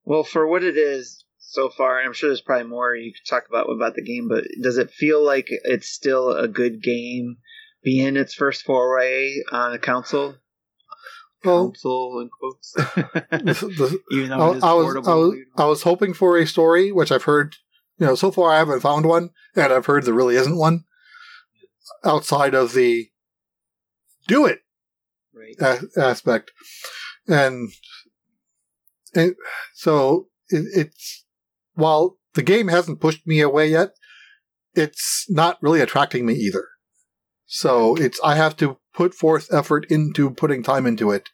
Well, 0.03 0.23
for 0.23 0.47
what 0.47 0.63
it 0.63 0.75
is 0.75 1.23
so 1.49 1.69
far, 1.69 1.97
and 1.97 2.07
I'm 2.07 2.13
sure 2.13 2.29
there's 2.29 2.41
probably 2.41 2.67
more 2.67 2.95
you 2.95 3.11
could 3.11 3.27
talk 3.27 3.47
about 3.49 3.65
about 3.69 3.95
the 3.95 4.03
game, 4.03 4.27
but 4.27 4.43
does 4.61 4.77
it 4.77 4.91
feel 4.91 5.23
like 5.23 5.47
it's 5.49 5.89
still 5.89 6.31
a 6.31 6.47
good 6.47 6.83
game 6.83 7.37
being 7.83 8.17
its 8.17 8.35
first 8.35 8.63
foray 8.63 9.37
on 9.51 9.73
a 9.73 9.79
console? 9.79 10.35
Well, 11.43 11.69
console 11.69 12.19
in 12.21 12.29
quotes. 12.29 12.73
the, 12.75 12.79
the, 13.31 13.99
Even 14.11 14.31
I, 14.31 14.37
though 14.37 14.51
it 14.51 14.57
is 14.57 14.63
I 14.63 14.73
was. 14.73 15.07
I 15.07 15.13
was 15.15 15.37
I 15.57 15.65
was 15.65 15.83
hoping 15.83 16.13
for 16.13 16.37
a 16.37 16.45
story, 16.45 16.91
which 16.91 17.11
I've 17.11 17.23
heard. 17.23 17.55
You 17.97 18.05
know, 18.05 18.15
so 18.15 18.31
far 18.31 18.51
I 18.51 18.59
haven't 18.59 18.79
found 18.79 19.05
one, 19.05 19.31
and 19.55 19.73
I've 19.73 19.87
heard 19.87 20.05
there 20.05 20.13
really 20.13 20.35
isn't 20.35 20.57
one 20.57 20.85
outside 22.05 22.53
of 22.53 22.73
the 22.73 23.09
do 24.27 24.45
it 24.45 24.61
right. 25.33 25.55
a- 25.59 25.99
aspect, 25.99 26.51
and 27.27 27.69
and 29.15 29.35
so 29.73 30.27
it, 30.49 30.65
it's 30.73 31.25
while 31.79 32.17
the 32.33 32.43
game 32.43 32.67
hasn't 32.67 33.01
pushed 33.01 33.25
me 33.25 33.41
away 33.41 33.69
yet, 33.69 33.89
it's 34.73 35.25
not 35.29 35.57
really 35.61 35.81
attracting 35.81 36.25
me 36.25 36.33
either. 36.33 36.67
So 37.45 37.95
it's 37.95 38.19
I 38.23 38.35
have 38.35 38.55
to 38.57 38.77
put 38.93 39.13
forth 39.13 39.51
effort 39.51 39.85
into 39.89 40.29
putting 40.29 40.61
time 40.61 40.85
into 40.85 41.09
it, 41.09 41.29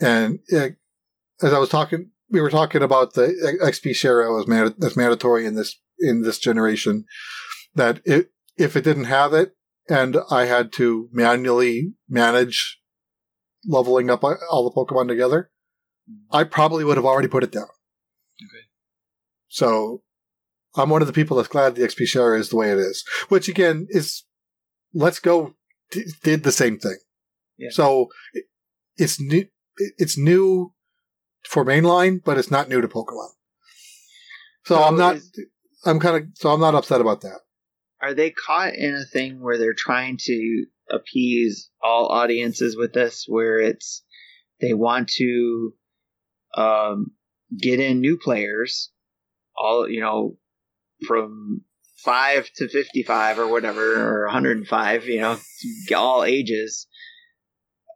and 0.00 0.40
uh, 0.52 0.70
as 1.40 1.52
I 1.52 1.58
was 1.58 1.68
talking, 1.68 2.10
we 2.28 2.40
were 2.40 2.50
talking 2.50 2.82
about 2.82 3.14
the 3.14 3.58
XP 3.62 3.94
share 3.94 4.38
as, 4.38 4.48
mand- 4.48 4.74
as 4.82 4.96
mandatory 4.96 5.46
in 5.46 5.54
this 5.54 5.78
in 6.00 6.22
this 6.22 6.38
generation. 6.38 7.04
That 7.74 8.00
it, 8.04 8.30
if 8.56 8.76
it 8.76 8.82
didn't 8.82 9.04
have 9.04 9.32
it, 9.32 9.54
and 9.88 10.16
I 10.30 10.46
had 10.46 10.72
to 10.74 11.08
manually 11.12 11.92
manage 12.08 12.80
leveling 13.64 14.10
up 14.10 14.24
all 14.24 14.64
the 14.68 14.74
Pokemon 14.74 15.08
together, 15.08 15.50
I 16.30 16.44
probably 16.44 16.84
would 16.84 16.96
have 16.96 17.06
already 17.06 17.28
put 17.28 17.44
it 17.44 17.52
down. 17.52 17.68
Okay. 18.42 18.66
So 19.52 20.02
I'm 20.76 20.88
one 20.88 21.02
of 21.02 21.06
the 21.06 21.12
people 21.12 21.36
that's 21.36 21.48
glad 21.48 21.74
the 21.74 21.82
XP 21.82 22.06
share 22.06 22.34
is 22.34 22.48
the 22.48 22.56
way 22.56 22.70
it 22.72 22.78
is, 22.78 23.04
which 23.28 23.48
again 23.48 23.86
is 23.90 24.24
Let's 24.94 25.18
Go 25.20 25.54
d- 25.90 26.06
did 26.22 26.42
the 26.42 26.52
same 26.52 26.78
thing. 26.78 26.96
Yeah. 27.58 27.68
So 27.70 28.08
it- 28.32 28.46
it's 28.96 29.20
new. 29.20 29.44
It's 29.98 30.16
new 30.16 30.72
for 31.44 31.64
mainline, 31.66 32.22
but 32.24 32.38
it's 32.38 32.50
not 32.50 32.68
new 32.70 32.80
to 32.80 32.88
Pokemon. 32.88 33.28
So, 34.64 34.76
So 34.76 34.82
I'm 34.82 34.96
not. 34.96 35.16
is- 35.16 35.30
I'm 35.84 36.00
kind 36.00 36.16
of. 36.16 36.22
So 36.36 36.50
I'm 36.50 36.60
not 36.60 36.74
upset 36.74 37.00
about 37.02 37.20
that. 37.20 37.40
Are 38.00 38.14
they 38.14 38.30
caught 38.30 38.74
in 38.74 38.94
a 38.94 39.04
thing 39.04 39.40
where 39.42 39.58
they're 39.58 39.74
trying 39.74 40.16
to 40.22 40.64
appease 40.90 41.70
all 41.82 42.06
audiences 42.06 42.74
with 42.76 42.94
this, 42.94 43.24
where 43.28 43.58
it's 43.58 44.02
they 44.60 44.72
want 44.72 45.08
to 45.16 45.74
um, 46.56 47.12
get 47.58 47.80
in 47.80 48.00
new 48.00 48.16
players, 48.16 48.90
all 49.62 49.88
you 49.88 50.00
know, 50.00 50.36
from 51.06 51.62
five 52.04 52.48
to 52.56 52.68
fifty-five 52.68 53.38
or 53.38 53.46
whatever, 53.46 53.94
or 53.94 54.24
one 54.24 54.32
hundred 54.32 54.56
and 54.58 54.66
five, 54.66 55.06
you 55.06 55.20
know, 55.20 55.38
all 55.96 56.24
ages, 56.24 56.86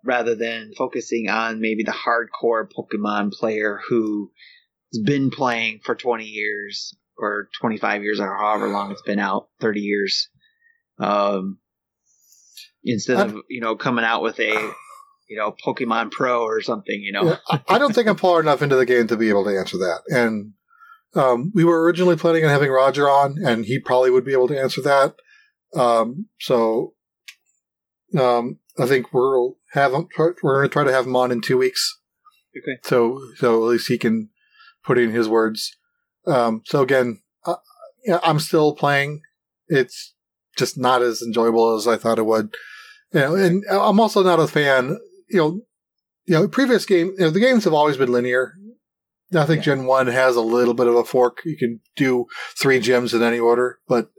rather 0.05 0.35
than 0.35 0.73
focusing 0.77 1.29
on 1.29 1.61
maybe 1.61 1.83
the 1.83 1.93
hardcore 1.93 2.69
Pokemon 2.71 3.33
player 3.33 3.81
who 3.89 4.31
has 4.93 5.03
been 5.03 5.31
playing 5.31 5.81
for 5.85 5.95
twenty 5.95 6.27
years 6.27 6.95
or 7.19 7.49
25 7.61 8.03
years 8.03 8.21
or 8.21 8.37
however 8.37 8.69
long 8.69 8.91
it's 8.91 9.01
been 9.01 9.19
out 9.19 9.49
30 9.63 9.81
years 9.81 10.29
um 10.99 11.59
instead 12.85 13.19
of 13.19 13.37
you 13.49 13.63
know 13.63 13.75
coming 13.75 14.05
out 14.05 14.23
with 14.23 14.39
a 14.39 14.53
you 15.29 15.37
know 15.37 15.55
pokemon 15.65 16.11
pro 16.11 16.43
or 16.43 16.61
something 16.61 17.01
you 17.01 17.13
know 17.13 17.39
Yeah, 17.51 17.59
I 17.69 17.79
don't 17.79 17.95
think 17.95 18.09
I'm 18.09 18.17
far 18.17 18.41
enough 18.41 18.63
into 18.63 18.77
the 18.77 18.87
game 18.87 19.07
to 19.09 19.17
be 19.17 19.29
able 19.29 19.45
to 19.45 19.57
answer 19.59 19.79
that. 19.79 20.03
And 20.09 20.53
um, 21.17 21.53
we 21.55 21.65
were 21.65 21.83
originally 21.83 22.17
planning 22.17 22.45
on 22.45 22.51
having 22.51 22.71
Roger 22.71 23.09
on, 23.09 23.37
and 23.45 23.65
he 23.65 23.79
probably 23.79 24.11
would 24.11 24.25
be 24.25 24.33
able 24.33 24.49
to 24.49 24.61
answer 24.61 24.83
that. 24.83 25.15
Um, 25.75 26.29
so 26.39 26.95
um, 28.19 28.59
I 28.79 28.87
think 28.87 29.13
we'll 29.13 29.57
have 29.73 29.93
him. 29.93 30.09
We're 30.19 30.35
going 30.35 30.69
to 30.69 30.73
try 30.73 30.85
to 30.85 30.93
have 30.93 31.07
him 31.07 31.17
on 31.17 31.33
in 31.33 31.41
two 31.41 31.59
weeks. 31.59 32.01
Okay. 32.57 32.79
So 32.85 33.21
so 33.37 33.65
at 33.65 33.71
least 33.71 33.89
he 33.89 33.99
can 33.99 34.31
put 34.85 34.99
in 34.99 35.11
his 35.11 35.29
words. 35.29 35.77
Um, 36.27 36.63
so 36.65 36.83
again, 36.83 37.21
yeah, 38.07 38.21
I'm 38.23 38.39
still 38.39 38.75
playing. 38.75 39.21
It's 39.69 40.15
just 40.57 40.79
not 40.79 41.03
as 41.03 41.23
enjoyable 41.23 41.75
as 41.77 41.87
I 41.87 41.97
thought 41.97 42.19
it 42.19 42.27
would. 42.27 42.55
You 43.13 43.21
know, 43.21 43.35
and 43.35 43.65
I'm 43.71 44.01
also 44.01 44.23
not 44.23 44.41
a 44.41 44.47
fan. 44.47 44.99
You 45.29 45.39
know, 45.39 45.61
you 46.27 46.35
know, 46.35 46.49
previous 46.49 46.87
game, 46.87 47.09
you 47.19 47.25
know, 47.25 47.31
the 47.31 47.41
games 47.41 47.65
have 47.65 47.75
always 47.75 47.97
been 47.97 48.13
linear. 48.13 48.55
I 49.35 49.45
think 49.45 49.59
Yeah. 49.67 49.75
Gen 49.75 49.87
One 49.87 50.07
has 50.07 50.37
a 50.37 50.41
little 50.41 50.75
bit 50.75 50.87
of 50.87 50.95
a 50.95 51.05
fork. 51.05 51.39
You 51.45 51.57
can 51.57 51.81
do 51.97 52.27
three 52.61 52.79
gems 52.81 53.13
in 53.15 53.23
any 53.23 53.39
order, 53.39 53.79
but 53.89 54.11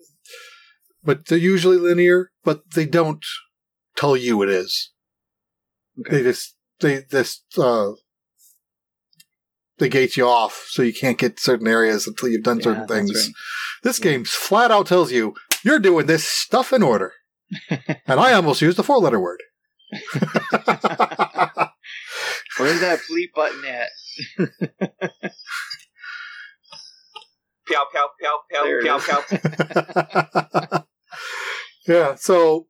but 1.04 1.28
they're 1.28 1.38
usually 1.38 1.78
linear. 1.78 2.32
But 2.44 2.72
they 2.76 2.86
don't 2.86 3.24
tell 3.96 4.18
you 4.18 4.42
it 4.42 4.50
is. 4.50 4.92
Okay. 6.00 6.18
They 6.18 6.24
just 6.24 6.56
they 6.80 6.98
this 7.10 7.42
uh, 7.58 7.92
they 9.78 9.90
gate 9.90 10.18
you 10.18 10.28
off, 10.28 10.66
so 10.70 10.82
you 10.82 10.94
can't 10.94 11.18
get 11.18 11.40
certain 11.40 11.68
areas 11.68 12.06
until 12.08 12.30
you've 12.30 12.44
done 12.44 12.58
Yeah, 12.58 12.64
certain 12.64 12.88
things. 12.88 13.14
right. 13.16 13.34
This 13.84 14.00
Yeah. 14.00 14.04
game 14.04 14.26
flat 14.26 14.72
out 14.72 14.88
tells 14.88 15.12
you 15.12 15.36
you're 15.64 15.80
doing 15.80 16.06
this 16.08 16.26
stuff 16.26 16.74
in 16.74 16.84
order, 16.84 17.14
and 17.70 18.20
I 18.20 18.34
almost 18.34 18.62
used 18.62 18.78
a 18.80 18.84
four 18.84 18.98
letter 19.00 19.20
word. 19.20 19.42
where's 22.58 22.82
that 22.82 23.00
bleep 23.10 23.32
button 23.34 23.64
at 23.66 23.88
Pow, 27.68 27.86
pow, 27.94 28.10
pow, 28.22 28.40
pow, 28.52 28.64
There 28.64 28.80
it 28.80 28.88
pow, 28.88 29.00
pow. 29.00 30.84
yeah, 31.88 32.16
so 32.16 32.68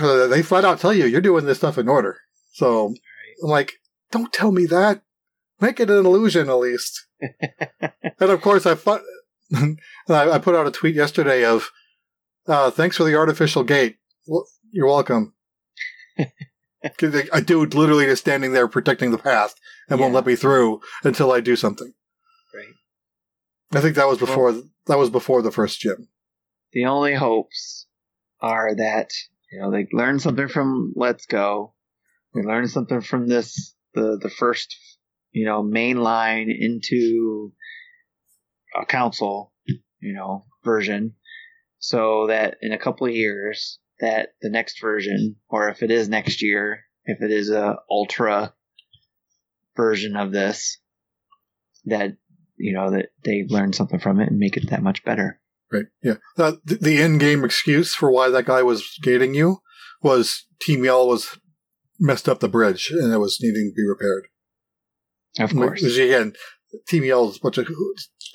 uh, 0.00 0.26
they 0.26 0.42
flat 0.42 0.64
out 0.64 0.80
tell 0.80 0.92
you 0.92 1.06
you're 1.06 1.20
doing 1.20 1.44
this 1.44 1.58
stuff 1.58 1.78
in 1.78 1.88
order. 1.88 2.18
So 2.54 2.94
I'm 3.42 3.50
like, 3.50 3.74
don't 4.10 4.32
tell 4.32 4.50
me 4.50 4.66
that. 4.66 5.02
Make 5.60 5.78
it 5.78 5.90
an 5.90 6.04
illusion 6.04 6.48
at 6.48 6.54
least. 6.54 7.06
and 7.20 8.30
of 8.30 8.40
course, 8.42 8.66
I, 8.66 8.74
fu- 8.74 8.98
I 9.54 9.76
I 10.08 10.38
put 10.38 10.56
out 10.56 10.66
a 10.66 10.72
tweet 10.72 10.96
yesterday 10.96 11.44
of, 11.44 11.70
uh, 12.48 12.72
"Thanks 12.72 12.96
for 12.96 13.04
the 13.04 13.14
artificial 13.14 13.62
gate. 13.62 13.98
Well, 14.26 14.46
you're 14.72 14.88
welcome." 14.88 15.34
'Cause 16.98 17.14
A 17.32 17.40
dude 17.40 17.74
literally 17.74 18.06
is 18.06 18.18
standing 18.20 18.52
there 18.52 18.68
protecting 18.68 19.10
the 19.10 19.18
path 19.18 19.54
and 19.88 20.00
won't 20.00 20.14
let 20.14 20.26
me 20.26 20.36
through 20.36 20.80
until 21.04 21.30
I 21.32 21.40
do 21.40 21.56
something. 21.56 21.92
right 22.54 22.74
I 23.72 23.80
think 23.80 23.96
that 23.96 24.08
was 24.08 24.18
before 24.18 24.52
that 24.86 24.98
was 24.98 25.10
before 25.10 25.42
the 25.42 25.52
first 25.52 25.80
gym. 25.80 26.08
the 26.72 26.86
only 26.86 27.14
hopes 27.14 27.86
are 28.40 28.74
that 28.74 29.10
you 29.50 29.60
know 29.60 29.70
they 29.70 29.86
learn 29.92 30.18
something 30.18 30.48
from 30.48 30.92
let's 30.96 31.26
go 31.26 31.74
they 32.34 32.42
learn 32.42 32.66
something 32.68 33.00
from 33.00 33.28
this 33.28 33.74
the 33.94 34.18
the 34.20 34.30
first 34.30 34.76
you 35.30 35.44
know 35.44 35.62
main 35.62 35.98
line 35.98 36.48
into 36.50 37.52
a 38.74 38.84
council 38.86 39.52
you 40.00 40.12
know 40.14 40.44
version 40.64 41.14
so 41.78 42.26
that 42.28 42.56
in 42.62 42.72
a 42.72 42.78
couple 42.78 43.06
of 43.06 43.14
years 43.14 43.78
that 44.02 44.34
the 44.42 44.50
next 44.50 44.78
version 44.82 45.36
or 45.48 45.70
if 45.70 45.82
it 45.82 45.90
is 45.90 46.08
next 46.08 46.42
year 46.42 46.80
if 47.04 47.22
it 47.22 47.30
is 47.30 47.48
a 47.50 47.76
ultra 47.90 48.52
version 49.76 50.16
of 50.16 50.32
this 50.32 50.78
that 51.86 52.16
you 52.56 52.72
know 52.74 52.90
that 52.90 53.06
they 53.24 53.44
learn 53.48 53.72
something 53.72 53.98
from 53.98 54.20
it 54.20 54.28
and 54.28 54.38
make 54.38 54.56
it 54.56 54.70
that 54.70 54.82
much 54.82 55.04
better. 55.04 55.40
Right. 55.72 55.86
Yeah. 56.02 56.16
Uh, 56.38 56.52
the, 56.64 56.76
the 56.76 57.00
in-game 57.00 57.44
excuse 57.44 57.94
for 57.94 58.10
why 58.10 58.28
that 58.28 58.44
guy 58.44 58.62
was 58.62 58.98
gating 59.02 59.34
you 59.34 59.62
was 60.02 60.46
Team 60.60 60.84
Yell 60.84 61.08
was 61.08 61.38
messed 61.98 62.28
up 62.28 62.40
the 62.40 62.48
bridge 62.48 62.90
and 62.90 63.12
it 63.12 63.18
was 63.18 63.38
needing 63.40 63.72
to 63.72 63.74
be 63.74 63.88
repaired. 63.88 64.26
Of 65.40 65.54
course, 65.54 65.82
Which, 65.82 65.98
again, 65.98 66.34
Team 66.88 67.04
Yell 67.04 67.30
is 67.30 67.38
a 67.38 67.40
bunch 67.40 67.58
of 67.58 67.66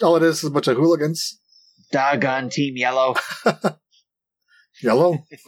all 0.02 0.16
it 0.16 0.24
is 0.24 0.40
is 0.40 0.46
a 0.46 0.52
bunch 0.52 0.68
of 0.68 0.78
hooligans. 0.78 1.40
doggone 1.92 2.50
Team 2.50 2.76
Yellow. 2.76 3.16
Yellow. 4.82 5.26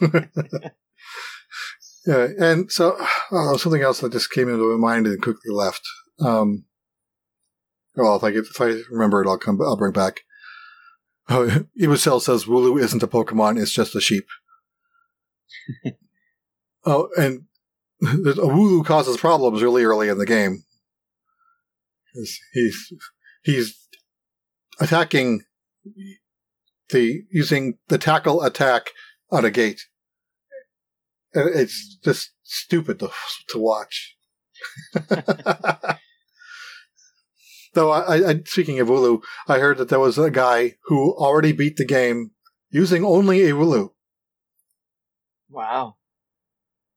yeah, 2.06 2.28
and 2.38 2.70
so 2.70 2.96
oh, 3.32 3.56
something 3.56 3.82
else 3.82 4.00
that 4.00 4.12
just 4.12 4.30
came 4.30 4.48
into 4.48 4.76
my 4.76 4.88
mind 4.88 5.06
and 5.06 5.22
quickly 5.22 5.52
left. 5.52 5.82
Um, 6.20 6.64
well, 7.94 8.16
if 8.16 8.24
I 8.24 8.30
get, 8.30 8.44
if 8.44 8.60
I 8.60 8.80
remember 8.90 9.22
it, 9.22 9.28
I'll 9.28 9.38
come. 9.38 9.60
I'll 9.60 9.76
bring 9.76 9.92
back. 9.92 10.20
Oh, 11.32 11.64
Ibusel 11.80 12.20
says 12.20 12.46
Wooloo 12.46 12.80
isn't 12.80 13.04
a 13.04 13.06
Pokemon; 13.06 13.62
it's 13.62 13.70
just 13.70 13.94
a 13.94 14.00
sheep. 14.00 14.26
oh, 16.84 17.08
and 17.16 17.42
Wooloo 18.02 18.84
causes 18.84 19.16
problems 19.16 19.62
really 19.62 19.84
early 19.84 20.08
in 20.08 20.18
the 20.18 20.26
game. 20.26 20.64
He's 22.14 22.40
he's, 22.52 22.92
he's 23.44 23.88
attacking 24.80 25.44
the 26.88 27.22
using 27.30 27.78
the 27.86 27.98
tackle 27.98 28.42
attack 28.42 28.90
on 29.30 29.44
a 29.44 29.50
gate. 29.50 29.86
And 31.32 31.48
it's 31.54 31.96
just 32.02 32.32
stupid 32.42 32.98
to 33.00 33.10
to 33.50 33.58
watch. 33.58 34.16
Though 37.72 37.90
I, 37.90 38.30
I, 38.30 38.42
speaking 38.46 38.80
of 38.80 38.88
Wooloo, 38.88 39.22
I 39.46 39.60
heard 39.60 39.78
that 39.78 39.90
there 39.90 40.00
was 40.00 40.18
a 40.18 40.28
guy 40.30 40.74
who 40.86 41.14
already 41.14 41.52
beat 41.52 41.76
the 41.76 41.84
game 41.84 42.32
using 42.68 43.04
only 43.04 43.42
a 43.42 43.52
Wooloo. 43.52 43.90
Wow. 45.48 45.94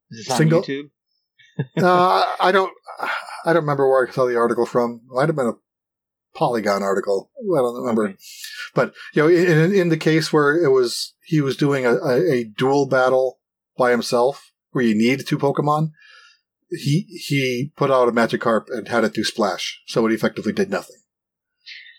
Is 0.10 0.26
this 0.26 0.32
on 0.32 0.38
Single- 0.38 0.64
YouTube? 0.64 0.90
uh, 1.78 2.26
I 2.40 2.52
don't, 2.52 2.74
I 3.46 3.54
don't 3.54 3.62
remember 3.62 3.88
where 3.88 4.08
I 4.08 4.12
saw 4.12 4.26
the 4.26 4.38
article 4.38 4.66
from. 4.66 5.02
It 5.06 5.14
might 5.14 5.30
have 5.30 5.36
been 5.36 5.48
a 5.48 5.54
Polygon 6.34 6.84
article. 6.84 7.30
I 7.38 7.58
don't 7.58 7.76
remember. 7.76 8.06
Okay. 8.06 8.18
But 8.74 8.94
you 9.14 9.24
know, 9.24 9.30
in, 9.30 9.74
in 9.74 9.90
the 9.90 9.98
case 9.98 10.34
where 10.34 10.56
it 10.56 10.70
was 10.70 11.14
he 11.26 11.42
was 11.42 11.58
doing 11.58 11.86
a, 11.86 11.96
a, 11.96 12.32
a 12.32 12.44
dual 12.44 12.88
battle 12.88 13.40
by 13.78 13.92
himself, 13.92 14.52
where 14.72 14.84
you 14.84 14.96
need 14.96 15.26
two 15.26 15.38
Pokemon, 15.38 15.92
he 16.70 17.06
he 17.28 17.72
put 17.76 17.92
out 17.92 18.08
a 18.08 18.12
Magikarp 18.12 18.66
and 18.70 18.88
had 18.88 19.04
it 19.04 19.14
do 19.14 19.24
splash, 19.24 19.82
so 19.88 20.06
it 20.06 20.14
effectively 20.14 20.54
did 20.54 20.70
nothing. 20.70 20.98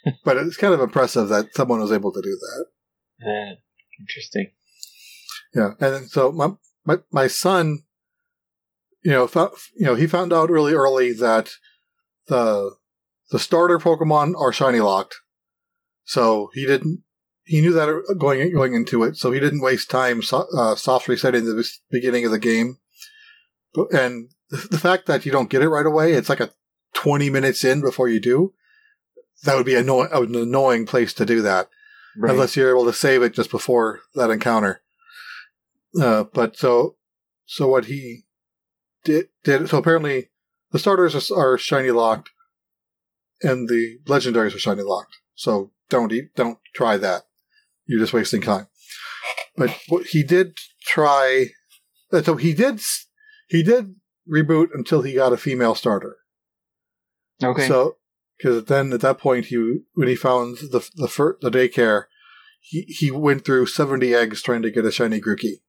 but 0.25 0.37
it's 0.37 0.57
kind 0.57 0.75
of 0.75 0.81
impressive 0.81 1.29
that 1.29 1.55
someone 1.55 1.81
was 1.81 1.93
able 1.93 2.13
to 2.13 2.23
do 2.23 2.39
that. 2.41 2.67
Uh, 3.27 3.55
interesting. 4.01 4.51
Yeah, 5.55 5.71
and 5.81 6.11
so 6.11 6.33
my 6.33 6.51
my 6.85 6.99
my 7.13 7.27
son, 7.27 7.85
you 9.03 9.13
know, 9.13 9.27
found, 9.27 9.53
you 9.77 9.87
know, 9.87 9.95
he 9.95 10.07
found 10.07 10.33
out 10.33 10.51
really 10.51 10.75
early 10.75 11.13
that 11.13 11.53
the 12.27 12.73
the 13.35 13.41
starter 13.41 13.81
Pokemon 13.81 14.41
are 14.41 14.53
shiny 14.53 14.79
locked, 14.79 15.17
so 16.05 16.51
he 16.55 16.65
didn't. 16.65 17.03
He 17.43 17.61
knew 17.61 17.73
that 17.73 18.17
going 18.17 18.55
going 18.55 18.75
into 18.75 19.03
it, 19.03 19.17
so 19.17 19.33
he 19.33 19.41
didn't 19.41 19.61
waste 19.61 19.91
time 19.91 20.23
so, 20.23 20.47
uh, 20.57 20.77
soft 20.77 21.09
resetting 21.09 21.45
the 21.45 21.69
beginning 21.91 22.25
of 22.25 22.31
the 22.31 22.39
game. 22.39 22.79
But, 23.75 23.93
and 23.93 24.29
the, 24.51 24.69
the 24.71 24.79
fact 24.79 25.07
that 25.07 25.27
you 25.27 25.33
don't 25.33 25.51
get 25.51 25.63
it 25.63 25.69
right 25.69 25.85
away, 25.85 26.13
it's 26.13 26.29
like 26.29 26.39
a 26.39 26.53
twenty 26.95 27.29
minutes 27.29 27.65
in 27.65 27.81
before 27.81 28.09
you 28.09 28.21
do. 28.21 28.55
That 29.43 29.57
would 29.57 29.67
be 29.67 29.75
annoying, 29.75 30.11
an 30.13 30.37
annoying 30.37 30.87
place 30.87 31.13
to 31.15 31.27
do 31.27 31.43
that 31.43 31.69
Right. 32.17 32.31
unless 32.31 32.57
you're 32.57 32.71
able 32.71 32.85
to 32.85 32.93
save 32.93 33.25
it 33.25 33.35
just 33.35 33.51
before 33.51 34.03
that 34.15 34.31
encounter. 34.31 34.81
Uh, 36.01 36.23
but 36.33 36.57
so, 36.57 36.95
so 37.47 37.67
what 37.67 37.87
he 37.87 38.27
did, 39.03 39.31
did 39.43 39.69
so 39.69 39.79
apparently 39.79 40.31
the 40.71 40.79
starters 40.79 41.33
are, 41.33 41.37
are 41.55 41.59
shiny 41.59 41.91
locked, 41.91 42.31
and 43.43 43.69
the 43.69 43.99
legendaries 44.07 44.55
are 44.55 44.59
shiny 44.59 44.83
locked. 44.83 45.17
So 45.35 45.73
don't 45.89 46.13
eat, 46.13 46.35
don't 46.35 46.59
try 46.75 46.97
that. 46.97 47.23
You're 47.87 48.01
just 48.01 48.13
wasting 48.13 48.41
time. 48.41 48.69
But 49.57 49.79
what 49.89 50.07
he 50.07 50.23
did 50.23 50.59
try, 50.87 51.47
uh, 52.13 52.23
so 52.23 52.37
he 52.37 52.55
did, 52.55 52.81
he 53.49 53.63
did 53.63 53.95
reboot 54.31 54.69
until 54.73 55.03
he 55.03 55.15
got 55.15 55.33
a 55.33 55.37
female 55.37 55.75
starter. 55.75 56.17
okay. 57.43 57.69
So, 57.69 57.97
because 58.39 58.65
then 58.65 58.93
at 58.93 59.01
that 59.03 59.19
point, 59.19 59.47
he 59.47 59.79
when 59.95 60.09
he 60.09 60.17
found 60.17 60.57
the 60.59 60.89
the 60.97 61.09
fir- 61.09 61.39
the 61.41 61.51
daycare, 61.51 62.05
he 62.61 62.83
he 62.83 63.11
went 63.11 63.45
through 63.45 63.67
seventy 63.67 64.15
eggs 64.15 64.43
trying 64.43 64.63
to 64.63 64.71
get 64.71 64.85
a 64.85 64.91
shiny 64.91 65.21
Grookey, 65.21 65.61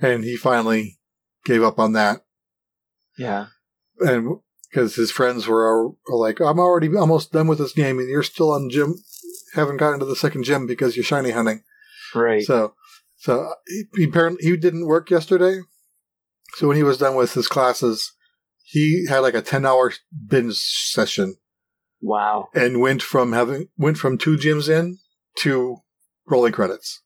and 0.00 0.22
he 0.22 0.36
finally 0.36 0.98
gave 1.44 1.62
up 1.62 1.78
on 1.78 1.92
that. 1.94 2.24
yeah. 3.18 3.46
And 3.98 4.40
because 4.76 4.94
his 4.94 5.10
friends 5.10 5.46
were, 5.46 5.88
were 5.88 5.96
like, 6.10 6.38
"I'm 6.38 6.58
already 6.58 6.94
almost 6.94 7.32
done 7.32 7.46
with 7.46 7.56
this 7.56 7.72
game, 7.72 7.98
and 7.98 8.10
you're 8.10 8.22
still 8.22 8.52
on 8.52 8.68
gym, 8.68 8.96
haven't 9.54 9.78
gotten 9.78 10.00
to 10.00 10.04
the 10.04 10.14
second 10.14 10.42
gym 10.42 10.66
because 10.66 10.96
you're 10.96 11.04
shiny 11.04 11.30
hunting." 11.30 11.62
Right. 12.14 12.44
So, 12.44 12.74
so 13.16 13.54
he, 13.66 13.84
he 13.94 14.04
apparently 14.04 14.46
he 14.46 14.54
didn't 14.58 14.86
work 14.86 15.10
yesterday. 15.10 15.60
So 16.56 16.68
when 16.68 16.76
he 16.76 16.82
was 16.82 16.98
done 16.98 17.14
with 17.14 17.32
his 17.32 17.48
classes, 17.48 18.12
he 18.64 19.06
had 19.08 19.20
like 19.20 19.34
a 19.34 19.40
ten 19.40 19.64
hour 19.64 19.94
binge 20.28 20.56
session 20.56 21.36
wow. 22.02 22.48
and 22.54 22.82
went 22.82 23.00
from 23.00 23.32
having 23.32 23.68
went 23.78 23.96
from 23.96 24.18
two 24.18 24.36
gyms 24.36 24.68
in 24.68 24.98
to 25.38 25.78
rolling 26.26 26.52
credits. 26.52 27.00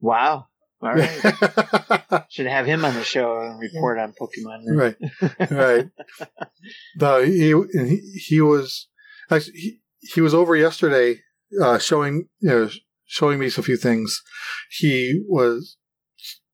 Wow. 0.00 0.46
All 0.82 0.94
right. 0.94 2.24
Should 2.30 2.46
have 2.46 2.66
him 2.66 2.84
on 2.84 2.94
the 2.94 3.04
show 3.04 3.40
and 3.40 3.60
report 3.60 3.98
on 3.98 4.14
Pokemon. 4.20 4.64
right, 4.76 5.50
right. 5.50 5.88
No, 6.96 7.22
he 7.22 7.54
he, 7.72 8.20
he 8.28 8.40
was 8.40 8.88
actually 9.30 9.54
he, 9.54 9.80
he 10.00 10.20
was 10.20 10.34
over 10.34 10.56
yesterday, 10.56 11.20
uh, 11.62 11.78
showing 11.78 12.28
you 12.40 12.48
know 12.48 12.70
showing 13.06 13.38
me 13.38 13.46
a 13.46 13.50
few 13.50 13.76
things. 13.76 14.22
He 14.70 15.22
was 15.28 15.76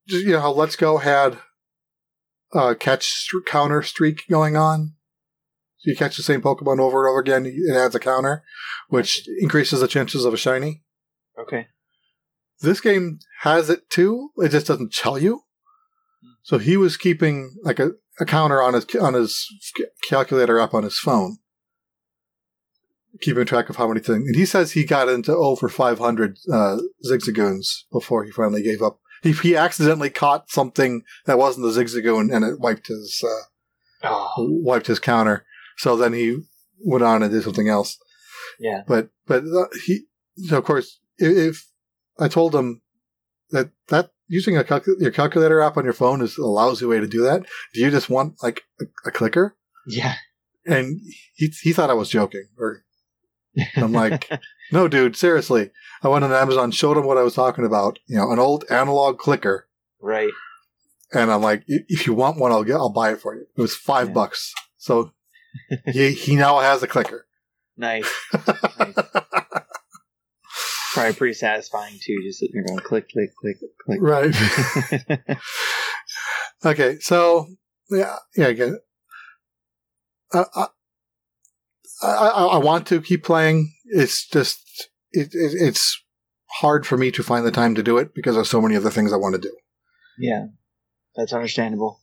just 0.07 0.25
you 0.25 0.33
know 0.33 0.41
how 0.41 0.53
Let's 0.53 0.77
Go 0.77 0.99
had 0.99 1.39
a 2.53 2.75
catch 2.75 3.07
st- 3.07 3.47
counter 3.47 3.83
streak 3.83 4.23
going 4.29 4.57
on. 4.57 4.95
So 5.79 5.91
you 5.91 5.97
catch 5.97 6.17
the 6.17 6.23
same 6.23 6.43
Pokemon 6.43 6.81
over 6.81 7.07
and 7.07 7.11
over 7.11 7.21
again, 7.21 7.47
it 7.47 7.77
adds 7.77 7.95
a 7.95 8.01
counter, 8.01 8.43
which 8.89 9.29
increases 9.41 9.81
the 9.81 9.89
chances 9.89 10.25
of 10.25 10.35
a 10.35 10.39
shiny. 10.39 10.83
Okay. 11.41 11.69
This 12.61 12.81
game 12.81 13.21
has 13.43 13.71
it 13.71 13.89
too. 13.91 14.31
It 14.39 14.49
just 14.51 14.67
doesn't 14.67 14.93
tell 14.93 15.19
you. 15.19 15.43
So 16.43 16.59
he 16.59 16.77
was 16.77 16.97
keeping 16.97 17.55
like 17.63 17.79
a, 17.79 17.93
a 18.19 18.25
counter 18.25 18.63
on 18.63 18.75
his 18.75 18.87
on 19.01 19.15
his 19.15 19.47
calculator 20.09 20.59
up 20.61 20.75
on 20.75 20.83
his 20.83 20.99
phone, 20.99 21.37
keeping 23.21 23.45
track 23.45 23.69
of 23.69 23.77
how 23.77 23.87
many 23.89 24.01
things. 24.01 24.27
And 24.27 24.37
he 24.37 24.47
says 24.47 24.73
he 24.73 24.85
got 24.85 25.09
into 25.09 25.33
over 25.35 25.69
500 25.69 26.39
uh, 26.53 26.79
zigzagoons 27.09 27.83
before 27.93 28.25
he 28.25 28.31
finally 28.31 28.63
gave 28.63 28.83
up. 28.83 28.99
He, 29.23 29.33
he 29.33 29.57
accidentally 29.57 30.11
caught 30.11 30.49
something 30.51 31.03
that 31.27 31.39
wasn't 31.39 31.67
the 31.67 31.73
zigzagoon, 31.81 32.33
and 32.35 32.45
it 32.45 32.61
wiped 32.61 32.87
his 32.87 33.23
uh, 33.25 34.09
Oh, 34.09 34.33
wiped 34.39 34.87
his 34.87 35.01
counter. 35.01 35.45
So 35.77 35.97
then 35.97 36.13
he 36.13 36.39
went 36.85 37.03
on 37.05 37.23
and 37.23 37.33
did 37.33 37.43
something 37.43 37.69
else. 37.69 37.99
yeah. 38.61 38.83
But 38.87 39.11
but 39.27 39.43
uh, 39.45 39.67
he 39.85 40.05
so 40.47 40.59
of 40.59 40.65
course 40.65 41.01
if 41.19 41.67
I 42.19 42.29
told 42.29 42.55
him 42.55 42.83
that 43.51 43.71
that 43.89 44.11
using 44.27 44.57
a 44.57 44.65
your 44.99 45.11
calculator 45.11 45.61
app 45.61 45.77
on 45.77 45.85
your 45.85 45.93
phone 45.93 46.21
is 46.21 46.37
a 46.39 46.47
lousy 46.47 46.85
way 46.87 47.01
to 47.01 47.07
do 47.07 47.23
that. 47.23 47.47
Do 47.75 47.81
you 47.81 47.91
just 47.91 48.11
want 48.11 48.43
like 48.43 48.65
a, 48.81 48.85
a 49.07 49.11
clicker? 49.11 49.57
Yeah. 49.87 50.15
And 50.67 51.01
he 51.35 51.53
he 51.63 51.73
thought 51.73 51.91
I 51.91 51.95
was 51.95 52.11
joking. 52.11 52.49
Or 52.59 52.85
I'm 53.77 53.93
like, 53.93 54.29
no, 54.73 54.87
dude, 54.89 55.17
seriously. 55.17 55.71
I 56.03 56.09
went 56.09 56.25
on 56.25 56.33
Amazon, 56.33 56.71
showed 56.71 56.97
him 56.97 57.05
what 57.07 57.17
I 57.19 57.23
was 57.23 57.35
talking 57.35 57.65
about. 57.65 57.99
You 58.07 58.19
know, 58.19 58.31
an 58.33 58.39
old 58.39 58.65
analog 58.71 59.19
clicker. 59.19 59.69
right. 60.01 60.33
And 61.11 61.33
I'm 61.33 61.41
like, 61.41 61.65
if 61.67 62.07
you 62.07 62.13
want 62.13 62.39
one, 62.39 62.53
I'll 62.53 62.65
get, 62.65 62.75
I'll 62.77 62.91
buy 62.93 63.13
it 63.13 63.21
for 63.23 63.35
you. 63.35 63.47
It 63.57 63.61
was 63.63 63.75
five 63.75 64.09
Yeah. 64.09 64.13
bucks. 64.15 64.53
So 64.77 65.13
he 65.87 66.13
he 66.13 66.37
now 66.37 66.59
has 66.59 66.83
a 66.83 66.87
clicker. 66.87 67.27
Nice. 67.79 68.07
Probably 70.95 71.15
pretty 71.15 71.35
satisfying 71.35 71.99
too. 72.01 72.17
Just 72.25 72.41
sitting 72.41 72.55
there 72.55 72.65
going 72.65 72.79
click, 72.81 73.09
click, 73.11 73.31
click, 73.41 73.57
click. 73.85 73.99
right. 74.01 74.35
Okay, 76.65 76.99
so 76.99 77.47
yeah, 77.89 78.17
yeah, 78.37 78.49
I 78.49 78.53
get 78.53 78.69
it. 78.71 78.81
Uh, 80.35 80.45
I, 80.57 80.67
I, 82.03 82.09
I, 82.29 82.45
I 82.47 82.59
want 82.59 82.87
to 82.89 83.01
keep 83.01 83.23
playing. 83.23 83.73
It's 83.85 84.27
just 84.27 84.89
it, 85.13 85.29
it, 85.35 85.53
it's 85.55 86.03
hard 86.61 86.85
for 86.85 86.97
me 86.97 87.13
to 87.13 87.23
find 87.23 87.47
the 87.47 87.53
time 87.53 87.77
to 87.77 87.83
do 87.83 87.97
it 87.97 88.13
because 88.13 88.35
there's 88.35 88.51
so 88.51 88.61
many 88.61 88.75
other 88.75 88.91
things 88.91 89.13
I 89.13 89.17
want 89.17 89.37
to 89.37 89.41
do. 89.41 89.57
yeah. 90.19 90.47
That's 91.17 91.33
understandable. 91.33 92.01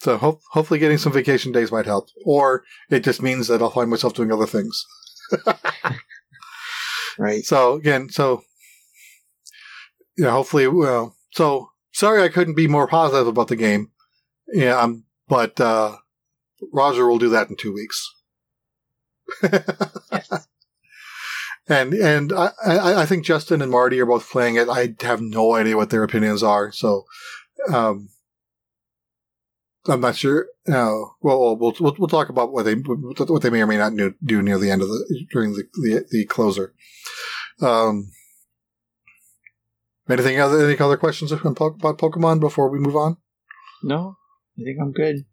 So 0.00 0.16
hope, 0.16 0.40
hopefully 0.52 0.80
getting 0.80 0.96
some 0.98 1.12
vacation 1.12 1.52
days 1.52 1.70
might 1.70 1.84
help. 1.84 2.08
Or 2.24 2.64
it 2.88 3.00
just 3.00 3.20
means 3.22 3.48
that 3.48 3.60
I'll 3.60 3.70
find 3.70 3.90
myself 3.90 4.14
doing 4.14 4.32
other 4.32 4.46
things. 4.46 4.84
Right. 7.18 7.44
So 7.44 7.74
again, 7.74 8.08
so 8.08 8.44
yeah, 10.16 10.30
hopefully, 10.30 10.66
well, 10.68 11.16
so 11.32 11.70
sorry 11.92 12.22
I 12.22 12.28
couldn't 12.28 12.54
be 12.54 12.68
more 12.68 12.86
positive 12.86 13.26
about 13.26 13.48
the 13.48 13.56
game. 13.56 13.90
Yeah, 14.52 14.78
um, 14.78 15.04
but 15.28 15.60
uh, 15.60 15.96
Roger 16.72 17.06
will 17.06 17.18
do 17.18 17.30
that 17.30 17.48
in 17.48 17.56
two 17.56 17.72
weeks. 17.72 18.14
Yes. 20.12 20.46
and 21.66 21.94
and 21.94 22.32
I, 22.32 22.50
I 22.66 23.06
think 23.06 23.24
Justin 23.24 23.62
and 23.62 23.70
Marty 23.70 23.98
are 24.00 24.06
both 24.06 24.30
playing 24.30 24.56
it. 24.56 24.68
I 24.68 24.94
have 25.00 25.22
no 25.22 25.54
idea 25.54 25.78
what 25.78 25.88
their 25.88 26.02
opinions 26.02 26.42
are, 26.42 26.70
so 26.72 27.04
um, 27.72 28.10
I'm 29.86 30.00
not 30.00 30.16
sure. 30.16 30.46
No, 30.66 31.14
well, 31.20 31.56
we'll 31.56 31.74
we'll 31.80 31.96
we'll 31.98 32.08
talk 32.08 32.28
about 32.28 32.52
what 32.52 32.64
they 32.64 32.74
what 32.74 33.42
they 33.42 33.50
may 33.50 33.62
or 33.62 33.66
may 33.66 33.76
not 33.76 33.96
do, 33.96 34.14
do 34.22 34.42
near 34.42 34.58
the 34.58 34.70
end 34.70 34.82
of 34.82 34.88
the 34.88 35.26
during 35.30 35.52
the 35.52 35.64
the, 35.74 36.06
the 36.10 36.24
closer. 36.26 36.74
Um, 37.60 38.10
anything 40.08 40.40
other 40.40 40.64
any 40.64 40.78
other 40.78 40.96
questions 40.96 41.32
about 41.32 41.98
Pokemon 41.98 42.40
before 42.40 42.68
we 42.68 42.78
move 42.78 42.96
on? 42.96 43.16
No, 43.82 44.16
I 44.58 44.62
think 44.64 44.78
I'm 44.80 44.92
good. 44.92 45.24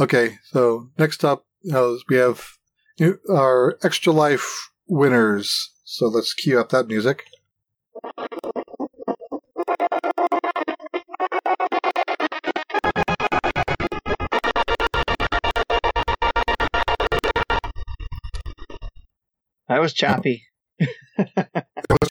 Okay, 0.00 0.38
so 0.50 0.90
next 0.98 1.24
up 1.24 1.44
uh, 1.72 1.94
we 2.08 2.16
have 2.16 2.42
our 3.28 3.78
extra 3.82 4.12
life 4.12 4.70
winners. 4.86 5.70
So 5.84 6.08
let's 6.08 6.34
cue 6.34 6.58
up 6.58 6.70
that 6.70 6.88
music. 6.88 7.24
That 19.68 19.80
was 19.80 19.92
choppy. 19.94 20.44
What's 21.88 22.10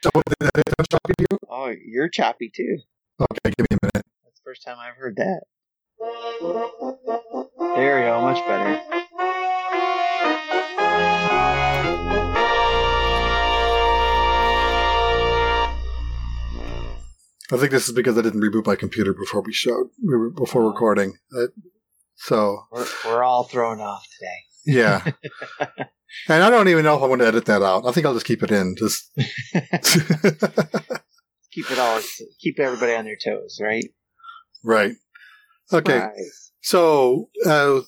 choppy 0.90 1.14
to 1.18 1.26
you? 1.32 1.38
Oh, 1.50 1.74
you're 1.86 2.10
choppy 2.10 2.52
too. 2.54 2.78
Okay, 3.20 3.54
give 3.58 3.68
me 3.70 3.78
a 3.82 3.86
minute. 3.86 4.06
That's 4.24 4.40
the 4.40 4.44
first 4.44 4.64
time 4.64 4.78
I've 4.80 4.96
heard 4.96 5.16
that. 5.18 5.42
There 7.76 7.96
we 8.00 8.02
go, 8.06 8.22
much 8.22 8.46
better. 8.48 8.82
I 17.54 17.58
think 17.58 17.72
this 17.72 17.90
is 17.90 17.94
because 17.94 18.18
I 18.18 18.22
didn't 18.22 18.42
reboot 18.42 18.66
my 18.66 18.76
computer 18.78 19.14
before 19.14 19.42
we 19.42 19.52
showed 19.52 19.90
before 20.36 20.66
recording. 20.66 21.18
Uh, 21.38 21.48
so 22.16 22.64
We're, 22.72 22.86
we're 23.06 23.24
all 23.24 23.44
thrown 23.44 23.82
off 23.82 24.08
today. 24.18 24.40
yeah, 24.80 25.12
and 26.28 26.44
I 26.44 26.50
don't 26.50 26.68
even 26.68 26.84
know 26.84 26.98
if 26.98 27.04
I 27.04 27.08
want 27.08 27.22
to 27.22 27.28
edit 27.28 27.46
that 27.46 27.62
out. 27.62 27.86
I 27.86 27.92
think 27.92 28.06
I'll 28.06 28.14
just 28.14 28.26
keep 28.26 28.44
it 28.44 28.52
in. 28.52 28.76
Just 28.78 29.12
keep 31.52 31.70
it 31.70 31.80
all, 31.80 32.00
keep 32.40 32.60
everybody 32.60 32.94
on 32.94 33.06
their 33.06 33.18
toes, 33.24 33.60
right? 33.62 33.86
right. 34.64 34.96
Okay. 35.72 36.10
So 36.62 37.30
uh, 37.46 37.82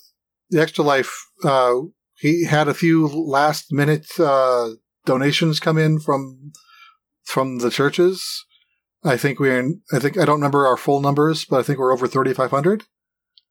the 0.50 0.62
extra 0.62 0.84
life, 0.84 1.12
uh, 1.44 1.80
he 2.16 2.46
had 2.46 2.68
a 2.68 2.74
few 2.74 3.08
last 3.08 3.72
minute 3.72 4.08
uh, 4.20 4.70
donations 5.06 5.60
come 5.60 5.78
in 5.78 6.00
from 6.00 6.54
from 7.24 7.60
the 7.60 7.70
churches. 7.70 8.46
I 9.04 9.18
think 9.18 9.40
we're 9.40 9.60
in. 9.60 9.82
I 9.92 10.00
think 10.00 10.18
I 10.18 10.26
don't 10.26 10.38
remember 10.38 10.66
our 10.66 10.78
full 10.78 11.02
numbers, 11.02 11.46
but 11.46 11.60
I 11.60 11.64
think 11.64 11.80
we're 11.80 11.94
over 11.94 12.08
thirty 12.08 12.34
five 12.34 12.52
hundred. 12.52 12.84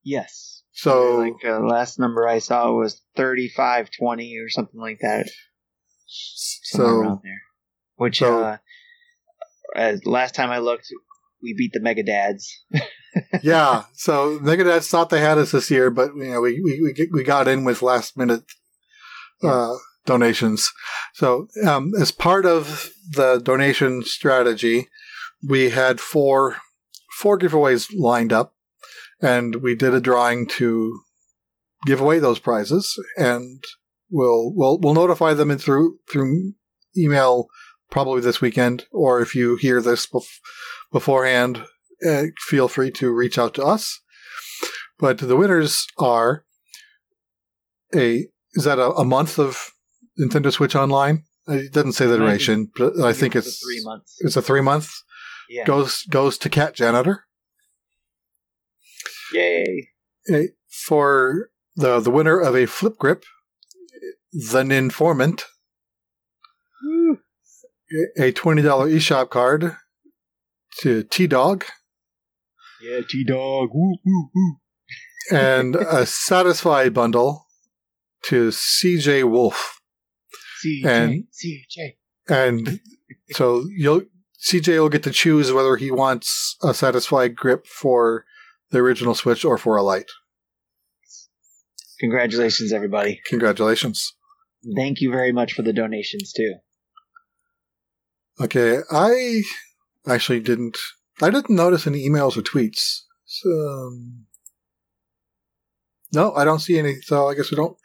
Yes. 0.03 0.52
So 0.73 1.19
like 1.19 1.45
uh, 1.45 1.61
last 1.61 1.99
number 1.99 2.27
I 2.27 2.39
saw 2.39 2.73
was 2.73 3.01
thirty 3.17 3.49
five 3.49 3.91
twenty 3.91 4.39
or 4.39 4.49
something 4.49 4.81
like 4.81 4.99
that. 5.01 5.29
So 6.07 7.21
there. 7.23 7.43
Which 7.97 8.19
so- 8.19 8.43
uh, 8.43 8.57
as 9.75 10.05
last 10.05 10.35
time 10.35 10.51
I 10.51 10.59
looked, 10.59 10.89
we 11.43 11.55
beat 11.55 11.73
the 11.73 11.81
Mega 11.81 12.03
Dads. 12.03 12.53
yeah. 13.43 13.85
So 13.95 14.39
Mega 14.43 14.65
Dads 14.65 14.89
thought 14.89 15.11
they 15.11 15.21
had 15.21 15.39
us 15.39 15.53
this 15.53 15.71
year, 15.71 15.91
but 15.91 16.15
you 16.17 16.31
know 16.31 16.41
we 16.41 16.61
we 16.61 16.81
we, 16.83 17.09
we 17.13 17.25
got 17.25 17.49
in 17.49 17.65
with 17.65 17.83
last 17.83 18.17
minute 18.17 18.45
uh, 19.43 19.75
donations. 20.07 20.71
So 21.15 21.49
um, 21.67 21.93
as 22.01 22.13
part 22.13 22.47
of 22.47 22.91
the 23.11 23.39
donation 23.39 24.03
strategy, 24.05 24.89
we 25.47 25.71
had 25.71 26.01
four 26.01 26.57
four 27.19 27.39
giveaways 27.39 27.91
lined 27.95 28.33
up, 28.33 28.55
and 29.23 29.57
we 29.57 29.75
did 29.75 29.95
a 29.95 30.01
drawing 30.01 30.47
to 30.47 31.01
give 31.87 32.01
away 32.01 32.19
those 32.19 32.39
prizes, 32.39 32.99
and 33.17 33.63
we'll 34.11 34.53
we'll 34.55 34.79
we'll 34.81 34.95
notify 34.95 35.33
them 35.33 35.51
in 35.51 35.59
through 35.59 35.99
through 36.11 36.53
email 36.97 37.47
probably 37.91 38.21
this 38.21 38.41
weekend, 38.41 38.87
or 38.91 39.21
if 39.21 39.35
you 39.35 39.57
hear 39.57 39.81
this 39.81 40.07
bef- 40.07 40.41
beforehand, 40.91 41.65
uh, 42.07 42.25
feel 42.39 42.69
free 42.69 42.91
to 42.91 43.13
reach 43.13 43.39
out 43.39 43.55
to 43.55 43.65
us. 43.65 44.01
But 44.99 45.19
the 45.19 45.37
winners 45.37 45.87
are 45.99 46.45
a 47.95 48.27
is 48.55 48.65
that 48.65 48.79
a, 48.79 48.91
a 48.93 49.05
month 49.05 49.39
of 49.39 49.71
Nintendo 50.21 50.53
Switch 50.53 50.75
Online? 50.75 51.25
It 51.49 51.73
doesn't 51.73 51.93
say 51.93 52.07
the 52.07 52.19
duration, 52.19 52.71
but 52.77 53.01
I 53.01 53.13
think 53.13 53.35
it's 53.35 53.59
three 53.59 53.83
months. 53.83 54.17
It's 54.21 54.37
a 54.37 54.43
three 54.43 54.61
month. 54.61 54.91
Yeah. 55.49 55.65
Goes 55.65 56.05
goes 56.05 56.39
to 56.39 56.49
Cat 56.49 56.75
Janitor 56.75 57.25
Yay. 59.33 59.89
Eh, 60.29 60.47
for 60.87 61.51
the 61.77 62.01
the 62.01 62.11
winner 62.11 62.39
of 62.41 62.55
a 62.55 62.67
flip 62.67 62.97
grip, 62.99 63.25
the 64.33 64.61
Informant, 64.61 65.45
Woo. 66.83 67.19
a 68.19 68.33
twenty 68.33 68.63
dollar 68.63 68.89
eShop 68.89 69.31
card 69.31 69.77
to 70.81 71.03
T 71.05 71.27
Dog, 71.27 71.65
Yeah, 72.81 73.01
T 73.09 73.25
Dog. 73.25 73.71
Woo 73.75 73.97
woo 74.05 74.29
woo. 74.35 74.57
and 75.37 75.77
a 75.77 76.03
Satisfye 76.05 76.93
bundle 76.93 77.47
to 78.25 78.49
CJ 78.49 79.29
Wolf. 79.31 79.81
CJ. 80.65 80.85
And- 80.85 81.25
CJ. 81.33 81.97
And 82.29 82.81
so 83.33 83.65
you'll 83.77 84.03
CJ 84.47 84.79
will 84.81 84.89
get 84.89 85.03
to 85.05 85.11
choose 85.11 85.53
whether 85.53 85.77
he 85.77 85.91
wants 85.91 86.57
a 86.63 86.73
satisfied 86.73 87.35
grip 87.37 87.67
for 87.67 88.25
the 88.73 88.79
original 88.79 89.15
Switch 89.15 89.45
or 89.45 89.57
for 89.57 89.77
a 89.77 89.83
light. 89.83 90.11
Congratulations, 92.01 92.73
everybody. 92.73 93.21
Congratulations. 93.27 94.15
Thank 94.77 95.01
you 95.01 95.11
very 95.11 95.31
much 95.31 95.53
for 95.53 95.63
the 95.63 95.73
donations 95.73 96.33
too. 96.33 96.55
Okay, 98.41 98.81
I 98.91 99.43
actually 100.09 100.41
didn't. 100.41 100.79
I 101.21 101.31
didn't 101.31 101.51
notice 101.51 101.87
any 101.87 102.09
emails 102.09 102.37
or 102.37 102.43
tweets. 102.43 103.03
So, 103.25 103.51
um, 103.51 104.25
no, 106.13 106.33
I 106.35 106.45
don't 106.45 106.59
see 106.59 106.79
any. 106.79 106.95
So 107.03 107.29
I 107.29 107.35
guess 107.35 107.51
we 107.51 107.57
don't. 107.57 107.77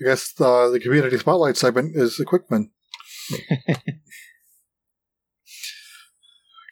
I 0.00 0.04
guess 0.04 0.32
the, 0.32 0.70
the 0.70 0.80
community 0.80 1.18
spotlight 1.18 1.56
segment 1.56 1.96
is 1.96 2.20
a 2.20 2.24
quick 2.24 2.50
one. 2.50 2.70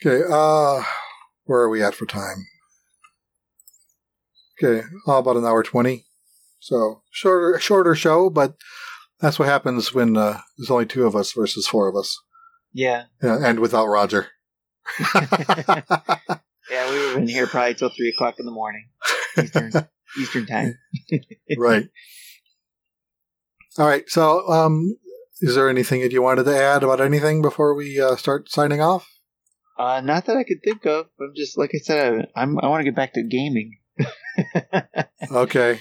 okay, 0.01 0.23
uh, 0.31 0.83
where 1.45 1.61
are 1.61 1.69
we 1.69 1.83
at 1.83 1.95
for 1.95 2.07
time? 2.07 2.47
Okay, 4.63 4.87
oh, 5.07 5.19
about 5.19 5.37
an 5.37 5.45
hour 5.45 5.63
twenty. 5.63 6.07
So 6.61 7.03
shorter, 7.11 7.59
shorter 7.61 7.95
show, 7.95 8.31
but 8.31 8.55
that's 9.21 9.39
what 9.39 9.49
happens 9.49 9.95
when 9.95 10.17
uh, 10.17 10.41
there's 10.57 10.71
only 10.71 10.87
two 10.87 11.07
of 11.07 11.15
us 11.15 11.33
versus 11.33 11.67
four 11.69 11.89
of 11.89 11.97
us. 11.97 12.19
Yeah. 12.73 13.05
Yeah, 13.23 13.39
and 13.43 13.61
without 13.61 13.87
Roger. 13.87 14.29
Yeah, 16.71 16.91
we 16.91 16.99
would 16.99 17.07
have 17.07 17.15
been 17.17 17.29
here 17.29 17.47
probably 17.47 17.75
till 17.75 17.91
three 17.91 18.11
o'clock 18.11 18.35
in 18.39 18.47
the 18.47 18.53
morning. 18.53 18.89
Eastern 19.43 19.73
Eastern 20.19 20.47
time. 20.47 20.75
right. 21.57 21.89
All 23.79 23.87
right. 23.87 24.05
So, 24.09 24.47
um, 24.49 24.97
is 25.41 25.55
there 25.55 25.69
anything 25.69 26.03
that 26.03 26.13
you 26.13 26.21
wanted 26.21 26.45
to 26.45 26.57
add 26.57 26.83
about 26.83 27.01
anything 27.01 27.43
before 27.43 27.75
we 27.75 28.01
uh, 28.01 28.17
start 28.17 28.51
signing 28.51 28.81
off? 28.81 29.09
Uh, 29.79 30.01
not 30.01 30.27
that 30.27 30.37
I 30.37 30.43
could 30.45 30.63
think 30.63 30.85
of. 30.87 31.07
I'm 31.21 31.33
just 31.37 31.57
like 31.57 31.71
I 31.75 31.79
said. 31.79 32.29
I'm. 32.37 32.59
I 32.61 32.69
want 32.69 32.81
to 32.81 32.85
get 32.85 32.97
back 32.97 33.15
to 33.15 33.23
gaming. 33.23 33.78
Okay. 35.31 35.81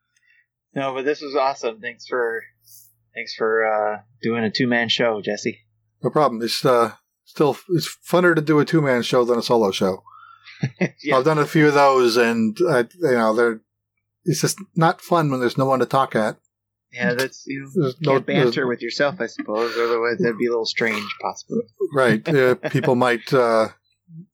no, 0.74 0.94
but 0.94 1.04
this 1.04 1.20
was 1.20 1.34
awesome. 1.34 1.80
Thanks 1.80 2.06
for. 2.06 2.42
Thanks 3.14 3.34
for 3.34 3.66
uh, 3.66 4.00
doing 4.22 4.44
a 4.44 4.50
two 4.50 4.68
man 4.68 4.88
show, 4.88 5.20
Jesse. 5.20 5.58
No 6.02 6.10
problem. 6.10 6.40
It's 6.42 6.64
uh, 6.64 6.92
still 7.24 7.56
it's 7.70 7.96
funner 8.06 8.34
to 8.34 8.40
do 8.40 8.60
a 8.60 8.64
two 8.64 8.80
man 8.80 9.02
show 9.02 9.24
than 9.24 9.38
a 9.38 9.42
solo 9.42 9.70
show. 9.72 10.04
yeah. 11.02 11.16
I've 11.16 11.24
done 11.24 11.38
a 11.38 11.46
few 11.46 11.68
of 11.68 11.74
those, 11.74 12.16
and 12.16 12.56
uh, 12.68 12.84
you 13.00 13.12
know 13.12 13.34
they're. 13.34 13.60
It's 14.24 14.42
just 14.42 14.58
not 14.76 15.00
fun 15.00 15.30
when 15.30 15.40
there's 15.40 15.58
no 15.58 15.64
one 15.64 15.78
to 15.78 15.86
talk 15.86 16.14
at. 16.14 16.36
Yeah, 16.92 17.14
that's 17.14 17.44
you 17.46 17.70
know, 17.74 17.82
There's 17.82 17.94
can't 17.96 18.26
banter 18.26 18.66
with 18.66 18.82
yourself, 18.82 19.20
I 19.20 19.26
suppose. 19.26 19.76
Otherwise, 19.76 20.18
that'd 20.18 20.38
be 20.38 20.46
a 20.46 20.50
little 20.50 20.66
strange, 20.66 21.06
possibly. 21.20 21.62
right. 21.92 22.26
Uh, 22.28 22.54
people 22.70 22.94
might 22.94 23.32
uh, 23.32 23.68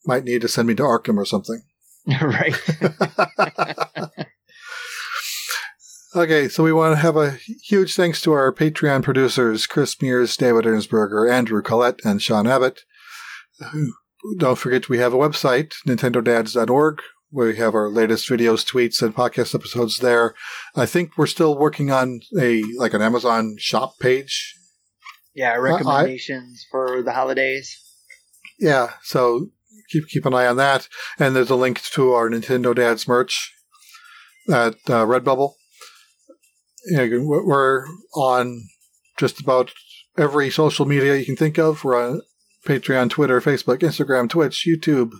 might 0.05 0.25
need 0.25 0.43
to 0.43 0.49
send 0.49 0.69
me 0.69 0.75
to 0.75 0.83
Arkham 0.83 1.17
or 1.17 1.25
something. 1.25 1.63
right. 2.23 2.55
Okay, 6.17 6.47
so 6.47 6.63
we 6.63 6.73
want 6.73 6.93
to 6.93 7.01
have 7.01 7.17
a 7.17 7.39
huge 7.65 7.97
thanks 7.97 8.21
to 8.21 8.31
our 8.31 8.53
Patreon 8.53 9.03
producers, 9.03 9.67
Chris 9.67 10.01
Mears, 10.01 10.37
David 10.37 10.65
Ernsberger, 10.65 11.29
Andrew 11.29 11.61
Collette, 11.61 11.99
and 12.05 12.23
Sean 12.23 12.47
Abbott. 12.47 12.83
Don't 14.39 14.57
forget 14.57 14.89
we 14.89 14.99
have 14.99 15.13
a 15.13 15.17
website, 15.17 15.73
nintendodads.org, 15.89 17.01
where 17.31 17.49
we 17.49 17.57
have 17.57 17.75
our 17.75 17.91
latest 17.91 18.29
videos, 18.29 18.65
tweets, 18.65 19.03
and 19.03 19.13
podcast 19.13 19.57
episodes 19.57 19.99
there. 19.99 20.37
I 20.77 20.87
think 20.87 21.19
we're 21.19 21.27
still 21.27 21.59
working 21.59 21.91
on 21.91 22.21
a 22.39 22.63
like 22.79 22.95
an 22.95 23.03
Amazon 23.03 23.57
shop 23.59 23.99
page. 23.99 24.55
Yeah, 25.35 25.57
recommendations 25.57 26.65
for 26.71 27.03
the 27.03 27.13
holidays. 27.13 27.77
Yeah, 28.61 28.93
so 29.03 29.49
keep 29.91 30.09
keep 30.09 30.27
an 30.27 30.35
eye 30.35 30.47
on 30.47 30.57
that. 30.57 30.89
And 31.19 31.35
there's 31.35 31.51
a 31.51 31.57
link 31.57 31.83
to 31.83 32.13
our 32.13 32.29
Nintendo 32.29 32.75
Dads 32.75 33.09
merch 33.09 33.53
at 34.49 34.75
uh, 34.89 35.07
Redbubble. 35.07 35.55
We're 36.91 37.87
on 38.15 38.65
just 39.19 39.41
about 39.41 39.73
every 40.19 40.51
social 40.51 40.85
media 40.87 41.17
you 41.17 41.25
can 41.25 41.37
think 41.37 41.59
of. 41.59 41.85
We're 41.85 42.11
on 42.11 42.21
Patreon, 42.67 43.09
Twitter, 43.11 43.41
Facebook, 43.41 43.79
Instagram, 43.79 44.29
Twitch, 44.29 44.67
YouTube. 44.69 45.13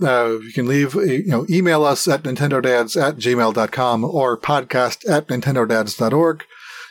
Uh, 0.00 0.38
you 0.42 0.52
can 0.52 0.68
leave, 0.68 0.94
you 0.94 1.26
know, 1.26 1.44
email 1.50 1.84
us 1.84 2.06
at 2.06 2.22
nintendodads 2.22 2.96
at 3.00 3.16
gmail.com 3.16 4.04
or 4.04 4.38
podcast 4.38 5.10
at 5.10 5.26
nintendodads.org. 5.26 6.44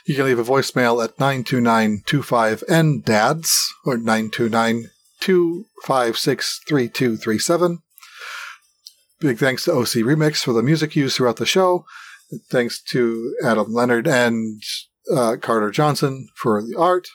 You 0.06 0.14
can 0.14 0.26
leave 0.26 0.38
a 0.38 0.44
voicemail 0.44 1.02
at 1.04 1.16
929-25-N-DADS 1.16 3.74
or 3.84 3.96
929-256-3237. 5.20 7.78
Big 9.20 9.38
thanks 9.38 9.64
to 9.64 9.72
OC 9.72 10.04
Remix 10.04 10.44
for 10.44 10.52
the 10.52 10.62
music 10.62 10.94
used 10.94 11.16
throughout 11.16 11.36
the 11.36 11.46
show. 11.46 11.84
Thanks 12.50 12.82
to 12.90 13.34
Adam 13.44 13.72
Leonard 13.72 14.06
and 14.06 14.62
uh, 15.14 15.36
Carter 15.40 15.70
Johnson 15.70 16.28
for 16.36 16.62
the 16.62 16.76
art. 16.78 17.08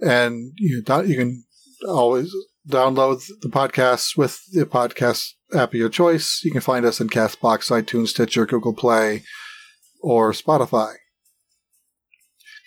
And 0.00 0.52
you, 0.56 0.82
you 1.04 1.16
can 1.16 1.44
always 1.88 2.32
download 2.68 3.26
the 3.40 3.48
podcasts 3.48 4.16
with 4.16 4.40
the 4.52 4.66
podcast 4.66 5.32
app 5.52 5.70
of 5.70 5.74
your 5.74 5.88
choice. 5.88 6.42
You 6.44 6.52
can 6.52 6.60
find 6.60 6.86
us 6.86 7.00
in 7.00 7.08
Castbox, 7.08 7.70
iTunes, 7.70 8.08
Stitcher, 8.08 8.46
Google 8.46 8.74
Play, 8.74 9.22
or 10.00 10.32
Spotify. 10.32 10.94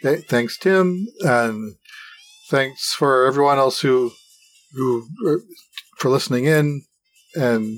Okay, 0.04 0.22
thanks, 0.22 0.58
Tim, 0.58 1.08
and 1.22 1.76
thanks 2.50 2.94
for 2.94 3.26
everyone 3.26 3.58
else 3.58 3.82
who 3.82 4.12
who 4.74 5.08
uh, 5.28 5.38
for 5.98 6.10
listening 6.10 6.46
in, 6.46 6.84
and 7.36 7.78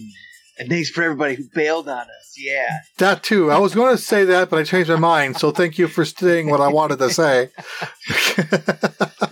and 0.57 0.69
thanks 0.69 0.89
for 0.89 1.03
everybody 1.03 1.35
who 1.35 1.43
bailed 1.53 1.89
on 1.89 2.01
us. 2.01 2.33
Yeah, 2.37 2.79
that 2.97 3.23
too. 3.23 3.51
I 3.51 3.59
was 3.59 3.75
going 3.75 3.95
to 3.95 4.01
say 4.01 4.25
that, 4.25 4.49
but 4.49 4.59
I 4.59 4.63
changed 4.63 4.89
my 4.89 4.95
mind. 4.97 5.37
So 5.37 5.51
thank 5.51 5.77
you 5.77 5.87
for 5.87 6.05
saying 6.05 6.49
what 6.49 6.61
I 6.61 6.67
wanted 6.67 6.99
to 6.99 7.09
say. 7.09 7.49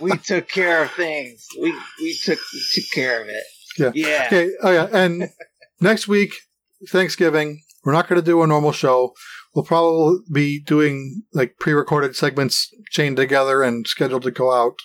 we 0.00 0.16
took 0.18 0.48
care 0.48 0.84
of 0.84 0.90
things. 0.92 1.46
We 1.60 1.72
we 2.00 2.18
took 2.22 2.38
we 2.52 2.62
took 2.74 2.90
care 2.92 3.22
of 3.22 3.28
it. 3.28 3.44
Yeah. 3.78 3.92
Yeah. 3.94 4.24
Okay. 4.26 4.50
Oh 4.62 4.70
yeah. 4.70 4.88
And 4.92 5.30
next 5.80 6.08
week, 6.08 6.34
Thanksgiving, 6.88 7.62
we're 7.84 7.92
not 7.92 8.08
going 8.08 8.20
to 8.20 8.24
do 8.24 8.42
a 8.42 8.46
normal 8.46 8.72
show. 8.72 9.14
We'll 9.54 9.64
probably 9.64 10.18
be 10.32 10.60
doing 10.60 11.22
like 11.32 11.56
pre-recorded 11.60 12.16
segments 12.16 12.74
chained 12.90 13.16
together 13.16 13.62
and 13.62 13.86
scheduled 13.86 14.24
to 14.24 14.32
go 14.32 14.52
out, 14.52 14.78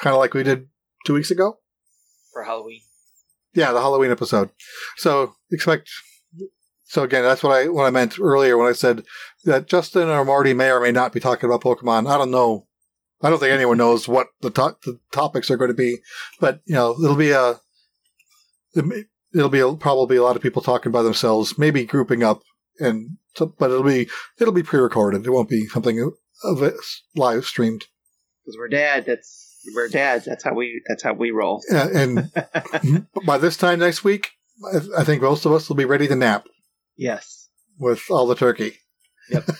kind 0.00 0.12
of 0.12 0.20
like 0.20 0.34
we 0.34 0.42
did 0.42 0.68
two 1.06 1.14
weeks 1.14 1.30
ago 1.30 1.58
for 2.32 2.44
Halloween. 2.44 2.80
Yeah, 3.54 3.72
the 3.72 3.80
Halloween 3.80 4.10
episode. 4.10 4.50
So 4.96 5.34
expect. 5.50 5.90
So 6.84 7.02
again, 7.02 7.22
that's 7.22 7.42
what 7.42 7.52
I 7.52 7.68
what 7.68 7.84
I 7.84 7.90
meant 7.90 8.18
earlier 8.20 8.56
when 8.56 8.68
I 8.68 8.72
said 8.72 9.04
that 9.44 9.66
Justin 9.66 10.08
or 10.08 10.24
Marty 10.24 10.54
may 10.54 10.70
or 10.70 10.80
may 10.80 10.92
not 10.92 11.12
be 11.12 11.20
talking 11.20 11.48
about 11.48 11.62
Pokemon. 11.62 12.08
I 12.08 12.18
don't 12.18 12.30
know. 12.30 12.66
I 13.22 13.30
don't 13.30 13.38
think 13.38 13.52
anyone 13.52 13.78
knows 13.78 14.08
what 14.08 14.28
the, 14.40 14.50
to- 14.50 14.76
the 14.84 14.98
topics 15.12 15.50
are 15.50 15.56
going 15.56 15.70
to 15.70 15.74
be, 15.74 15.98
but 16.40 16.60
you 16.64 16.74
know, 16.74 16.96
it'll 17.02 17.16
be 17.16 17.30
a 17.30 17.60
it'll 19.34 19.48
be 19.48 19.60
a, 19.60 19.72
probably 19.74 20.16
a 20.16 20.22
lot 20.22 20.36
of 20.36 20.42
people 20.42 20.62
talking 20.62 20.92
by 20.92 21.02
themselves, 21.02 21.58
maybe 21.58 21.84
grouping 21.84 22.22
up, 22.22 22.42
and 22.78 23.18
but 23.38 23.70
it'll 23.70 23.82
be 23.82 24.08
it'll 24.40 24.52
be 24.52 24.62
pre-recorded. 24.62 25.26
It 25.26 25.30
won't 25.30 25.48
be 25.48 25.66
something 25.66 26.12
of 26.44 26.62
it 26.62 26.74
live 27.14 27.44
streamed. 27.44 27.84
Because 28.44 28.56
we're 28.58 28.68
dad. 28.68 29.04
That's 29.06 29.51
we're 29.74 29.88
dads. 29.88 30.24
That's 30.24 30.44
how 30.44 30.54
we. 30.54 30.82
That's 30.88 31.02
how 31.02 31.12
we 31.12 31.30
roll. 31.30 31.62
And, 31.70 32.30
and 32.74 33.06
by 33.26 33.38
this 33.38 33.56
time 33.56 33.78
next 33.78 34.04
week, 34.04 34.30
I, 34.64 35.00
I 35.00 35.04
think 35.04 35.22
most 35.22 35.44
of 35.44 35.52
us 35.52 35.68
will 35.68 35.76
be 35.76 35.84
ready 35.84 36.08
to 36.08 36.16
nap. 36.16 36.46
Yes. 36.96 37.48
With 37.78 38.02
all 38.10 38.26
the 38.26 38.34
turkey. 38.34 38.78
Yep. 39.30 39.50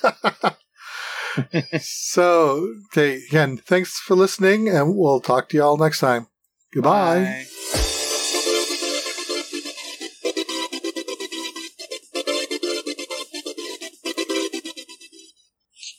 so, 1.81 2.75
okay, 2.87 3.23
again, 3.29 3.57
thanks 3.57 3.99
for 3.99 4.15
listening, 4.15 4.69
and 4.69 4.97
we'll 4.97 5.21
talk 5.21 5.49
to 5.49 5.57
you 5.57 5.63
all 5.63 5.77
next 5.77 6.01
time. 6.01 6.27
Goodbye. 6.75 7.45
Bye. 7.45 7.45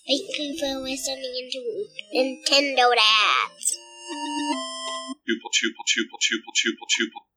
Thank 0.05 0.37
you 0.37 0.57
for 0.59 0.79
listening 0.81 1.49
to 1.51 1.85
Nintendo 2.13 2.93
Dads. 2.93 3.82
Tuple, 5.25 5.49
tuple, 5.51 5.83
tuple, 5.87 6.17
tuple, 6.19 6.51
tuple, 6.53 6.87
tuple. 6.89 7.32